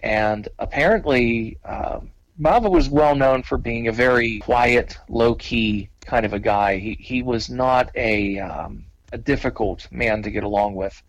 And 0.00 0.48
apparently, 0.58 1.58
uh, 1.64 2.00
Bava 2.40 2.70
was 2.70 2.88
well 2.88 3.14
known 3.14 3.42
for 3.42 3.58
being 3.58 3.88
a 3.88 3.92
very 3.92 4.38
quiet, 4.40 4.98
low 5.08 5.34
key 5.34 5.88
kind 6.04 6.26
of 6.26 6.32
a 6.32 6.38
guy. 6.38 6.78
He, 6.78 6.94
he 7.00 7.22
was 7.22 7.48
not 7.48 7.90
a, 7.94 8.38
um, 8.38 8.84
a 9.12 9.18
difficult 9.18 9.88
man 9.90 10.22
to 10.22 10.30
get 10.30 10.44
along 10.44 10.74
with 10.74 11.02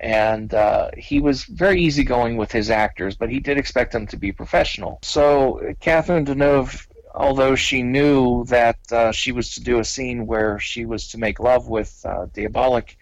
and 0.00 0.54
uh, 0.54 0.90
he 0.96 1.20
was 1.20 1.44
very 1.44 1.80
easygoing 1.80 2.36
with 2.36 2.52
his 2.52 2.70
actors, 2.70 3.16
but 3.16 3.30
he 3.30 3.40
did 3.40 3.58
expect 3.58 3.92
them 3.92 4.06
to 4.06 4.16
be 4.16 4.32
professional. 4.32 4.98
So 5.02 5.74
Catherine 5.80 6.24
Deneuve, 6.24 6.86
although 7.14 7.56
she 7.56 7.82
knew 7.82 8.44
that 8.44 8.78
uh, 8.92 9.12
she 9.12 9.32
was 9.32 9.54
to 9.54 9.62
do 9.62 9.80
a 9.80 9.84
scene 9.84 10.26
where 10.26 10.58
she 10.60 10.84
was 10.84 11.08
to 11.08 11.18
make 11.18 11.40
love 11.40 11.68
with 11.68 12.00
uh, 12.04 12.26
Diabolik 12.26 12.96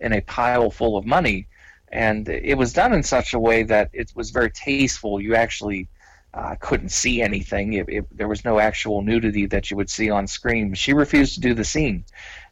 in 0.00 0.12
a 0.12 0.22
pile 0.22 0.70
full 0.70 0.96
of 0.96 1.06
money, 1.06 1.46
and 1.90 2.28
it 2.28 2.56
was 2.56 2.72
done 2.72 2.92
in 2.92 3.02
such 3.02 3.34
a 3.34 3.38
way 3.38 3.62
that 3.64 3.90
it 3.92 4.12
was 4.14 4.30
very 4.30 4.50
tasteful. 4.50 5.20
You 5.20 5.34
actually 5.34 5.88
uh, 6.32 6.54
couldn't 6.60 6.90
see 6.90 7.20
anything. 7.20 7.72
It, 7.72 7.88
it, 7.88 8.16
there 8.16 8.28
was 8.28 8.44
no 8.44 8.58
actual 8.58 9.02
nudity 9.02 9.46
that 9.46 9.70
you 9.70 9.76
would 9.76 9.90
see 9.90 10.10
on 10.10 10.26
screen. 10.26 10.74
She 10.74 10.92
refused 10.92 11.34
to 11.34 11.40
do 11.40 11.54
the 11.54 11.64
scene. 11.64 12.04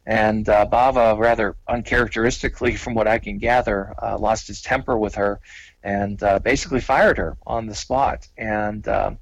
And 0.05 0.49
uh, 0.49 0.65
Bava, 0.71 1.17
rather 1.17 1.55
uncharacteristically, 1.67 2.75
from 2.75 2.95
what 2.95 3.07
I 3.07 3.19
can 3.19 3.37
gather, 3.37 3.93
uh, 4.01 4.17
lost 4.17 4.47
his 4.47 4.61
temper 4.61 4.97
with 4.97 5.15
her 5.15 5.39
and 5.83 6.21
uh, 6.23 6.39
basically 6.39 6.81
fired 6.81 7.17
her 7.17 7.37
on 7.45 7.67
the 7.67 7.75
spot. 7.75 8.27
And 8.37 8.87
um, 8.87 9.19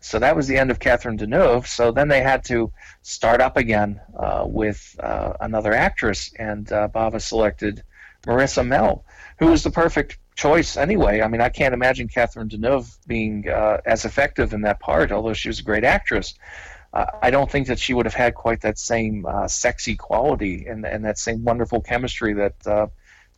so 0.00 0.20
that 0.20 0.36
was 0.36 0.46
the 0.46 0.56
end 0.56 0.70
of 0.70 0.78
Catherine 0.78 1.18
Deneuve. 1.18 1.66
So 1.66 1.90
then 1.90 2.08
they 2.08 2.20
had 2.20 2.44
to 2.44 2.70
start 3.02 3.40
up 3.40 3.56
again 3.56 4.00
uh, 4.16 4.44
with 4.46 4.94
uh, 5.00 5.32
another 5.40 5.72
actress, 5.72 6.32
and 6.38 6.70
uh, 6.70 6.88
Bava 6.94 7.20
selected 7.20 7.82
Marisa 8.24 8.64
Mell, 8.64 9.04
who 9.38 9.46
was 9.48 9.62
the 9.62 9.70
perfect 9.70 10.18
choice 10.34 10.76
anyway. 10.76 11.20
I 11.20 11.28
mean, 11.28 11.40
I 11.40 11.48
can't 11.48 11.74
imagine 11.74 12.08
Catherine 12.08 12.48
Deneuve 12.48 12.96
being 13.06 13.48
as 13.48 14.04
effective 14.04 14.52
in 14.52 14.62
that 14.62 14.80
part, 14.80 15.12
although 15.12 15.34
she 15.34 15.48
was 15.48 15.60
a 15.60 15.62
great 15.62 15.84
actress. 15.84 16.34
I 17.22 17.30
don't 17.30 17.50
think 17.50 17.66
that 17.66 17.78
she 17.78 17.92
would 17.92 18.06
have 18.06 18.14
had 18.14 18.34
quite 18.34 18.62
that 18.62 18.78
same 18.78 19.26
uh, 19.26 19.48
sexy 19.48 19.96
quality 19.96 20.66
and, 20.66 20.86
and 20.86 21.04
that 21.04 21.18
same 21.18 21.44
wonderful 21.44 21.80
chemistry 21.82 22.32
that 22.34 22.66
uh, 22.66 22.86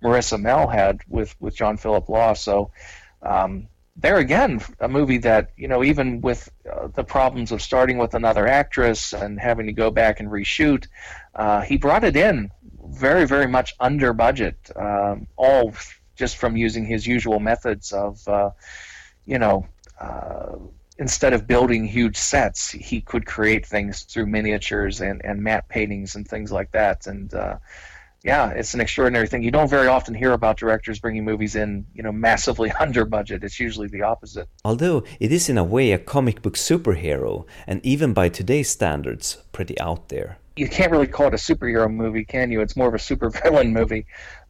Marisa 0.02 0.40
Mell 0.40 0.68
had 0.68 1.00
with, 1.08 1.34
with 1.40 1.56
John 1.56 1.76
Philip 1.76 2.08
Law. 2.08 2.34
So 2.34 2.70
um, 3.22 3.68
there 3.96 4.18
again, 4.18 4.60
a 4.78 4.88
movie 4.88 5.18
that 5.18 5.50
you 5.56 5.66
know 5.66 5.82
even 5.82 6.20
with 6.20 6.48
uh, 6.70 6.86
the 6.88 7.02
problems 7.02 7.50
of 7.50 7.60
starting 7.60 7.98
with 7.98 8.14
another 8.14 8.46
actress 8.46 9.12
and 9.12 9.40
having 9.40 9.66
to 9.66 9.72
go 9.72 9.90
back 9.90 10.20
and 10.20 10.28
reshoot, 10.28 10.86
uh, 11.34 11.62
he 11.62 11.76
brought 11.76 12.04
it 12.04 12.16
in 12.16 12.50
very 12.90 13.26
very 13.26 13.46
much 13.46 13.74
under 13.80 14.12
budget, 14.12 14.70
um, 14.76 15.26
all 15.36 15.74
just 16.16 16.36
from 16.36 16.56
using 16.56 16.84
his 16.84 17.06
usual 17.06 17.40
methods 17.40 17.92
of 17.92 18.26
uh, 18.28 18.50
you 19.24 19.38
know 19.38 19.66
uh, 20.00 20.56
instead 20.98 21.32
of 21.32 21.46
building 21.46 21.86
huge 21.86 22.16
sets, 22.16 22.70
he 22.70 23.00
could 23.00 23.24
create 23.24 23.64
things 23.64 24.02
through 24.02 24.26
miniatures 24.26 25.00
and, 25.00 25.24
and 25.24 25.42
matte 25.42 25.68
paintings 25.68 26.16
and 26.16 26.26
things 26.26 26.50
like 26.50 26.72
that. 26.72 27.06
And 27.06 27.32
uh, 27.32 27.58
yeah, 28.24 28.50
it's 28.50 28.74
an 28.74 28.80
extraordinary 28.80 29.28
thing. 29.28 29.44
You 29.44 29.52
don't 29.52 29.70
very 29.70 29.86
often 29.86 30.12
hear 30.12 30.32
about 30.32 30.56
directors 30.56 30.98
bringing 30.98 31.24
movies 31.24 31.54
in, 31.54 31.86
you 31.94 32.02
know, 32.02 32.12
massively 32.12 32.70
under 32.80 33.04
budget. 33.04 33.44
It's 33.44 33.60
usually 33.60 33.88
the 33.88 34.02
opposite. 34.02 34.48
Although 34.64 35.04
it 35.20 35.30
is 35.30 35.48
in 35.48 35.56
a 35.56 35.64
way 35.64 35.92
a 35.92 35.98
comic 35.98 36.42
book 36.42 36.54
superhero, 36.54 37.46
and 37.66 37.84
even 37.84 38.12
by 38.12 38.28
today's 38.28 38.68
standards, 38.68 39.38
pretty 39.52 39.78
out 39.80 40.08
there. 40.08 40.38
You 40.58 40.68
can't 40.68 40.90
really 40.90 41.06
call 41.06 41.28
it 41.28 41.34
a 41.34 41.36
superhero 41.36 41.92
movie, 41.92 42.24
can 42.24 42.50
you? 42.50 42.60
It's 42.60 42.76
more 42.76 42.88
of 42.88 42.94
a 42.94 42.98
supervillain 42.98 43.72
movie 43.72 44.06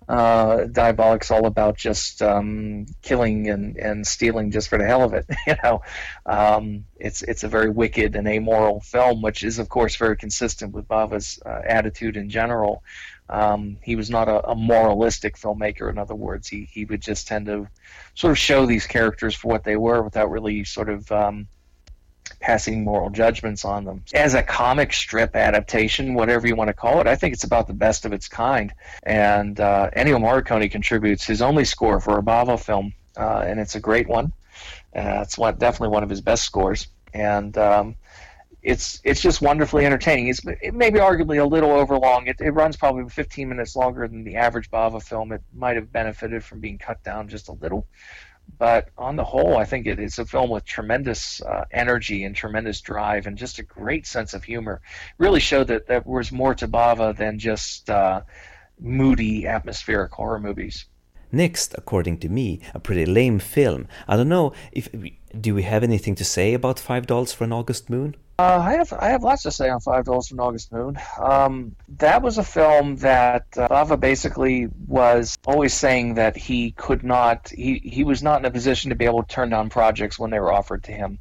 uh, 0.08 0.64
Diabolik's 0.64 1.30
all 1.30 1.46
about 1.46 1.76
just 1.76 2.22
um, 2.22 2.86
killing 3.02 3.50
and, 3.50 3.76
and 3.76 4.06
stealing 4.06 4.50
just 4.50 4.68
for 4.68 4.78
the 4.78 4.86
hell 4.86 5.02
of 5.02 5.12
it. 5.12 5.26
you 5.46 5.54
know, 5.62 5.82
um, 6.24 6.84
it's 6.96 7.22
it's 7.22 7.44
a 7.44 7.48
very 7.48 7.68
wicked 7.68 8.16
and 8.16 8.26
amoral 8.26 8.80
film, 8.80 9.20
which 9.20 9.42
is 9.42 9.58
of 9.58 9.68
course 9.68 9.96
very 9.96 10.16
consistent 10.16 10.72
with 10.72 10.88
Bava's 10.88 11.38
uh, 11.44 11.60
attitude 11.64 12.16
in 12.16 12.30
general. 12.30 12.82
Um, 13.30 13.76
he 13.82 13.94
was 13.94 14.08
not 14.08 14.28
a, 14.28 14.48
a, 14.48 14.54
moralistic 14.54 15.36
filmmaker. 15.36 15.90
In 15.90 15.98
other 15.98 16.14
words, 16.14 16.48
he 16.48 16.66
he 16.72 16.86
would 16.86 17.02
just 17.02 17.28
tend 17.28 17.44
to 17.46 17.68
sort 18.14 18.30
of 18.30 18.38
show 18.38 18.64
these 18.64 18.86
characters 18.86 19.34
for 19.34 19.48
what 19.48 19.64
they 19.64 19.76
were 19.76 20.02
without 20.02 20.30
really 20.30 20.64
sort 20.64 20.88
of 20.88 21.12
um, 21.12 21.46
passing 22.40 22.84
moral 22.84 23.10
judgments 23.10 23.64
on 23.64 23.84
them. 23.84 24.04
As 24.14 24.34
a 24.34 24.42
comic 24.42 24.92
strip 24.92 25.36
adaptation, 25.36 26.14
whatever 26.14 26.46
you 26.46 26.56
want 26.56 26.68
to 26.68 26.74
call 26.74 27.00
it, 27.00 27.06
I 27.06 27.16
think 27.16 27.32
it's 27.34 27.44
about 27.44 27.66
the 27.66 27.74
best 27.74 28.04
of 28.04 28.12
its 28.12 28.28
kind. 28.28 28.72
And 29.02 29.58
uh, 29.60 29.90
Ennio 29.96 30.18
Morricone 30.18 30.70
contributes 30.70 31.26
his 31.26 31.42
only 31.42 31.64
score 31.64 32.00
for 32.00 32.18
a 32.18 32.22
Bava 32.22 32.58
film, 32.58 32.92
uh, 33.16 33.44
and 33.46 33.60
it's 33.60 33.74
a 33.74 33.80
great 33.80 34.08
one. 34.08 34.32
Uh, 34.94 35.20
it's 35.22 35.38
one, 35.38 35.56
definitely 35.58 35.92
one 35.92 36.02
of 36.02 36.10
his 36.10 36.20
best 36.20 36.44
scores, 36.44 36.88
and 37.14 37.56
um, 37.58 37.94
it's 38.62 39.00
it's 39.04 39.20
just 39.20 39.40
wonderfully 39.40 39.86
entertaining. 39.86 40.28
It's 40.28 40.40
it 40.62 40.74
may 40.74 40.90
be 40.90 40.98
arguably 40.98 41.40
a 41.40 41.44
little 41.44 41.70
overlong. 41.70 42.26
It, 42.26 42.40
it 42.40 42.50
runs 42.50 42.76
probably 42.76 43.08
15 43.08 43.48
minutes 43.48 43.76
longer 43.76 44.08
than 44.08 44.24
the 44.24 44.36
average 44.36 44.70
Bava 44.70 45.02
film. 45.02 45.32
It 45.32 45.42
might 45.54 45.76
have 45.76 45.92
benefited 45.92 46.42
from 46.42 46.60
being 46.60 46.78
cut 46.78 47.02
down 47.04 47.28
just 47.28 47.48
a 47.48 47.52
little, 47.52 47.86
but 48.56 48.88
on 48.96 49.16
the 49.16 49.24
whole, 49.24 49.56
I 49.56 49.64
think 49.64 49.86
it 49.86 49.98
is 49.98 50.18
a 50.18 50.24
film 50.24 50.50
with 50.50 50.64
tremendous 50.64 51.42
uh, 51.42 51.64
energy 51.70 52.24
and 52.24 52.34
tremendous 52.34 52.80
drive 52.80 53.26
and 53.26 53.36
just 53.36 53.58
a 53.58 53.62
great 53.62 54.06
sense 54.06 54.34
of 54.34 54.44
humor. 54.44 54.80
Really 55.18 55.40
showed 55.40 55.68
that 55.68 55.86
there 55.86 56.02
was 56.04 56.32
more 56.32 56.54
to 56.54 56.66
Bava 56.66 57.16
than 57.16 57.38
just 57.38 57.90
uh, 57.90 58.22
moody, 58.80 59.46
atmospheric 59.46 60.12
horror 60.12 60.40
movies. 60.40 60.86
Next, 61.30 61.74
according 61.76 62.18
to 62.18 62.28
me, 62.28 62.60
a 62.74 62.80
pretty 62.80 63.04
lame 63.04 63.38
film. 63.38 63.86
I 64.06 64.16
don't 64.16 64.30
know 64.30 64.54
if 64.72 64.88
do 65.38 65.54
we 65.54 65.62
have 65.62 65.82
anything 65.82 66.14
to 66.14 66.24
say 66.24 66.54
about 66.54 66.78
Five 66.78 67.06
Dollars 67.06 67.32
for 67.32 67.44
an 67.44 67.52
August 67.52 67.90
Moon? 67.90 68.16
Uh, 68.40 68.62
I 68.64 68.74
have 68.74 68.92
I 68.92 69.08
have 69.08 69.24
lots 69.24 69.42
to 69.42 69.50
say 69.50 69.68
on 69.68 69.80
Five 69.80 70.04
Dollars 70.04 70.30
an 70.30 70.38
August 70.38 70.70
Moon. 70.70 70.96
Um, 71.20 71.74
that 71.96 72.22
was 72.22 72.38
a 72.38 72.44
film 72.44 72.94
that 72.98 73.46
uh, 73.56 73.66
Bava 73.66 73.98
basically 73.98 74.68
was 74.86 75.36
always 75.44 75.74
saying 75.74 76.14
that 76.14 76.36
he 76.36 76.70
could 76.70 77.02
not 77.02 77.48
he, 77.48 77.80
he 77.82 78.04
was 78.04 78.22
not 78.22 78.38
in 78.38 78.44
a 78.44 78.50
position 78.52 78.90
to 78.90 78.94
be 78.94 79.06
able 79.06 79.24
to 79.24 79.28
turn 79.28 79.50
down 79.50 79.70
projects 79.70 80.20
when 80.20 80.30
they 80.30 80.38
were 80.38 80.52
offered 80.52 80.84
to 80.84 80.92
him. 80.92 81.18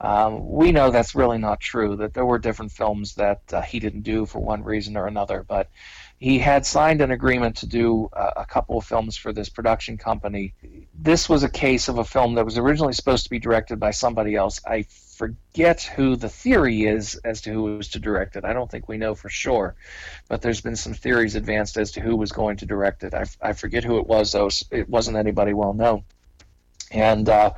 Um, 0.00 0.48
we 0.48 0.70
know 0.70 0.92
that's 0.92 1.16
really 1.16 1.38
not 1.38 1.58
true. 1.58 1.96
That 1.96 2.14
there 2.14 2.24
were 2.24 2.38
different 2.38 2.70
films 2.70 3.16
that 3.16 3.40
uh, 3.52 3.62
he 3.62 3.80
didn't 3.80 4.02
do 4.02 4.24
for 4.24 4.38
one 4.38 4.62
reason 4.62 4.96
or 4.96 5.08
another, 5.08 5.42
but 5.42 5.70
he 6.18 6.38
had 6.38 6.64
signed 6.64 7.00
an 7.00 7.10
agreement 7.10 7.56
to 7.56 7.66
do 7.66 8.08
uh, 8.12 8.30
a 8.36 8.46
couple 8.46 8.78
of 8.78 8.84
films 8.84 9.16
for 9.16 9.32
this 9.32 9.48
production 9.48 9.98
company. 9.98 10.54
This 10.94 11.28
was 11.28 11.42
a 11.42 11.48
case 11.48 11.88
of 11.88 11.98
a 11.98 12.04
film 12.04 12.36
that 12.36 12.44
was 12.44 12.58
originally 12.58 12.92
supposed 12.92 13.24
to 13.24 13.30
be 13.30 13.40
directed 13.40 13.80
by 13.80 13.90
somebody 13.90 14.36
else. 14.36 14.60
I 14.64 14.84
forget 15.20 15.82
who 15.82 16.16
the 16.16 16.30
theory 16.30 16.84
is 16.84 17.14
as 17.26 17.42
to 17.42 17.52
who 17.52 17.64
was 17.64 17.88
to 17.88 17.98
direct 17.98 18.36
it. 18.36 18.44
I 18.46 18.54
don't 18.54 18.70
think 18.70 18.88
we 18.88 18.96
know 18.96 19.14
for 19.14 19.28
sure, 19.28 19.74
but 20.28 20.40
there's 20.40 20.62
been 20.62 20.76
some 20.76 20.94
theories 20.94 21.34
advanced 21.34 21.76
as 21.76 21.92
to 21.92 22.00
who 22.00 22.16
was 22.16 22.32
going 22.32 22.56
to 22.56 22.66
direct 22.66 23.04
it. 23.04 23.12
I, 23.12 23.26
I 23.42 23.52
forget 23.52 23.84
who 23.84 23.98
it 23.98 24.06
was, 24.06 24.32
though. 24.32 24.48
It 24.70 24.88
wasn't 24.88 25.18
anybody 25.18 25.52
well 25.52 25.74
known. 25.74 26.04
And 26.90 27.28
uh, 27.28 27.52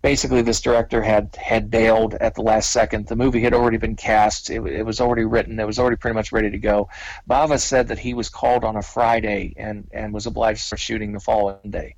basically, 0.00 0.40
this 0.40 0.62
director 0.62 1.02
had 1.02 1.36
had 1.36 1.70
bailed 1.70 2.14
at 2.14 2.34
the 2.34 2.42
last 2.42 2.72
second. 2.72 3.08
The 3.08 3.14
movie 3.24 3.42
had 3.42 3.52
already 3.52 3.76
been 3.76 3.94
cast. 3.94 4.48
It, 4.48 4.64
it, 4.66 4.86
was 4.86 4.98
already 4.98 5.24
written. 5.24 5.60
It 5.60 5.66
was 5.66 5.78
already 5.78 5.96
pretty 5.96 6.14
much 6.14 6.32
ready 6.32 6.50
to 6.50 6.58
go. 6.58 6.88
Bava 7.28 7.60
said 7.60 7.88
that 7.88 7.98
he 7.98 8.14
was 8.14 8.30
called 8.30 8.64
on 8.64 8.76
a 8.76 8.82
Friday 8.82 9.52
and 9.58 9.86
and 9.92 10.14
was 10.14 10.26
obliged 10.26 10.66
for 10.66 10.78
shooting 10.78 11.12
the 11.12 11.20
following 11.20 11.70
day. 11.70 11.94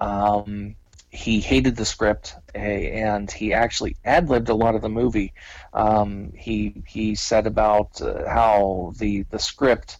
Um, 0.00 0.76
he 1.16 1.40
hated 1.40 1.76
the 1.76 1.84
script 1.84 2.36
and 2.54 3.30
he 3.30 3.54
actually 3.54 3.96
ad 4.04 4.28
libbed 4.28 4.50
a 4.50 4.54
lot 4.54 4.74
of 4.74 4.82
the 4.82 4.88
movie. 4.88 5.32
Um, 5.72 6.32
he 6.36 6.82
he 6.86 7.14
said 7.14 7.46
about 7.46 8.00
uh, 8.02 8.28
how 8.28 8.92
the 8.98 9.22
the 9.30 9.38
script 9.38 9.98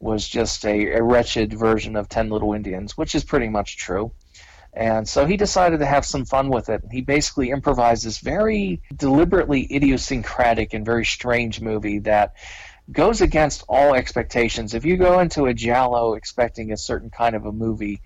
was 0.00 0.28
just 0.28 0.64
a, 0.66 0.92
a 0.92 1.02
wretched 1.02 1.52
version 1.52 1.96
of 1.96 2.08
Ten 2.08 2.28
Little 2.28 2.52
Indians, 2.52 2.96
which 2.96 3.14
is 3.14 3.24
pretty 3.24 3.48
much 3.48 3.78
true. 3.78 4.12
And 4.74 5.08
so 5.08 5.26
he 5.26 5.36
decided 5.36 5.80
to 5.80 5.86
have 5.86 6.04
some 6.04 6.24
fun 6.24 6.50
with 6.50 6.68
it. 6.68 6.82
He 6.92 7.00
basically 7.00 7.50
improvised 7.50 8.04
this 8.04 8.18
very 8.18 8.80
deliberately 8.94 9.66
idiosyncratic 9.74 10.74
and 10.74 10.84
very 10.84 11.04
strange 11.04 11.60
movie 11.60 11.98
that 12.00 12.34
goes 12.92 13.20
against 13.20 13.64
all 13.68 13.94
expectations. 13.94 14.74
If 14.74 14.84
you 14.84 14.96
go 14.96 15.18
into 15.20 15.46
a 15.46 15.54
Giallo 15.54 16.14
expecting 16.14 16.72
a 16.72 16.76
certain 16.76 17.10
kind 17.10 17.34
of 17.34 17.46
a 17.46 17.52
movie, 17.52 18.00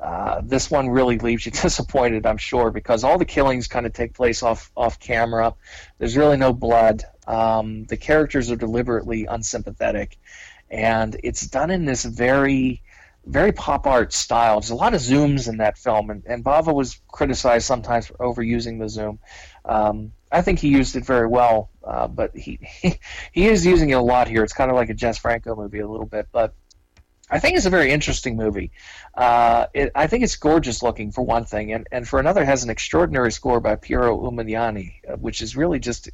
uh, 0.00 0.40
this 0.42 0.70
one 0.70 0.88
really 0.88 1.18
leaves 1.18 1.44
you 1.44 1.52
disappointed, 1.62 2.26
I'm 2.26 2.38
sure, 2.38 2.70
because 2.70 3.04
all 3.04 3.18
the 3.18 3.24
killings 3.24 3.68
kind 3.68 3.86
of 3.86 3.92
take 3.92 4.14
place 4.14 4.42
off 4.42 4.70
off 4.76 4.98
camera. 4.98 5.54
There's 5.98 6.16
really 6.16 6.36
no 6.36 6.52
blood. 6.52 7.04
Um, 7.26 7.84
the 7.84 7.96
characters 7.96 8.50
are 8.50 8.56
deliberately 8.56 9.26
unsympathetic, 9.26 10.18
and 10.70 11.18
it's 11.22 11.46
done 11.46 11.70
in 11.70 11.84
this 11.84 12.04
very 12.04 12.82
very 13.26 13.52
pop 13.52 13.86
art 13.86 14.12
style. 14.12 14.60
There's 14.60 14.70
a 14.70 14.74
lot 14.74 14.94
of 14.94 15.00
zooms 15.00 15.48
in 15.48 15.58
that 15.58 15.76
film, 15.76 16.10
and, 16.10 16.24
and 16.26 16.42
Bava 16.42 16.74
was 16.74 17.00
criticized 17.08 17.66
sometimes 17.66 18.06
for 18.06 18.14
overusing 18.14 18.78
the 18.78 18.88
zoom. 18.88 19.18
Um, 19.64 20.12
I 20.32 20.42
think 20.42 20.58
he 20.58 20.68
used 20.68 20.96
it 20.96 21.04
very 21.04 21.26
well, 21.26 21.70
uh, 21.84 22.08
but 22.08 22.34
he, 22.34 22.58
he 22.62 22.98
he 23.32 23.46
is 23.46 23.66
using 23.66 23.90
it 23.90 23.94
a 23.94 24.00
lot 24.00 24.28
here. 24.28 24.42
It's 24.42 24.52
kind 24.52 24.70
of 24.70 24.76
like 24.76 24.88
a 24.88 24.94
Jess 24.94 25.18
Franco 25.18 25.54
movie 25.54 25.80
a 25.80 25.88
little 25.88 26.06
bit, 26.06 26.28
but 26.32 26.54
I 27.30 27.38
think 27.38 27.56
it's 27.56 27.66
a 27.66 27.70
very 27.70 27.92
interesting 27.92 28.36
movie. 28.36 28.72
Uh, 29.14 29.66
it, 29.72 29.92
I 29.94 30.08
think 30.08 30.24
it's 30.24 30.36
gorgeous 30.36 30.82
looking 30.82 31.12
for 31.12 31.22
one 31.22 31.44
thing, 31.44 31.72
and, 31.72 31.86
and 31.92 32.06
for 32.06 32.18
another, 32.18 32.44
has 32.44 32.64
an 32.64 32.70
extraordinary 32.70 33.30
score 33.30 33.60
by 33.60 33.76
Piero 33.76 34.18
Umiliani, 34.18 34.94
uh, 35.08 35.16
which 35.16 35.40
is 35.40 35.56
really 35.56 35.78
just 35.78 36.10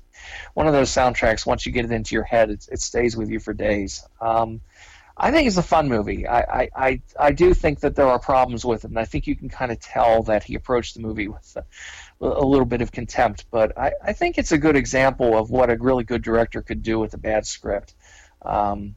one 0.55 0.67
of 0.67 0.75
those 0.75 0.91
soundtracks. 0.91 1.47
Once 1.47 1.65
you 1.65 1.73
get 1.73 1.87
it 1.87 1.93
into 1.93 2.15
your 2.15 2.25
head, 2.25 2.51
it, 2.51 2.69
it 2.71 2.81
stays 2.81 3.17
with 3.17 3.31
you 3.31 3.41
for 3.41 3.55
days. 3.55 4.07
Um, 4.21 4.61
I 5.19 5.31
think 5.31 5.47
it's 5.47 5.57
a 5.57 5.63
fun 5.63 5.89
movie. 5.89 6.27
I, 6.27 6.41
I, 6.41 6.71
I, 6.77 7.03
I, 7.19 7.33
do 7.33 7.55
think 7.55 7.81
that 7.81 7.97
there 7.97 8.07
are 8.07 8.19
problems 8.19 8.67
with 8.67 8.85
it, 8.85 8.91
and 8.91 8.99
I 8.99 9.07
think 9.07 9.27
you 9.27 9.35
can 9.35 9.49
kind 9.49 9.73
of 9.73 9.81
tell 9.81 10.25
that 10.25 10.45
he 10.45 10.55
approached 10.55 10.95
the 10.95 11.01
movie 11.01 11.29
with 11.29 11.57
a, 11.57 11.65
a 12.27 12.45
little 12.45 12.67
bit 12.67 12.83
of 12.83 12.93
contempt. 12.93 13.47
But 13.51 13.79
I, 13.79 13.93
I 14.05 14.13
think 14.13 14.37
it's 14.37 14.53
a 14.53 14.59
good 14.59 14.77
example 14.77 15.37
of 15.39 15.49
what 15.49 15.71
a 15.71 15.77
really 15.77 16.05
good 16.05 16.23
director 16.23 16.61
could 16.61 16.83
do 16.83 16.99
with 16.99 17.15
a 17.15 17.19
bad 17.19 17.47
script. 17.47 17.95
Um, 18.43 18.95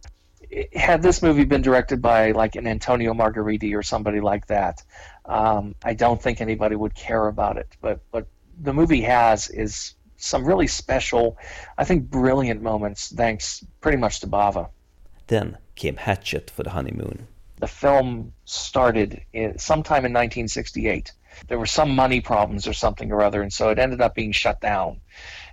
had 0.74 1.02
this 1.02 1.22
movie 1.22 1.46
been 1.46 1.62
directed 1.62 2.02
by 2.02 2.32
like 2.32 2.56
an 2.56 2.68
Antonio 2.68 3.14
Margheriti 3.14 3.76
or 3.76 3.84
somebody 3.84 4.20
like 4.20 4.48
that, 4.48 4.84
um, 5.26 5.76
I 5.84 5.94
don't 5.94 6.22
think 6.22 6.42
anybody 6.42 6.76
would 6.76 6.96
care 6.96 7.28
about 7.28 7.58
it. 7.58 7.68
But 7.82 8.00
but 8.12 8.28
the 8.62 8.74
movie 8.74 9.02
has 9.02 9.50
is 9.50 9.96
some 10.18 10.44
really 10.44 10.68
special, 10.68 11.38
I 11.78 11.86
think, 11.86 12.10
brilliant 12.10 12.62
moments. 12.62 13.10
Thanks 13.10 13.64
pretty 13.80 13.98
much 13.98 14.20
to 14.22 14.28
Bava. 14.28 14.70
Then 15.28 15.58
came 15.76 15.96
Hatchet 15.96 16.50
for 16.50 16.64
the 16.64 16.72
honeymoon. 16.72 17.28
The 17.58 17.68
film 17.68 18.34
started 18.46 19.22
in, 19.34 19.58
sometime 19.58 20.06
in 20.06 20.14
1968. 20.14 21.12
There 21.48 21.60
were 21.60 21.66
some 21.66 21.96
money 21.96 22.20
problems 22.22 22.68
or 22.68 22.74
something 22.74 23.12
or 23.12 23.22
other, 23.22 23.42
and 23.42 23.54
so 23.54 23.70
it 23.70 23.80
ended 23.80 24.02
up 24.02 24.16
being 24.16 24.32
shut 24.32 24.60
down 24.60 25.00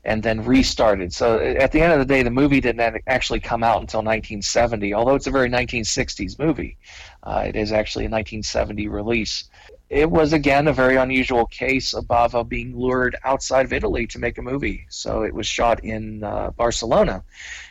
and 0.06 0.22
then 0.22 0.44
restarted. 0.44 1.12
So 1.12 1.38
at 1.40 1.72
the 1.72 1.82
end 1.82 1.92
of 1.92 1.98
the 1.98 2.04
day, 2.04 2.22
the 2.22 2.30
movie 2.30 2.60
didn't 2.60 3.02
actually 3.08 3.40
come 3.40 3.64
out 3.64 3.80
until 3.80 3.98
1970, 3.98 4.94
although 4.94 5.16
it's 5.16 5.26
a 5.26 5.32
very 5.32 5.50
1960s 5.50 6.38
movie. 6.38 6.78
Uh, 7.24 7.42
it 7.48 7.56
is 7.56 7.72
actually 7.72 8.04
a 8.04 8.08
1970 8.08 8.86
release. 8.86 9.50
It 9.90 10.08
was 10.08 10.32
again 10.32 10.68
a 10.68 10.72
very 10.72 10.94
unusual 10.94 11.44
case 11.46 11.92
of 11.92 12.04
Bava 12.04 12.48
being 12.48 12.76
lured 12.76 13.16
outside 13.24 13.66
of 13.66 13.72
Italy 13.72 14.06
to 14.08 14.20
make 14.20 14.38
a 14.38 14.42
movie. 14.42 14.86
So 14.90 15.22
it 15.22 15.34
was 15.34 15.46
shot 15.46 15.82
in 15.82 16.22
uh, 16.22 16.50
Barcelona. 16.50 17.24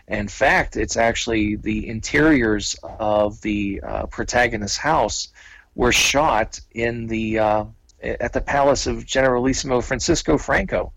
In 0.09 0.27
fact, 0.27 0.75
it's 0.75 0.97
actually 0.97 1.55
the 1.55 1.88
interiors 1.88 2.75
of 2.83 3.41
the 3.41 3.81
uh, 3.81 4.05
protagonist's 4.07 4.77
house 4.77 5.29
were 5.73 5.93
shot 5.93 6.59
in 6.71 7.07
the 7.07 7.39
uh, 7.39 7.65
at 8.03 8.33
the 8.33 8.41
palace 8.41 8.88
of 8.88 9.05
Generalissimo 9.05 9.81
Francisco 9.81 10.38
Franco. 10.38 10.91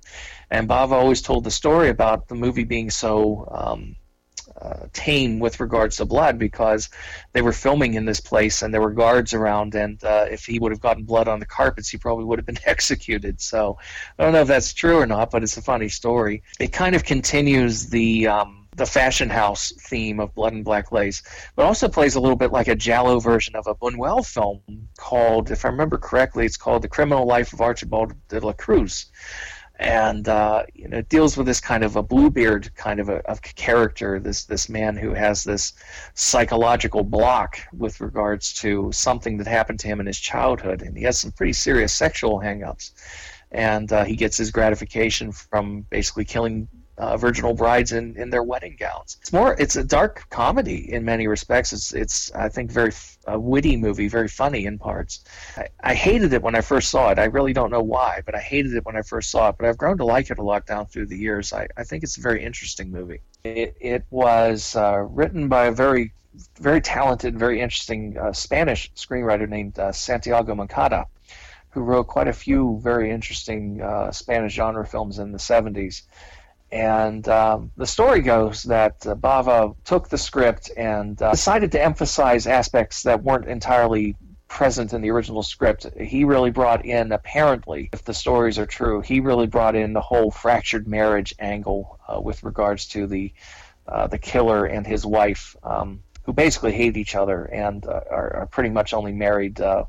And 0.51 0.69
Bava 0.69 0.93
always 0.93 1.23
told 1.23 1.45
the 1.45 1.51
story 1.51 1.89
about 1.89 2.29
the 2.29 2.35
movie 2.35 2.65
being 2.65 2.91
so 2.91 3.49
um, 3.51 3.97
uh, 4.61 4.87
tame 4.93 5.39
with 5.39 5.61
regards 5.61 5.97
to 5.97 6.05
blood 6.05 6.39
because 6.39 6.89
they 7.33 7.43
were 7.43 7.53
filming 7.53 7.95
in 7.95 8.05
this 8.05 8.21
place 8.21 8.63
and 8.63 8.73
there 8.73 8.81
were 8.81 8.93
guards 8.93 9.35
around, 9.35 9.75
and 9.75 10.03
uh, 10.03 10.27
if 10.31 10.45
he 10.45 10.59
would 10.59 10.73
have 10.73 10.81
gotten 10.81 11.05
blood 11.05 11.29
on 11.29 11.39
the 11.39 11.47
carpets, 11.47 11.89
he 11.89 11.99
probably 11.99 12.25
would 12.25 12.39
have 12.39 12.47
been 12.47 12.59
executed. 12.67 13.41
So 13.41 13.79
I 14.19 14.25
don't 14.25 14.33
know 14.33 14.43
if 14.43 14.49
that's 14.49 14.73
true 14.75 14.99
or 14.99 15.07
not, 15.07 15.31
but 15.31 15.43
it's 15.43 15.57
a 15.57 15.63
funny 15.63 15.89
story. 15.89 16.43
It 16.59 16.73
kind 16.73 16.97
of 16.97 17.05
continues 17.05 17.87
the. 17.87 18.29
Um, 18.29 18.55
the 18.77 18.87
fashion 18.87 19.29
house 19.29 19.73
theme 19.89 20.21
of 20.21 20.33
Blood 20.37 20.53
and 20.53 20.65
Black 20.65 20.93
Lace, 20.93 21.21
but 21.57 21.67
also 21.67 21.89
plays 21.89 22.15
a 22.15 22.21
little 22.21 22.37
bit 22.37 22.53
like 22.53 22.69
a 22.69 22.77
Giallo 22.77 23.19
version 23.19 23.57
of 23.57 23.67
a 23.67 23.75
Buñuel 23.75 24.25
film 24.25 24.61
called, 24.97 25.51
if 25.51 25.65
I 25.65 25.69
remember 25.71 25.99
correctly, 25.99 26.47
it's 26.47 26.57
called 26.57 26.83
The 26.83 26.89
Criminal 26.89 27.27
Life 27.27 27.53
of 27.53 27.61
Archibald 27.61 28.13
de 28.29 28.39
la 28.39 28.53
Cruz 28.53 29.07
and 29.79 30.29
uh, 30.29 30.65
you 30.75 30.89
know 30.89 31.01
deals 31.03 31.37
with 31.37 31.47
this 31.47 31.61
kind 31.61 31.85
of 31.85 31.97
a 31.97 32.03
bluebeard 32.03 32.75
kind 32.75 32.99
of 32.99 33.09
a 33.09 33.19
of 33.29 33.41
character 33.43 34.19
this 34.19 34.45
this 34.45 34.69
man 34.69 34.97
who 34.97 35.15
has 35.15 35.45
this 35.45 35.73
psychological 36.15 37.05
block 37.05 37.59
with 37.77 38.01
regards 38.01 38.53
to 38.53 38.91
something 38.93 39.39
that 39.39 39.47
happened 39.47 39.79
to 39.79 39.87
him 39.87 40.01
in 40.01 40.07
his 40.07 40.19
childhood 40.19 40.83
and 40.83 40.97
he 40.97 41.05
has 41.05 41.19
some 41.19 41.31
pretty 41.33 41.53
serious 41.53 41.93
sexual 41.93 42.41
hangups. 42.41 42.93
And 43.51 43.91
uh, 43.93 44.05
he 44.05 44.15
gets 44.15 44.37
his 44.37 44.51
gratification 44.51 45.33
from 45.33 45.83
basically 45.89 46.27
killing 46.27 46.69
uh, 46.99 47.17
virginal 47.17 47.55
brides 47.55 47.93
in, 47.93 48.17
in 48.17 48.31
their 48.31 48.43
wedding 48.43 48.77
gowns. 48.79 49.17
It's 49.21 49.33
more 49.33 49.55
it's 49.59 49.77
a 49.77 49.85
dark 49.85 50.27
comedy 50.31 50.93
in 50.93 51.05
many 51.05 51.27
respects. 51.27 51.73
It's 51.73 51.95
it's 51.95 52.33
I 52.33 52.49
think 52.49 52.71
very 52.71 52.93
a 53.27 53.39
witty 53.39 53.77
movie, 53.77 54.09
very 54.09 54.29
funny 54.29 54.67
in 54.67 54.79
parts. 54.79 55.25
I, 55.57 55.69
I 55.81 55.95
hated 55.95 56.33
it 56.33 56.43
when 56.43 56.55
I 56.55 56.61
first 56.61 56.91
saw 56.91 57.11
it. 57.11 57.19
I 57.19 57.25
really 57.25 57.53
don't 57.53 57.71
know 57.71 57.83
why, 57.83 58.23
but 58.27 58.35
I 58.35 58.41
hated 58.41 58.75
it 58.75 58.85
when 58.85 58.97
I 58.97 59.03
first 59.03 59.31
saw 59.31 59.51
it. 59.51 59.57
But 59.59 59.69
I've 59.69 59.79
grown 59.79 59.99
to 59.99 60.05
like 60.05 60.31
it 60.31 60.39
a 60.39 60.43
lot 60.43 60.67
down 60.67 60.87
through 60.87 61.07
the 61.07 61.17
years. 61.17 61.53
I, 61.53 61.69
I 61.77 61.85
think 61.85 62.03
it's 62.03 62.19
a 62.19 62.21
very 62.21 62.43
interesting 62.45 62.91
movie. 62.91 63.21
It, 63.45 63.77
it 63.81 64.05
was 64.11 64.75
uh, 64.75 65.07
written 65.09 65.49
by 65.49 65.67
a 65.67 65.73
very 65.73 66.13
very 66.61 66.81
talented, 66.81 67.39
very 67.39 67.61
interesting 67.61 68.17
uh, 68.19 68.33
Spanish 68.33 68.93
screenwriter 68.95 69.49
named 69.49 69.79
uh, 69.79 69.93
Santiago 69.93 70.55
Moncada, 70.55 71.07
who 71.71 71.81
wrote 71.81 72.07
quite 72.07 72.29
a 72.29 72.33
few 72.33 72.81
very 72.83 73.11
interesting 73.11 73.81
uh, 73.83 74.11
Spanish 74.13 74.55
genre 74.55 74.87
films 74.87 75.19
in 75.19 75.33
the 75.33 75.39
70s. 75.39 76.03
And 76.71 77.27
um, 77.29 77.71
the 77.77 77.87
story 77.87 78.21
goes 78.21 78.65
that 78.65 79.07
uh, 79.07 79.15
Bava 79.15 79.75
took 79.85 80.09
the 80.09 80.19
script 80.19 80.71
and 80.77 81.21
uh, 81.23 81.31
decided 81.31 81.73
to 81.73 81.83
emphasize 81.83 82.47
aspects 82.47 83.05
that 83.05 83.23
weren't 83.23 83.47
entirely 83.47 84.17
present 84.49 84.93
in 84.93 85.03
the 85.03 85.11
original 85.11 85.43
script. 85.43 85.87
He 85.99 86.25
really 86.25 86.51
brought 86.51 86.85
in, 86.85 87.13
apparently, 87.13 87.91
if 87.93 88.05
the 88.05 88.15
stories 88.15 88.59
are 88.59 88.67
true, 88.67 89.01
he 89.01 89.21
really 89.21 89.47
brought 89.47 89.77
in 89.77 89.93
the 89.93 90.01
whole 90.01 90.31
fractured 90.31 90.89
marriage 90.89 91.35
angle 91.39 92.01
uh, 92.09 92.21
with 92.21 92.43
regards 92.43 92.87
to 92.89 93.07
the 93.07 93.33
uh, 93.87 94.07
the 94.07 94.19
killer 94.19 94.67
and 94.67 94.87
his 94.87 95.07
wife, 95.07 95.57
um, 95.63 96.03
who 96.25 96.33
basically 96.35 96.73
hate 96.73 96.99
each 96.99 97.15
other 97.15 97.45
and 97.45 97.87
uh, 97.87 98.01
are, 98.11 98.37
are, 98.37 98.47
pretty 98.47 98.69
much 98.69 98.93
only 98.93 99.13
married 99.13 99.59
uh, 99.63 99.85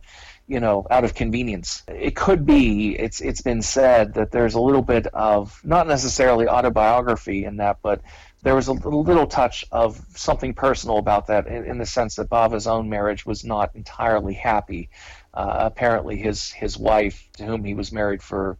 you 0.49 0.59
know, 0.59 0.85
out 0.89 1.03
of 1.03 1.13
convenience. 1.13 1.83
It 1.87 2.15
could 2.15 2.43
be, 2.43 2.97
it's 2.97 3.21
it's 3.21 3.41
been 3.41 3.61
said 3.61 4.15
that 4.15 4.31
there's 4.31 4.55
a 4.55 4.59
little 4.59 4.81
bit 4.81 5.05
of 5.07 5.61
not 5.63 5.87
necessarily 5.87 6.47
autobiography 6.47 7.45
in 7.45 7.57
that, 7.57 7.77
but 7.83 8.01
there 8.41 8.55
was 8.55 8.67
a 8.67 8.73
little 8.73 9.27
touch 9.27 9.63
of 9.71 10.01
something 10.15 10.55
personal 10.55 10.97
about 10.97 11.27
that 11.27 11.45
in, 11.45 11.77
the 11.77 11.85
sense 11.85 12.15
that 12.15 12.29
Bava's 12.29 12.65
own 12.65 12.89
marriage 12.89 13.27
was 13.27 13.43
not 13.43 13.75
entirely 13.75 14.33
happy. 14.33 14.89
Uh, 15.35 15.57
apparently, 15.59 16.17
his 16.17 16.51
his 16.51 16.77
wife, 16.77 17.29
to 17.37 17.45
whom 17.45 17.63
he 17.63 17.75
was 17.75 17.91
married 17.91 18.23
for 18.23 18.57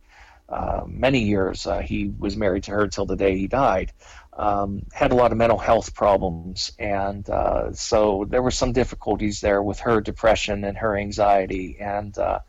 uh, 0.50 0.82
many 0.88 1.20
years, 1.20 1.68
uh, 1.68 1.80
he 1.80 2.12
was 2.18 2.36
married 2.36 2.64
to 2.64 2.72
her 2.72 2.88
till 2.88 3.06
the 3.06 3.16
day 3.16 3.38
he 3.38 3.47
died 3.47 3.93
um, 4.39 4.84
had 4.93 5.12
a 5.12 5.16
lot 5.16 5.34
of 5.34 5.38
mental 5.38 5.58
health 5.58 5.93
problems, 5.93 6.72
and 6.80 7.30
uh, 7.30 7.74
so 7.74 8.26
there 8.30 8.41
were 8.41 8.52
some 8.52 8.72
difficulties 8.72 9.41
there 9.41 9.62
with 9.62 9.80
her 9.80 10.00
depression 10.00 10.64
and 10.64 10.78
her 10.78 10.97
anxiety, 10.97 11.78
and 11.80 12.18
uh, 12.18 12.39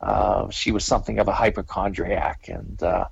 uh, 0.00 0.50
she 0.50 0.72
was 0.72 0.84
something 0.84 1.20
of 1.20 1.28
a 1.28 1.32
hypochondriac, 1.32 2.48
and 2.48 2.82
uh, 2.82 3.04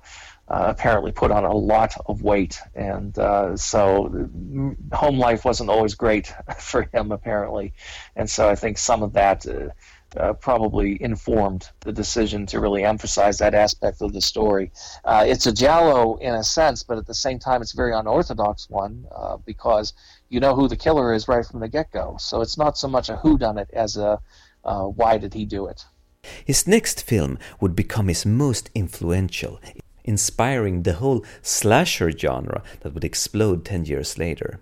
apparently 0.49 1.13
put 1.13 1.31
on 1.31 1.45
a 1.45 1.55
lot 1.55 1.95
of 2.07 2.21
weight, 2.21 2.59
and 2.75 3.15
so 3.57 4.29
home 4.91 5.17
life 5.17 5.45
wasn't 5.45 5.69
always 5.69 5.95
great 5.95 6.33
for 6.59 6.89
him, 6.93 7.13
apparently, 7.13 7.71
and 8.17 8.29
so 8.29 8.49
I 8.49 8.55
think 8.55 8.77
some 8.77 9.01
of 9.01 9.13
that 9.13 9.45
uh, 10.17 10.33
probably 10.33 11.01
informed 11.01 11.69
the 11.81 11.91
decision 11.91 12.45
to 12.47 12.59
really 12.59 12.83
emphasize 12.83 13.37
that 13.37 13.53
aspect 13.53 14.01
of 14.01 14.13
the 14.13 14.21
story. 14.21 14.71
Uh, 15.05 15.23
it's 15.27 15.45
a 15.45 15.51
giallo 15.51 16.15
in 16.17 16.33
a 16.33 16.43
sense, 16.43 16.83
but 16.83 16.97
at 16.97 17.05
the 17.05 17.13
same 17.13 17.39
time, 17.39 17.61
it's 17.61 17.73
a 17.73 17.77
very 17.77 17.93
unorthodox 17.93 18.69
one 18.69 19.05
uh, 19.15 19.37
because 19.45 19.93
you 20.29 20.39
know 20.39 20.55
who 20.55 20.67
the 20.67 20.75
killer 20.75 21.13
is 21.13 21.27
right 21.27 21.45
from 21.45 21.59
the 21.59 21.67
get-go. 21.67 22.17
So 22.19 22.41
it's 22.41 22.57
not 22.57 22.77
so 22.77 22.87
much 22.87 23.09
a 23.09 23.15
whodunit 23.15 23.69
as 23.71 23.97
a 23.97 24.19
uh, 24.63 24.83
why 24.83 25.17
did 25.17 25.33
he 25.33 25.45
do 25.45 25.67
it. 25.67 25.85
His 26.43 26.67
next 26.67 27.03
film 27.03 27.37
would 27.61 27.75
become 27.75 28.07
his 28.09 28.25
most 28.25 28.69
influential, 28.75 29.59
inspiring 30.03 30.83
the 30.83 30.93
whole 30.93 31.23
slasher 31.41 32.11
genre 32.11 32.61
that 32.81 32.93
would 32.93 33.05
explode 33.05 33.63
ten 33.63 33.85
years 33.85 34.17
later. 34.17 34.59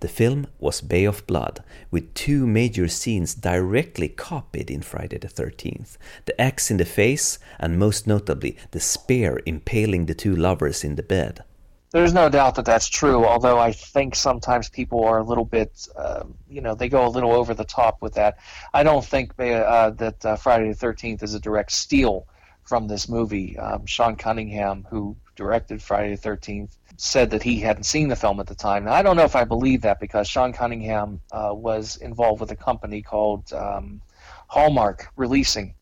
The 0.00 0.08
film 0.08 0.46
was 0.58 0.80
Bay 0.80 1.04
of 1.04 1.26
Blood, 1.26 1.62
with 1.90 2.14
two 2.14 2.46
major 2.46 2.88
scenes 2.88 3.34
directly 3.34 4.08
copied 4.08 4.70
in 4.70 4.82
Friday 4.82 5.18
the 5.18 5.28
13th 5.28 5.96
the 6.24 6.40
axe 6.40 6.70
in 6.70 6.76
the 6.76 6.84
face, 6.84 7.38
and 7.58 7.78
most 7.78 8.06
notably, 8.06 8.56
the 8.70 8.80
spear 8.80 9.40
impaling 9.46 10.06
the 10.06 10.14
two 10.14 10.34
lovers 10.34 10.84
in 10.84 10.96
the 10.96 11.02
bed. 11.02 11.42
There's 11.90 12.12
no 12.12 12.28
doubt 12.28 12.56
that 12.56 12.66
that's 12.66 12.88
true, 12.88 13.24
although 13.24 13.58
I 13.58 13.72
think 13.72 14.14
sometimes 14.14 14.68
people 14.68 15.04
are 15.04 15.18
a 15.18 15.24
little 15.24 15.46
bit, 15.46 15.88
uh, 15.96 16.24
you 16.48 16.60
know, 16.60 16.74
they 16.74 16.88
go 16.88 17.06
a 17.06 17.08
little 17.08 17.32
over 17.32 17.54
the 17.54 17.64
top 17.64 18.02
with 18.02 18.14
that. 18.14 18.36
I 18.74 18.82
don't 18.82 19.04
think 19.04 19.32
uh, 19.38 19.90
that 19.90 20.24
uh, 20.24 20.36
Friday 20.36 20.70
the 20.70 20.86
13th 20.86 21.22
is 21.22 21.32
a 21.32 21.40
direct 21.40 21.72
steal 21.72 22.26
from 22.64 22.88
this 22.88 23.08
movie. 23.08 23.58
Um, 23.58 23.86
Sean 23.86 24.16
Cunningham, 24.16 24.86
who 24.90 25.16
directed 25.34 25.80
Friday 25.80 26.14
the 26.14 26.28
13th, 26.28 26.76
said 26.98 27.30
that 27.30 27.44
he 27.44 27.60
hadn't 27.60 27.84
seen 27.84 28.08
the 28.08 28.16
film 28.16 28.40
at 28.40 28.46
the 28.48 28.54
time. 28.56 28.84
Now, 28.84 28.92
I 28.92 29.02
don't 29.02 29.16
know 29.16 29.22
if 29.22 29.36
I 29.36 29.44
believe 29.44 29.82
that 29.82 30.00
because 30.00 30.28
Sean 30.28 30.52
Cunningham 30.52 31.20
uh, 31.30 31.52
was 31.54 31.96
involved 31.96 32.40
with 32.40 32.50
a 32.50 32.56
company 32.56 33.02
called 33.02 33.52
um, 33.52 34.02
Hallmark 34.48 35.08
Releasing. 35.16 35.74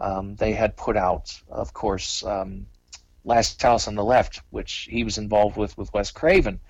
Um, 0.00 0.34
they 0.34 0.52
had 0.52 0.76
put 0.76 0.96
out, 0.96 1.40
of 1.48 1.72
course, 1.72 2.24
um, 2.24 2.66
Last 3.24 3.62
House 3.62 3.86
on 3.86 3.94
the 3.94 4.04
Left, 4.04 4.42
which 4.50 4.88
he 4.90 5.04
was 5.04 5.18
involved 5.18 5.56
with 5.56 5.76
with 5.78 5.92
Wes 5.92 6.10
Craven, 6.10 6.60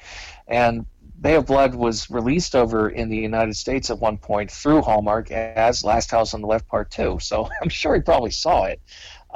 and 0.47 0.87
Bay 1.21 1.35
of 1.35 1.47
Blood 1.47 1.75
was 1.75 2.11
released 2.11 2.55
over 2.55 2.89
in 2.89 3.09
the 3.09 3.17
United 3.17 3.57
States 3.57 3.91
at 3.91 3.99
one 3.99 4.19
point 4.19 4.51
through 4.51 4.83
Hallmark 4.83 5.31
as 5.31 5.85
Last 5.85 6.11
House 6.11 6.35
on 6.35 6.43
the 6.43 6.47
Left 6.47 6.69
Part 6.69 6.91
Two. 6.91 7.19
So 7.21 7.49
I'm 7.63 7.69
sure 7.69 7.95
he 7.95 8.01
probably 8.01 8.31
saw 8.31 8.65
it. 8.65 8.81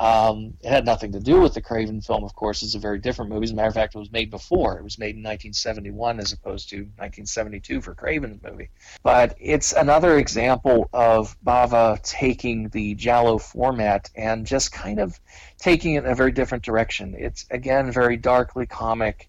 Um, 0.01 0.55
it 0.63 0.71
had 0.71 0.87
nothing 0.87 1.13
to 1.13 1.21
do 1.21 1.43
with 1.43 1.53
the 1.53 1.61
Craven 1.61 2.01
film, 2.01 2.25
of 2.25 2.35
course. 2.35 2.63
It's 2.63 2.75
a 2.75 2.79
very 2.79 2.99
different 2.99 3.31
movie. 3.31 3.45
As 3.45 3.51
a 3.51 3.55
matter 3.55 3.69
of 3.69 3.75
fact, 3.75 3.95
it 3.95 3.99
was 3.99 4.11
made 4.11 4.31
before. 4.31 4.79
It 4.79 4.83
was 4.83 4.99
made 4.99 5.15
in 5.15 5.23
1971 5.23 6.21
as 6.21 6.33
opposed 6.33 6.71
to 6.71 6.77
1972 6.77 7.83
for 7.83 7.95
Craven's 7.95 8.43
movie. 8.43 8.71
But 9.03 9.37
it's 9.39 9.75
another 9.75 10.17
example 10.17 10.89
of 10.95 11.37
Bava 11.45 12.01
taking 12.03 12.71
the 12.71 12.95
Giallo 12.95 13.37
format 13.37 14.09
and 14.17 14.47
just 14.47 14.73
kind 14.73 15.01
of 15.01 15.21
taking 15.59 15.97
it 15.97 16.05
in 16.05 16.11
a 16.11 16.15
very 16.15 16.33
different 16.33 16.65
direction. 16.65 17.15
It's, 17.19 17.45
again, 17.51 17.93
very 17.93 18.17
darkly 18.17 18.65
comic. 18.65 19.29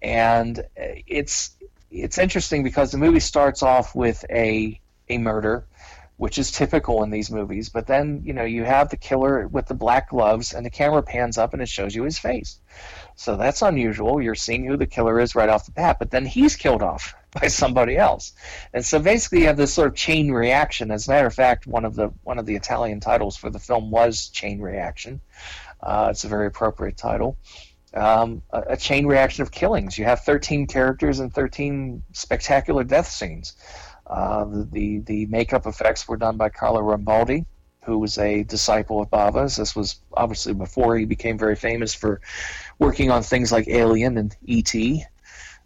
And 0.00 0.64
it's 0.76 1.56
it's 1.90 2.18
interesting 2.18 2.62
because 2.62 2.92
the 2.92 2.98
movie 2.98 3.20
starts 3.20 3.64
off 3.64 3.96
with 3.96 4.24
a 4.30 4.80
a 5.08 5.18
murder 5.18 5.66
which 6.16 6.38
is 6.38 6.50
typical 6.50 7.02
in 7.02 7.10
these 7.10 7.30
movies. 7.30 7.68
But 7.68 7.86
then, 7.86 8.22
you 8.24 8.32
know, 8.32 8.44
you 8.44 8.64
have 8.64 8.88
the 8.88 8.96
killer 8.96 9.48
with 9.48 9.66
the 9.66 9.74
black 9.74 10.10
gloves, 10.10 10.52
and 10.52 10.64
the 10.64 10.70
camera 10.70 11.02
pans 11.02 11.38
up 11.38 11.52
and 11.52 11.62
it 11.62 11.68
shows 11.68 11.94
you 11.94 12.04
his 12.04 12.18
face. 12.18 12.60
So 13.16 13.36
that's 13.36 13.62
unusual. 13.62 14.20
You're 14.20 14.34
seeing 14.34 14.64
who 14.64 14.76
the 14.76 14.86
killer 14.86 15.20
is 15.20 15.34
right 15.34 15.48
off 15.48 15.66
the 15.66 15.72
bat, 15.72 15.98
but 15.98 16.10
then 16.10 16.24
he's 16.24 16.56
killed 16.56 16.82
off 16.82 17.14
by 17.40 17.48
somebody 17.48 17.96
else. 17.96 18.32
And 18.72 18.84
so 18.84 18.98
basically, 18.98 19.40
you 19.40 19.46
have 19.46 19.56
this 19.56 19.74
sort 19.74 19.88
of 19.88 19.94
chain 19.94 20.30
reaction. 20.30 20.90
As 20.90 21.08
a 21.08 21.10
matter 21.10 21.26
of 21.26 21.34
fact, 21.34 21.66
one 21.66 21.84
of 21.84 21.94
the 21.94 22.12
one 22.22 22.38
of 22.38 22.46
the 22.46 22.54
Italian 22.56 23.00
titles 23.00 23.36
for 23.36 23.50
the 23.50 23.58
film 23.58 23.90
was 23.90 24.28
Chain 24.28 24.60
Reaction. 24.60 25.20
Uh, 25.82 26.08
it's 26.10 26.24
a 26.24 26.28
very 26.28 26.46
appropriate 26.46 26.96
title. 26.96 27.36
Um, 27.92 28.42
a, 28.50 28.62
a, 28.70 28.76
chain 28.76 29.06
reaction 29.06 29.42
of 29.42 29.52
killings. 29.52 29.96
You 29.96 30.04
have 30.06 30.20
13 30.20 30.66
characters 30.66 31.20
and 31.20 31.32
13 31.32 32.02
spectacular 32.12 32.82
death 32.82 33.06
scenes. 33.06 33.54
Uh, 34.06 34.44
the, 34.72 34.98
the 34.98 35.26
makeup 35.26 35.66
effects 35.66 36.06
were 36.06 36.16
done 36.16 36.36
by 36.36 36.48
Carlo 36.48 36.80
Rambaldi, 36.82 37.46
who 37.84 37.98
was 37.98 38.18
a 38.18 38.42
disciple 38.44 39.00
of 39.02 39.10
Bava's. 39.10 39.56
This 39.56 39.76
was 39.76 40.00
obviously 40.14 40.54
before 40.54 40.96
he 40.96 41.04
became 41.04 41.38
very 41.38 41.56
famous 41.56 41.94
for 41.94 42.20
working 42.78 43.10
on 43.10 43.22
things 43.22 43.52
like 43.52 43.68
Alien 43.68 44.18
and 44.18 44.36
E.T. 44.44 45.04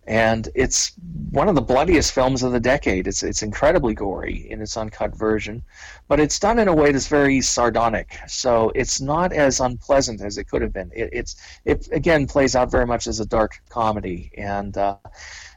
And 0.06 0.48
it's 0.54 0.92
one 1.32 1.50
of 1.50 1.54
the 1.54 1.60
bloodiest 1.60 2.12
films 2.12 2.42
of 2.42 2.52
the 2.52 2.60
decade. 2.60 3.06
It's 3.06 3.22
it's 3.22 3.42
incredibly 3.42 3.92
gory 3.92 4.50
in 4.50 4.62
its 4.62 4.74
uncut 4.74 5.14
version, 5.14 5.62
but 6.08 6.18
it's 6.18 6.38
done 6.38 6.58
in 6.58 6.66
a 6.66 6.74
way 6.74 6.92
that's 6.92 7.08
very 7.08 7.42
sardonic. 7.42 8.18
So 8.26 8.72
it's 8.74 9.02
not 9.02 9.34
as 9.34 9.60
unpleasant 9.60 10.22
as 10.22 10.38
it 10.38 10.48
could 10.48 10.62
have 10.62 10.72
been. 10.72 10.90
It, 10.94 11.10
it's 11.12 11.36
it 11.66 11.88
again 11.92 12.26
plays 12.26 12.56
out 12.56 12.70
very 12.70 12.86
much 12.86 13.06
as 13.06 13.20
a 13.20 13.26
dark 13.26 13.60
comedy, 13.68 14.30
and 14.38 14.78
uh, 14.78 14.96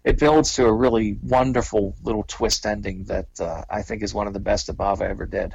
it 0.04 0.20
builds 0.20 0.54
to 0.56 0.66
a 0.66 0.74
really 0.74 1.18
wonderful 1.24 1.96
little 2.04 2.24
twist 2.28 2.66
ending 2.66 3.04
that 3.06 3.28
uh, 3.40 3.64
I 3.70 3.82
think 3.82 4.04
is 4.04 4.14
one 4.14 4.28
of 4.28 4.34
the 4.34 4.40
best 4.40 4.68
that 4.68 4.78
Bava 4.78 5.02
ever 5.02 5.26
did. 5.26 5.54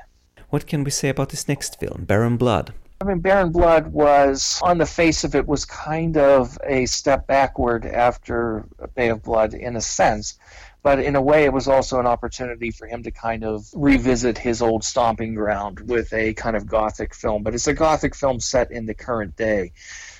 What 0.50 0.66
can 0.66 0.84
we 0.84 0.90
say 0.90 1.08
about 1.08 1.30
this 1.30 1.48
next 1.48 1.80
film, 1.80 2.04
Baron 2.04 2.36
Blood? 2.36 2.72
I 3.00 3.04
mean, 3.04 3.18
Baron 3.18 3.52
Blood 3.52 3.88
was, 3.88 4.58
on 4.62 4.78
the 4.78 4.86
face 4.86 5.22
of 5.24 5.34
it, 5.34 5.46
was 5.46 5.64
kind 5.64 6.16
of 6.16 6.56
a 6.64 6.86
step 6.86 7.26
backward 7.26 7.84
after 7.84 8.64
Bay 8.94 9.10
of 9.10 9.22
Blood 9.22 9.52
in 9.52 9.76
a 9.76 9.82
sense. 9.82 10.38
But 10.82 11.00
in 11.00 11.16
a 11.16 11.20
way, 11.20 11.44
it 11.44 11.52
was 11.52 11.66
also 11.66 11.98
an 11.98 12.06
opportunity 12.06 12.70
for 12.70 12.86
him 12.86 13.02
to 13.02 13.10
kind 13.10 13.44
of 13.44 13.66
revisit 13.74 14.38
his 14.38 14.62
old 14.62 14.84
stomping 14.84 15.34
ground 15.34 15.80
with 15.80 16.12
a 16.12 16.32
kind 16.34 16.56
of 16.56 16.66
gothic 16.66 17.14
film. 17.14 17.42
But 17.42 17.54
it's 17.54 17.66
a 17.66 17.74
gothic 17.74 18.14
film 18.14 18.40
set 18.40 18.70
in 18.70 18.86
the 18.86 18.94
current 18.94 19.36
day. 19.36 19.72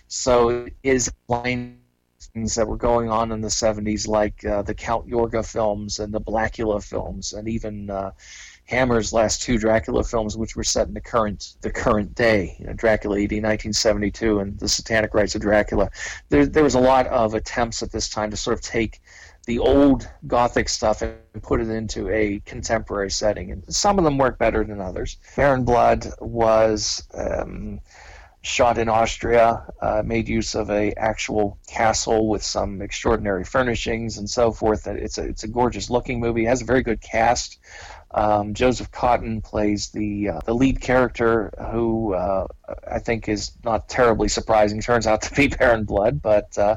So 0.08 0.48
it 0.66 0.74
is 0.82 1.10
line 1.28 1.78
that 2.44 2.68
were 2.68 2.76
going 2.76 3.10
on 3.10 3.32
in 3.32 3.40
the 3.40 3.48
70s, 3.48 4.06
like 4.06 4.44
uh, 4.44 4.62
the 4.62 4.74
Count 4.74 5.08
Yorga 5.08 5.44
films 5.44 5.98
and 5.98 6.12
the 6.12 6.20
Blackula 6.20 6.82
films, 6.82 7.32
and 7.32 7.48
even 7.48 7.88
uh, 7.90 8.10
Hammer's 8.66 9.12
last 9.12 9.42
two 9.42 9.58
Dracula 9.58 10.04
films, 10.04 10.36
which 10.36 10.56
were 10.56 10.64
set 10.64 10.88
in 10.88 10.94
the 10.94 11.00
current 11.00 11.54
the 11.62 11.70
current 11.70 12.14
day, 12.14 12.56
you 12.58 12.66
know, 12.66 12.72
Dracula 12.72 13.16
AD 13.16 13.32
1972 13.32 14.40
and 14.40 14.58
the 14.58 14.68
Satanic 14.68 15.14
Rites 15.14 15.34
of 15.34 15.40
Dracula. 15.40 15.88
There, 16.28 16.46
there 16.46 16.64
was 16.64 16.74
a 16.74 16.80
lot 16.80 17.06
of 17.06 17.34
attempts 17.34 17.82
at 17.82 17.92
this 17.92 18.08
time 18.08 18.30
to 18.30 18.36
sort 18.36 18.54
of 18.54 18.60
take 18.60 19.00
the 19.46 19.60
old 19.60 20.10
Gothic 20.26 20.68
stuff 20.68 21.02
and 21.02 21.16
put 21.42 21.60
it 21.60 21.68
into 21.68 22.10
a 22.10 22.40
contemporary 22.40 23.10
setting, 23.10 23.52
and 23.52 23.62
some 23.74 23.98
of 23.98 24.04
them 24.04 24.18
work 24.18 24.38
better 24.38 24.64
than 24.64 24.80
others. 24.80 25.16
Baron 25.36 25.64
Blood 25.64 26.08
was. 26.20 27.02
Um, 27.14 27.80
shot 28.46 28.78
in 28.78 28.88
Austria, 28.88 29.66
uh, 29.82 30.02
made 30.04 30.28
use 30.28 30.54
of 30.54 30.70
a 30.70 30.92
actual 30.96 31.58
castle 31.66 32.28
with 32.28 32.42
some 32.42 32.80
extraordinary 32.80 33.44
furnishings 33.44 34.18
and 34.18 34.30
so 34.30 34.52
forth. 34.52 34.86
It's 34.86 35.18
a 35.18 35.24
it's 35.24 35.42
a 35.42 35.48
gorgeous 35.48 35.90
looking 35.90 36.20
movie. 36.20 36.44
It 36.46 36.48
has 36.48 36.62
a 36.62 36.64
very 36.64 36.82
good 36.82 37.00
cast. 37.00 37.58
Um, 38.12 38.54
Joseph 38.54 38.92
Cotten 38.92 39.42
plays 39.42 39.90
the 39.90 40.30
uh, 40.30 40.40
the 40.44 40.54
lead 40.54 40.80
character, 40.80 41.52
who 41.72 42.14
uh, 42.14 42.46
I 42.88 43.00
think 43.00 43.28
is 43.28 43.50
not 43.64 43.88
terribly 43.88 44.28
surprising. 44.28 44.80
Turns 44.80 45.08
out 45.08 45.22
to 45.22 45.34
be 45.34 45.48
Baron 45.58 45.84
Blood, 45.84 46.22
but 46.22 46.56
uh, 46.56 46.76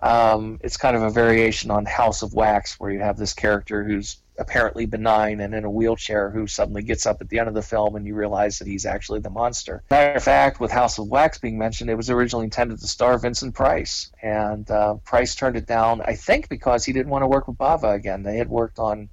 um, 0.00 0.60
it's 0.62 0.76
kind 0.76 0.94
of 0.94 1.02
a 1.02 1.10
variation 1.10 1.70
on 1.70 1.86
House 1.86 2.22
of 2.22 2.34
Wax, 2.34 2.78
where 2.78 2.90
you 2.90 3.00
have 3.00 3.16
this 3.16 3.32
character 3.32 3.82
who's 3.82 4.18
apparently 4.38 4.86
benign 4.86 5.40
and 5.40 5.54
in 5.54 5.64
a 5.64 5.70
wheelchair 5.70 6.30
who 6.30 6.46
suddenly 6.46 6.82
gets 6.82 7.06
up 7.06 7.20
at 7.20 7.28
the 7.28 7.38
end 7.38 7.48
of 7.48 7.54
the 7.54 7.62
film 7.62 7.96
and 7.96 8.06
you 8.06 8.14
realize 8.14 8.58
that 8.58 8.68
he's 8.68 8.86
actually 8.86 9.20
the 9.20 9.30
monster. 9.30 9.82
Matter 9.90 10.14
of 10.14 10.22
fact, 10.22 10.60
with 10.60 10.70
House 10.70 10.98
of 10.98 11.08
Wax 11.08 11.38
being 11.38 11.58
mentioned, 11.58 11.90
it 11.90 11.96
was 11.96 12.10
originally 12.10 12.44
intended 12.44 12.78
to 12.80 12.86
star 12.86 13.18
Vincent 13.18 13.54
Price, 13.54 14.10
and 14.22 14.70
uh, 14.70 14.94
Price 15.04 15.34
turned 15.34 15.56
it 15.56 15.66
down, 15.66 16.00
I 16.02 16.14
think, 16.14 16.48
because 16.48 16.84
he 16.84 16.92
didn't 16.92 17.10
want 17.10 17.22
to 17.22 17.26
work 17.28 17.48
with 17.48 17.58
Bava 17.58 17.94
again. 17.94 18.22
They 18.22 18.36
had 18.36 18.48
worked 18.48 18.78
on 18.78 19.08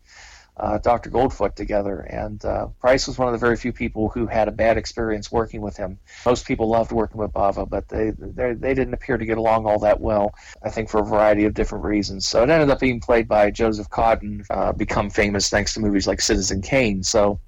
uh, 0.58 0.78
Dr. 0.78 1.10
Goldfoot 1.10 1.56
together, 1.56 2.00
and 2.00 2.44
uh, 2.46 2.68
Price 2.80 3.08
was 3.08 3.18
one 3.18 3.28
of 3.28 3.34
the 3.34 3.46
very 3.46 3.58
few 3.58 3.74
people 3.74 4.10
who 4.10 4.26
had 4.26 4.48
a 4.48 4.52
bad 4.52 4.78
experience 4.78 5.32
working 5.32 5.62
with 5.62 5.76
him. 5.76 6.00
Most 6.26 6.46
people 6.48 6.70
loved 6.70 6.92
working 6.92 7.18
with 7.20 7.32
Bava, 7.32 7.70
but 7.70 7.88
they 7.90 8.12
they 8.12 8.74
didn't 8.74 8.94
appear 8.94 9.18
to 9.18 9.26
get 9.26 9.38
along 9.38 9.66
all 9.66 9.80
that 9.80 10.00
well. 10.00 10.34
I 10.64 10.70
think 10.70 10.90
for 10.90 11.02
a 11.02 11.06
variety 11.06 11.46
of 11.46 11.54
different 11.54 11.84
reasons. 11.84 12.26
So 12.28 12.44
it 12.44 12.50
ended 12.50 12.70
up 12.70 12.80
being 12.80 13.00
played 13.00 13.28
by 13.28 13.52
Joseph 13.52 13.90
Cotten, 13.90 14.46
uh, 14.50 14.72
become 14.72 15.10
famous 15.10 15.50
thanks 15.50 15.74
to 15.74 15.80
movies 15.80 16.08
like 16.08 16.22
Citizen 16.22 16.62
Kane. 16.62 17.04
So 17.04 17.40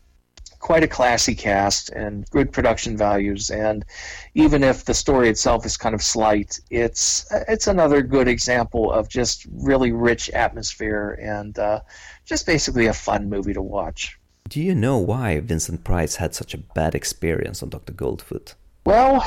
quite 0.60 0.84
a 0.84 0.88
classy 0.88 1.36
cast 1.36 1.90
and 1.90 2.30
good 2.30 2.52
production 2.52 2.98
values. 2.98 3.50
And 3.50 3.86
even 4.34 4.64
if 4.64 4.86
the 4.86 4.94
story 4.94 5.30
itself 5.30 5.66
is 5.66 5.78
kind 5.78 5.96
of 5.96 6.02
slight, 6.02 6.60
it's 6.70 7.26
it's 7.48 7.68
another 7.68 8.02
good 8.02 8.28
example 8.28 8.92
of 8.92 9.10
just 9.10 9.46
really 9.52 9.92
rich 9.92 10.30
atmosphere 10.32 11.18
and 11.22 11.58
uh, 11.58 11.82
just 12.26 12.46
basically 12.46 12.88
a 12.88 12.94
fun 12.94 13.30
movie 13.30 13.54
to 13.54 13.62
watch. 13.62 14.20
Do 14.50 14.62
you 14.62 14.74
know 14.74 14.98
why 14.98 15.40
Vincent 15.40 15.84
Price 15.84 16.16
had 16.16 16.34
such 16.34 16.54
a 16.54 16.58
bad 16.58 16.96
experience 16.96 17.62
on 17.62 17.70
Dr. 17.70 17.94
Goldfoot? 17.94 18.56
Well, 18.86 19.22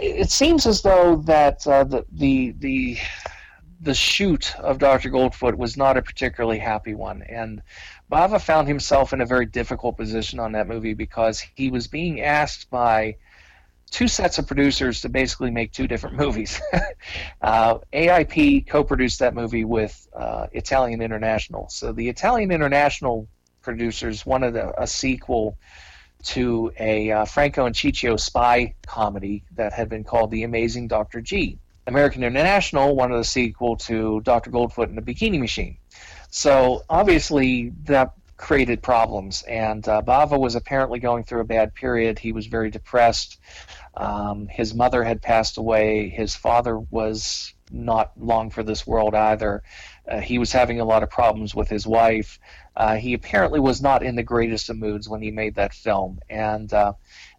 it 0.00 0.30
seems 0.30 0.66
as 0.66 0.80
though 0.80 1.16
that 1.26 1.66
uh, 1.66 1.84
the, 1.84 2.06
the 2.12 2.54
the 2.58 2.98
the 3.82 3.94
shoot 3.94 4.54
of 4.60 4.78
Dr. 4.78 5.10
Goldfoot 5.10 5.56
was 5.56 5.76
not 5.76 5.96
a 5.96 6.02
particularly 6.02 6.58
happy 6.58 6.94
one, 6.94 7.22
and 7.22 7.60
Bava 8.12 8.38
found 8.38 8.68
himself 8.68 9.14
in 9.14 9.22
a 9.22 9.26
very 9.26 9.46
difficult 9.46 9.96
position 9.96 10.38
on 10.38 10.52
that 10.52 10.68
movie 10.68 10.92
because 10.92 11.40
he 11.40 11.70
was 11.70 11.86
being 11.86 12.20
asked 12.20 12.68
by 12.68 13.16
two 13.90 14.06
sets 14.06 14.38
of 14.38 14.46
producers 14.46 15.00
to 15.00 15.08
basically 15.08 15.50
make 15.50 15.72
two 15.72 15.88
different 15.88 16.16
movies. 16.24 16.60
uh, 17.40 17.78
AIP 17.90 18.66
co-produced 18.66 19.20
that 19.20 19.34
movie 19.34 19.64
with 19.64 20.06
uh, 20.14 20.46
Italian 20.52 21.00
International. 21.00 21.70
So 21.70 21.92
the 21.92 22.10
Italian 22.10 22.52
International 22.52 23.28
producers 23.62 24.26
wanted 24.26 24.56
a, 24.56 24.82
a 24.82 24.86
sequel 24.86 25.56
to 26.24 26.70
a 26.78 27.10
uh, 27.10 27.24
Franco 27.24 27.64
and 27.64 27.74
Ciccio 27.74 28.20
spy 28.20 28.74
comedy 28.86 29.42
that 29.52 29.72
had 29.72 29.88
been 29.88 30.04
called 30.04 30.30
The 30.30 30.42
Amazing 30.42 30.88
Dr. 30.88 31.22
G. 31.22 31.58
American 31.86 32.24
International 32.24 32.94
wanted 32.94 33.16
a 33.16 33.24
sequel 33.24 33.76
to 33.76 34.20
Dr. 34.20 34.50
Goldfoot 34.50 34.88
and 34.88 34.98
the 34.98 35.02
Bikini 35.02 35.40
Machine. 35.40 35.78
So 36.34 36.82
obviously 36.88 37.74
that 37.84 38.14
created 38.38 38.82
problems, 38.82 39.42
and 39.42 39.86
uh, 39.86 40.00
Bava 40.00 40.40
was 40.40 40.54
apparently 40.54 40.98
going 40.98 41.24
through 41.24 41.42
a 41.42 41.44
bad 41.44 41.74
period. 41.74 42.18
He 42.18 42.32
was 42.32 42.46
very 42.46 42.70
depressed. 42.70 43.38
Um, 43.94 44.48
his 44.48 44.72
mother 44.72 45.04
had 45.04 45.20
passed 45.20 45.58
away. 45.58 46.08
His 46.08 46.34
father 46.34 46.78
was 46.78 47.52
not 47.70 48.12
long 48.18 48.48
for 48.48 48.62
this 48.62 48.86
world 48.86 49.14
either. 49.14 49.62
Uh, 50.10 50.20
he 50.20 50.38
was 50.38 50.50
having 50.50 50.80
a 50.80 50.86
lot 50.86 51.02
of 51.02 51.10
problems 51.10 51.54
with 51.54 51.68
his 51.68 51.86
wife. 51.86 52.38
Uh, 52.74 52.96
he 52.96 53.12
apparently 53.12 53.60
was 53.60 53.82
not 53.82 54.02
in 54.02 54.16
the 54.16 54.22
greatest 54.22 54.70
of 54.70 54.78
moods 54.78 55.10
when 55.10 55.20
he 55.20 55.30
made 55.30 55.56
that 55.56 55.74
film, 55.74 56.18
and 56.30 56.72
uh, 56.72 56.94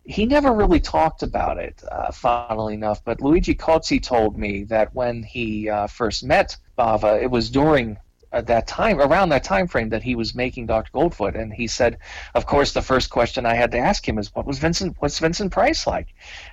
he 0.06 0.28
never 0.28 0.54
really 0.54 0.80
talked 0.80 1.24
about 1.24 1.58
it, 1.58 1.82
uh, 1.92 2.12
funnily 2.12 2.76
enough. 2.76 3.04
But 3.04 3.22
Luigi 3.22 3.56
Cozzi 3.56 4.00
told 4.00 4.38
me 4.38 4.66
that 4.66 4.94
when 4.94 5.24
he 5.24 5.68
uh, 5.68 5.88
first 5.88 6.24
met 6.24 6.58
Bava, 6.78 7.20
it 7.20 7.32
was 7.32 7.50
during 7.50 7.98
at 8.34 8.48
that 8.48 8.68
time, 8.68 9.00
around 9.00 9.30
that 9.30 9.44
time 9.44 9.68
frame, 9.68 9.90
that 9.90 10.04
he 10.04 10.16
was 10.16 10.34
making 10.34 10.66
Dr. 10.66 10.92
Goldfoot, 10.92 11.36
and 11.40 11.54
he 11.54 11.68
said, 11.68 12.00
of 12.34 12.46
course, 12.46 12.74
the 12.74 12.82
first 12.82 13.10
question 13.10 13.46
I 13.46 13.54
had 13.54 13.72
to 13.72 13.78
ask 13.78 14.08
him 14.08 14.18
is, 14.18 14.34
"What 14.34 14.46
was 14.46 14.60
Vincent? 14.60 14.96
What's 15.00 15.20
Vincent 15.20 15.52
Price 15.52 15.86
like?" 15.86 16.08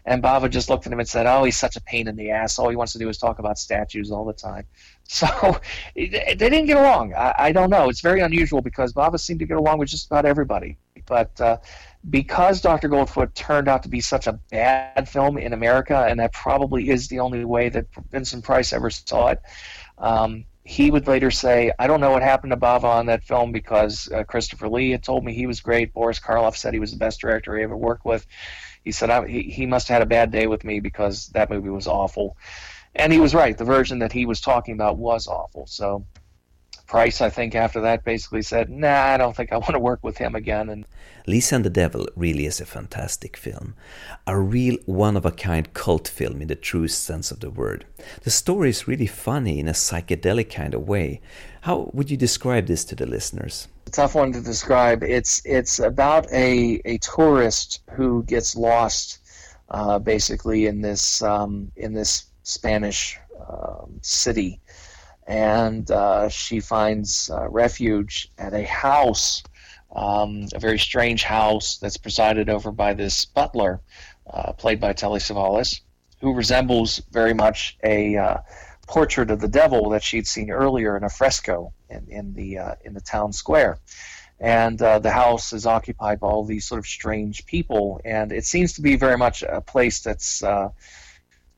And 0.05 0.22
Bava 0.22 0.51
just 0.51 0.68
looked 0.68 0.87
at 0.87 0.93
him 0.93 1.01
and 1.01 1.09
said, 1.09 1.26
"Oh, 1.26 1.45
he's 1.45 1.57
such 1.57 1.76
a 1.76 1.81
pain 1.81 2.07
in 2.07 2.16
the 2.16 2.31
ass. 2.31 2.59
All 2.59 2.68
he 2.68 2.76
wants 2.76 2.93
to 2.93 2.99
do 2.99 3.09
is 3.09 3.18
talk 3.18 3.39
about 3.39 3.59
statues 3.59 4.11
all 4.11 4.24
the 4.24 4.33
time." 4.33 4.64
So 5.12 5.26
they 5.97 6.37
didn't 6.37 6.66
get 6.66 6.76
along. 6.76 7.14
I, 7.14 7.35
I 7.37 7.53
don't 7.53 7.68
know. 7.68 7.89
It's 7.89 8.01
very 8.01 8.20
unusual 8.20 8.62
because 8.62 8.93
Bava 8.93 9.18
seemed 9.18 9.41
to 9.41 9.45
get 9.45 9.57
along 9.57 9.78
with 9.78 9.89
just 9.89 10.07
about 10.07 10.24
everybody, 10.24 10.78
but. 11.07 11.41
Uh, 11.41 11.57
because 12.09 12.62
Dr. 12.62 12.89
Goldfoot 12.89 13.35
turned 13.35 13.68
out 13.68 13.83
to 13.83 13.91
be 13.91 14.01
such 14.01 14.26
a 14.26 14.33
bad 14.33 15.07
film 15.07 15.37
in 15.37 15.53
America, 15.53 16.07
and 16.09 16.18
that 16.18 16.33
probably 16.33 16.89
is 16.89 17.09
the 17.09 17.20
only 17.20 17.45
way 17.45 17.68
that 17.68 17.87
Vincent 18.11 18.43
Price 18.43 18.72
ever 18.72 18.89
saw 18.89 19.28
it, 19.28 19.43
um, 19.99 20.47
he 20.64 20.90
would 20.90 21.06
later 21.06 21.30
say, 21.30 21.72
I 21.78 21.86
don't 21.86 22.00
know 22.00 22.11
what 22.11 22.22
happened 22.22 22.52
to 22.52 22.56
Bava 22.56 22.84
on 22.84 23.06
that 23.06 23.24
film 23.24 23.50
because 23.50 24.11
uh, 24.12 24.24
Christopher 24.24 24.68
Lee 24.68 24.90
had 24.90 25.02
told 25.02 25.24
me 25.24 25.32
he 25.32 25.46
was 25.46 25.61
great. 25.61 25.92
Boris 25.92 26.20
Karloff 26.20 26.56
said 26.56 26.74
he 26.74 26.80
was 26.80 26.92
the 26.92 26.98
best 26.98 27.20
director 27.20 27.56
he 27.56 27.62
ever 27.62 27.76
worked 27.76 28.04
with. 28.04 28.26
He 28.84 28.92
said 28.92 29.11
I, 29.11 29.26
he, 29.26 29.42
he 29.42 29.66
must 29.66 29.88
have 29.88 29.96
had 29.96 30.02
a 30.02 30.06
bad 30.06 30.30
day 30.30 30.46
with 30.46 30.64
me 30.64 30.80
because 30.80 31.28
that 31.28 31.50
movie 31.50 31.70
was 31.70 31.86
awful. 31.86 32.36
And 32.94 33.12
he 33.12 33.20
was 33.20 33.34
right. 33.34 33.56
The 33.56 33.64
version 33.64 34.00
that 34.00 34.12
he 34.12 34.26
was 34.26 34.40
talking 34.40 34.74
about 34.74 34.98
was 34.98 35.26
awful. 35.26 35.66
So 35.66 36.04
Price, 36.91 37.20
I 37.20 37.30
think, 37.30 37.55
after 37.55 37.80
that 37.82 38.03
basically 38.03 38.43
said, 38.43 38.68
nah, 38.68 39.14
I 39.14 39.16
don't 39.16 39.36
think 39.36 39.53
I 39.53 39.59
want 39.59 39.74
to 39.74 39.78
work 39.78 40.01
with 40.03 40.18
him 40.18 40.34
again. 40.34 40.68
And 40.68 40.84
Lisa 41.24 41.55
and 41.55 41.64
the 41.64 41.70
Devil 41.70 42.09
really 42.16 42.47
is 42.47 42.61
a 42.61 42.66
fantastic 42.66 43.36
film. 43.36 43.74
A 44.26 44.36
real 44.36 44.76
one 44.86 45.16
of 45.16 45.24
a 45.24 45.30
kind 45.30 45.72
cult 45.72 46.09
film 46.09 46.43
in 46.43 46.49
the 46.49 46.57
truest 46.57 47.05
sense 47.05 47.30
of 47.30 47.38
the 47.38 47.49
word. 47.49 47.86
The 48.24 48.30
story 48.30 48.70
is 48.70 48.88
really 48.88 49.07
funny 49.07 49.61
in 49.61 49.68
a 49.68 49.72
psychedelic 49.72 50.53
kind 50.53 50.74
of 50.74 50.88
way. 50.88 51.20
How 51.61 51.91
would 51.93 52.11
you 52.11 52.16
describe 52.16 52.66
this 52.66 52.84
to 52.86 52.97
the 52.97 53.07
listeners? 53.07 53.68
A 53.86 53.91
tough 53.91 54.16
one 54.16 54.32
to 54.32 54.41
describe. 54.41 55.05
It's 55.05 55.41
it's 55.45 55.78
about 55.78 56.26
a, 56.32 56.82
a 56.84 56.99
tourist 56.99 57.82
who 57.93 58.24
gets 58.24 58.57
lost 58.57 59.20
uh, 59.68 60.01
basically 60.01 60.66
in 60.66 60.80
this 60.80 61.22
um, 61.22 61.70
in 61.76 61.95
this 61.95 62.24
Spanish 62.43 63.16
um, 63.49 64.01
city 64.03 64.59
and 65.27 65.91
uh, 65.91 66.29
she 66.29 66.61
finds 66.61 67.31
uh, 67.31 67.49
refuge 67.49 68.31
at 68.39 68.55
a 68.55 68.64
house, 68.64 69.43
um, 69.95 70.47
a 70.55 70.59
very 70.59 70.79
strange 70.79 71.23
house 71.25 71.79
that's 71.79 71.97
presided 71.97 72.49
over 72.49 72.73
by 72.73 72.95
this 72.95 73.25
butler, 73.25 73.81
uh, 74.33 74.53
played 74.53 74.81
by 74.81 74.93
Telly 74.93 75.21
Savalas, 75.21 75.81
who 76.21 76.35
resembles 76.35 77.01
very 77.11 77.35
much 77.35 77.79
a 77.83 78.16
uh, 78.16 78.39
portrait 78.87 79.31
of 79.31 79.41
the 79.41 79.49
devil 79.49 79.91
that 79.91 80.03
she'd 80.03 80.27
seen 80.27 80.51
earlier 80.51 80.97
in 80.97 81.05
a 81.05 81.09
fresco 81.09 81.73
in, 81.89 82.07
in 82.09 82.35
the 82.35 82.59
uh, 82.59 82.75
in 82.85 82.95
the 82.95 83.01
town 83.01 83.33
square. 83.33 83.79
And 84.41 84.81
uh, 84.81 84.99
the 85.01 85.11
house 85.11 85.53
is 85.53 85.66
occupied 85.66 86.18
by 86.18 86.29
all 86.29 86.45
these 86.45 86.66
sort 86.66 86.79
of 86.79 86.87
strange 86.87 87.45
people, 87.45 88.01
and 88.05 88.33
it 88.33 88.47
seems 88.47 88.73
to 88.75 88.81
be 88.81 88.97
very 88.97 89.18
much 89.18 89.43
a 89.43 89.61
place 89.61 90.01
that's 90.01 90.43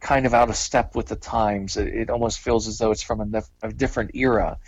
kind 0.02 0.26
of 0.26 0.34
out 0.34 0.50
of 0.50 0.56
step 0.56 0.94
with 0.94 1.06
the 1.06 1.16
times. 1.16 1.76
It, 1.76 1.88
it 1.88 2.10
almost 2.10 2.40
feels 2.40 2.68
as 2.68 2.76
though 2.76 2.90
it's 2.90 3.02
from 3.02 3.34
a, 3.34 3.42
a, 3.62 3.72
different 3.72 4.10
era. 4.14 4.58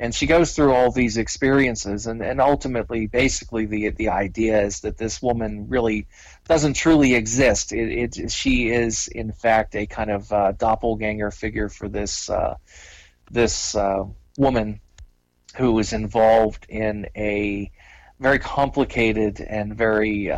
And 0.00 0.14
she 0.14 0.26
goes 0.26 0.54
through 0.54 0.72
all 0.72 0.90
these 0.90 1.16
experiences, 1.16 2.06
and, 2.06 2.22
and 2.22 2.40
ultimately, 2.40 3.06
basically, 3.06 3.66
the 3.66 3.90
the 3.90 4.08
idea 4.08 4.62
is 4.62 4.80
that 4.80 4.96
this 4.96 5.20
woman 5.20 5.68
really 5.68 6.06
doesn't 6.48 6.72
truly 6.72 7.14
exist. 7.14 7.72
It, 7.72 8.16
it 8.16 8.30
she 8.30 8.70
is, 8.70 9.08
in 9.08 9.32
fact, 9.32 9.76
a 9.76 9.86
kind 9.86 10.10
of 10.10 10.32
uh, 10.32 10.52
doppelganger 10.52 11.30
figure 11.30 11.68
for 11.68 11.88
this 11.88 12.30
uh, 12.30 12.56
this 13.30 13.74
uh, 13.74 14.04
woman 14.38 14.80
who 15.56 15.78
is 15.78 15.92
involved 15.92 16.64
in 16.68 17.06
a 17.14 17.70
very 18.18 18.38
complicated 18.38 19.40
and 19.40 19.76
very 19.76 20.30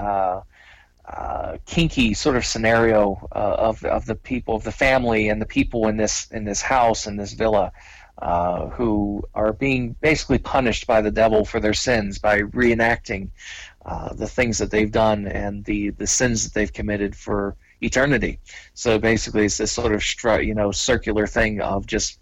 uh, 1.06 1.56
kinky 1.66 2.14
sort 2.14 2.36
of 2.36 2.44
scenario 2.44 3.28
uh, 3.34 3.56
of 3.58 3.84
of 3.84 4.06
the 4.06 4.14
people 4.14 4.54
of 4.54 4.62
the 4.62 4.72
family 4.72 5.28
and 5.28 5.42
the 5.42 5.46
people 5.46 5.88
in 5.88 5.96
this 5.96 6.30
in 6.30 6.44
this 6.44 6.62
house 6.62 7.06
in 7.06 7.16
this 7.16 7.32
villa 7.32 7.72
uh, 8.18 8.68
who 8.68 9.22
are 9.34 9.52
being 9.52 9.96
basically 10.00 10.38
punished 10.38 10.86
by 10.86 11.00
the 11.00 11.10
devil 11.10 11.44
for 11.44 11.58
their 11.58 11.74
sins 11.74 12.18
by 12.18 12.40
reenacting 12.42 13.28
uh, 13.84 14.12
the 14.14 14.28
things 14.28 14.58
that 14.58 14.70
they've 14.70 14.92
done 14.92 15.26
and 15.26 15.64
the 15.64 15.90
the 15.90 16.06
sins 16.06 16.44
that 16.44 16.54
they've 16.54 16.72
committed 16.72 17.16
for 17.16 17.56
eternity. 17.80 18.38
So 18.74 18.98
basically, 18.98 19.46
it's 19.46 19.58
this 19.58 19.72
sort 19.72 19.92
of 19.92 20.04
you 20.44 20.54
know 20.54 20.70
circular 20.70 21.26
thing 21.26 21.60
of 21.60 21.86
just 21.86 22.20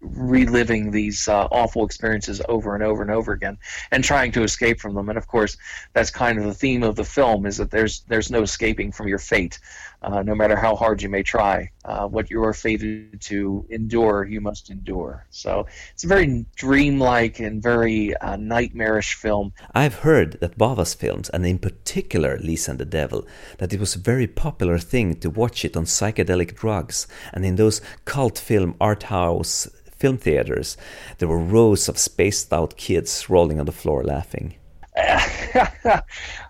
reliving 0.00 0.90
these 0.90 1.26
uh, 1.28 1.48
awful 1.50 1.84
experiences 1.84 2.42
over 2.48 2.74
and 2.74 2.84
over 2.84 3.02
and 3.02 3.10
over 3.10 3.32
again 3.32 3.58
and 3.90 4.04
trying 4.04 4.32
to 4.32 4.42
escape 4.42 4.80
from 4.80 4.94
them. 4.94 5.08
And 5.08 5.18
of 5.18 5.26
course 5.26 5.56
that's 5.92 6.10
kind 6.10 6.38
of 6.38 6.44
the 6.44 6.54
theme 6.54 6.82
of 6.82 6.96
the 6.96 7.04
film 7.04 7.46
is 7.46 7.56
that 7.56 7.70
there's 7.70 8.00
there's 8.08 8.30
no 8.30 8.42
escaping 8.42 8.92
from 8.92 9.08
your 9.08 9.18
fate. 9.18 9.58
Uh, 10.02 10.22
no 10.22 10.34
matter 10.34 10.56
how 10.56 10.76
hard 10.76 11.02
you 11.02 11.08
may 11.08 11.22
try 11.22 11.70
uh, 11.84 12.06
what 12.06 12.30
you 12.30 12.44
are 12.44 12.52
fated 12.52 13.18
to 13.20 13.66
endure 13.70 14.24
you 14.24 14.40
must 14.40 14.70
endure. 14.70 15.26
So 15.30 15.66
it's 15.94 16.04
a 16.04 16.06
very 16.06 16.44
dreamlike 16.54 17.40
and 17.40 17.62
very 17.62 18.14
uh, 18.18 18.36
nightmarish 18.36 19.14
film. 19.14 19.52
I've 19.74 19.96
heard 19.96 20.38
that 20.40 20.58
bava's 20.58 20.94
films 20.94 21.30
and 21.30 21.46
in 21.46 21.58
particular 21.58 22.38
lisa 22.38 22.72
and 22.72 22.80
the 22.80 22.84
devil 22.84 23.26
that 23.58 23.72
it 23.72 23.80
was 23.80 23.96
a 23.96 23.98
very 23.98 24.26
popular 24.26 24.78
thing 24.78 25.16
to 25.20 25.30
watch 25.30 25.64
it 25.64 25.76
on 25.76 25.84
psychedelic 25.84 26.54
drugs. 26.54 27.06
And 27.32 27.44
in 27.44 27.56
those 27.56 27.80
cult 28.04 28.38
film 28.38 28.76
art 28.80 29.04
house 29.04 29.66
film 29.96 30.18
theaters, 30.18 30.76
there 31.18 31.28
were 31.28 31.38
rows 31.38 31.88
of 31.88 31.98
spaced 31.98 32.52
out 32.52 32.76
kids 32.76 33.28
rolling 33.28 33.58
on 33.60 33.66
the 33.66 33.72
floor 33.72 34.02
laughing. 34.04 34.54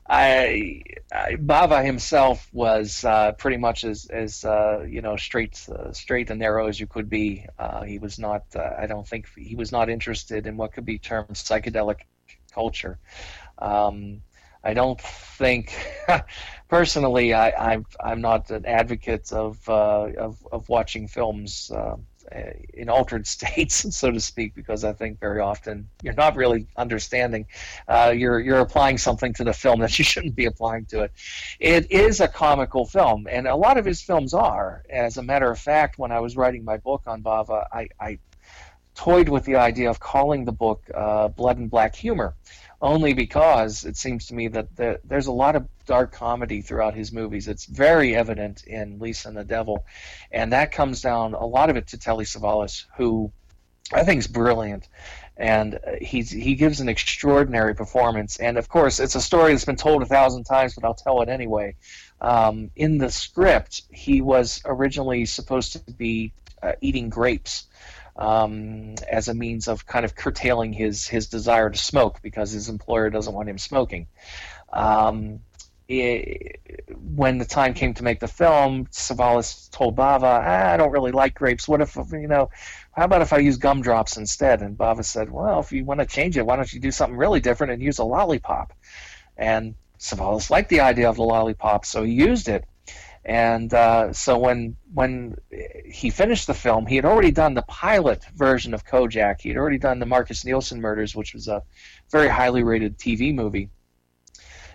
I, 0.09 0.83
I, 1.13 1.35
Bava 1.35 1.85
himself 1.85 2.49
was 2.53 3.05
uh, 3.05 3.33
pretty 3.33 3.57
much 3.57 3.83
as, 3.83 4.07
as 4.07 4.45
uh, 4.45 4.85
you 4.89 5.03
know 5.03 5.17
straight 5.17 5.67
uh, 5.69 5.93
straight 5.93 6.31
and 6.31 6.39
narrow 6.39 6.69
as 6.69 6.79
you 6.79 6.87
could 6.87 7.11
be. 7.11 7.47
Uh, 7.59 7.83
he 7.83 7.99
was 7.99 8.19
not. 8.19 8.45
Uh, 8.55 8.71
I 8.79 8.87
don't 8.87 9.07
think 9.07 9.29
he 9.37 9.57
was 9.57 9.73
not 9.73 9.89
interested 9.89 10.47
in 10.47 10.57
what 10.57 10.73
could 10.73 10.85
be 10.85 10.99
termed 10.99 11.31
psychedelic 11.31 12.03
culture. 12.53 12.99
Um, 13.59 14.23
I 14.63 14.75
don't 14.75 15.01
think, 15.01 15.73
personally, 16.69 17.35
I, 17.35 17.51
I'm 17.51 17.87
I'm 17.99 18.21
not 18.21 18.51
an 18.51 18.65
advocate 18.65 19.33
of 19.33 19.69
uh, 19.69 20.09
of, 20.19 20.47
of 20.53 20.69
watching 20.69 21.09
films 21.09 21.73
in 22.75 22.89
altered 22.89 23.27
states, 23.37 23.97
so 23.97 24.11
to 24.11 24.21
speak, 24.21 24.55
because 24.55 24.85
I 24.85 24.93
think 24.93 25.21
very 25.21 25.41
often 25.41 25.89
you're 26.03 26.15
not 26.15 26.37
really 26.37 26.67
understanding. 26.77 27.47
Uh, 27.89 28.13
you're 28.17 28.41
you're 28.41 28.61
applying 28.61 28.99
something 28.99 29.33
to 29.35 29.45
the 29.45 29.53
film 29.53 29.81
that 29.81 29.99
you 29.99 30.05
shouldn't 30.05 30.35
be 30.35 30.47
applying 30.47 30.87
to 30.87 31.03
it. 31.03 31.13
It 31.61 31.91
is 31.91 32.21
a 32.21 32.29
comical 32.29 32.87
film, 32.87 33.27
and 33.31 33.47
a 33.47 33.57
lot 33.57 33.79
of 33.79 33.85
his 33.85 34.01
films 34.03 34.35
are. 34.35 34.83
As 34.91 35.17
a 35.17 35.23
matter 35.23 35.51
of 35.51 35.59
fact, 35.59 35.99
when 35.99 36.13
I 36.13 36.21
was 36.21 36.37
writing 36.37 36.65
my 36.65 36.77
book 36.77 37.03
on 37.07 37.23
Bava, 37.23 37.67
I, 37.73 37.89
I 38.01 38.19
toyed 38.95 39.29
with 39.29 39.45
the 39.45 39.57
idea 39.57 39.91
of 39.91 40.01
calling 40.01 40.45
the 40.45 40.53
book 40.53 40.83
uh, 40.95 41.29
Blood 41.29 41.59
and 41.59 41.71
Black 41.71 41.95
Humor 41.95 42.35
only 42.81 43.15
because 43.15 43.85
it 43.85 43.97
seems 43.97 44.27
to 44.27 44.35
me 44.35 44.49
that 44.49 44.77
the, 44.77 45.01
there's 45.05 45.27
a 45.27 45.33
lot 45.33 45.57
of 45.57 45.67
dark 45.87 46.13
comedy 46.13 46.61
throughout 46.61 46.95
his 46.95 47.13
movies. 47.13 47.49
It's 47.49 47.65
very 47.65 48.15
evident 48.15 48.65
in 48.65 48.99
Lisa 48.99 49.29
and 49.29 49.37
the 49.37 49.45
Devil, 49.45 49.87
and 50.31 50.53
that 50.53 50.73
comes 50.73 51.01
down 51.01 51.35
a 51.35 51.47
lot 51.47 51.71
of 51.71 51.77
it 51.77 51.89
to 51.89 51.99
Telly 51.99 52.25
Savalas, 52.25 52.85
who 52.97 53.33
I 53.93 54.05
think 54.05 54.19
is 54.19 54.27
brilliant, 54.27 54.89
and 55.37 55.79
he's 56.01 56.31
he 56.31 56.55
gives 56.55 56.81
an 56.81 56.89
extraordinary 56.89 57.75
performance. 57.75 58.37
And 58.39 58.59
of 58.59 58.69
course, 58.69 59.01
it's 59.01 59.15
a 59.15 59.21
story 59.21 59.53
that's 59.53 59.65
been 59.65 59.77
told 59.77 60.03
a 60.03 60.07
thousand 60.07 60.45
times, 60.45 60.75
but 60.75 60.85
I'll 60.85 60.95
tell 60.95 61.23
it 61.23 61.29
anyway. 61.29 61.77
Um, 62.21 62.71
in 62.75 62.99
the 62.99 63.11
script, 63.11 63.83
he 63.91 64.21
was 64.21 64.61
originally 64.65 65.27
supposed 65.27 65.73
to 65.75 65.93
be 65.93 66.33
uh, 66.63 66.73
eating 66.81 67.11
grapes 67.11 67.65
um, 68.17 68.95
as 69.11 69.29
a 69.29 69.35
means 69.35 69.69
of 69.69 69.87
kind 69.87 70.05
of 70.05 70.15
curtailing 70.15 70.73
his 70.73 71.07
his 71.07 71.29
desire 71.29 71.71
to 71.71 71.79
smoke 71.79 72.21
because 72.23 72.51
his 72.51 72.69
employer 72.69 73.11
doesn't 73.11 73.35
want 73.35 73.49
him 73.49 73.59
smoking. 73.59 74.07
Um, 74.73 75.41
it, 75.89 76.61
when 77.15 77.39
the 77.39 77.45
time 77.45 77.75
came 77.75 77.95
to 77.95 78.03
make 78.03 78.19
the 78.19 78.27
film, 78.27 78.87
Savalas 78.87 79.71
told 79.71 79.97
Bava, 79.97 80.23
ah, 80.23 80.73
"I 80.73 80.77
don't 80.77 80.91
really 80.91 81.13
like 81.13 81.35
grapes. 81.35 81.69
What 81.69 81.81
if 81.81 81.97
you 81.97 82.27
know? 82.27 82.51
How 82.93 83.05
about 83.05 83.23
if 83.23 83.33
I 83.33 83.39
use 83.39 83.59
gumdrops 83.59 84.17
instead?" 84.17 84.63
And 84.63 84.77
Bava 84.77 85.05
said, 85.05 85.31
"Well, 85.31 85.61
if 85.61 85.73
you 85.73 85.85
want 85.85 86.01
to 86.01 86.07
change 86.07 86.37
it, 86.37 86.47
why 86.47 86.57
don't 86.57 86.73
you 86.73 86.81
do 86.81 86.91
something 86.91 87.17
really 87.17 87.41
different 87.41 87.73
and 87.73 87.83
use 87.83 87.99
a 87.99 88.05
lollipop?" 88.05 88.73
And 89.37 89.75
Savalas 89.99 90.51
liked 90.51 90.71
the 90.71 90.81
idea 90.81 91.09
of 91.09 91.17
the 91.17 91.23
lollipop, 91.23 91.85
so 91.85 92.03
he 92.03 92.13
used 92.13 92.49
it. 92.49 92.65
And 93.27 93.75
uh, 93.75 94.13
so 94.13 94.39
when 94.39 94.77
when 94.95 95.37
he 95.85 96.11
finished 96.11 96.47
the 96.47 96.55
film, 96.55 96.87
he 96.87 96.95
had 96.95 97.05
already 97.05 97.33
done 97.33 97.55
the 97.55 97.63
pilot 97.63 98.25
version 98.37 98.73
of 98.73 98.85
Kojak. 98.87 99.41
He 99.41 99.49
had 99.49 99.59
already 99.59 99.79
done 99.79 99.99
the 99.99 100.07
Marcus 100.07 100.45
Nelson 100.45 100.81
murders, 100.81 101.17
which 101.17 101.35
was 101.35 101.49
a 101.49 101.65
very 102.13 102.29
highly 102.29 102.63
rated 102.63 102.99
TV 102.99 103.35
movie. 103.35 103.71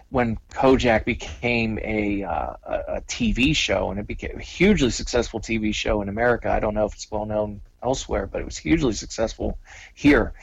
When 0.09 0.37
Kojak 0.53 1.05
became 1.05 1.79
a, 1.81 2.23
uh, 2.23 2.53
a 2.65 3.01
TV 3.07 3.55
show, 3.55 3.89
and 3.91 3.97
it 3.97 4.05
became 4.05 4.37
a 4.37 4.43
hugely 4.43 4.89
successful 4.89 5.39
TV 5.39 5.73
show 5.73 6.01
in 6.01 6.09
America. 6.09 6.51
I 6.51 6.59
don't 6.59 6.73
know 6.73 6.83
if 6.83 6.93
it's 6.93 7.09
well 7.09 7.25
known 7.25 7.61
elsewhere, 7.81 8.27
but 8.27 8.41
it 8.41 8.45
was 8.45 8.57
hugely 8.57 8.91
successful 8.91 9.57
here 9.93 10.33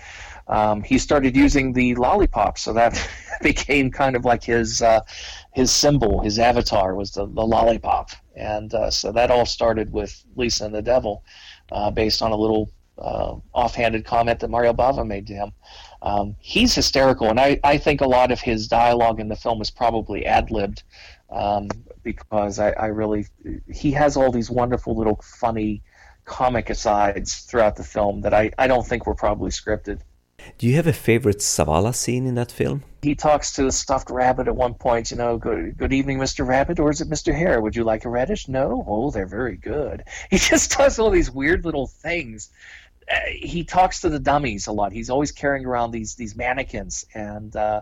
um, 0.48 0.82
he 0.82 0.98
started 0.98 1.36
using 1.36 1.72
the 1.72 1.94
lollipop, 1.94 2.58
so 2.58 2.72
that 2.72 3.08
became 3.42 3.90
kind 3.90 4.16
of 4.16 4.24
like 4.24 4.42
his 4.42 4.80
uh, 4.80 5.00
his 5.58 5.72
symbol, 5.72 6.20
his 6.20 6.38
avatar 6.38 6.94
was 6.94 7.10
the, 7.10 7.26
the 7.26 7.44
lollipop, 7.44 8.10
and 8.36 8.72
uh, 8.74 8.90
so 8.92 9.10
that 9.10 9.28
all 9.28 9.44
started 9.44 9.92
with 9.92 10.24
Lisa 10.36 10.64
and 10.66 10.74
the 10.74 10.82
Devil, 10.82 11.24
uh, 11.72 11.90
based 11.90 12.22
on 12.22 12.30
a 12.30 12.36
little 12.36 12.70
uh, 12.96 13.34
offhanded 13.52 14.04
comment 14.04 14.38
that 14.38 14.50
Mario 14.50 14.72
Bava 14.72 15.04
made 15.04 15.26
to 15.26 15.32
him. 15.34 15.50
Um, 16.00 16.36
he's 16.38 16.76
hysterical, 16.76 17.28
and 17.28 17.40
I, 17.40 17.58
I 17.64 17.76
think 17.76 18.00
a 18.00 18.06
lot 18.06 18.30
of 18.30 18.40
his 18.40 18.68
dialogue 18.68 19.18
in 19.18 19.28
the 19.28 19.34
film 19.34 19.60
is 19.60 19.68
probably 19.68 20.24
ad 20.24 20.52
libbed. 20.52 20.84
Um, 21.28 21.68
because 22.04 22.58
I, 22.58 22.70
I 22.70 22.86
really 22.86 23.26
he 23.70 23.90
has 23.90 24.16
all 24.16 24.30
these 24.30 24.50
wonderful 24.50 24.96
little 24.96 25.20
funny 25.42 25.82
comic 26.24 26.70
asides 26.70 27.40
throughout 27.40 27.76
the 27.76 27.84
film 27.84 28.22
that 28.22 28.32
I, 28.32 28.50
I 28.56 28.66
don't 28.68 28.86
think 28.86 29.06
were 29.06 29.14
probably 29.26 29.50
scripted. 29.50 30.00
Do 30.56 30.66
you 30.68 30.76
have 30.76 30.86
a 30.86 30.92
favorite 30.92 31.40
Savalas 31.40 31.96
scene 31.96 32.26
in 32.26 32.34
that 32.36 32.52
film? 32.52 32.84
He 33.02 33.14
talks 33.14 33.52
to 33.52 33.62
the 33.62 33.72
stuffed 33.72 34.10
rabbit 34.10 34.48
at 34.48 34.56
one 34.56 34.74
point, 34.74 35.12
you 35.12 35.16
know, 35.16 35.38
good, 35.38 35.76
good 35.78 35.92
evening, 35.92 36.18
Mr. 36.18 36.46
Rabbit, 36.46 36.80
or 36.80 36.90
is 36.90 37.00
it 37.00 37.08
Mr. 37.08 37.32
Hare? 37.32 37.60
Would 37.60 37.76
you 37.76 37.84
like 37.84 38.04
a 38.04 38.08
radish? 38.08 38.48
No? 38.48 38.84
Oh, 38.88 39.10
they're 39.10 39.26
very 39.26 39.56
good. 39.56 40.04
He 40.30 40.38
just 40.38 40.76
does 40.76 40.98
all 40.98 41.10
these 41.10 41.30
weird 41.30 41.64
little 41.64 41.86
things. 41.86 42.50
Uh, 43.10 43.16
he 43.30 43.64
talks 43.64 44.00
to 44.00 44.08
the 44.08 44.18
dummies 44.18 44.66
a 44.66 44.72
lot. 44.72 44.92
He's 44.92 45.10
always 45.10 45.32
carrying 45.32 45.64
around 45.64 45.92
these 45.92 46.16
these 46.16 46.36
mannequins, 46.36 47.06
and 47.14 47.54
uh, 47.56 47.80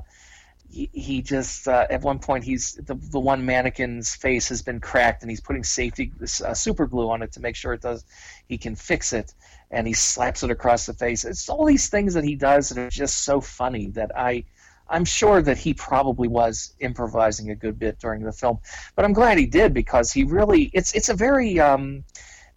he, 0.71 0.89
he 0.93 1.23
just 1.23 1.67
uh, 1.67 1.87
at 1.91 2.03
one 2.03 2.21
point 2.21 2.45
he's 2.45 2.75
the, 2.75 2.95
the 2.95 3.19
one 3.19 3.45
mannequin's 3.45 4.15
face 4.15 4.49
has 4.51 4.63
been 4.63 4.81
cracked, 4.81 5.23
and 5.23 5.31
he's 5.31 5.41
putting 5.41 5.65
safety 5.65 6.13
uh, 6.23 6.55
super 6.55 6.87
glue 6.87 7.11
on 7.11 7.23
it 7.23 7.33
to 7.33 7.41
make 7.41 7.57
sure 7.57 7.73
it 7.73 7.81
does. 7.81 8.05
He 8.47 8.59
can 8.59 8.77
fix 8.77 9.13
it 9.13 9.35
and 9.71 9.87
he 9.87 9.93
slaps 9.93 10.43
it 10.43 10.51
across 10.51 10.87
the 10.87 10.95
face. 10.95 11.25
It's 11.25 11.49
all 11.49 11.65
these 11.65 11.89
things 11.89 12.15
that 12.15 12.25
he 12.25 12.35
does 12.37 12.69
that 12.69 12.79
are 12.79 12.91
just 12.91 13.25
so 13.25 13.41
funny 13.41 13.89
that 13.91 14.17
I 14.17 14.45
I'm 14.89 15.05
sure 15.05 15.43
that 15.43 15.59
he 15.59 15.75
probably 15.75 16.29
was 16.29 16.75
improvising 16.81 17.51
a 17.51 17.55
good 17.55 17.79
bit 17.79 17.99
during 17.99 18.23
the 18.23 18.33
film, 18.33 18.59
but 18.95 19.05
I'm 19.05 19.13
glad 19.13 19.39
he 19.39 19.47
did 19.47 19.75
because 19.75 20.13
he 20.13 20.25
really 20.25 20.71
it's 20.73 20.95
it's 20.95 21.09
a 21.09 21.15
very 21.15 21.59
um, 21.59 22.05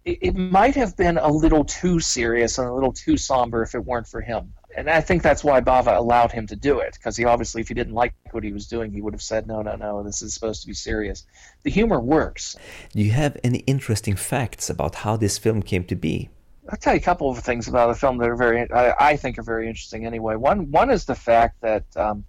it, 0.04 0.18
it 0.22 0.36
might 0.36 0.74
have 0.76 0.96
been 0.96 1.18
a 1.18 1.28
little 1.30 1.64
too 1.64 2.00
serious 2.00 2.58
and 2.58 2.68
a 2.68 2.72
little 2.72 2.92
too 2.92 3.16
somber 3.16 3.62
if 3.62 3.74
it 3.74 3.84
weren't 3.84 4.06
for 4.06 4.20
him. 4.20 4.52
And 4.76 4.88
I 4.88 5.00
think 5.00 5.22
that's 5.22 5.42
why 5.42 5.60
Bava 5.60 5.96
allowed 5.96 6.30
him 6.30 6.46
to 6.46 6.56
do 6.56 6.78
it 6.78 6.94
because 6.94 7.16
he 7.16 7.24
obviously, 7.24 7.60
if 7.60 7.68
he 7.68 7.74
didn't 7.74 7.94
like 7.94 8.14
what 8.30 8.44
he 8.44 8.52
was 8.52 8.68
doing, 8.68 8.92
he 8.92 9.00
would 9.00 9.12
have 9.12 9.22
said, 9.22 9.46
"No, 9.46 9.62
no, 9.62 9.74
no, 9.74 10.02
this 10.02 10.22
is 10.22 10.32
supposed 10.32 10.62
to 10.62 10.68
be 10.68 10.74
serious." 10.74 11.26
The 11.64 11.70
humor 11.70 12.00
works. 12.00 12.56
Do 12.92 13.02
you 13.02 13.10
have 13.10 13.36
any 13.42 13.58
interesting 13.66 14.14
facts 14.14 14.70
about 14.70 14.96
how 14.96 15.16
this 15.16 15.38
film 15.38 15.62
came 15.62 15.84
to 15.84 15.96
be? 15.96 16.30
I'll 16.70 16.76
tell 16.76 16.94
you 16.94 17.00
a 17.00 17.02
couple 17.02 17.28
of 17.28 17.38
things 17.40 17.66
about 17.66 17.88
the 17.88 17.98
film 17.98 18.18
that 18.18 18.28
are 18.28 18.36
very, 18.36 18.70
I, 18.70 19.10
I 19.10 19.16
think, 19.16 19.38
are 19.38 19.42
very 19.42 19.66
interesting. 19.66 20.06
Anyway, 20.06 20.36
one 20.36 20.70
one 20.70 20.90
is 20.90 21.04
the 21.04 21.16
fact 21.16 21.60
that 21.62 21.84
um, 21.96 22.24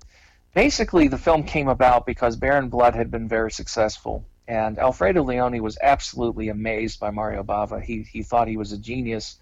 basically 0.56 1.08
the 1.08 1.18
film 1.18 1.44
came 1.44 1.68
about 1.68 2.08
because 2.08 2.36
Baron 2.36 2.68
Blood 2.68 2.96
had 2.96 3.12
been 3.12 3.28
very 3.28 3.52
successful, 3.52 4.26
and 4.48 4.80
Alfredo 4.80 5.22
Leone 5.24 5.62
was 5.62 5.78
absolutely 5.84 6.50
amazed 6.50 7.00
by 7.00 7.12
Mario 7.12 7.44
Bava. 7.44 7.84
He 7.84 8.02
he 8.02 8.24
thought 8.24 8.48
he 8.48 8.58
was 8.58 8.72
a 8.72 8.80
genius, 8.80 9.38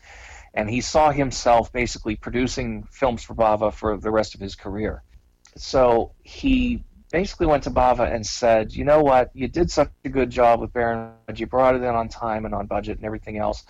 and 0.53 0.69
he 0.69 0.81
saw 0.81 1.11
himself 1.11 1.71
basically 1.71 2.17
producing 2.17 2.83
films 2.91 3.23
for 3.23 3.35
Bava 3.35 3.73
for 3.73 3.95
the 3.95 4.11
rest 4.11 4.35
of 4.35 4.41
his 4.41 4.55
career. 4.55 5.01
So 5.55 6.11
he 6.23 6.83
basically 7.09 7.47
went 7.47 7.63
to 7.63 7.71
Bava 7.71 8.13
and 8.13 8.27
said, 8.27 8.73
"You 8.73 8.83
know 8.83 9.01
what? 9.01 9.31
You 9.33 9.47
did 9.47 9.71
such 9.71 9.91
a 10.03 10.09
good 10.09 10.29
job 10.29 10.59
with 10.59 10.73
Baron. 10.73 11.13
Blood, 11.25 11.39
you 11.39 11.47
brought 11.47 11.75
it 11.75 11.83
in 11.83 11.95
on 11.95 12.09
time 12.09 12.43
and 12.43 12.53
on 12.53 12.67
budget 12.67 12.97
and 12.97 13.05
everything 13.05 13.37
else." 13.37 13.63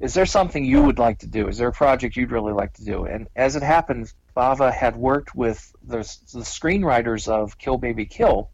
Is 0.00 0.14
there 0.14 0.26
something 0.26 0.64
you 0.64 0.82
would 0.82 0.98
like 0.98 1.18
to 1.20 1.26
do? 1.26 1.48
Is 1.48 1.58
there 1.58 1.68
a 1.68 1.72
project 1.72 2.16
you'd 2.16 2.32
really 2.32 2.52
like 2.52 2.72
to 2.74 2.84
do? 2.84 3.04
And 3.04 3.28
as 3.36 3.56
it 3.56 3.62
happened, 3.62 4.12
Bava 4.36 4.72
had 4.72 4.96
worked 4.96 5.34
with 5.34 5.74
the, 5.82 5.98
the 5.98 6.40
screenwriters 6.40 7.28
of 7.28 7.58
Kill 7.58 7.78
Baby 7.78 8.06
Kill 8.06 8.50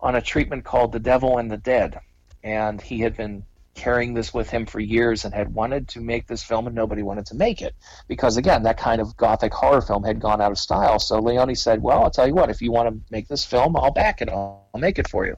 on 0.00 0.14
a 0.14 0.22
treatment 0.22 0.64
called 0.64 0.92
The 0.92 1.00
Devil 1.00 1.38
and 1.38 1.50
the 1.50 1.56
Dead. 1.56 2.00
And 2.42 2.80
he 2.80 3.00
had 3.00 3.16
been 3.16 3.44
carrying 3.74 4.14
this 4.14 4.34
with 4.34 4.50
him 4.50 4.66
for 4.66 4.80
years 4.80 5.24
and 5.24 5.32
had 5.32 5.54
wanted 5.54 5.88
to 5.88 6.00
make 6.00 6.26
this 6.26 6.42
film 6.42 6.66
and 6.66 6.74
nobody 6.74 7.02
wanted 7.02 7.24
to 7.24 7.34
make 7.34 7.62
it 7.62 7.74
because 8.08 8.36
again 8.36 8.64
that 8.64 8.76
kind 8.76 9.00
of 9.00 9.16
gothic 9.16 9.54
horror 9.54 9.80
film 9.80 10.02
had 10.02 10.20
gone 10.20 10.40
out 10.40 10.50
of 10.50 10.58
style 10.58 10.98
so 10.98 11.20
leone 11.20 11.54
said 11.54 11.80
well 11.80 12.02
i'll 12.02 12.10
tell 12.10 12.26
you 12.26 12.34
what 12.34 12.50
if 12.50 12.60
you 12.60 12.72
want 12.72 12.88
to 12.88 13.00
make 13.10 13.28
this 13.28 13.44
film 13.44 13.76
i'll 13.76 13.92
back 13.92 14.20
it 14.20 14.28
i'll, 14.28 14.68
I'll 14.74 14.80
make 14.80 14.98
it 14.98 15.08
for 15.08 15.24
you 15.24 15.36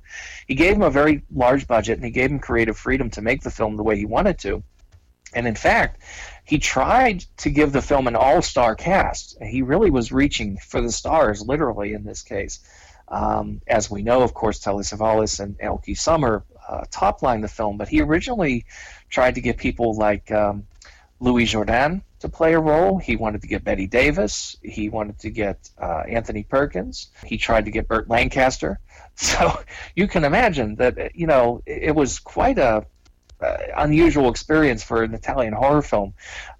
he 0.49 0.55
gave 0.55 0.75
him 0.75 0.83
a 0.83 0.91
very 0.91 1.23
large 1.33 1.67
budget 1.67 1.99
and 1.99 2.05
he 2.05 2.11
gave 2.11 2.31
him 2.31 2.39
creative 2.39 2.77
freedom 2.77 3.11
to 3.11 3.21
make 3.21 3.43
the 3.43 3.51
film 3.51 3.77
the 3.77 3.83
way 3.83 3.97
he 3.97 4.07
wanted 4.07 4.39
to 4.41 4.65
and 5.35 5.47
in 5.47 5.55
fact, 5.55 6.03
he 6.45 6.59
tried 6.59 7.25
to 7.39 7.51
give 7.51 7.73
the 7.73 7.83
film 7.83 8.07
an 8.07 8.17
all 8.17 8.43
star 8.43 8.75
cast. 8.75 9.37
He 9.43 9.63
really 9.63 9.91
was 9.91 10.13
reaching 10.13 10.59
for 10.59 10.81
the 10.81 10.93
stars, 10.93 11.43
literally, 11.43 11.93
in 11.93 12.05
this 12.05 12.23
case. 12.23 12.61
Um, 13.09 13.61
as 13.67 13.91
we 13.91 14.03
know, 14.03 14.23
of 14.23 14.35
course, 14.35 14.59
Telly 14.59 14.85
Savalas 14.85 15.39
and 15.39 15.57
Elke 15.61 15.95
Sommer 15.95 16.45
uh, 16.69 16.85
toplined 16.91 17.43
the 17.43 17.49
film, 17.49 17.77
but 17.77 17.89
he 17.89 18.01
originally 18.01 18.65
tried 19.11 19.35
to 19.35 19.41
get 19.41 19.59
people 19.59 19.95
like 19.95 20.31
um, 20.31 20.67
Louis 21.21 21.45
Jourdan 21.45 22.03
to 22.21 22.29
play 22.29 22.55
a 22.55 22.59
role. 22.59 22.99
He 22.99 23.17
wanted 23.17 23.43
to 23.43 23.49
get 23.49 23.65
Bette 23.65 23.87
Davis. 23.87 24.57
He 24.63 24.89
wanted 24.89 25.19
to 25.21 25.31
get 25.31 25.71
uh, 25.81 26.05
Anthony 26.09 26.43
Perkins. 26.43 27.11
He 27.25 27.37
tried 27.37 27.67
to 27.67 27.71
get 27.71 27.89
Burt 27.89 28.09
Lancaster. 28.09 28.79
So 29.15 29.61
you 29.95 30.09
can 30.09 30.25
imagine 30.25 30.77
that, 30.77 31.15
you 31.15 31.27
know, 31.27 31.63
it 31.67 31.95
was 31.95 32.19
quite 32.19 32.57
a 32.57 32.87
unusual 33.77 34.31
experience 34.31 34.83
for 34.83 35.03
an 35.03 35.15
Italian 35.15 35.53
horror 35.53 35.83
film 35.83 36.15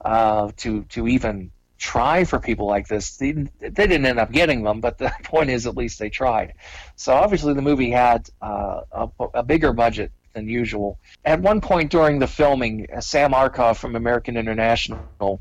uh, 0.05 0.51
to 0.59 0.85
to 0.85 1.09
even 1.09 1.51
try 1.79 2.23
for 2.23 2.39
people 2.39 2.67
like 2.67 2.87
this. 2.87 3.17
They, 3.17 3.33
they 3.33 3.71
didn't 3.71 4.07
end 4.07 4.21
up 4.21 4.31
getting 4.31 4.63
them, 4.63 4.81
but 4.81 4.99
the 4.99 5.13
point 5.25 5.51
is, 5.51 5.67
at 5.67 5.77
least 5.77 5.99
they 5.99 6.11
tried. 6.11 6.55
So 6.97 7.13
obviously, 7.13 7.55
the 7.55 7.63
movie 7.63 7.91
had 7.91 8.29
uh, 8.41 8.83
a, 8.93 9.09
a, 9.35 9.43
bigger 9.43 9.73
budget 9.73 10.13
than 10.33 10.49
usual. 10.49 10.99
At 11.25 11.41
one 11.41 11.61
point 11.61 11.91
during 11.91 12.21
the 12.21 12.29
filming, 12.29 12.87
Sam 13.01 13.33
Arkoff 13.33 13.79
from 13.79 13.97
American 13.97 14.37
International 14.37 15.41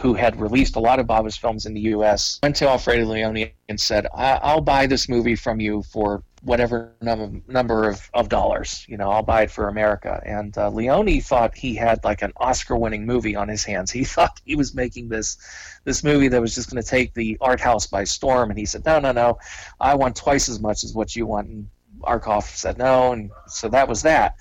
who 0.00 0.14
had 0.14 0.40
released 0.40 0.76
a 0.76 0.80
lot 0.80 0.98
of 0.98 1.06
Bava's 1.06 1.36
films 1.36 1.64
in 1.64 1.72
the 1.72 1.80
U.S., 1.80 2.40
went 2.42 2.56
to 2.56 2.68
Alfredo 2.68 3.04
Leone 3.04 3.50
and 3.68 3.80
said, 3.80 4.06
"I'll 4.14 4.60
buy 4.60 4.86
this 4.86 5.08
movie 5.08 5.36
from 5.36 5.60
you 5.60 5.82
for 5.82 6.22
whatever 6.46 6.94
number 7.00 7.88
of, 7.88 8.08
of 8.14 8.28
dollars. 8.28 8.86
You 8.88 8.96
know, 8.96 9.10
I'll 9.10 9.22
buy 9.22 9.42
it 9.42 9.50
for 9.50 9.68
America." 9.68 10.22
And 10.24 10.56
uh, 10.56 10.70
Leone 10.70 11.20
thought 11.20 11.56
he 11.56 11.74
had 11.74 12.02
like 12.04 12.22
an 12.22 12.32
Oscar-winning 12.36 13.04
movie 13.04 13.36
on 13.36 13.48
his 13.48 13.64
hands. 13.64 13.90
He 13.90 14.04
thought 14.14 14.40
he 14.44 14.56
was 14.56 14.74
making 14.74 15.08
this 15.08 15.36
this 15.84 16.02
movie 16.02 16.28
that 16.28 16.40
was 16.40 16.54
just 16.54 16.70
going 16.70 16.82
to 16.82 16.88
take 16.88 17.12
the 17.14 17.36
art 17.40 17.60
house 17.60 17.86
by 17.86 18.04
storm. 18.04 18.50
And 18.50 18.58
he 18.58 18.64
said, 18.64 18.84
"No, 18.84 19.00
no, 19.00 19.12
no, 19.12 19.38
I 19.80 19.94
want 19.96 20.16
twice 20.16 20.48
as 20.48 20.60
much 20.60 20.84
as 20.84 20.94
what 20.94 21.14
you 21.16 21.26
want." 21.26 21.48
And 21.48 21.68
Arkoff 22.02 22.44
said 22.56 22.78
no, 22.78 23.12
and 23.12 23.30
so 23.48 23.68
that 23.68 23.88
was 23.88 24.02
that. 24.02 24.36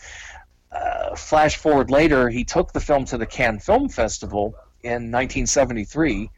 Uh, 0.72 1.16
flash 1.16 1.56
forward 1.58 1.90
later, 1.90 2.30
he 2.30 2.44
took 2.44 2.74
the 2.74 2.80
film 2.80 3.06
to 3.06 3.18
the 3.18 3.26
Cannes 3.26 3.60
Film 3.60 3.90
Festival 3.90 4.56
in 4.84 5.12
1973 5.12 6.30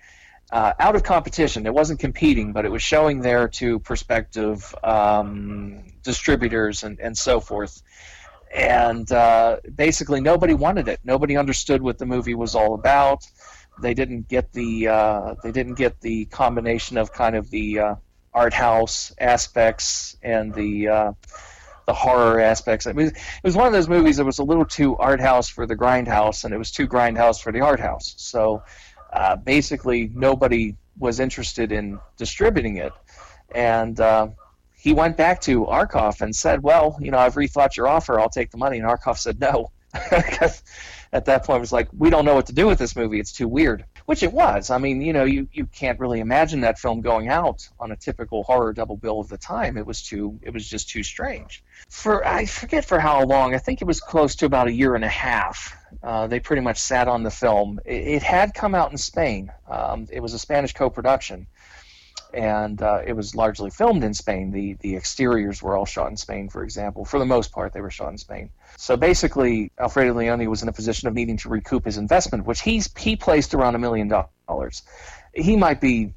uh, 0.52 0.74
out 0.80 0.96
of 0.96 1.04
competition. 1.04 1.66
It 1.66 1.74
wasn't 1.74 2.00
competing, 2.00 2.54
but 2.54 2.66
it 2.66 2.72
was 2.72 2.82
showing 2.82 3.22
there 3.22 3.48
to 3.50 3.80
prospective 3.80 4.74
um, 4.84 5.84
distributors 6.04 6.84
and, 6.84 7.00
and 7.00 7.18
so 7.18 7.40
forth. 7.40 7.82
And 8.54 9.12
uh, 9.12 9.58
basically, 9.76 10.22
nobody 10.22 10.54
wanted 10.54 10.88
it. 10.88 11.02
Nobody 11.04 11.36
understood 11.36 11.82
what 11.82 11.98
the 11.98 12.06
movie 12.06 12.36
was 12.36 12.56
all 12.56 12.76
about. 12.76 13.26
They 13.82 13.94
didn't 13.94 14.30
get 14.30 14.54
the 14.54 14.88
uh, 14.88 15.36
they 15.44 15.52
didn't 15.52 15.76
get 15.76 16.00
the 16.00 16.26
combination 16.26 16.98
of 16.98 17.12
kind 17.12 17.36
of 17.36 17.50
the 17.52 17.80
uh, 17.80 17.96
art 18.34 18.54
house 18.54 19.14
aspects 19.20 20.16
and 20.24 20.54
the 20.54 20.88
uh, 20.88 21.12
the 21.88 21.94
horror 21.94 22.40
aspects. 22.40 22.86
It 22.86 22.96
was, 22.96 23.12
it 23.12 23.44
was 23.44 23.56
one 23.56 23.68
of 23.68 23.74
those 23.74 23.90
movies 23.90 24.18
that 24.18 24.26
was 24.26 24.40
a 24.40 24.44
little 24.44 24.66
too 24.66 24.98
art 24.98 25.20
house 25.20 25.50
for 25.50 25.66
the 25.66 25.76
grindhouse, 25.76 26.44
and 26.44 26.54
it 26.54 26.58
was 26.58 26.72
too 26.72 26.88
grindhouse 26.88 27.42
for 27.42 27.52
the 27.52 27.62
art 27.62 27.80
house. 27.80 28.16
So 28.18 28.64
uh, 29.14 29.36
basically, 29.36 30.12
nobody 30.14 30.76
was 31.00 31.20
interested 31.20 31.72
in 31.72 32.00
distributing 32.18 32.78
it. 32.78 32.94
And 33.54 34.00
uh, 34.00 34.30
he 34.76 34.94
went 34.94 35.18
back 35.18 35.42
to 35.42 35.66
Arkoff 35.66 36.22
and 36.22 36.36
said, 36.36 36.64
"Well, 36.64 36.98
you 37.00 37.12
know, 37.12 37.18
I've 37.18 37.36
rethought 37.36 37.76
your 37.76 37.88
offer. 37.88 38.20
I'll 38.20 38.30
take 38.30 38.52
the 38.52 38.58
money." 38.58 38.78
And 38.78 38.88
Arkoff 38.88 39.18
said 39.18 39.40
no, 39.40 39.72
at 41.14 41.26
that 41.26 41.46
point 41.46 41.58
it 41.58 41.62
was 41.62 41.72
like, 41.72 41.88
"We 41.98 42.10
don't 42.10 42.26
know 42.26 42.36
what 42.36 42.48
to 42.48 42.54
do 42.54 42.68
with 42.68 42.80
this 42.80 42.96
movie. 42.96 43.20
It's 43.20 43.32
too 43.32 43.48
weird." 43.48 43.86
Which 44.08 44.24
it 44.24 44.32
was. 44.32 44.70
I 44.70 44.78
mean, 44.78 45.02
you 45.02 45.12
know, 45.12 45.26
you, 45.26 45.50
you 45.52 45.66
can't 45.66 46.00
really 46.00 46.22
imagine 46.22 46.62
that 46.62 46.80
film 46.80 47.02
going 47.02 47.28
out 47.28 47.68
on 47.78 47.92
a 47.92 47.98
typical 47.98 48.42
horror 48.44 48.72
double 48.72 48.96
bill 48.96 49.20
of 49.20 49.28
the 49.28 49.38
time. 49.38 49.76
It 49.76 49.86
was 49.86 50.02
too. 50.02 50.40
It 50.42 50.54
was 50.54 50.66
just 50.66 50.90
too 50.90 51.04
strange. 51.04 51.62
For 51.90 52.26
I 52.26 52.46
forget 52.46 52.86
for 52.86 53.02
how 53.02 53.26
long. 53.26 53.54
I 53.54 53.58
think 53.58 53.82
it 53.82 53.86
was 53.86 54.00
close 54.00 54.36
to 54.38 54.46
about 54.46 54.68
a 54.68 54.72
year 54.72 54.96
and 54.96 55.04
a 55.04 55.10
half. 55.10 55.76
Uh, 56.02 56.28
they 56.28 56.40
pretty 56.40 56.62
much 56.62 56.78
sat 56.78 57.10
on 57.10 57.24
the 57.24 57.30
film. 57.30 57.82
It, 57.84 58.08
it 58.08 58.24
had 58.24 58.54
come 58.54 58.76
out 58.76 58.92
in 58.92 58.98
Spain. 58.98 59.52
Um, 59.70 60.08
it 60.10 60.22
was 60.22 60.34
a 60.34 60.40
Spanish 60.40 60.72
co-production 60.72 61.48
and 62.34 62.82
uh, 62.82 63.02
it 63.06 63.14
was 63.14 63.36
largely 63.36 63.70
filmed 63.70 64.04
in 64.04 64.14
Spain. 64.14 64.52
The 64.52 64.74
the 64.82 64.96
exteriors 64.96 65.62
were 65.62 65.76
all 65.78 65.86
shot 65.86 66.10
in 66.10 66.18
Spain, 66.18 66.50
for 66.50 66.64
example. 66.64 67.06
For 67.06 67.20
the 67.20 67.26
most 67.26 67.52
part, 67.52 67.74
they 67.74 67.82
were 67.82 67.90
shot 67.90 68.12
in 68.12 68.18
Spain. 68.18 68.50
So 68.78 68.98
basically, 68.98 69.72
Alfredo 69.80 70.14
Leone 70.14 70.50
was 70.50 70.64
in 70.64 70.70
a 70.70 70.74
position 70.74 71.08
of 71.08 71.14
needing 71.14 71.38
to 71.38 71.50
recoup 71.50 71.86
his 71.86 71.98
investment, 71.98 72.46
which 72.46 72.62
he's 72.62 72.90
he 72.98 73.16
placed 73.16 73.54
around 73.54 73.76
a 73.76 73.80
million 73.80 74.08
dollars. 74.08 74.84
He 75.34 75.56
might 75.56 75.82
be 75.82 76.14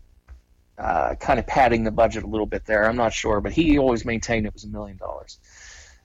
uh, 0.78 1.14
kind 1.16 1.38
of 1.38 1.46
padding 1.46 1.84
the 1.84 1.90
budget 1.90 2.22
a 2.22 2.26
little 2.26 2.46
bit 2.46 2.64
there. 2.64 2.88
I'm 2.88 2.96
not 2.96 3.12
sure, 3.12 3.40
but 3.40 3.52
he 3.52 3.78
always 3.78 4.04
maintained 4.04 4.46
it 4.46 4.54
was 4.54 4.64
a 4.64 4.68
million 4.68 4.96
dollars. 4.96 5.38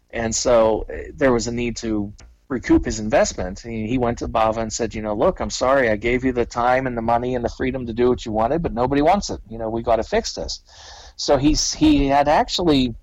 And 0.10 0.36
so 0.36 0.86
uh, 0.89 1.12
there 1.14 1.32
was 1.32 1.47
a 1.47 1.51
need 1.51 1.78
to 1.78 2.14
recoup 2.48 2.86
his 2.86 3.00
investment. 3.00 3.60
He, 3.60 3.88
he 3.88 3.98
went 3.98 4.20
to 4.20 4.28
Bava 4.28 4.58
and 4.58 4.72
said, 4.72 4.93
you 4.93 5.02
know, 5.02 5.16
look, 5.16 5.39
I'm 5.39 5.50
sorry, 5.50 5.89
I 5.89 5.96
gave 5.96 6.24
you 6.24 6.32
the 6.32 6.46
time 6.46 6.86
and 6.86 6.98
the 6.98 7.02
money 7.02 7.36
and 7.36 7.43
the 7.43 7.50
freedom 7.50 7.86
to 7.88 7.93
do 7.93 8.10
what 8.10 8.26
you 8.26 8.32
wanted, 8.32 8.62
but 8.62 8.74
nobody 8.74 9.02
wants 9.02 9.30
it. 9.30 9.39
You 9.50 9.58
know, 9.58 9.70
we 9.70 9.82
got 9.82 9.96
to 9.98 10.04
fix 10.04 10.34
this. 10.34 10.62
So 11.16 11.38
he's 11.38 11.74
he 11.74 12.08
had 12.08 12.28
actually, 12.28 12.93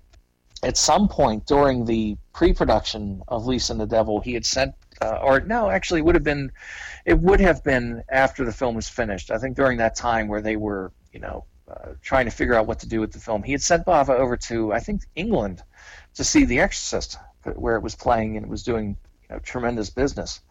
at 0.61 0.77
some 0.77 1.07
point 1.07 1.45
during 1.45 1.85
the 1.85 2.15
pre-production 2.33 3.21
of 3.27 3.45
Lisa 3.45 3.73
and 3.73 3.81
the 3.81 3.87
Devil, 3.87 4.21
he 4.21 4.33
had 4.33 4.45
sent, 4.45 4.75
uh, 5.01 5.19
or 5.21 5.41
no, 5.41 5.69
actually, 5.69 5.99
it 5.99 6.03
would 6.03 6.15
have 6.15 6.23
been, 6.23 6.51
it 7.05 7.19
would 7.19 7.41
have 7.41 7.63
been 7.63 8.03
after 8.09 8.45
the 8.45 8.51
film 8.51 8.75
was 8.75 8.87
finished. 8.87 9.29
I 9.29 9.37
think 9.39 9.57
during 9.57 9.77
that 9.79 9.95
time 9.95 10.27
where 10.27 10.41
they 10.41 10.55
were, 10.55 10.93
you 11.11 11.19
know, 11.19 11.45
uh, 11.67 11.93
trying 12.01 12.25
to 12.25 12.31
figure 12.31 12.53
out 12.53 12.67
what 12.67 12.79
to 12.79 12.87
do 12.87 13.01
with 13.01 13.11
the 13.11 13.19
film, 13.19 13.43
he 13.43 13.51
had 13.51 13.61
sent 13.61 13.85
Bava 13.85 14.09
over 14.09 14.37
to 14.37 14.71
I 14.71 14.79
think 14.79 15.01
England 15.15 15.63
to 16.13 16.23
see 16.23 16.45
The 16.45 16.59
Exorcist, 16.59 17.17
where 17.55 17.75
it 17.75 17.81
was 17.81 17.95
playing 17.95 18.37
and 18.37 18.45
it 18.45 18.49
was 18.49 18.63
doing 18.63 18.95
know, 19.33 19.39
tremendous 19.39 19.89
business. 19.89 20.41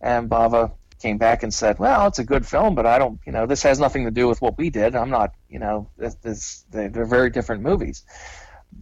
And 0.00 0.30
Bava 0.30 0.72
came 1.00 1.18
back 1.18 1.42
and 1.42 1.52
said, 1.52 1.78
"Well, 1.78 2.06
it's 2.06 2.18
a 2.18 2.24
good 2.24 2.46
film, 2.46 2.74
but 2.74 2.86
I 2.86 2.98
don't, 2.98 3.20
you 3.26 3.32
know, 3.32 3.46
this 3.46 3.62
has 3.62 3.80
nothing 3.80 4.04
to 4.04 4.10
do 4.10 4.28
with 4.28 4.40
what 4.40 4.56
we 4.56 4.70
did. 4.70 4.94
I'm 4.94 5.10
not, 5.10 5.34
you 5.48 5.58
know, 5.58 5.88
this, 5.96 6.14
this 6.16 6.64
they're 6.70 7.04
very 7.04 7.30
different 7.30 7.62
movies." 7.62 8.04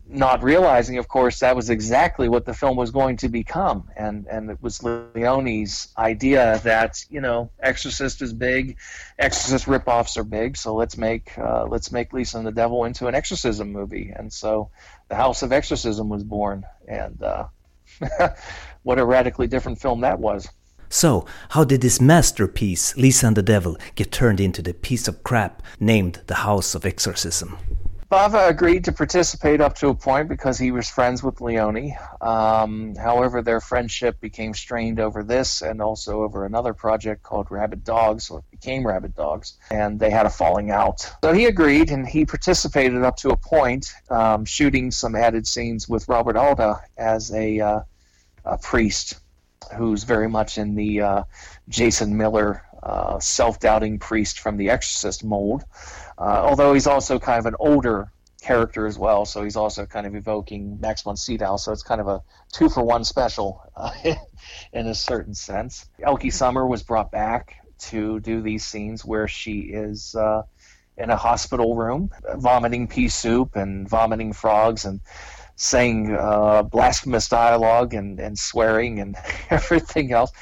Not 0.07 0.42
realizing, 0.42 0.99
of 0.99 1.09
course, 1.09 1.38
that 1.38 1.57
was 1.57 1.70
exactly 1.70 2.28
what 2.28 2.44
the 2.44 2.53
film 2.53 2.76
was 2.76 2.90
going 2.90 3.16
to 3.18 3.30
become, 3.30 3.88
and 3.96 4.26
and 4.26 4.51
it 4.51 4.59
was 4.61 4.82
Leone's 4.82 5.88
idea 5.96 6.61
that 6.64 7.05
you 7.09 7.22
know, 7.22 7.51
Exorcist 7.59 8.20
is 8.20 8.34
big, 8.34 8.76
Exorcist 9.18 9.64
ripoffs 9.64 10.18
are 10.18 10.24
big, 10.24 10.59
so 10.59 10.74
let's 10.74 10.99
make 10.99 11.38
uh, 11.38 11.64
let's 11.66 11.90
make 11.90 12.12
Lisa 12.12 12.36
and 12.36 12.46
the 12.46 12.53
Devil 12.53 12.84
into 12.84 13.07
an 13.07 13.14
exorcism 13.14 13.72
movie, 13.72 14.12
and 14.14 14.30
so 14.30 14.70
the 15.09 15.14
House 15.14 15.42
of 15.42 15.53
Exorcism 15.53 16.11
was 16.11 16.22
born, 16.22 16.66
and 16.86 17.22
uh, 17.22 17.46
what 18.89 18.99
a 18.99 19.05
radically 19.05 19.47
different 19.47 19.78
film 19.78 20.01
that 20.01 20.18
was. 20.18 20.49
So, 20.89 21.26
how 21.51 21.64
did 21.64 21.82
this 21.82 22.01
masterpiece, 22.01 22.97
Lisa 22.97 23.26
and 23.26 23.36
the 23.36 23.43
Devil, 23.43 23.76
get 23.97 24.11
turned 24.11 24.41
into 24.41 24.62
the 24.62 24.72
piece 24.72 25.07
of 25.07 25.22
crap 25.22 25.62
named 25.78 26.22
The 26.26 26.36
House 26.36 26.74
of 26.74 26.86
Exorcism? 26.86 27.59
Bava 28.11 28.49
agreed 28.49 28.86
to 28.86 28.93
participate 28.93 29.61
up 29.61 29.74
to 29.74 29.89
a 29.89 29.95
point 29.95 30.30
because 30.30 30.59
he 30.59 30.70
was 30.70 30.89
friends 30.89 31.22
with 31.22 31.43
Leone. 31.43 31.93
Um, 32.22 32.95
however, 32.95 33.43
their 33.43 33.61
friendship 33.61 34.18
became 34.22 34.55
strained 34.55 34.99
over 34.99 35.22
this 35.22 35.61
and 35.61 35.82
also 35.82 36.22
over 36.22 36.47
another 36.47 36.72
project 36.72 37.22
called 37.22 37.49
Rabid 37.51 37.84
Dogs, 37.84 38.30
or 38.30 38.43
became 38.51 38.86
Rabbit 38.86 39.14
Dogs, 39.14 39.59
and 39.70 40.01
they 40.01 40.09
had 40.09 40.24
a 40.24 40.30
falling 40.30 40.70
out. 40.70 41.12
So 41.22 41.34
he 41.34 41.45
agreed 41.45 41.91
and 41.91 42.09
he 42.09 42.24
participated 42.24 43.03
up 43.03 43.16
to 43.16 43.28
a 43.28 43.36
point, 43.36 43.93
um, 44.09 44.47
shooting 44.47 44.91
some 44.91 45.14
added 45.14 45.47
scenes 45.47 45.91
with 45.91 46.09
Robert 46.09 46.39
Alda 46.39 46.80
as 46.97 47.30
a 47.34 47.61
uh, 47.61 47.80
a 48.49 48.59
priest 48.59 49.20
who's 49.76 50.05
very 50.05 50.28
much 50.28 50.59
in 50.59 50.74
the 50.74 51.01
uh, 51.01 51.22
Jason 51.68 52.16
Miller 52.16 52.62
uh, 52.82 53.18
self-doubting 53.18 53.99
priest 53.99 54.40
from 54.40 54.57
The 54.57 54.70
Exorcist 54.70 55.24
mold. 55.24 55.64
Uh, 56.16 56.42
although 56.44 56.72
he's 56.74 56.86
also 56.86 57.18
kind 57.18 57.38
of 57.38 57.46
an 57.46 57.55
older 57.59 58.11
character 58.40 58.86
as 58.86 58.99
well, 58.99 59.24
so 59.24 59.42
he's 59.42 59.57
also 59.57 59.84
kind 59.84 60.07
of 60.07 60.14
evoking 60.14 60.78
Max 60.80 61.03
von 61.03 61.16
Sydow. 61.16 61.57
So 61.57 61.72
it's 61.72 61.82
kind 61.82 62.01
of 62.01 62.09
a 62.09 62.22
two 62.53 62.68
for 62.68 62.82
one 62.82 63.05
special 63.05 63.62
uh, 63.76 63.92
in 64.72 64.86
a 64.86 64.94
certain 64.94 65.34
sense. 65.34 65.86
Elke 66.03 66.32
Sommer 66.32 66.66
was 66.66 66.82
brought 66.82 67.11
back 67.11 67.57
to 67.78 68.20
do 68.20 68.40
these 68.40 68.64
scenes 68.64 69.05
where 69.05 69.28
she 69.28 69.61
is 69.61 70.14
uh, 70.14 70.42
in 70.96 71.11
a 71.11 71.16
hospital 71.16 71.76
room, 71.76 72.11
vomiting 72.36 72.88
pea 72.88 73.09
soup 73.09 73.55
and 73.55 73.88
vomiting 73.88 74.32
frogs 74.32 74.84
and 74.84 75.01
saying 75.59 76.16
uh, 76.16 76.62
blasphemous 76.62 77.28
dialogue 77.28 77.92
and, 77.92 78.18
and 78.20 78.38
swearing 78.38 79.00
and 79.00 79.16
everything 79.50 80.12
else. 80.12 80.32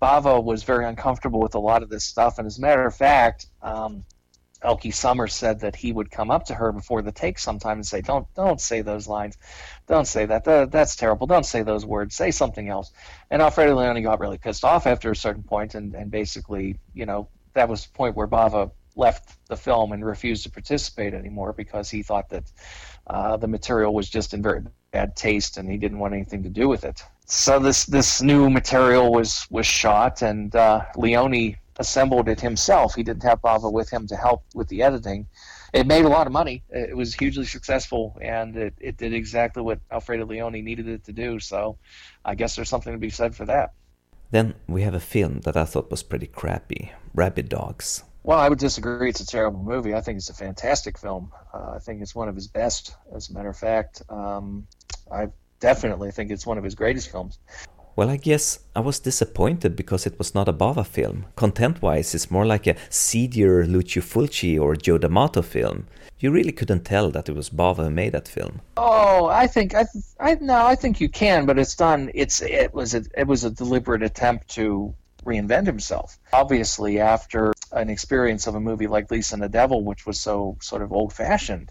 Bava 0.00 0.44
was 0.44 0.62
very 0.62 0.84
uncomfortable 0.84 1.40
with 1.40 1.54
a 1.54 1.58
lot 1.58 1.82
of 1.82 1.88
this 1.88 2.04
stuff, 2.04 2.38
and 2.38 2.46
as 2.46 2.58
a 2.58 2.60
matter 2.60 2.84
of 2.84 2.94
fact, 2.94 3.46
um, 3.62 4.04
Elke 4.62 4.92
Sommer 4.92 5.26
said 5.26 5.60
that 5.60 5.74
he 5.74 5.92
would 5.92 6.10
come 6.10 6.30
up 6.30 6.44
to 6.46 6.54
her 6.54 6.70
before 6.70 7.00
the 7.00 7.12
take 7.12 7.38
sometime 7.38 7.78
and 7.78 7.86
say, 7.86 8.02
"Don't, 8.02 8.26
don't 8.34 8.60
say 8.60 8.82
those 8.82 9.08
lines, 9.08 9.38
don't 9.86 10.06
say 10.06 10.26
that. 10.26 10.44
that 10.44 10.70
that's 10.70 10.96
terrible. 10.96 11.26
Don't 11.26 11.46
say 11.46 11.62
those 11.62 11.86
words. 11.86 12.14
Say 12.14 12.30
something 12.30 12.68
else." 12.68 12.92
And 13.30 13.40
Alfredo 13.40 13.74
Leone 13.74 14.02
got 14.02 14.20
really 14.20 14.38
pissed 14.38 14.64
off 14.64 14.86
after 14.86 15.10
a 15.10 15.16
certain 15.16 15.42
point, 15.42 15.74
and 15.74 15.94
and 15.94 16.10
basically, 16.10 16.78
you 16.92 17.06
know, 17.06 17.28
that 17.54 17.70
was 17.70 17.86
the 17.86 17.92
point 17.92 18.16
where 18.16 18.28
Bava 18.28 18.70
left 18.96 19.36
the 19.48 19.56
film 19.56 19.92
and 19.92 20.04
refused 20.04 20.42
to 20.42 20.50
participate 20.50 21.14
anymore 21.14 21.52
because 21.52 21.90
he 21.90 22.02
thought 22.02 22.28
that 22.30 22.44
uh, 23.06 23.36
the 23.36 23.48
material 23.48 23.94
was 23.94 24.08
just 24.08 24.34
in 24.34 24.42
very 24.42 24.62
bad 24.90 25.16
taste 25.16 25.56
and 25.56 25.70
he 25.70 25.76
didn't 25.76 25.98
want 25.98 26.14
anything 26.14 26.42
to 26.42 26.48
do 26.48 26.68
with 26.68 26.84
it. 26.84 27.02
So 27.26 27.58
this 27.58 27.86
this 27.86 28.22
new 28.22 28.48
material 28.48 29.12
was 29.12 29.46
was 29.50 29.66
shot 29.66 30.22
and 30.22 30.54
uh, 30.54 30.82
Leone 30.96 31.56
assembled 31.78 32.28
it 32.28 32.40
himself. 32.40 32.94
He 32.94 33.02
didn't 33.02 33.22
have 33.24 33.40
Bava 33.42 33.72
with 33.72 33.90
him 33.90 34.06
to 34.08 34.16
help 34.16 34.44
with 34.54 34.68
the 34.68 34.82
editing. 34.82 35.26
It 35.72 35.86
made 35.86 36.04
a 36.04 36.08
lot 36.08 36.26
of 36.26 36.32
money. 36.32 36.62
It 36.70 36.96
was 36.96 37.14
hugely 37.14 37.44
successful, 37.44 38.16
and 38.22 38.56
it, 38.56 38.74
it 38.80 38.96
did 38.96 39.12
exactly 39.12 39.62
what 39.62 39.80
Alfredo 39.90 40.24
Leone 40.24 40.64
needed 40.64 40.88
it 40.88 41.04
to 41.04 41.12
do. 41.12 41.38
So, 41.38 41.76
I 42.24 42.34
guess 42.34 42.56
there's 42.56 42.68
something 42.68 42.92
to 42.92 42.98
be 42.98 43.10
said 43.10 43.34
for 43.34 43.44
that. 43.46 43.74
Then 44.30 44.54
we 44.66 44.82
have 44.82 44.94
a 44.94 45.00
film 45.00 45.40
that 45.40 45.56
I 45.56 45.64
thought 45.64 45.90
was 45.90 46.02
pretty 46.02 46.26
crappy, 46.28 46.92
Rabid 47.14 47.48
Dogs. 47.48 48.04
Well, 48.26 48.40
I 48.40 48.48
would 48.48 48.58
disagree. 48.58 49.08
It's 49.08 49.20
a 49.20 49.26
terrible 49.26 49.62
movie. 49.62 49.94
I 49.94 50.00
think 50.00 50.16
it's 50.16 50.30
a 50.30 50.34
fantastic 50.34 50.98
film. 50.98 51.30
Uh, 51.54 51.74
I 51.76 51.78
think 51.78 52.02
it's 52.02 52.12
one 52.12 52.28
of 52.28 52.34
his 52.34 52.48
best, 52.48 52.96
as 53.14 53.30
a 53.30 53.32
matter 53.32 53.50
of 53.50 53.56
fact. 53.56 54.02
Um, 54.08 54.66
I 55.12 55.28
definitely 55.60 56.10
think 56.10 56.32
it's 56.32 56.44
one 56.44 56.58
of 56.58 56.64
his 56.64 56.74
greatest 56.74 57.08
films. 57.08 57.38
Well, 57.94 58.10
I 58.10 58.16
guess 58.16 58.58
I 58.74 58.80
was 58.80 58.98
disappointed 58.98 59.76
because 59.76 60.06
it 60.06 60.18
was 60.18 60.34
not 60.34 60.48
a 60.48 60.52
Bava 60.52 60.84
film. 60.84 61.26
Content-wise, 61.36 62.16
it's 62.16 62.28
more 62.28 62.44
like 62.44 62.66
a 62.66 62.74
seedier 62.90 63.64
Lucio 63.64 64.02
Fulci 64.02 64.60
or 64.60 64.74
Joe 64.74 64.98
D'Amato 64.98 65.40
film. 65.40 65.86
You 66.18 66.32
really 66.32 66.50
couldn't 66.50 66.84
tell 66.84 67.12
that 67.12 67.28
it 67.28 67.36
was 67.36 67.48
Bava 67.48 67.84
who 67.84 67.90
made 67.90 68.10
that 68.10 68.26
film. 68.26 68.60
Oh, 68.76 69.26
I 69.26 69.46
think 69.46 69.76
I, 69.76 69.86
I 70.18 70.34
no, 70.40 70.66
I 70.66 70.74
think 70.74 71.00
you 71.00 71.08
can, 71.08 71.46
but 71.46 71.60
it's 71.60 71.76
done. 71.76 72.10
It's 72.12 72.42
it 72.42 72.74
was 72.74 72.92
a, 72.92 73.04
it 73.16 73.28
was 73.28 73.44
a 73.44 73.50
deliberate 73.50 74.02
attempt 74.02 74.48
to 74.56 74.92
reinvent 75.24 75.66
himself. 75.66 76.18
Obviously, 76.32 76.98
after 77.00 77.52
an 77.76 77.90
experience 77.90 78.46
of 78.46 78.54
a 78.54 78.60
movie 78.60 78.86
like 78.86 79.10
Lisa 79.10 79.34
and 79.34 79.42
the 79.42 79.48
Devil, 79.48 79.84
which 79.84 80.06
was 80.06 80.18
so 80.18 80.56
sort 80.60 80.82
of 80.82 80.92
old 80.92 81.12
fashioned, 81.12 81.70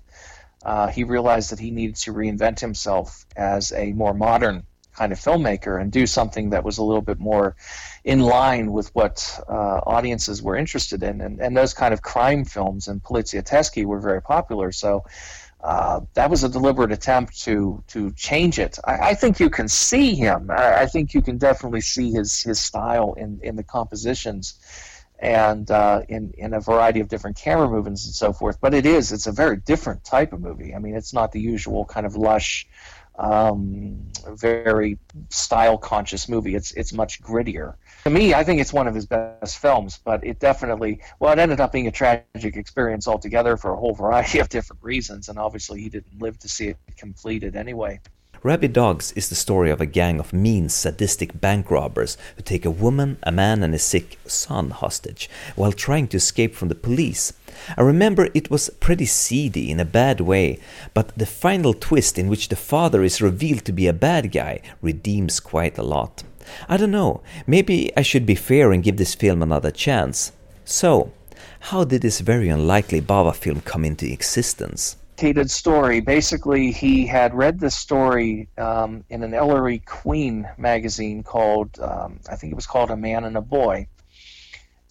uh, 0.64 0.88
he 0.88 1.04
realized 1.04 1.52
that 1.52 1.60
he 1.60 1.72
needed 1.72 1.96
to 1.96 2.14
reinvent 2.14 2.60
himself 2.60 3.26
as 3.36 3.72
a 3.74 3.92
more 3.94 4.14
modern 4.14 4.64
kind 4.96 5.12
of 5.12 5.20
filmmaker 5.20 5.80
and 5.80 5.92
do 5.92 6.08
something 6.08 6.52
that 6.52 6.64
was 6.64 6.78
a 6.78 6.84
little 6.84 7.02
bit 7.02 7.20
more 7.20 7.56
in 8.04 8.22
line 8.22 8.72
with 8.72 8.94
what 8.96 9.40
uh, 9.50 9.82
audiences 9.86 10.42
were 10.42 10.56
interested 10.56 11.04
in. 11.04 11.22
And, 11.22 11.42
and 11.42 11.56
those 11.56 11.74
kind 11.74 11.94
of 11.94 12.02
crime 12.02 12.46
films 12.46 12.88
and 12.88 13.04
polizieschi 13.04 13.86
were 13.86 14.00
very 14.00 14.22
popular. 14.22 14.72
So 14.72 15.04
uh, 15.62 16.02
that 16.14 16.30
was 16.30 16.44
a 16.44 16.50
deliberate 16.50 16.92
attempt 16.92 17.42
to 17.42 17.84
to 17.88 18.12
change 18.12 18.60
it. 18.60 18.78
I, 18.86 19.10
I 19.10 19.14
think 19.16 19.40
you 19.40 19.50
can 19.50 19.68
see 19.68 20.14
him. 20.14 20.52
I, 20.52 20.82
I, 20.82 20.86
think 20.86 21.16
you 21.16 21.24
can 21.24 21.40
definitely 21.40 21.82
see 21.82 22.12
his 22.12 22.44
his 22.44 22.60
style 22.60 23.16
in 23.18 23.40
in 23.42 23.56
the 23.56 23.64
compositions 23.64 24.60
and 25.20 25.70
uh, 25.72 26.02
in 26.10 26.34
in 26.38 26.54
a 26.54 26.60
variety 26.60 27.00
of 27.00 27.08
different 27.08 27.38
camera 27.38 27.70
movements 27.70 28.06
and 28.06 28.14
so 28.14 28.34
forth. 28.34 28.60
But 28.60 28.74
it 28.74 28.86
is 28.86 29.12
it's 29.12 29.28
a 29.28 29.32
very 29.32 29.58
different 29.58 30.04
type 30.04 30.34
of 30.34 30.42
movie. 30.42 30.76
I 30.76 30.80
mean, 30.80 30.96
it's 30.96 31.14
not 31.14 31.32
the 31.32 31.40
usual 31.40 31.86
kind 31.86 32.06
of 32.06 32.16
lush, 32.16 32.68
um, 33.18 34.12
very 34.28 34.98
style 35.30 35.78
conscious 35.78 36.28
movie. 36.28 36.56
It's 36.56 36.72
it's 36.72 36.94
much 36.94 37.22
grittier. 37.22 37.76
To 38.04 38.10
me, 38.10 38.34
I 38.34 38.44
think 38.44 38.60
it's 38.62 38.74
one 38.74 38.88
of 38.88 38.96
his 38.96 39.06
best 39.06 39.58
films. 39.58 40.00
But 40.04 40.26
it 40.26 40.40
definitely 40.40 41.02
well, 41.20 41.32
it 41.32 41.40
ended 41.40 41.62
up 41.62 41.72
being 41.72 41.88
a 41.88 41.92
tragic 41.92 42.58
experience 42.58 43.08
altogether 43.08 43.58
for 43.58 43.72
a 43.72 43.78
whole 43.78 43.94
variety 43.94 44.40
of 44.40 44.50
different 44.50 44.84
reasons. 44.84 45.30
And 45.30 45.40
obviously, 45.40 45.82
he 45.82 45.90
didn't 45.90 46.22
live 46.22 46.38
to 46.40 46.50
see 46.50 46.68
it 46.68 46.78
completed 46.98 47.56
anyway. 47.56 48.02
Rabid 48.46 48.74
Dogs 48.74 49.12
is 49.14 49.28
the 49.28 49.34
story 49.34 49.72
of 49.72 49.82
a 49.82 49.88
gang 49.88 50.20
of 50.20 50.32
mean, 50.32 50.70
sadistic 50.70 51.42
bank 51.42 51.72
robbers 51.72 52.16
who 52.36 52.44
take 52.44 52.64
a 52.64 52.70
woman, 52.70 53.18
a 53.24 53.32
man, 53.32 53.64
and 53.64 53.74
a 53.74 53.80
sick 53.80 54.20
son 54.28 54.70
hostage 54.70 55.28
while 55.56 55.72
trying 55.72 56.08
to 56.10 56.18
escape 56.18 56.54
from 56.54 56.68
the 56.68 56.76
police. 56.76 57.34
I 57.76 57.82
remember 57.82 58.30
it 58.36 58.52
was 58.52 58.70
pretty 58.70 59.08
seedy 59.08 59.72
in 59.72 59.80
a 59.80 59.84
bad 59.84 60.22
way, 60.22 60.60
but 60.94 61.18
the 61.18 61.26
final 61.26 61.74
twist 61.74 62.20
in 62.20 62.28
which 62.28 62.50
the 62.50 62.56
father 62.56 63.02
is 63.02 63.20
revealed 63.20 63.66
to 63.66 63.72
be 63.72 63.88
a 63.88 63.94
bad 63.94 64.32
guy 64.32 64.60
redeems 64.80 65.40
quite 65.40 65.80
a 65.80 65.84
lot. 65.84 66.24
I 66.70 66.78
don't 66.78 66.92
know, 66.92 67.24
maybe 67.48 67.92
I 67.98 68.04
should 68.04 68.28
be 68.28 68.36
fair 68.36 68.72
and 68.72 68.84
give 68.84 68.98
this 68.98 69.16
film 69.16 69.42
another 69.42 69.72
chance. 69.72 70.32
So, 70.66 71.12
how 71.72 71.84
did 71.84 72.04
this 72.04 72.20
very 72.20 72.50
unlikely 72.50 73.02
Bava 73.02 73.34
film 73.34 73.62
come 73.62 73.84
into 73.84 74.06
existence? 74.06 74.98
Complicated 75.16 75.50
story. 75.50 76.02
Basically, 76.02 76.72
he 76.72 77.08
had 77.08 77.34
read 77.34 77.58
this 77.58 77.74
story 77.74 78.50
um, 78.58 79.06
in 79.10 79.24
an 79.24 79.34
Ellery 79.34 79.80
Queen 79.80 80.46
magazine 80.58 81.24
called, 81.24 81.80
um, 81.80 82.20
I 82.30 82.36
think 82.36 82.52
it 82.52 82.56
was 82.56 82.68
called 82.68 82.92
A 82.92 82.98
Man 82.98 83.24
and 83.24 83.38
a 83.38 83.42
Boy. 83.42 83.88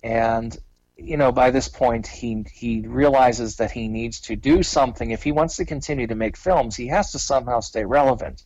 And, 0.03 0.57
you 0.97 1.19
know, 1.19 1.31
by 1.31 1.51
this 1.51 1.69
point, 1.69 2.07
he, 2.07 2.43
he 2.55 2.87
realizes 2.87 3.57
that 3.57 3.71
he 3.71 3.87
needs 3.87 4.19
to 4.21 4.35
do 4.35 4.63
something. 4.63 5.11
If 5.11 5.23
he 5.23 5.31
wants 5.31 5.57
to 5.57 5.67
continue 5.67 6.07
to 6.07 6.15
make 6.15 6.39
films, 6.39 6.75
he 6.75 6.87
has 6.87 7.13
to 7.13 7.19
somehow 7.19 7.61
stay 7.61 7.85
relevant. 7.85 8.45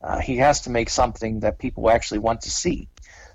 Uh, 0.00 0.20
he 0.20 0.38
has 0.38 0.62
to 0.62 0.70
make 0.70 0.88
something 0.88 1.40
that 1.40 1.58
people 1.58 1.90
actually 1.90 2.20
want 2.20 2.40
to 2.40 2.50
see. 2.50 2.88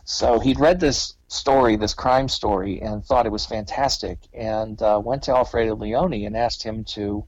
So 0.06 0.40
he'd 0.40 0.60
read 0.60 0.80
this 0.80 1.14
story, 1.28 1.76
this 1.76 1.94
crime 1.94 2.30
story, 2.30 2.82
and 2.82 3.06
thought 3.06 3.28
it 3.28 3.32
was 3.32 3.46
fantastic, 3.46 4.18
and 4.34 4.82
uh, 4.82 5.00
went 5.04 5.22
to 5.24 5.36
Alfredo 5.36 5.76
Leone 5.76 6.26
and 6.26 6.36
asked 6.36 6.64
him 6.64 6.84
to 6.96 7.26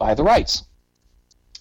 buy 0.00 0.14
the 0.14 0.24
rights. 0.24 0.64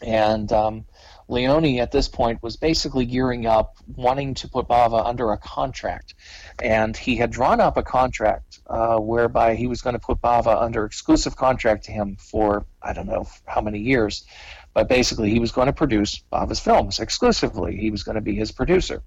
And 0.02 0.52
um, 0.52 0.86
Leone 1.28 1.80
at 1.80 1.92
this 1.92 2.08
point 2.08 2.42
was 2.42 2.56
basically 2.56 3.06
gearing 3.06 3.46
up, 3.46 3.76
wanting 3.96 4.34
to 4.36 4.48
put 4.48 4.68
Bava 4.68 5.06
under 5.06 5.32
a 5.32 5.38
contract. 5.38 6.16
And 6.64 6.98
he 6.98 7.18
had 7.18 7.30
drawn 7.32 7.60
up 7.60 7.78
a 7.78 7.84
contract 7.84 8.62
uh, 8.68 8.98
whereby 8.98 9.56
he 9.56 9.68
was 9.68 9.82
going 9.82 9.94
to 9.94 10.00
put 10.00 10.22
Bava 10.22 10.60
under 10.60 10.86
exclusive 10.86 11.36
contract 11.36 11.84
to 11.86 11.92
him 11.92 12.16
for, 12.16 12.66
I 12.82 12.94
don't 12.94 13.08
know 13.08 13.28
how 13.46 13.62
many 13.62 13.80
years. 13.80 14.26
But 14.74 14.88
basically, 14.88 15.32
he 15.32 15.40
was 15.40 15.52
going 15.52 15.68
to 15.68 15.74
produce 15.74 16.24
Bava's 16.32 16.60
films 16.60 17.00
exclusively. 17.00 17.76
He 17.76 17.92
was 17.92 18.04
going 18.04 18.16
to 18.16 18.22
be 18.22 18.36
his 18.36 18.52
producer. 18.52 19.04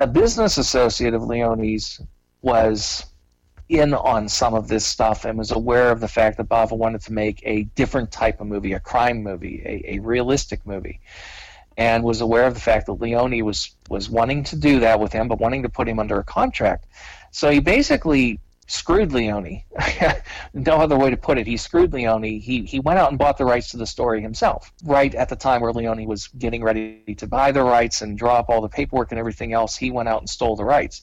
A 0.00 0.06
business 0.06 0.58
associate 0.58 1.14
of 1.14 1.22
Leone's 1.22 2.00
was 2.42 3.06
in 3.68 3.94
on 3.94 4.28
some 4.28 4.54
of 4.54 4.68
this 4.68 4.86
stuff 4.86 5.24
and 5.24 5.36
was 5.36 5.50
aware 5.50 5.90
of 5.90 6.00
the 6.00 6.08
fact 6.08 6.36
that 6.36 6.48
Bava 6.48 6.76
wanted 6.76 7.00
to 7.02 7.12
make 7.12 7.40
a 7.44 7.64
different 7.74 8.12
type 8.12 8.40
of 8.40 8.46
movie, 8.46 8.72
a 8.72 8.80
crime 8.80 9.22
movie, 9.22 9.62
a, 9.64 9.96
a 9.96 9.98
realistic 10.00 10.64
movie, 10.64 11.00
and 11.76 12.04
was 12.04 12.20
aware 12.20 12.46
of 12.46 12.54
the 12.54 12.60
fact 12.60 12.86
that 12.86 12.94
Leone 12.94 13.44
was 13.44 13.74
was 13.90 14.08
wanting 14.08 14.44
to 14.44 14.56
do 14.56 14.80
that 14.80 15.00
with 15.00 15.12
him, 15.12 15.28
but 15.28 15.40
wanting 15.40 15.62
to 15.62 15.68
put 15.68 15.88
him 15.88 15.98
under 15.98 16.18
a 16.18 16.24
contract. 16.24 16.86
So 17.32 17.50
he 17.50 17.58
basically 17.58 18.40
screwed 18.68 19.12
Leone. 19.12 19.62
no 20.54 20.76
other 20.76 20.98
way 20.98 21.10
to 21.10 21.16
put 21.16 21.38
it. 21.38 21.46
He 21.46 21.56
screwed 21.56 21.92
Leone. 21.92 22.22
He 22.22 22.64
he 22.64 22.80
went 22.80 22.98
out 22.98 23.10
and 23.10 23.18
bought 23.18 23.36
the 23.36 23.44
rights 23.44 23.70
to 23.70 23.76
the 23.76 23.86
story 23.86 24.20
himself. 24.20 24.72
Right 24.84 25.14
at 25.14 25.28
the 25.28 25.36
time 25.36 25.60
where 25.60 25.72
Leone 25.72 26.06
was 26.06 26.28
getting 26.28 26.62
ready 26.62 27.02
to 27.16 27.26
buy 27.26 27.52
the 27.52 27.62
rights 27.62 28.02
and 28.02 28.16
draw 28.16 28.36
up 28.36 28.48
all 28.48 28.60
the 28.60 28.68
paperwork 28.68 29.10
and 29.10 29.18
everything 29.18 29.52
else, 29.52 29.76
he 29.76 29.90
went 29.90 30.08
out 30.08 30.20
and 30.20 30.30
stole 30.30 30.56
the 30.56 30.64
rights. 30.64 31.02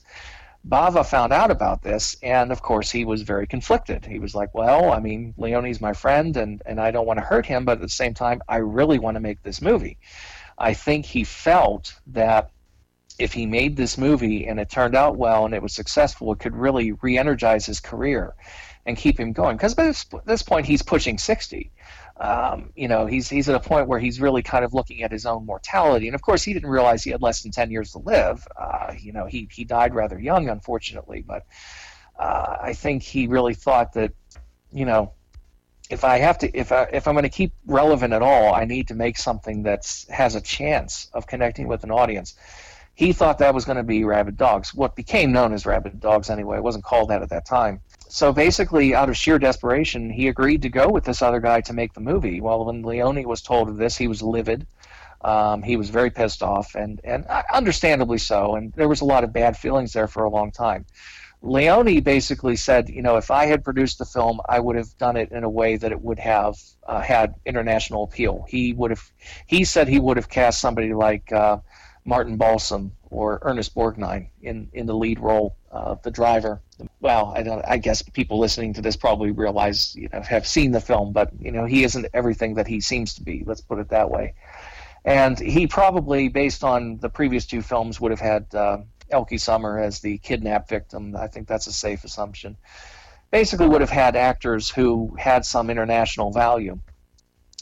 Bava 0.66 1.04
found 1.04 1.32
out 1.32 1.50
about 1.50 1.82
this, 1.82 2.16
and 2.22 2.50
of 2.50 2.62
course 2.62 2.90
he 2.90 3.04
was 3.04 3.22
very 3.22 3.46
conflicted. 3.46 4.06
He 4.06 4.18
was 4.18 4.34
like, 4.34 4.54
"Well, 4.54 4.92
I 4.92 4.98
mean, 4.98 5.34
Leone's 5.36 5.80
my 5.80 5.92
friend, 5.92 6.36
and 6.36 6.62
and 6.64 6.80
I 6.80 6.90
don't 6.90 7.06
want 7.06 7.18
to 7.18 7.24
hurt 7.24 7.44
him, 7.44 7.64
but 7.64 7.72
at 7.72 7.80
the 7.82 7.88
same 7.88 8.14
time, 8.14 8.40
I 8.48 8.56
really 8.56 8.98
want 8.98 9.16
to 9.16 9.20
make 9.20 9.42
this 9.42 9.60
movie." 9.60 9.98
I 10.56 10.72
think 10.72 11.04
he 11.04 11.24
felt 11.24 12.00
that 12.06 12.50
if 13.18 13.32
he 13.32 13.46
made 13.46 13.76
this 13.76 13.98
movie 13.98 14.46
and 14.46 14.58
it 14.58 14.70
turned 14.70 14.96
out 14.96 15.16
well 15.16 15.44
and 15.44 15.54
it 15.54 15.62
was 15.62 15.72
successful, 15.72 16.32
it 16.32 16.38
could 16.38 16.56
really 16.56 16.92
re-energize 16.92 17.66
his 17.66 17.80
career 17.80 18.34
and 18.86 18.96
keep 18.96 19.18
him 19.20 19.32
going. 19.32 19.56
Because 19.56 19.74
by 19.74 19.84
this, 19.84 20.06
this 20.24 20.42
point, 20.42 20.66
he's 20.66 20.82
pushing 20.82 21.18
sixty 21.18 21.70
um, 22.16 22.70
you 22.76 22.86
know, 22.86 23.06
he's 23.06 23.28
he's 23.28 23.48
at 23.48 23.56
a 23.56 23.60
point 23.60 23.88
where 23.88 23.98
he's 23.98 24.20
really 24.20 24.42
kind 24.42 24.64
of 24.64 24.72
looking 24.72 25.02
at 25.02 25.10
his 25.10 25.26
own 25.26 25.44
mortality. 25.46 26.06
And 26.06 26.14
of 26.14 26.22
course, 26.22 26.44
he 26.44 26.52
didn't 26.52 26.70
realize 26.70 27.02
he 27.02 27.10
had 27.10 27.22
less 27.22 27.42
than 27.42 27.50
ten 27.50 27.70
years 27.70 27.92
to 27.92 27.98
live. 27.98 28.46
Uh, 28.56 28.94
you 28.98 29.12
know, 29.12 29.26
he 29.26 29.48
he 29.50 29.64
died 29.64 29.94
rather 29.94 30.18
young, 30.18 30.48
unfortunately. 30.48 31.24
But 31.26 31.44
uh, 32.18 32.56
I 32.60 32.72
think 32.74 33.02
he 33.02 33.26
really 33.26 33.54
thought 33.54 33.94
that, 33.94 34.12
you 34.72 34.84
know, 34.84 35.12
if 35.90 36.04
I 36.04 36.18
have 36.18 36.38
to, 36.38 36.56
if 36.56 36.70
I 36.70 36.84
if 36.92 37.08
I'm 37.08 37.14
going 37.14 37.24
to 37.24 37.28
keep 37.28 37.52
relevant 37.66 38.14
at 38.14 38.22
all, 38.22 38.54
I 38.54 38.64
need 38.64 38.88
to 38.88 38.94
make 38.94 39.18
something 39.18 39.64
that 39.64 40.04
has 40.08 40.36
a 40.36 40.40
chance 40.40 41.10
of 41.14 41.26
connecting 41.26 41.66
with 41.66 41.82
an 41.82 41.90
audience. 41.90 42.36
He 42.94 43.12
thought 43.12 43.38
that 43.38 43.54
was 43.54 43.64
going 43.64 43.78
to 43.78 43.82
be 43.82 44.04
Rabid 44.04 44.36
Dogs, 44.36 44.72
what 44.72 44.94
became 44.94 45.32
known 45.32 45.52
as 45.52 45.66
Rabid 45.66 45.98
Dogs 45.98 46.30
anyway. 46.30 46.58
It 46.58 46.62
wasn't 46.62 46.84
called 46.84 47.10
that 47.10 47.22
at 47.22 47.30
that 47.30 47.44
time 47.44 47.80
so 48.14 48.32
basically, 48.32 48.94
out 48.94 49.08
of 49.08 49.16
sheer 49.16 49.40
desperation, 49.40 50.08
he 50.08 50.28
agreed 50.28 50.62
to 50.62 50.68
go 50.68 50.88
with 50.88 51.02
this 51.02 51.20
other 51.20 51.40
guy 51.40 51.62
to 51.62 51.72
make 51.72 51.94
the 51.94 52.00
movie. 52.00 52.40
Well, 52.40 52.64
when 52.64 52.84
Leone 52.84 53.26
was 53.26 53.42
told 53.42 53.68
of 53.68 53.76
this, 53.76 53.96
he 53.96 54.06
was 54.06 54.22
livid. 54.22 54.68
Um, 55.20 55.64
he 55.64 55.76
was 55.76 55.90
very 55.90 56.10
pissed 56.10 56.40
off, 56.40 56.76
and, 56.76 57.00
and 57.02 57.26
understandably 57.52 58.18
so. 58.18 58.54
And 58.54 58.72
there 58.74 58.86
was 58.86 59.00
a 59.00 59.04
lot 59.04 59.24
of 59.24 59.32
bad 59.32 59.56
feelings 59.56 59.94
there 59.94 60.06
for 60.06 60.22
a 60.22 60.30
long 60.30 60.52
time. 60.52 60.86
Leone 61.42 61.98
basically 62.02 62.54
said, 62.54 62.88
you 62.88 63.02
know, 63.02 63.16
if 63.16 63.32
I 63.32 63.46
had 63.46 63.64
produced 63.64 63.98
the 63.98 64.04
film, 64.04 64.40
I 64.48 64.60
would 64.60 64.76
have 64.76 64.96
done 64.96 65.16
it 65.16 65.32
in 65.32 65.42
a 65.42 65.50
way 65.50 65.76
that 65.76 65.90
it 65.90 66.00
would 66.00 66.20
have 66.20 66.56
uh, 66.86 67.00
had 67.00 67.34
international 67.44 68.04
appeal. 68.04 68.46
He 68.48 68.74
would 68.74 68.92
have, 68.92 69.10
he 69.48 69.64
said 69.64 69.88
he 69.88 69.98
would 69.98 70.18
have 70.18 70.28
cast 70.28 70.60
somebody 70.60 70.94
like 70.94 71.32
uh, 71.32 71.58
Martin 72.04 72.36
Balsam 72.36 72.92
or 73.10 73.38
Ernest 73.42 73.74
Borgnine 73.74 74.28
in, 74.42 74.68
in 74.72 74.86
the 74.86 74.94
lead 74.94 75.18
role, 75.20 75.56
of 75.74 76.00
the 76.02 76.10
driver. 76.10 76.62
Well, 77.00 77.32
I 77.34 77.42
don't. 77.42 77.64
I 77.66 77.78
guess 77.78 78.00
people 78.00 78.38
listening 78.38 78.74
to 78.74 78.80
this 78.80 78.96
probably 78.96 79.32
realize, 79.32 79.94
you 79.96 80.08
know, 80.12 80.22
have 80.22 80.46
seen 80.46 80.70
the 80.70 80.80
film, 80.80 81.12
but 81.12 81.30
you 81.38 81.50
know, 81.50 81.64
he 81.64 81.82
isn't 81.82 82.06
everything 82.14 82.54
that 82.54 82.68
he 82.68 82.80
seems 82.80 83.14
to 83.14 83.22
be. 83.22 83.42
Let's 83.44 83.60
put 83.60 83.80
it 83.80 83.88
that 83.88 84.08
way. 84.08 84.34
And 85.04 85.38
he 85.38 85.66
probably, 85.66 86.28
based 86.28 86.62
on 86.62 86.98
the 86.98 87.10
previous 87.10 87.44
two 87.44 87.60
films, 87.60 88.00
would 88.00 88.12
have 88.12 88.20
had 88.20 88.54
uh, 88.54 88.78
Elke 89.10 89.38
Sommer 89.38 89.80
as 89.80 89.98
the 89.98 90.18
kidnap 90.18 90.68
victim. 90.68 91.16
I 91.16 91.26
think 91.26 91.48
that's 91.48 91.66
a 91.66 91.72
safe 91.72 92.04
assumption. 92.04 92.56
Basically, 93.32 93.66
would 93.66 93.80
have 93.80 93.90
had 93.90 94.14
actors 94.14 94.70
who 94.70 95.16
had 95.18 95.44
some 95.44 95.70
international 95.70 96.30
value. 96.30 96.78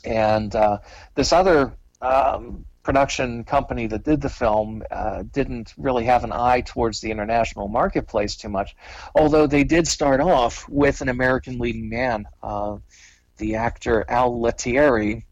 And 0.04 0.54
uh, 0.54 0.78
this 1.14 1.32
other 1.32 1.72
um, 2.02 2.66
production 2.82 3.44
company 3.44 3.86
that 3.86 4.04
did 4.04 4.20
the 4.20 4.28
film 4.28 4.82
uh, 4.90 5.22
didn't 5.32 5.72
really 5.76 6.04
have 6.04 6.24
an 6.24 6.32
eye 6.32 6.60
towards 6.62 7.00
the 7.00 7.10
international 7.10 7.68
marketplace 7.68 8.36
too 8.36 8.48
much, 8.48 8.74
although 9.14 9.46
they 9.46 9.64
did 9.64 9.86
start 9.86 10.20
off 10.20 10.68
with 10.68 11.00
an 11.00 11.08
American 11.08 11.58
leading 11.58 11.88
man. 11.88 12.26
Uh, 12.42 12.78
the 13.38 13.56
actor 13.56 14.04
Al 14.08 14.40
Lettieri 14.40 15.24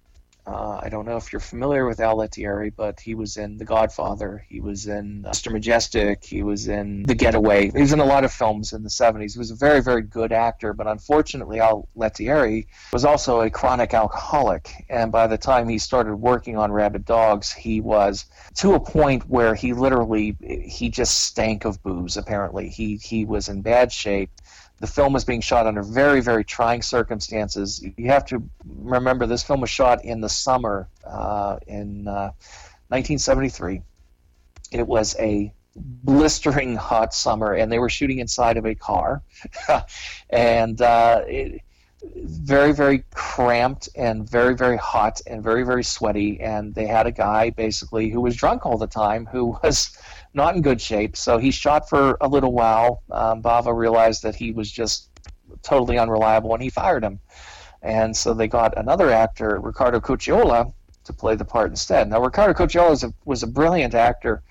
uh, 0.46 0.80
I 0.82 0.88
don't 0.88 1.06
know 1.06 1.16
if 1.16 1.32
you're 1.32 1.40
familiar 1.40 1.86
with 1.86 2.00
Al 2.00 2.16
Lettieri, 2.16 2.70
but 2.70 3.00
he 3.00 3.14
was 3.14 3.36
in 3.36 3.58
The 3.58 3.64
Godfather. 3.64 4.44
He 4.48 4.60
was 4.60 4.86
in 4.86 5.22
Mr. 5.22 5.52
Majestyk. 5.52 6.24
He 6.24 6.42
was 6.42 6.68
in 6.68 7.02
The 7.04 7.14
Getaway. 7.14 7.70
He 7.70 7.80
was 7.80 7.92
in 7.92 8.00
a 8.00 8.04
lot 8.04 8.24
of 8.24 8.32
films 8.32 8.72
in 8.72 8.82
the 8.82 8.88
70s. 8.88 9.32
He 9.32 9.38
was 9.38 9.50
a 9.50 9.54
very, 9.54 9.80
very 9.80 10.02
good 10.02 10.32
actor, 10.32 10.72
but 10.72 10.86
unfortunately, 10.86 11.60
Al 11.60 11.88
Lettieri 11.94 12.66
was 12.92 13.04
also 13.04 13.40
a 13.40 13.50
chronic 13.50 13.94
alcoholic. 13.94 14.70
And 14.88 15.12
by 15.12 15.26
the 15.26 15.38
time 15.38 15.68
he 15.68 15.78
started 15.78 16.16
working 16.16 16.56
on 16.56 16.72
Rabid 16.72 17.04
Dogs, 17.04 17.52
he 17.52 17.80
was 17.80 18.26
to 18.56 18.74
a 18.74 18.80
point 18.80 19.28
where 19.28 19.54
he 19.54 19.72
literally 19.72 20.36
he 20.40 20.88
just 20.88 21.22
stank 21.24 21.64
of 21.64 21.82
booze. 21.82 22.16
Apparently, 22.16 22.68
he 22.68 22.96
he 22.96 23.24
was 23.24 23.48
in 23.48 23.62
bad 23.62 23.92
shape 23.92 24.30
the 24.80 24.86
film 24.86 25.12
was 25.12 25.24
being 25.24 25.42
shot 25.42 25.66
under 25.66 25.82
very, 25.82 26.20
very 26.20 26.42
trying 26.42 26.82
circumstances. 26.82 27.84
You 27.96 28.08
have 28.08 28.24
to 28.26 28.42
remember 28.64 29.26
this 29.26 29.42
film 29.42 29.60
was 29.60 29.70
shot 29.70 30.04
in 30.04 30.20
the 30.20 30.28
summer 30.28 30.88
uh, 31.04 31.58
in 31.66 32.08
uh, 32.08 32.32
1973. 32.88 33.82
It 34.72 34.86
was 34.86 35.14
a 35.18 35.52
blistering 35.76 36.76
hot 36.76 37.12
summer, 37.12 37.52
and 37.52 37.70
they 37.70 37.78
were 37.78 37.90
shooting 37.90 38.18
inside 38.18 38.56
of 38.56 38.64
a 38.64 38.74
car. 38.74 39.22
and 40.30 40.80
uh, 40.80 41.22
it, 41.26 41.60
very 42.02 42.72
very 42.72 43.04
cramped 43.14 43.88
and 43.94 44.28
very 44.28 44.56
very 44.56 44.78
hot 44.78 45.20
and 45.26 45.42
very 45.42 45.64
very 45.64 45.84
sweaty 45.84 46.40
and 46.40 46.74
they 46.74 46.86
had 46.86 47.06
a 47.06 47.12
guy 47.12 47.50
basically 47.50 48.08
who 48.08 48.22
was 48.22 48.34
drunk 48.34 48.64
all 48.64 48.78
the 48.78 48.86
time 48.86 49.26
who 49.26 49.58
was 49.62 49.96
not 50.34 50.54
in 50.54 50.62
good 50.62 50.80
shape. 50.80 51.16
So 51.16 51.38
he 51.38 51.50
shot 51.50 51.88
for 51.88 52.16
a 52.20 52.28
little 52.28 52.52
while. 52.52 53.02
Um, 53.10 53.42
bava 53.42 53.74
realized 53.74 54.22
that 54.22 54.34
he 54.34 54.52
was 54.52 54.70
just 54.70 55.10
totally 55.62 55.98
unreliable 55.98 56.54
and 56.54 56.62
he 56.62 56.70
fired 56.70 57.02
him. 57.02 57.20
And 57.82 58.16
so 58.16 58.34
they 58.34 58.48
got 58.48 58.76
another 58.76 59.10
actor 59.10 59.58
Riccardo 59.60 60.00
Cucciolla 60.00 60.72
to 61.04 61.12
play 61.12 61.34
the 61.34 61.44
part 61.44 61.70
instead. 61.70 62.08
Now 62.08 62.22
Riccardo 62.22 62.52
Cucciolla 62.54 62.90
was 62.90 63.04
a, 63.04 63.12
was 63.24 63.42
a 63.42 63.46
brilliant 63.46 63.94
actor 63.94 64.42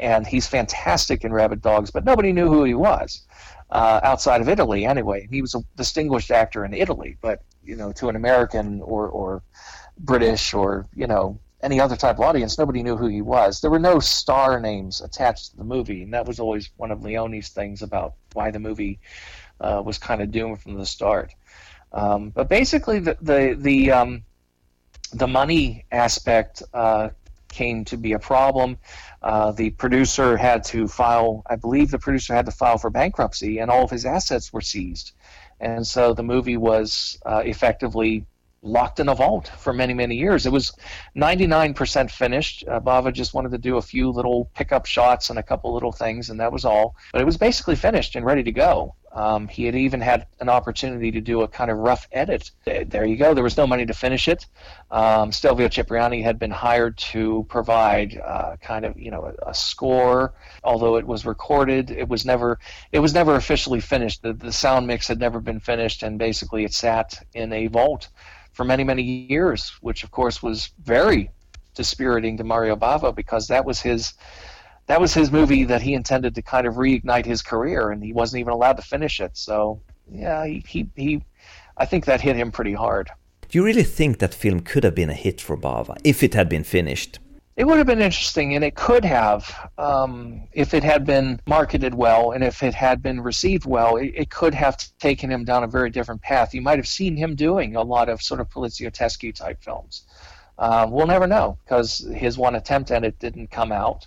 and 0.00 0.26
he's 0.26 0.46
fantastic 0.46 1.24
in 1.24 1.32
rabid 1.32 1.60
dogs 1.60 1.90
but 1.90 2.04
nobody 2.04 2.32
knew 2.32 2.46
who 2.46 2.64
he 2.64 2.74
was 2.74 3.26
uh, 3.70 4.00
outside 4.02 4.40
of 4.40 4.48
Italy 4.48 4.86
anyway. 4.86 5.26
He 5.30 5.42
was 5.42 5.54
a 5.54 5.62
distinguished 5.76 6.30
actor 6.30 6.64
in 6.64 6.72
Italy, 6.72 7.16
but 7.20 7.42
you 7.62 7.76
know, 7.76 7.92
to 7.92 8.08
an 8.08 8.16
American 8.16 8.80
or 8.82 9.08
or 9.08 9.42
British 9.98 10.54
or 10.54 10.86
you 10.94 11.06
know 11.06 11.38
any 11.62 11.80
other 11.80 11.96
type 11.96 12.16
of 12.16 12.20
audience, 12.20 12.58
nobody 12.58 12.82
knew 12.82 12.96
who 12.96 13.08
he 13.08 13.22
was. 13.22 13.60
There 13.60 13.70
were 13.70 13.78
no 13.78 13.98
star 13.98 14.60
names 14.60 15.00
attached 15.00 15.50
to 15.50 15.56
the 15.56 15.64
movie, 15.64 16.02
and 16.02 16.14
that 16.14 16.26
was 16.26 16.38
always 16.38 16.70
one 16.76 16.90
of 16.90 17.02
Leone's 17.02 17.48
things 17.48 17.82
about 17.82 18.14
why 18.32 18.50
the 18.50 18.60
movie 18.60 19.00
uh, 19.60 19.82
was 19.84 19.98
kind 19.98 20.22
of 20.22 20.30
doomed 20.30 20.60
from 20.60 20.74
the 20.74 20.86
start. 20.86 21.34
Um, 21.92 22.30
but 22.30 22.48
basically, 22.48 23.00
the 23.00 23.16
the 23.20 23.56
the, 23.58 23.90
um, 23.90 24.22
the 25.12 25.26
money 25.26 25.84
aspect 25.90 26.62
uh, 26.72 27.08
came 27.48 27.84
to 27.86 27.96
be 27.96 28.12
a 28.12 28.18
problem. 28.18 28.78
Uh, 29.22 29.50
the 29.52 29.70
producer 29.70 30.36
had 30.36 30.62
to 30.62 30.86
file, 30.86 31.42
I 31.46 31.56
believe 31.56 31.90
the 31.90 31.98
producer 31.98 32.34
had 32.34 32.46
to 32.46 32.52
file 32.52 32.78
for 32.78 32.90
bankruptcy, 32.90 33.58
and 33.58 33.70
all 33.70 33.82
of 33.82 33.90
his 33.90 34.04
assets 34.04 34.52
were 34.52 34.60
seized. 34.60 35.12
And 35.60 35.86
so 35.86 36.14
the 36.14 36.22
movie 36.22 36.56
was 36.56 37.18
uh, 37.26 37.42
effectively 37.44 38.26
locked 38.62 39.00
in 39.00 39.08
a 39.08 39.14
vault 39.14 39.48
for 39.58 39.72
many, 39.72 39.94
many 39.94 40.16
years. 40.16 40.46
It 40.46 40.52
was 40.52 40.72
99% 41.16 42.10
finished. 42.10 42.64
Uh, 42.66 42.80
Bava 42.80 43.12
just 43.12 43.34
wanted 43.34 43.52
to 43.52 43.58
do 43.58 43.76
a 43.76 43.82
few 43.82 44.10
little 44.10 44.50
pickup 44.54 44.86
shots 44.86 45.30
and 45.30 45.38
a 45.38 45.42
couple 45.42 45.72
little 45.72 45.92
things, 45.92 46.30
and 46.30 46.40
that 46.40 46.52
was 46.52 46.64
all. 46.64 46.96
But 47.12 47.20
it 47.20 47.24
was 47.24 47.36
basically 47.36 47.76
finished 47.76 48.16
and 48.16 48.24
ready 48.24 48.42
to 48.42 48.52
go. 48.52 48.94
Um, 49.12 49.48
he 49.48 49.64
had 49.64 49.74
even 49.74 50.00
had 50.00 50.26
an 50.38 50.48
opportunity 50.48 51.10
to 51.12 51.20
do 51.20 51.40
a 51.40 51.48
kind 51.48 51.70
of 51.70 51.78
rough 51.78 52.06
edit. 52.12 52.50
There 52.64 53.06
you 53.06 53.16
go. 53.16 53.32
There 53.32 53.42
was 53.42 53.56
no 53.56 53.66
money 53.66 53.86
to 53.86 53.94
finish 53.94 54.28
it. 54.28 54.46
Um, 54.90 55.32
Stelvio 55.32 55.68
Cipriani 55.68 56.20
had 56.20 56.38
been 56.38 56.50
hired 56.50 56.98
to 56.98 57.46
provide 57.48 58.20
uh, 58.22 58.56
kind 58.60 58.84
of 58.84 58.98
you 58.98 59.10
know 59.10 59.32
a, 59.42 59.50
a, 59.50 59.54
score. 59.54 60.34
Although 60.62 60.96
it 60.96 61.06
was 61.06 61.24
recorded, 61.24 61.90
it 61.90 62.08
was 62.08 62.26
never 62.26 62.58
it 62.92 62.98
was 62.98 63.14
never 63.14 63.34
officially 63.34 63.80
finished. 63.80 64.22
The, 64.22 64.34
the 64.34 64.52
sound 64.52 64.86
mix 64.86 65.08
had 65.08 65.18
never 65.18 65.40
been 65.40 65.60
finished, 65.60 66.02
and 66.02 66.18
basically 66.18 66.64
it 66.64 66.74
sat 66.74 67.26
in 67.34 67.52
a 67.52 67.66
vault 67.68 68.08
for 68.58 68.64
many 68.64 68.82
many 68.82 69.04
years, 69.04 69.72
which 69.82 70.02
of 70.02 70.10
course 70.10 70.42
was 70.42 70.70
very 70.82 71.30
dispiriting 71.76 72.36
to 72.38 72.42
Mario 72.42 72.74
Bava 72.74 73.14
because 73.14 73.46
that 73.46 73.64
was 73.64 73.80
his 73.80 74.14
that 74.86 75.00
was 75.00 75.14
his 75.14 75.30
movie 75.30 75.62
that 75.62 75.80
he 75.80 75.94
intended 75.94 76.34
to 76.34 76.42
kind 76.42 76.66
of 76.66 76.74
reignite 76.74 77.24
his 77.24 77.40
career, 77.40 77.92
and 77.92 78.02
he 78.02 78.12
wasn't 78.12 78.40
even 78.40 78.52
allowed 78.52 78.76
to 78.80 78.82
finish 78.82 79.20
it. 79.20 79.36
So 79.36 79.80
yeah, 80.10 80.44
he 80.44 80.64
he, 80.66 80.88
he 80.96 81.22
I 81.76 81.84
think 81.86 82.04
that 82.06 82.20
hit 82.20 82.34
him 82.34 82.50
pretty 82.50 82.74
hard. 82.74 83.06
Do 83.48 83.58
you 83.58 83.64
really 83.64 83.84
think 83.84 84.18
that 84.18 84.34
film 84.34 84.58
could 84.70 84.82
have 84.82 84.96
been 84.96 85.10
a 85.10 85.20
hit 85.26 85.40
for 85.40 85.56
Bava 85.56 85.96
if 86.02 86.24
it 86.24 86.34
had 86.34 86.48
been 86.48 86.64
finished? 86.64 87.20
It 87.58 87.66
would 87.66 87.78
have 87.78 87.88
been 87.88 88.00
interesting, 88.00 88.54
and 88.54 88.62
it 88.62 88.76
could 88.76 89.04
have 89.04 89.68
um, 89.78 90.46
if 90.52 90.74
it 90.74 90.84
had 90.84 91.04
been 91.04 91.40
marketed 91.44 91.92
well 91.92 92.30
and 92.30 92.44
if 92.44 92.62
it 92.62 92.72
had 92.72 93.02
been 93.02 93.20
received 93.20 93.66
well. 93.66 93.96
It, 93.96 94.12
it, 94.14 94.30
could 94.30 94.54
have 94.54 94.76
taken 95.00 95.28
him 95.28 95.44
down 95.44 95.64
a 95.64 95.66
very 95.66 95.90
different 95.90 96.22
path. 96.22 96.54
You 96.54 96.62
might 96.62 96.78
have 96.78 96.86
seen 96.86 97.16
him 97.16 97.34
doing 97.34 97.74
a 97.74 97.82
lot 97.82 98.08
of 98.08 98.22
sort 98.22 98.40
of 98.40 98.48
Poliziotteschi 98.48 99.34
type 99.34 99.60
films. 99.60 100.04
Uh, 100.56 100.86
we'll 100.88 101.08
never 101.08 101.26
know 101.26 101.58
because 101.64 101.98
his 102.14 102.38
one 102.38 102.54
attempt 102.54 102.92
at 102.92 103.02
it 103.02 103.18
didn't 103.18 103.50
come 103.50 103.72
out 103.72 104.06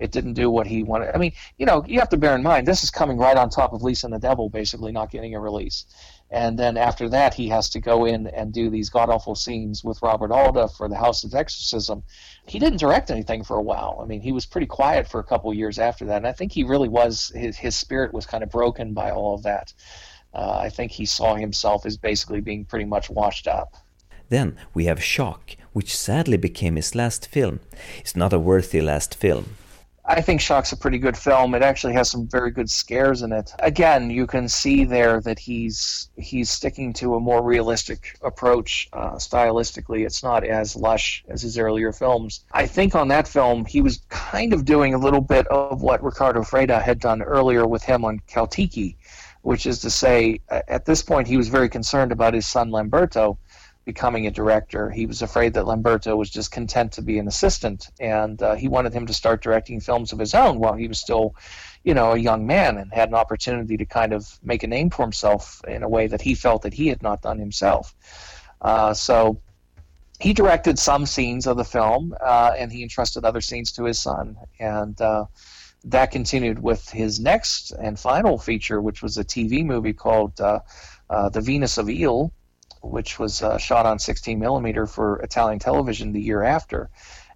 it 0.00 0.10
didn't 0.10 0.34
do 0.34 0.50
what 0.50 0.66
he 0.66 0.82
wanted. 0.82 1.14
I 1.14 1.18
mean, 1.18 1.32
you 1.58 1.66
know, 1.66 1.84
you 1.86 1.98
have 1.98 2.08
to 2.10 2.16
bear 2.16 2.34
in 2.34 2.42
mind 2.42 2.66
this 2.66 2.82
is 2.82 2.90
coming 2.90 3.18
right 3.18 3.36
on 3.36 3.50
top 3.50 3.72
of 3.72 3.82
Lisa 3.82 4.06
and 4.06 4.14
the 4.14 4.18
Devil 4.18 4.48
basically 4.48 4.92
not 4.92 5.10
getting 5.10 5.34
a 5.34 5.40
release. 5.40 5.86
And 6.32 6.58
then 6.58 6.78
after 6.78 7.10
that, 7.10 7.34
he 7.34 7.50
has 7.50 7.68
to 7.70 7.80
go 7.80 8.06
in 8.06 8.26
and 8.26 8.54
do 8.54 8.70
these 8.70 8.88
god 8.88 9.10
awful 9.10 9.34
scenes 9.34 9.84
with 9.84 10.00
Robert 10.00 10.32
Alda 10.32 10.68
for 10.68 10.88
the 10.88 10.96
House 10.96 11.24
of 11.24 11.34
Exorcism. 11.34 12.02
He 12.46 12.58
didn't 12.58 12.80
direct 12.80 13.10
anything 13.10 13.44
for 13.44 13.58
a 13.58 13.62
while. 13.62 14.00
I 14.02 14.06
mean, 14.06 14.22
he 14.22 14.32
was 14.32 14.46
pretty 14.46 14.66
quiet 14.66 15.06
for 15.06 15.20
a 15.20 15.24
couple 15.24 15.52
years 15.52 15.78
after 15.78 16.06
that. 16.06 16.16
And 16.16 16.26
I 16.26 16.32
think 16.32 16.50
he 16.50 16.64
really 16.64 16.88
was, 16.88 17.30
his, 17.34 17.58
his 17.58 17.76
spirit 17.76 18.14
was 18.14 18.24
kind 18.24 18.42
of 18.42 18.50
broken 18.50 18.94
by 18.94 19.10
all 19.10 19.34
of 19.34 19.42
that. 19.42 19.74
Uh, 20.32 20.58
I 20.58 20.70
think 20.70 20.90
he 20.90 21.04
saw 21.04 21.34
himself 21.34 21.84
as 21.84 21.98
basically 21.98 22.40
being 22.40 22.64
pretty 22.64 22.86
much 22.86 23.10
washed 23.10 23.46
up. 23.46 23.76
Then 24.30 24.56
we 24.72 24.86
have 24.86 25.04
Shock, 25.04 25.56
which 25.74 25.94
sadly 25.94 26.38
became 26.38 26.76
his 26.76 26.94
last 26.94 27.28
film. 27.28 27.60
It's 27.98 28.16
not 28.16 28.32
a 28.32 28.38
worthy 28.38 28.80
last 28.80 29.14
film. 29.14 29.56
I 30.04 30.20
think 30.20 30.40
Shock's 30.40 30.72
a 30.72 30.76
pretty 30.76 30.98
good 30.98 31.16
film. 31.16 31.54
It 31.54 31.62
actually 31.62 31.92
has 31.92 32.10
some 32.10 32.26
very 32.26 32.50
good 32.50 32.68
scares 32.68 33.22
in 33.22 33.30
it. 33.30 33.52
Again, 33.60 34.10
you 34.10 34.26
can 34.26 34.48
see 34.48 34.84
there 34.84 35.20
that 35.20 35.38
he's 35.38 36.10
he's 36.16 36.50
sticking 36.50 36.92
to 36.94 37.14
a 37.14 37.20
more 37.20 37.40
realistic 37.42 38.18
approach 38.22 38.88
uh, 38.92 39.12
stylistically. 39.12 40.04
It's 40.04 40.22
not 40.22 40.44
as 40.44 40.74
lush 40.74 41.24
as 41.28 41.42
his 41.42 41.56
earlier 41.56 41.92
films. 41.92 42.44
I 42.52 42.66
think 42.66 42.96
on 42.96 43.08
that 43.08 43.28
film 43.28 43.64
he 43.64 43.80
was 43.80 44.02
kind 44.08 44.52
of 44.52 44.64
doing 44.64 44.92
a 44.92 44.98
little 44.98 45.20
bit 45.20 45.46
of 45.46 45.82
what 45.82 46.02
Riccardo 46.02 46.40
Freda 46.40 46.82
had 46.82 46.98
done 46.98 47.22
earlier 47.22 47.66
with 47.66 47.84
him 47.84 48.04
on 48.04 48.20
Caltiki, 48.28 48.96
which 49.42 49.66
is 49.66 49.78
to 49.80 49.90
say, 49.90 50.40
at 50.50 50.84
this 50.84 51.02
point 51.02 51.28
he 51.28 51.36
was 51.36 51.48
very 51.48 51.68
concerned 51.68 52.10
about 52.10 52.34
his 52.34 52.46
son 52.46 52.70
Lamberto 52.70 53.38
becoming 53.84 54.26
a 54.26 54.30
director. 54.30 54.90
He 54.90 55.06
was 55.06 55.22
afraid 55.22 55.54
that 55.54 55.66
Lamberto 55.66 56.16
was 56.16 56.30
just 56.30 56.52
content 56.52 56.92
to 56.92 57.02
be 57.02 57.18
an 57.18 57.26
assistant, 57.26 57.90
and 58.00 58.40
uh, 58.42 58.54
he 58.54 58.68
wanted 58.68 58.92
him 58.92 59.06
to 59.06 59.12
start 59.12 59.42
directing 59.42 59.80
films 59.80 60.12
of 60.12 60.18
his 60.18 60.34
own 60.34 60.58
while 60.58 60.74
he 60.74 60.88
was 60.88 60.98
still, 60.98 61.34
you 61.82 61.94
know, 61.94 62.12
a 62.12 62.18
young 62.18 62.46
man 62.46 62.78
and 62.78 62.92
had 62.92 63.08
an 63.08 63.14
opportunity 63.14 63.76
to 63.76 63.84
kind 63.84 64.12
of 64.12 64.38
make 64.42 64.62
a 64.62 64.66
name 64.66 64.90
for 64.90 65.02
himself 65.02 65.60
in 65.66 65.82
a 65.82 65.88
way 65.88 66.06
that 66.06 66.20
he 66.20 66.34
felt 66.34 66.62
that 66.62 66.74
he 66.74 66.88
had 66.88 67.02
not 67.02 67.22
done 67.22 67.38
himself. 67.38 67.94
Uh, 68.60 68.94
so 68.94 69.40
he 70.20 70.32
directed 70.32 70.78
some 70.78 71.04
scenes 71.04 71.46
of 71.46 71.56
the 71.56 71.64
film, 71.64 72.14
uh, 72.20 72.52
and 72.56 72.70
he 72.70 72.82
entrusted 72.82 73.24
other 73.24 73.40
scenes 73.40 73.72
to 73.72 73.84
his 73.84 73.98
son, 73.98 74.36
and. 74.58 75.00
Uh, 75.00 75.24
that 75.84 76.12
continued 76.12 76.60
with 76.60 76.88
his 76.90 77.18
next 77.18 77.72
and 77.72 77.98
final 77.98 78.38
feature, 78.38 78.80
which 78.80 79.02
was 79.02 79.18
a 79.18 79.24
TV 79.24 79.64
movie 79.64 79.92
called 79.92 80.40
uh, 80.40 80.60
uh, 81.10 81.28
The 81.28 81.40
Venus 81.40 81.76
of 81.76 81.90
Ille, 81.90 82.32
which 82.82 83.18
was 83.18 83.42
uh, 83.42 83.58
shot 83.58 83.86
on 83.86 83.98
16 83.98 84.38
millimeter 84.38 84.86
for 84.86 85.20
Italian 85.20 85.58
television 85.58 86.12
the 86.12 86.20
year 86.20 86.42
after. 86.42 86.90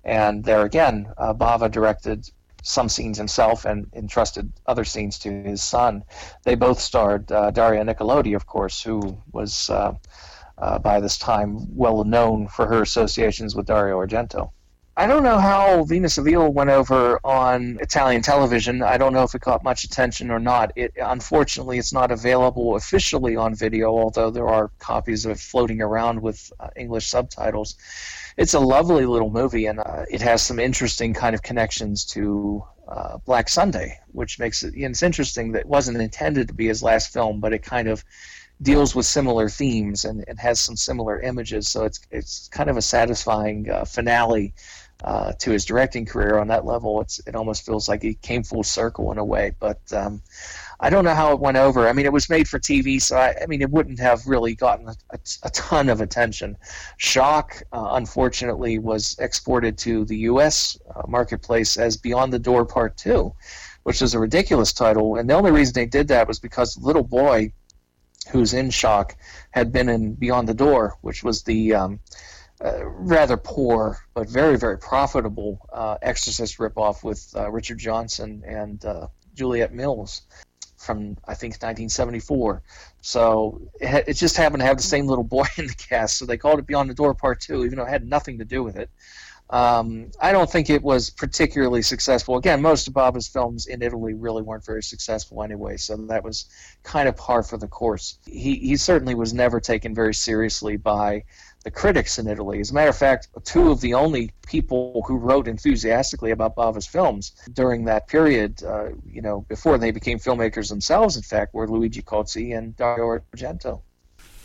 And 0.05 0.44
there 0.44 0.62
again, 0.62 1.12
uh, 1.16 1.35
Bava 1.35 1.70
directed 1.70 2.28
some 2.62 2.89
scenes 2.89 3.16
himself 3.16 3.64
and 3.64 3.86
entrusted 3.94 4.52
other 4.66 4.85
scenes 4.85 5.20
to 5.20 5.31
his 5.31 5.62
son. 5.62 6.02
They 6.43 6.56
both 6.56 6.81
starred 6.81 7.31
uh, 7.31 7.52
Daria 7.52 7.85
Nicolodi, 7.85 8.35
of 8.35 8.47
course, 8.47 8.82
who 8.82 9.18
was 9.32 9.70
uh, 9.70 9.94
uh, 10.59 10.78
by 10.81 11.01
this 11.01 11.16
time 11.18 11.77
well 11.77 12.02
known 12.05 12.48
for 12.48 12.66
her 12.66 12.82
associations 12.82 13.55
with 13.55 13.66
Dario 13.66 13.98
Argento. 14.01 14.51
I 14.98 15.06
don't 15.06 15.23
know 15.23 15.39
how 15.39 15.85
Venus 15.85 16.16
of 16.16 16.24
went 16.24 16.70
over 16.70 17.20
on 17.23 17.77
Italian 17.82 18.23
television. 18.23 18.82
I 18.82 18.97
don't 18.97 19.12
know 19.12 19.24
if 19.24 19.35
it 19.35 19.43
caught 19.43 19.62
much 19.62 19.85
attention 19.85 20.31
or 20.31 20.39
not. 20.39 20.73
It 20.74 20.94
unfortunately 20.98 21.77
it's 21.77 21.93
not 21.93 22.10
available 22.10 22.77
officially 22.77 23.36
on 23.36 23.55
video, 23.55 23.89
although 23.89 24.31
there 24.31 24.48
are 24.48 24.70
copies 24.78 25.27
of 25.27 25.32
it 25.32 25.39
floating 25.39 25.82
around 25.82 26.23
with 26.23 26.51
uh, 26.59 26.68
English 26.77 27.09
subtitles. 27.09 27.74
It's 28.39 28.55
a 28.55 28.59
lovely 28.59 29.05
little 29.05 29.28
movie, 29.28 29.66
and 29.66 29.81
uh, 29.81 30.06
it 30.10 30.23
has 30.23 30.40
some 30.40 30.59
interesting 30.59 31.12
kind 31.12 31.35
of 31.35 31.43
connections 31.43 32.06
to 32.06 32.64
uh, 32.89 33.18
Black 33.18 33.51
Sunday, 33.51 33.98
which 34.12 34.39
makes 34.39 34.62
it. 34.62 34.73
it's 34.74 35.02
interesting 35.02 35.52
that 35.52 35.60
it 35.60 35.66
wasn't 35.66 36.01
intended 36.01 36.48
to 36.48 36.55
be 36.55 36.68
his 36.68 36.82
last 36.82 37.12
film, 37.12 37.40
but 37.40 37.52
it 37.52 37.62
kind 37.62 37.89
of 37.89 38.02
deals 38.62 38.94
with 38.94 39.05
similar 39.05 39.51
themes 39.51 40.06
and, 40.06 40.24
and 40.27 40.40
has 40.40 40.59
some 40.59 40.77
similar 40.77 41.20
images. 41.20 41.68
So 41.68 41.85
it's 41.85 42.01
it's 42.10 42.48
kind 42.48 42.70
of 42.70 42.78
a 42.78 42.82
satisfying 42.82 43.68
uh, 43.68 43.85
finale 43.85 44.55
uh, 45.05 45.32
to 45.39 45.51
his 45.51 45.64
directing 45.64 46.06
career 46.06 46.39
on 46.39 46.48
that 46.48 46.64
level. 46.64 47.01
It's 47.01 47.20
it 47.27 47.35
almost 47.35 47.66
feels 47.66 47.89
like 47.89 48.02
he 48.02 48.14
came 48.14 48.43
full 48.43 48.62
circle 48.62 49.12
in 49.12 49.18
a 49.18 49.24
way. 49.24 49.52
But 49.60 49.81
um, 49.93 50.23
I 50.81 50.90
don't 50.90 51.05
know 51.05 51.14
how 51.14 51.32
it 51.32 51.40
went 51.40 51.56
over. 51.56 51.89
I 51.89 51.93
mean, 51.93 52.06
it 52.06 52.12
was 52.12 52.28
made 52.28 52.48
for 52.48 52.59
TV, 52.59 53.01
so 53.01 53.16
I, 53.16 53.35
I 53.43 53.47
mean, 53.47 53.62
it 53.62 53.70
wouldn't 53.70 53.98
have 53.98 54.27
really 54.27 54.55
gotten 54.55 54.89
a, 54.89 54.94
a, 55.10 55.18
a 55.44 55.51
ton 55.51 55.89
of 55.89 56.01
attention. 56.01 56.56
Shock, 56.97 57.62
uh, 57.73 57.90
unfortunately, 57.93 58.78
was 58.78 59.16
exported 59.18 59.78
to 59.78 60.05
the 60.05 60.16
U.S. 60.18 60.78
Uh, 60.94 61.02
marketplace 61.06 61.77
as 61.77 61.97
Beyond 61.97 62.32
the 62.32 62.39
Door 62.39 62.66
Part 62.66 62.97
Two, 62.97 63.35
which 63.85 64.02
is 64.02 64.14
a 64.14 64.18
ridiculous 64.18 64.73
title. 64.73 65.16
And 65.16 65.28
the 65.28 65.35
only 65.35 65.51
reason 65.51 65.74
they 65.74 65.86
did 65.86 66.09
that 66.09 66.27
was 66.27 66.39
because 66.39 66.78
little 66.78 67.05
boy 67.05 67.52
who's 68.31 68.55
in 68.55 68.70
Shock 68.70 69.16
had 69.51 69.73
been 69.73 69.89
in 69.89 70.14
Beyond 70.14 70.48
the 70.48 70.55
Door, 70.55 70.97
which 71.02 71.23
was 71.23 71.43
the 71.43 71.74
um, 71.74 72.01
uh, 72.65 72.85
rather 72.87 73.37
poor 73.37 73.99
but 74.15 74.28
very 74.28 74.57
very 74.57 74.78
profitable 74.78 75.61
uh, 75.73 75.97
Exorcist 76.03 76.59
ripoff 76.59 77.03
with 77.03 77.33
uh, 77.37 77.51
Richard 77.51 77.78
Johnson 77.78 78.43
and 78.47 78.85
uh, 78.85 79.09
Juliet 79.35 79.73
Mills. 79.74 80.23
from 80.78 81.16
I 81.27 81.35
think 81.35 81.55
1974. 81.55 82.62
So 83.01 83.61
it, 83.81 84.05
it, 84.09 84.15
just 84.15 84.37
happened 84.37 84.61
to 84.61 84.66
have 84.66 84.77
the 84.77 84.83
same 84.83 85.07
little 85.07 85.24
boy 85.24 85.47
in 85.57 85.66
the 85.66 85.74
cast, 85.74 86.19
so 86.19 86.27
they 86.27 86.37
called 86.37 86.59
it 86.59 86.66
Beyond 86.66 86.91
the 86.91 86.95
Door 86.95 87.15
Part 87.15 87.41
Two, 87.41 87.65
even 87.65 87.78
though 87.78 87.85
it 87.85 87.91
had 87.91 88.07
nothing 88.07 88.39
to 88.39 88.45
do 88.45 88.62
with 88.62 88.77
it. 88.77 88.91
Um, 89.49 90.11
I 90.20 90.33
don't 90.33 90.51
think 90.51 90.70
it 90.70 90.83
was 90.83 91.11
particularly 91.11 91.83
successful. 91.83 92.37
Again, 92.37 92.61
most 92.61 92.89
of 92.89 92.95
Bava's 92.95 93.28
films 93.28 93.66
in 93.66 93.81
Italy 93.81 94.12
really 94.12 94.43
weren't 94.43 94.65
very 94.65 94.83
successful 94.83 95.43
anyway, 95.43 95.77
so 95.77 95.97
that 95.97 96.24
was 96.24 96.47
kind 96.83 97.09
of 97.09 97.16
par 97.16 97.45
for 97.45 97.57
the 97.57 97.69
course. 97.69 98.19
He, 98.27 98.57
he 98.57 98.77
certainly 98.77 99.15
was 99.15 99.33
never 99.33 99.61
taken 99.61 99.95
very 99.95 100.15
seriously 100.15 100.77
by 100.77 101.24
the 101.66 101.70
critics 101.72 102.16
in 102.20 102.28
Italy. 102.28 102.60
As 102.60 102.70
a 102.70 102.74
matter 102.74 102.90
of 102.90 102.97
fact, 102.97 103.26
two 103.43 103.72
of 103.72 103.80
the 103.80 103.94
only 103.94 104.30
people 104.47 105.02
who 105.05 105.16
wrote 105.16 105.48
enthusiastically 105.48 106.30
about 106.30 106.55
Bava's 106.55 106.86
films 106.86 107.32
during 107.52 107.86
that 107.86 108.06
period, 108.06 108.62
uh, 108.62 108.90
you 109.05 109.20
know, 109.20 109.40
before 109.48 109.76
they 109.76 109.90
became 109.90 110.20
filmmakers 110.20 110.68
themselves, 110.68 111.16
in 111.16 111.24
fact, 111.24 111.55
were 111.55 111.66
Luigi 111.66 112.02
Cozzi 112.02 112.56
and 112.56 112.76
Dario 112.76 113.18
Argento. 113.34 113.80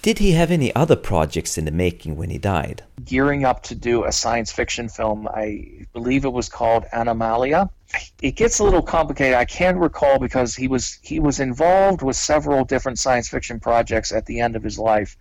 Did 0.01 0.17
he 0.17 0.31
have 0.31 0.49
any 0.49 0.73
other 0.73 0.95
projects 0.95 1.59
in 1.59 1.65
the 1.65 1.71
making 1.71 2.17
when 2.17 2.31
he 2.31 2.39
died? 2.39 2.81
Gearing 3.05 3.45
up 3.45 3.61
to 3.63 3.75
do 3.75 4.03
a 4.03 4.11
science 4.11 4.51
fiction 4.51 4.89
film, 4.89 5.27
I 5.27 5.85
believe 5.93 6.25
it 6.25 6.33
was 6.33 6.49
called 6.49 6.85
Animalia. 6.91 7.69
It 8.19 8.35
gets 8.35 8.57
a 8.57 8.63
little 8.63 8.81
complicated. 8.81 9.35
I 9.35 9.45
can't 9.45 9.77
recall 9.77 10.17
because 10.17 10.55
he 10.55 10.67
was 10.67 10.97
he 11.03 11.19
was 11.19 11.39
involved 11.39 12.01
with 12.01 12.15
several 12.15 12.65
different 12.65 12.97
science 12.97 13.29
fiction 13.29 13.59
projects 13.59 14.11
at 14.11 14.25
the 14.25 14.39
end 14.39 14.55
of 14.55 14.63
his 14.63 14.79
life. 14.79 15.17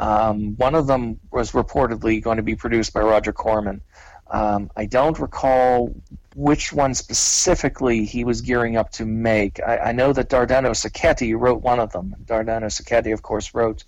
Um, 0.00 0.56
one 0.56 0.74
of 0.74 0.86
them 0.86 1.20
was 1.30 1.52
reportedly 1.52 2.22
going 2.22 2.38
to 2.38 2.42
be 2.42 2.56
produced 2.56 2.94
by 2.94 3.00
Roger 3.00 3.34
Corman. 3.34 3.82
Um, 4.30 4.70
I 4.74 4.86
don't 4.86 5.18
recall 5.18 5.94
which 6.34 6.72
one 6.72 6.94
specifically 6.94 8.06
he 8.06 8.24
was 8.24 8.40
gearing 8.40 8.78
up 8.78 8.90
to 8.92 9.04
make. 9.04 9.60
I, 9.60 9.76
I 9.76 9.92
know 9.92 10.14
that 10.14 10.30
Dardano 10.30 10.70
Sacchetti 10.70 11.38
wrote 11.38 11.60
one 11.60 11.78
of 11.80 11.92
them. 11.92 12.16
Dardano 12.24 12.70
Sacchetti, 12.70 13.12
of 13.12 13.20
course, 13.20 13.52
wrote 13.52 13.84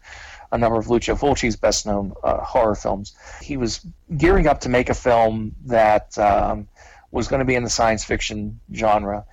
a 0.50 0.58
number 0.58 0.78
of 0.78 0.90
Lucio 0.90 1.14
Fulci's 1.14 1.56
best 1.56 1.86
known 1.86 2.12
uh, 2.22 2.42
horror 2.42 2.74
films. 2.74 3.16
He 3.40 3.56
was 3.56 3.80
gearing 4.14 4.46
up 4.46 4.60
to 4.60 4.68
make 4.68 4.90
a 4.90 4.94
film 4.94 5.54
that 5.64 6.18
um, 6.18 6.68
was 7.10 7.26
going 7.26 7.40
to 7.40 7.46
be 7.46 7.54
in 7.54 7.64
the 7.64 7.70
science 7.70 8.04
fiction 8.04 8.60
genre. 8.74 9.24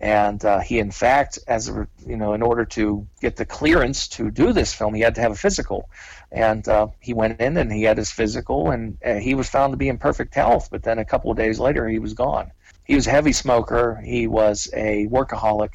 And 0.00 0.44
uh, 0.44 0.60
he, 0.60 0.78
in 0.78 0.92
fact, 0.92 1.40
as 1.48 1.68
a, 1.68 1.88
you 2.06 2.16
know, 2.16 2.32
in 2.32 2.40
order 2.40 2.64
to 2.64 3.06
get 3.20 3.34
the 3.34 3.44
clearance 3.44 4.06
to 4.08 4.30
do 4.30 4.52
this 4.52 4.72
film, 4.72 4.94
he 4.94 5.00
had 5.00 5.16
to 5.16 5.20
have 5.20 5.32
a 5.32 5.36
physical. 5.36 5.90
And 6.30 6.66
uh, 6.68 6.88
he 7.00 7.14
went 7.14 7.40
in 7.40 7.56
and 7.56 7.72
he 7.72 7.82
had 7.82 7.98
his 7.98 8.12
physical, 8.12 8.70
and 8.70 8.96
uh, 9.04 9.14
he 9.14 9.34
was 9.34 9.48
found 9.48 9.72
to 9.72 9.76
be 9.76 9.88
in 9.88 9.98
perfect 9.98 10.34
health. 10.34 10.68
But 10.70 10.84
then 10.84 11.00
a 11.00 11.04
couple 11.04 11.32
of 11.32 11.36
days 11.36 11.58
later, 11.58 11.88
he 11.88 11.98
was 11.98 12.14
gone. 12.14 12.52
He 12.84 12.94
was 12.94 13.08
a 13.08 13.10
heavy 13.10 13.32
smoker. 13.32 14.00
He 14.04 14.28
was 14.28 14.70
a 14.72 15.08
workaholic. 15.08 15.74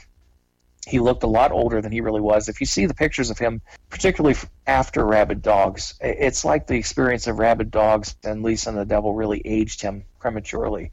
He 0.88 1.00
looked 1.00 1.24
a 1.24 1.28
lot 1.28 1.52
older 1.52 1.82
than 1.82 1.92
he 1.92 2.02
really 2.02 2.22
was. 2.22 2.48
If 2.48 2.60
you 2.60 2.66
see 2.66 2.86
the 2.86 2.94
pictures 2.94 3.30
of 3.30 3.38
him, 3.38 3.62
particularly 3.90 4.38
after 4.68 5.06
Rabid 5.06 5.42
Dogs, 5.42 5.96
it's 6.02 6.44
like 6.44 6.68
the 6.68 6.76
experience 6.76 7.28
of 7.28 7.40
Rabid 7.40 7.72
Dogs 7.72 8.16
and 8.24 8.42
Lisa 8.44 8.70
and 8.70 8.78
the 8.78 8.86
Devil 8.86 9.14
really 9.14 9.42
aged 9.46 9.82
him 9.82 10.06
prematurely. 10.20 10.92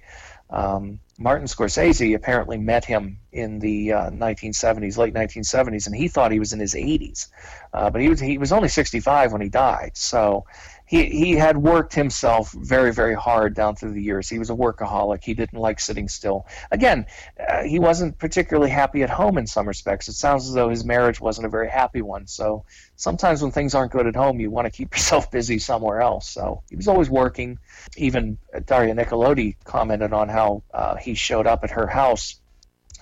Um, 0.48 1.00
Martin 1.22 1.46
Scorsese 1.46 2.14
apparently 2.14 2.56
met 2.56 2.82
him 2.86 3.18
in 3.30 3.58
the 3.58 3.92
uh, 3.92 4.10
1970s, 4.10 4.96
late 4.96 5.12
1970s, 5.12 5.86
and 5.86 5.94
he 5.94 6.08
thought 6.08 6.32
he 6.32 6.38
was 6.38 6.54
in 6.54 6.58
his 6.58 6.72
80s, 6.72 7.28
uh, 7.74 7.90
but 7.90 8.00
he 8.00 8.08
was 8.08 8.20
he 8.20 8.38
was 8.38 8.52
only 8.52 8.68
65 8.68 9.30
when 9.30 9.42
he 9.42 9.50
died. 9.50 9.90
So 9.98 10.46
he 10.90 11.04
he 11.04 11.32
had 11.36 11.56
worked 11.56 11.94
himself 11.94 12.50
very 12.50 12.92
very 12.92 13.14
hard 13.14 13.54
down 13.54 13.76
through 13.76 13.92
the 13.92 14.02
years. 14.02 14.28
He 14.28 14.40
was 14.40 14.50
a 14.50 14.54
workaholic. 14.54 15.22
He 15.22 15.34
didn't 15.34 15.60
like 15.60 15.78
sitting 15.78 16.08
still. 16.08 16.48
Again, 16.72 17.06
uh, 17.38 17.62
he 17.62 17.78
wasn't 17.78 18.18
particularly 18.18 18.70
happy 18.70 19.04
at 19.04 19.10
home 19.10 19.38
in 19.38 19.46
some 19.46 19.68
respects. 19.68 20.08
It 20.08 20.14
sounds 20.14 20.48
as 20.48 20.52
though 20.52 20.68
his 20.68 20.84
marriage 20.84 21.20
wasn't 21.20 21.46
a 21.46 21.48
very 21.48 21.70
happy 21.70 22.02
one. 22.02 22.26
So 22.26 22.64
sometimes 22.96 23.40
when 23.40 23.52
things 23.52 23.72
aren't 23.72 23.92
good 23.92 24.08
at 24.08 24.16
home, 24.16 24.40
you 24.40 24.50
want 24.50 24.66
to 24.66 24.72
keep 24.72 24.92
yourself 24.96 25.30
busy 25.30 25.60
somewhere 25.60 26.00
else. 26.00 26.28
So 26.28 26.64
he 26.68 26.74
was 26.74 26.88
always 26.88 27.08
working. 27.08 27.60
Even 27.96 28.38
Daria 28.66 28.92
Nicolodi 28.92 29.54
commented 29.62 30.12
on 30.12 30.28
how 30.28 30.64
uh, 30.74 30.96
he 30.96 31.14
showed 31.14 31.46
up 31.46 31.62
at 31.62 31.70
her 31.70 31.86
house 31.86 32.40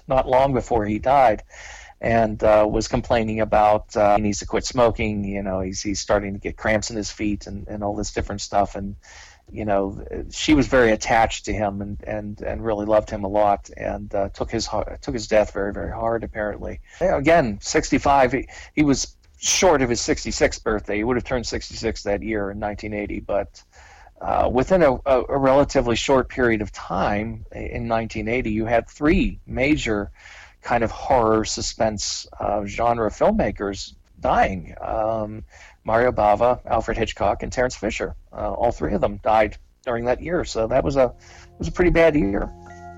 not 0.07 0.29
long 0.29 0.53
before 0.53 0.85
he 0.85 0.99
died 0.99 1.43
and 2.01 2.43
uh, 2.45 2.67
was 2.69 2.87
complaining 2.87 3.41
about 3.41 3.97
uh, 3.97 4.17
he 4.17 4.23
needs 4.23 4.39
to 4.39 4.47
quit 4.47 4.65
smoking. 4.65 5.25
You 5.25 5.43
know, 5.43 5.61
he's 5.61 5.83
he's 5.83 6.01
starting 6.01 6.35
to 6.35 6.39
get 6.39 6.57
cramps 6.57 6.91
in 6.91 6.97
his 6.97 7.11
feet 7.11 7.47
and, 7.47 7.67
and 7.67 7.83
all 7.83 7.97
this 7.97 8.13
different 8.13 8.41
stuff. 8.41 8.77
And 8.77 8.97
you 9.51 9.65
know, 9.65 10.05
she 10.31 10.55
was 10.55 10.67
very 10.67 10.93
attached 10.93 11.47
to 11.47 11.53
him 11.53 11.81
and, 11.81 12.03
and, 12.05 12.41
and 12.43 12.65
really 12.65 12.85
loved 12.85 13.09
him 13.09 13.25
a 13.25 13.29
lot 13.29 13.71
and 13.77 14.15
uh, 14.15 14.29
took 14.29 14.51
his 14.51 14.69
took 15.01 15.15
his 15.15 15.27
death 15.27 15.53
very 15.53 15.73
very 15.73 15.93
hard. 15.93 16.23
Apparently, 16.23 16.81
again, 17.01 17.59
65. 17.61 18.33
He, 18.33 18.49
he 18.75 18.83
was 18.83 19.17
short 19.41 19.83
of 19.83 19.91
his 19.91 20.01
66th 20.01 20.63
birthday. 20.63 20.97
He 20.97 21.05
would 21.05 21.17
have 21.17 21.25
turned 21.25 21.47
66 21.47 22.03
that 22.05 22.23
year 22.23 22.51
in 22.51 22.61
1980, 22.61 23.21
but. 23.21 23.63
Uh, 24.21 24.51
within 24.53 24.83
a, 24.83 24.95
a, 25.07 25.23
a, 25.29 25.39
relatively 25.39 25.95
short 25.95 26.29
period 26.29 26.61
of 26.61 26.73
time 26.73 27.47
in 27.53 27.87
1980, 27.89 28.51
you 28.51 28.67
had 28.67 28.89
three 28.89 29.39
major 29.47 30.11
kind 30.63 30.85
of 30.85 30.91
horror 30.91 31.45
suspense 31.45 32.27
uh, 32.41 32.65
genre 32.65 33.11
filmmakers 33.11 33.95
dying. 34.21 34.75
Um, 34.81 35.45
Mario 35.85 36.13
Bava, 36.13 36.59
Alfred 36.67 36.99
Hitchcock, 36.99 37.43
and 37.43 37.53
Terence 37.53 37.77
Fisher. 37.77 38.15
Uh, 38.33 38.53
all 38.53 38.73
three 38.73 38.95
of 38.95 39.01
them 39.01 39.21
died 39.23 39.57
during 39.85 40.05
that 40.07 40.21
year, 40.21 40.45
so 40.45 40.67
that 40.67 40.85
was 40.85 40.97
a 40.97 41.13
was 41.59 41.69
a 41.69 41.73
pretty 41.73 41.91
bad 41.91 42.17
year. 42.17 42.49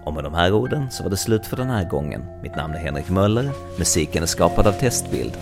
Och 0.04 0.14
med 0.14 0.24
de 0.24 0.34
här 0.34 0.52
orden 0.52 0.90
så 0.90 1.02
var 1.02 1.10
det 1.10 1.16
slut 1.16 1.46
för 1.46 1.56
den 1.56 1.70
här 1.70 1.84
gången. 1.84 2.24
Mitt 2.42 2.56
namn 2.56 2.74
är 2.74 2.78
Henrik 2.78 3.10
Möller, 3.10 3.50
musiken 3.78 4.22
är 4.22 4.26
skapad 4.26 4.66
av 4.66 4.72
Testbild. 4.72 5.38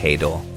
Hej 0.00 0.16
då! 0.16 0.55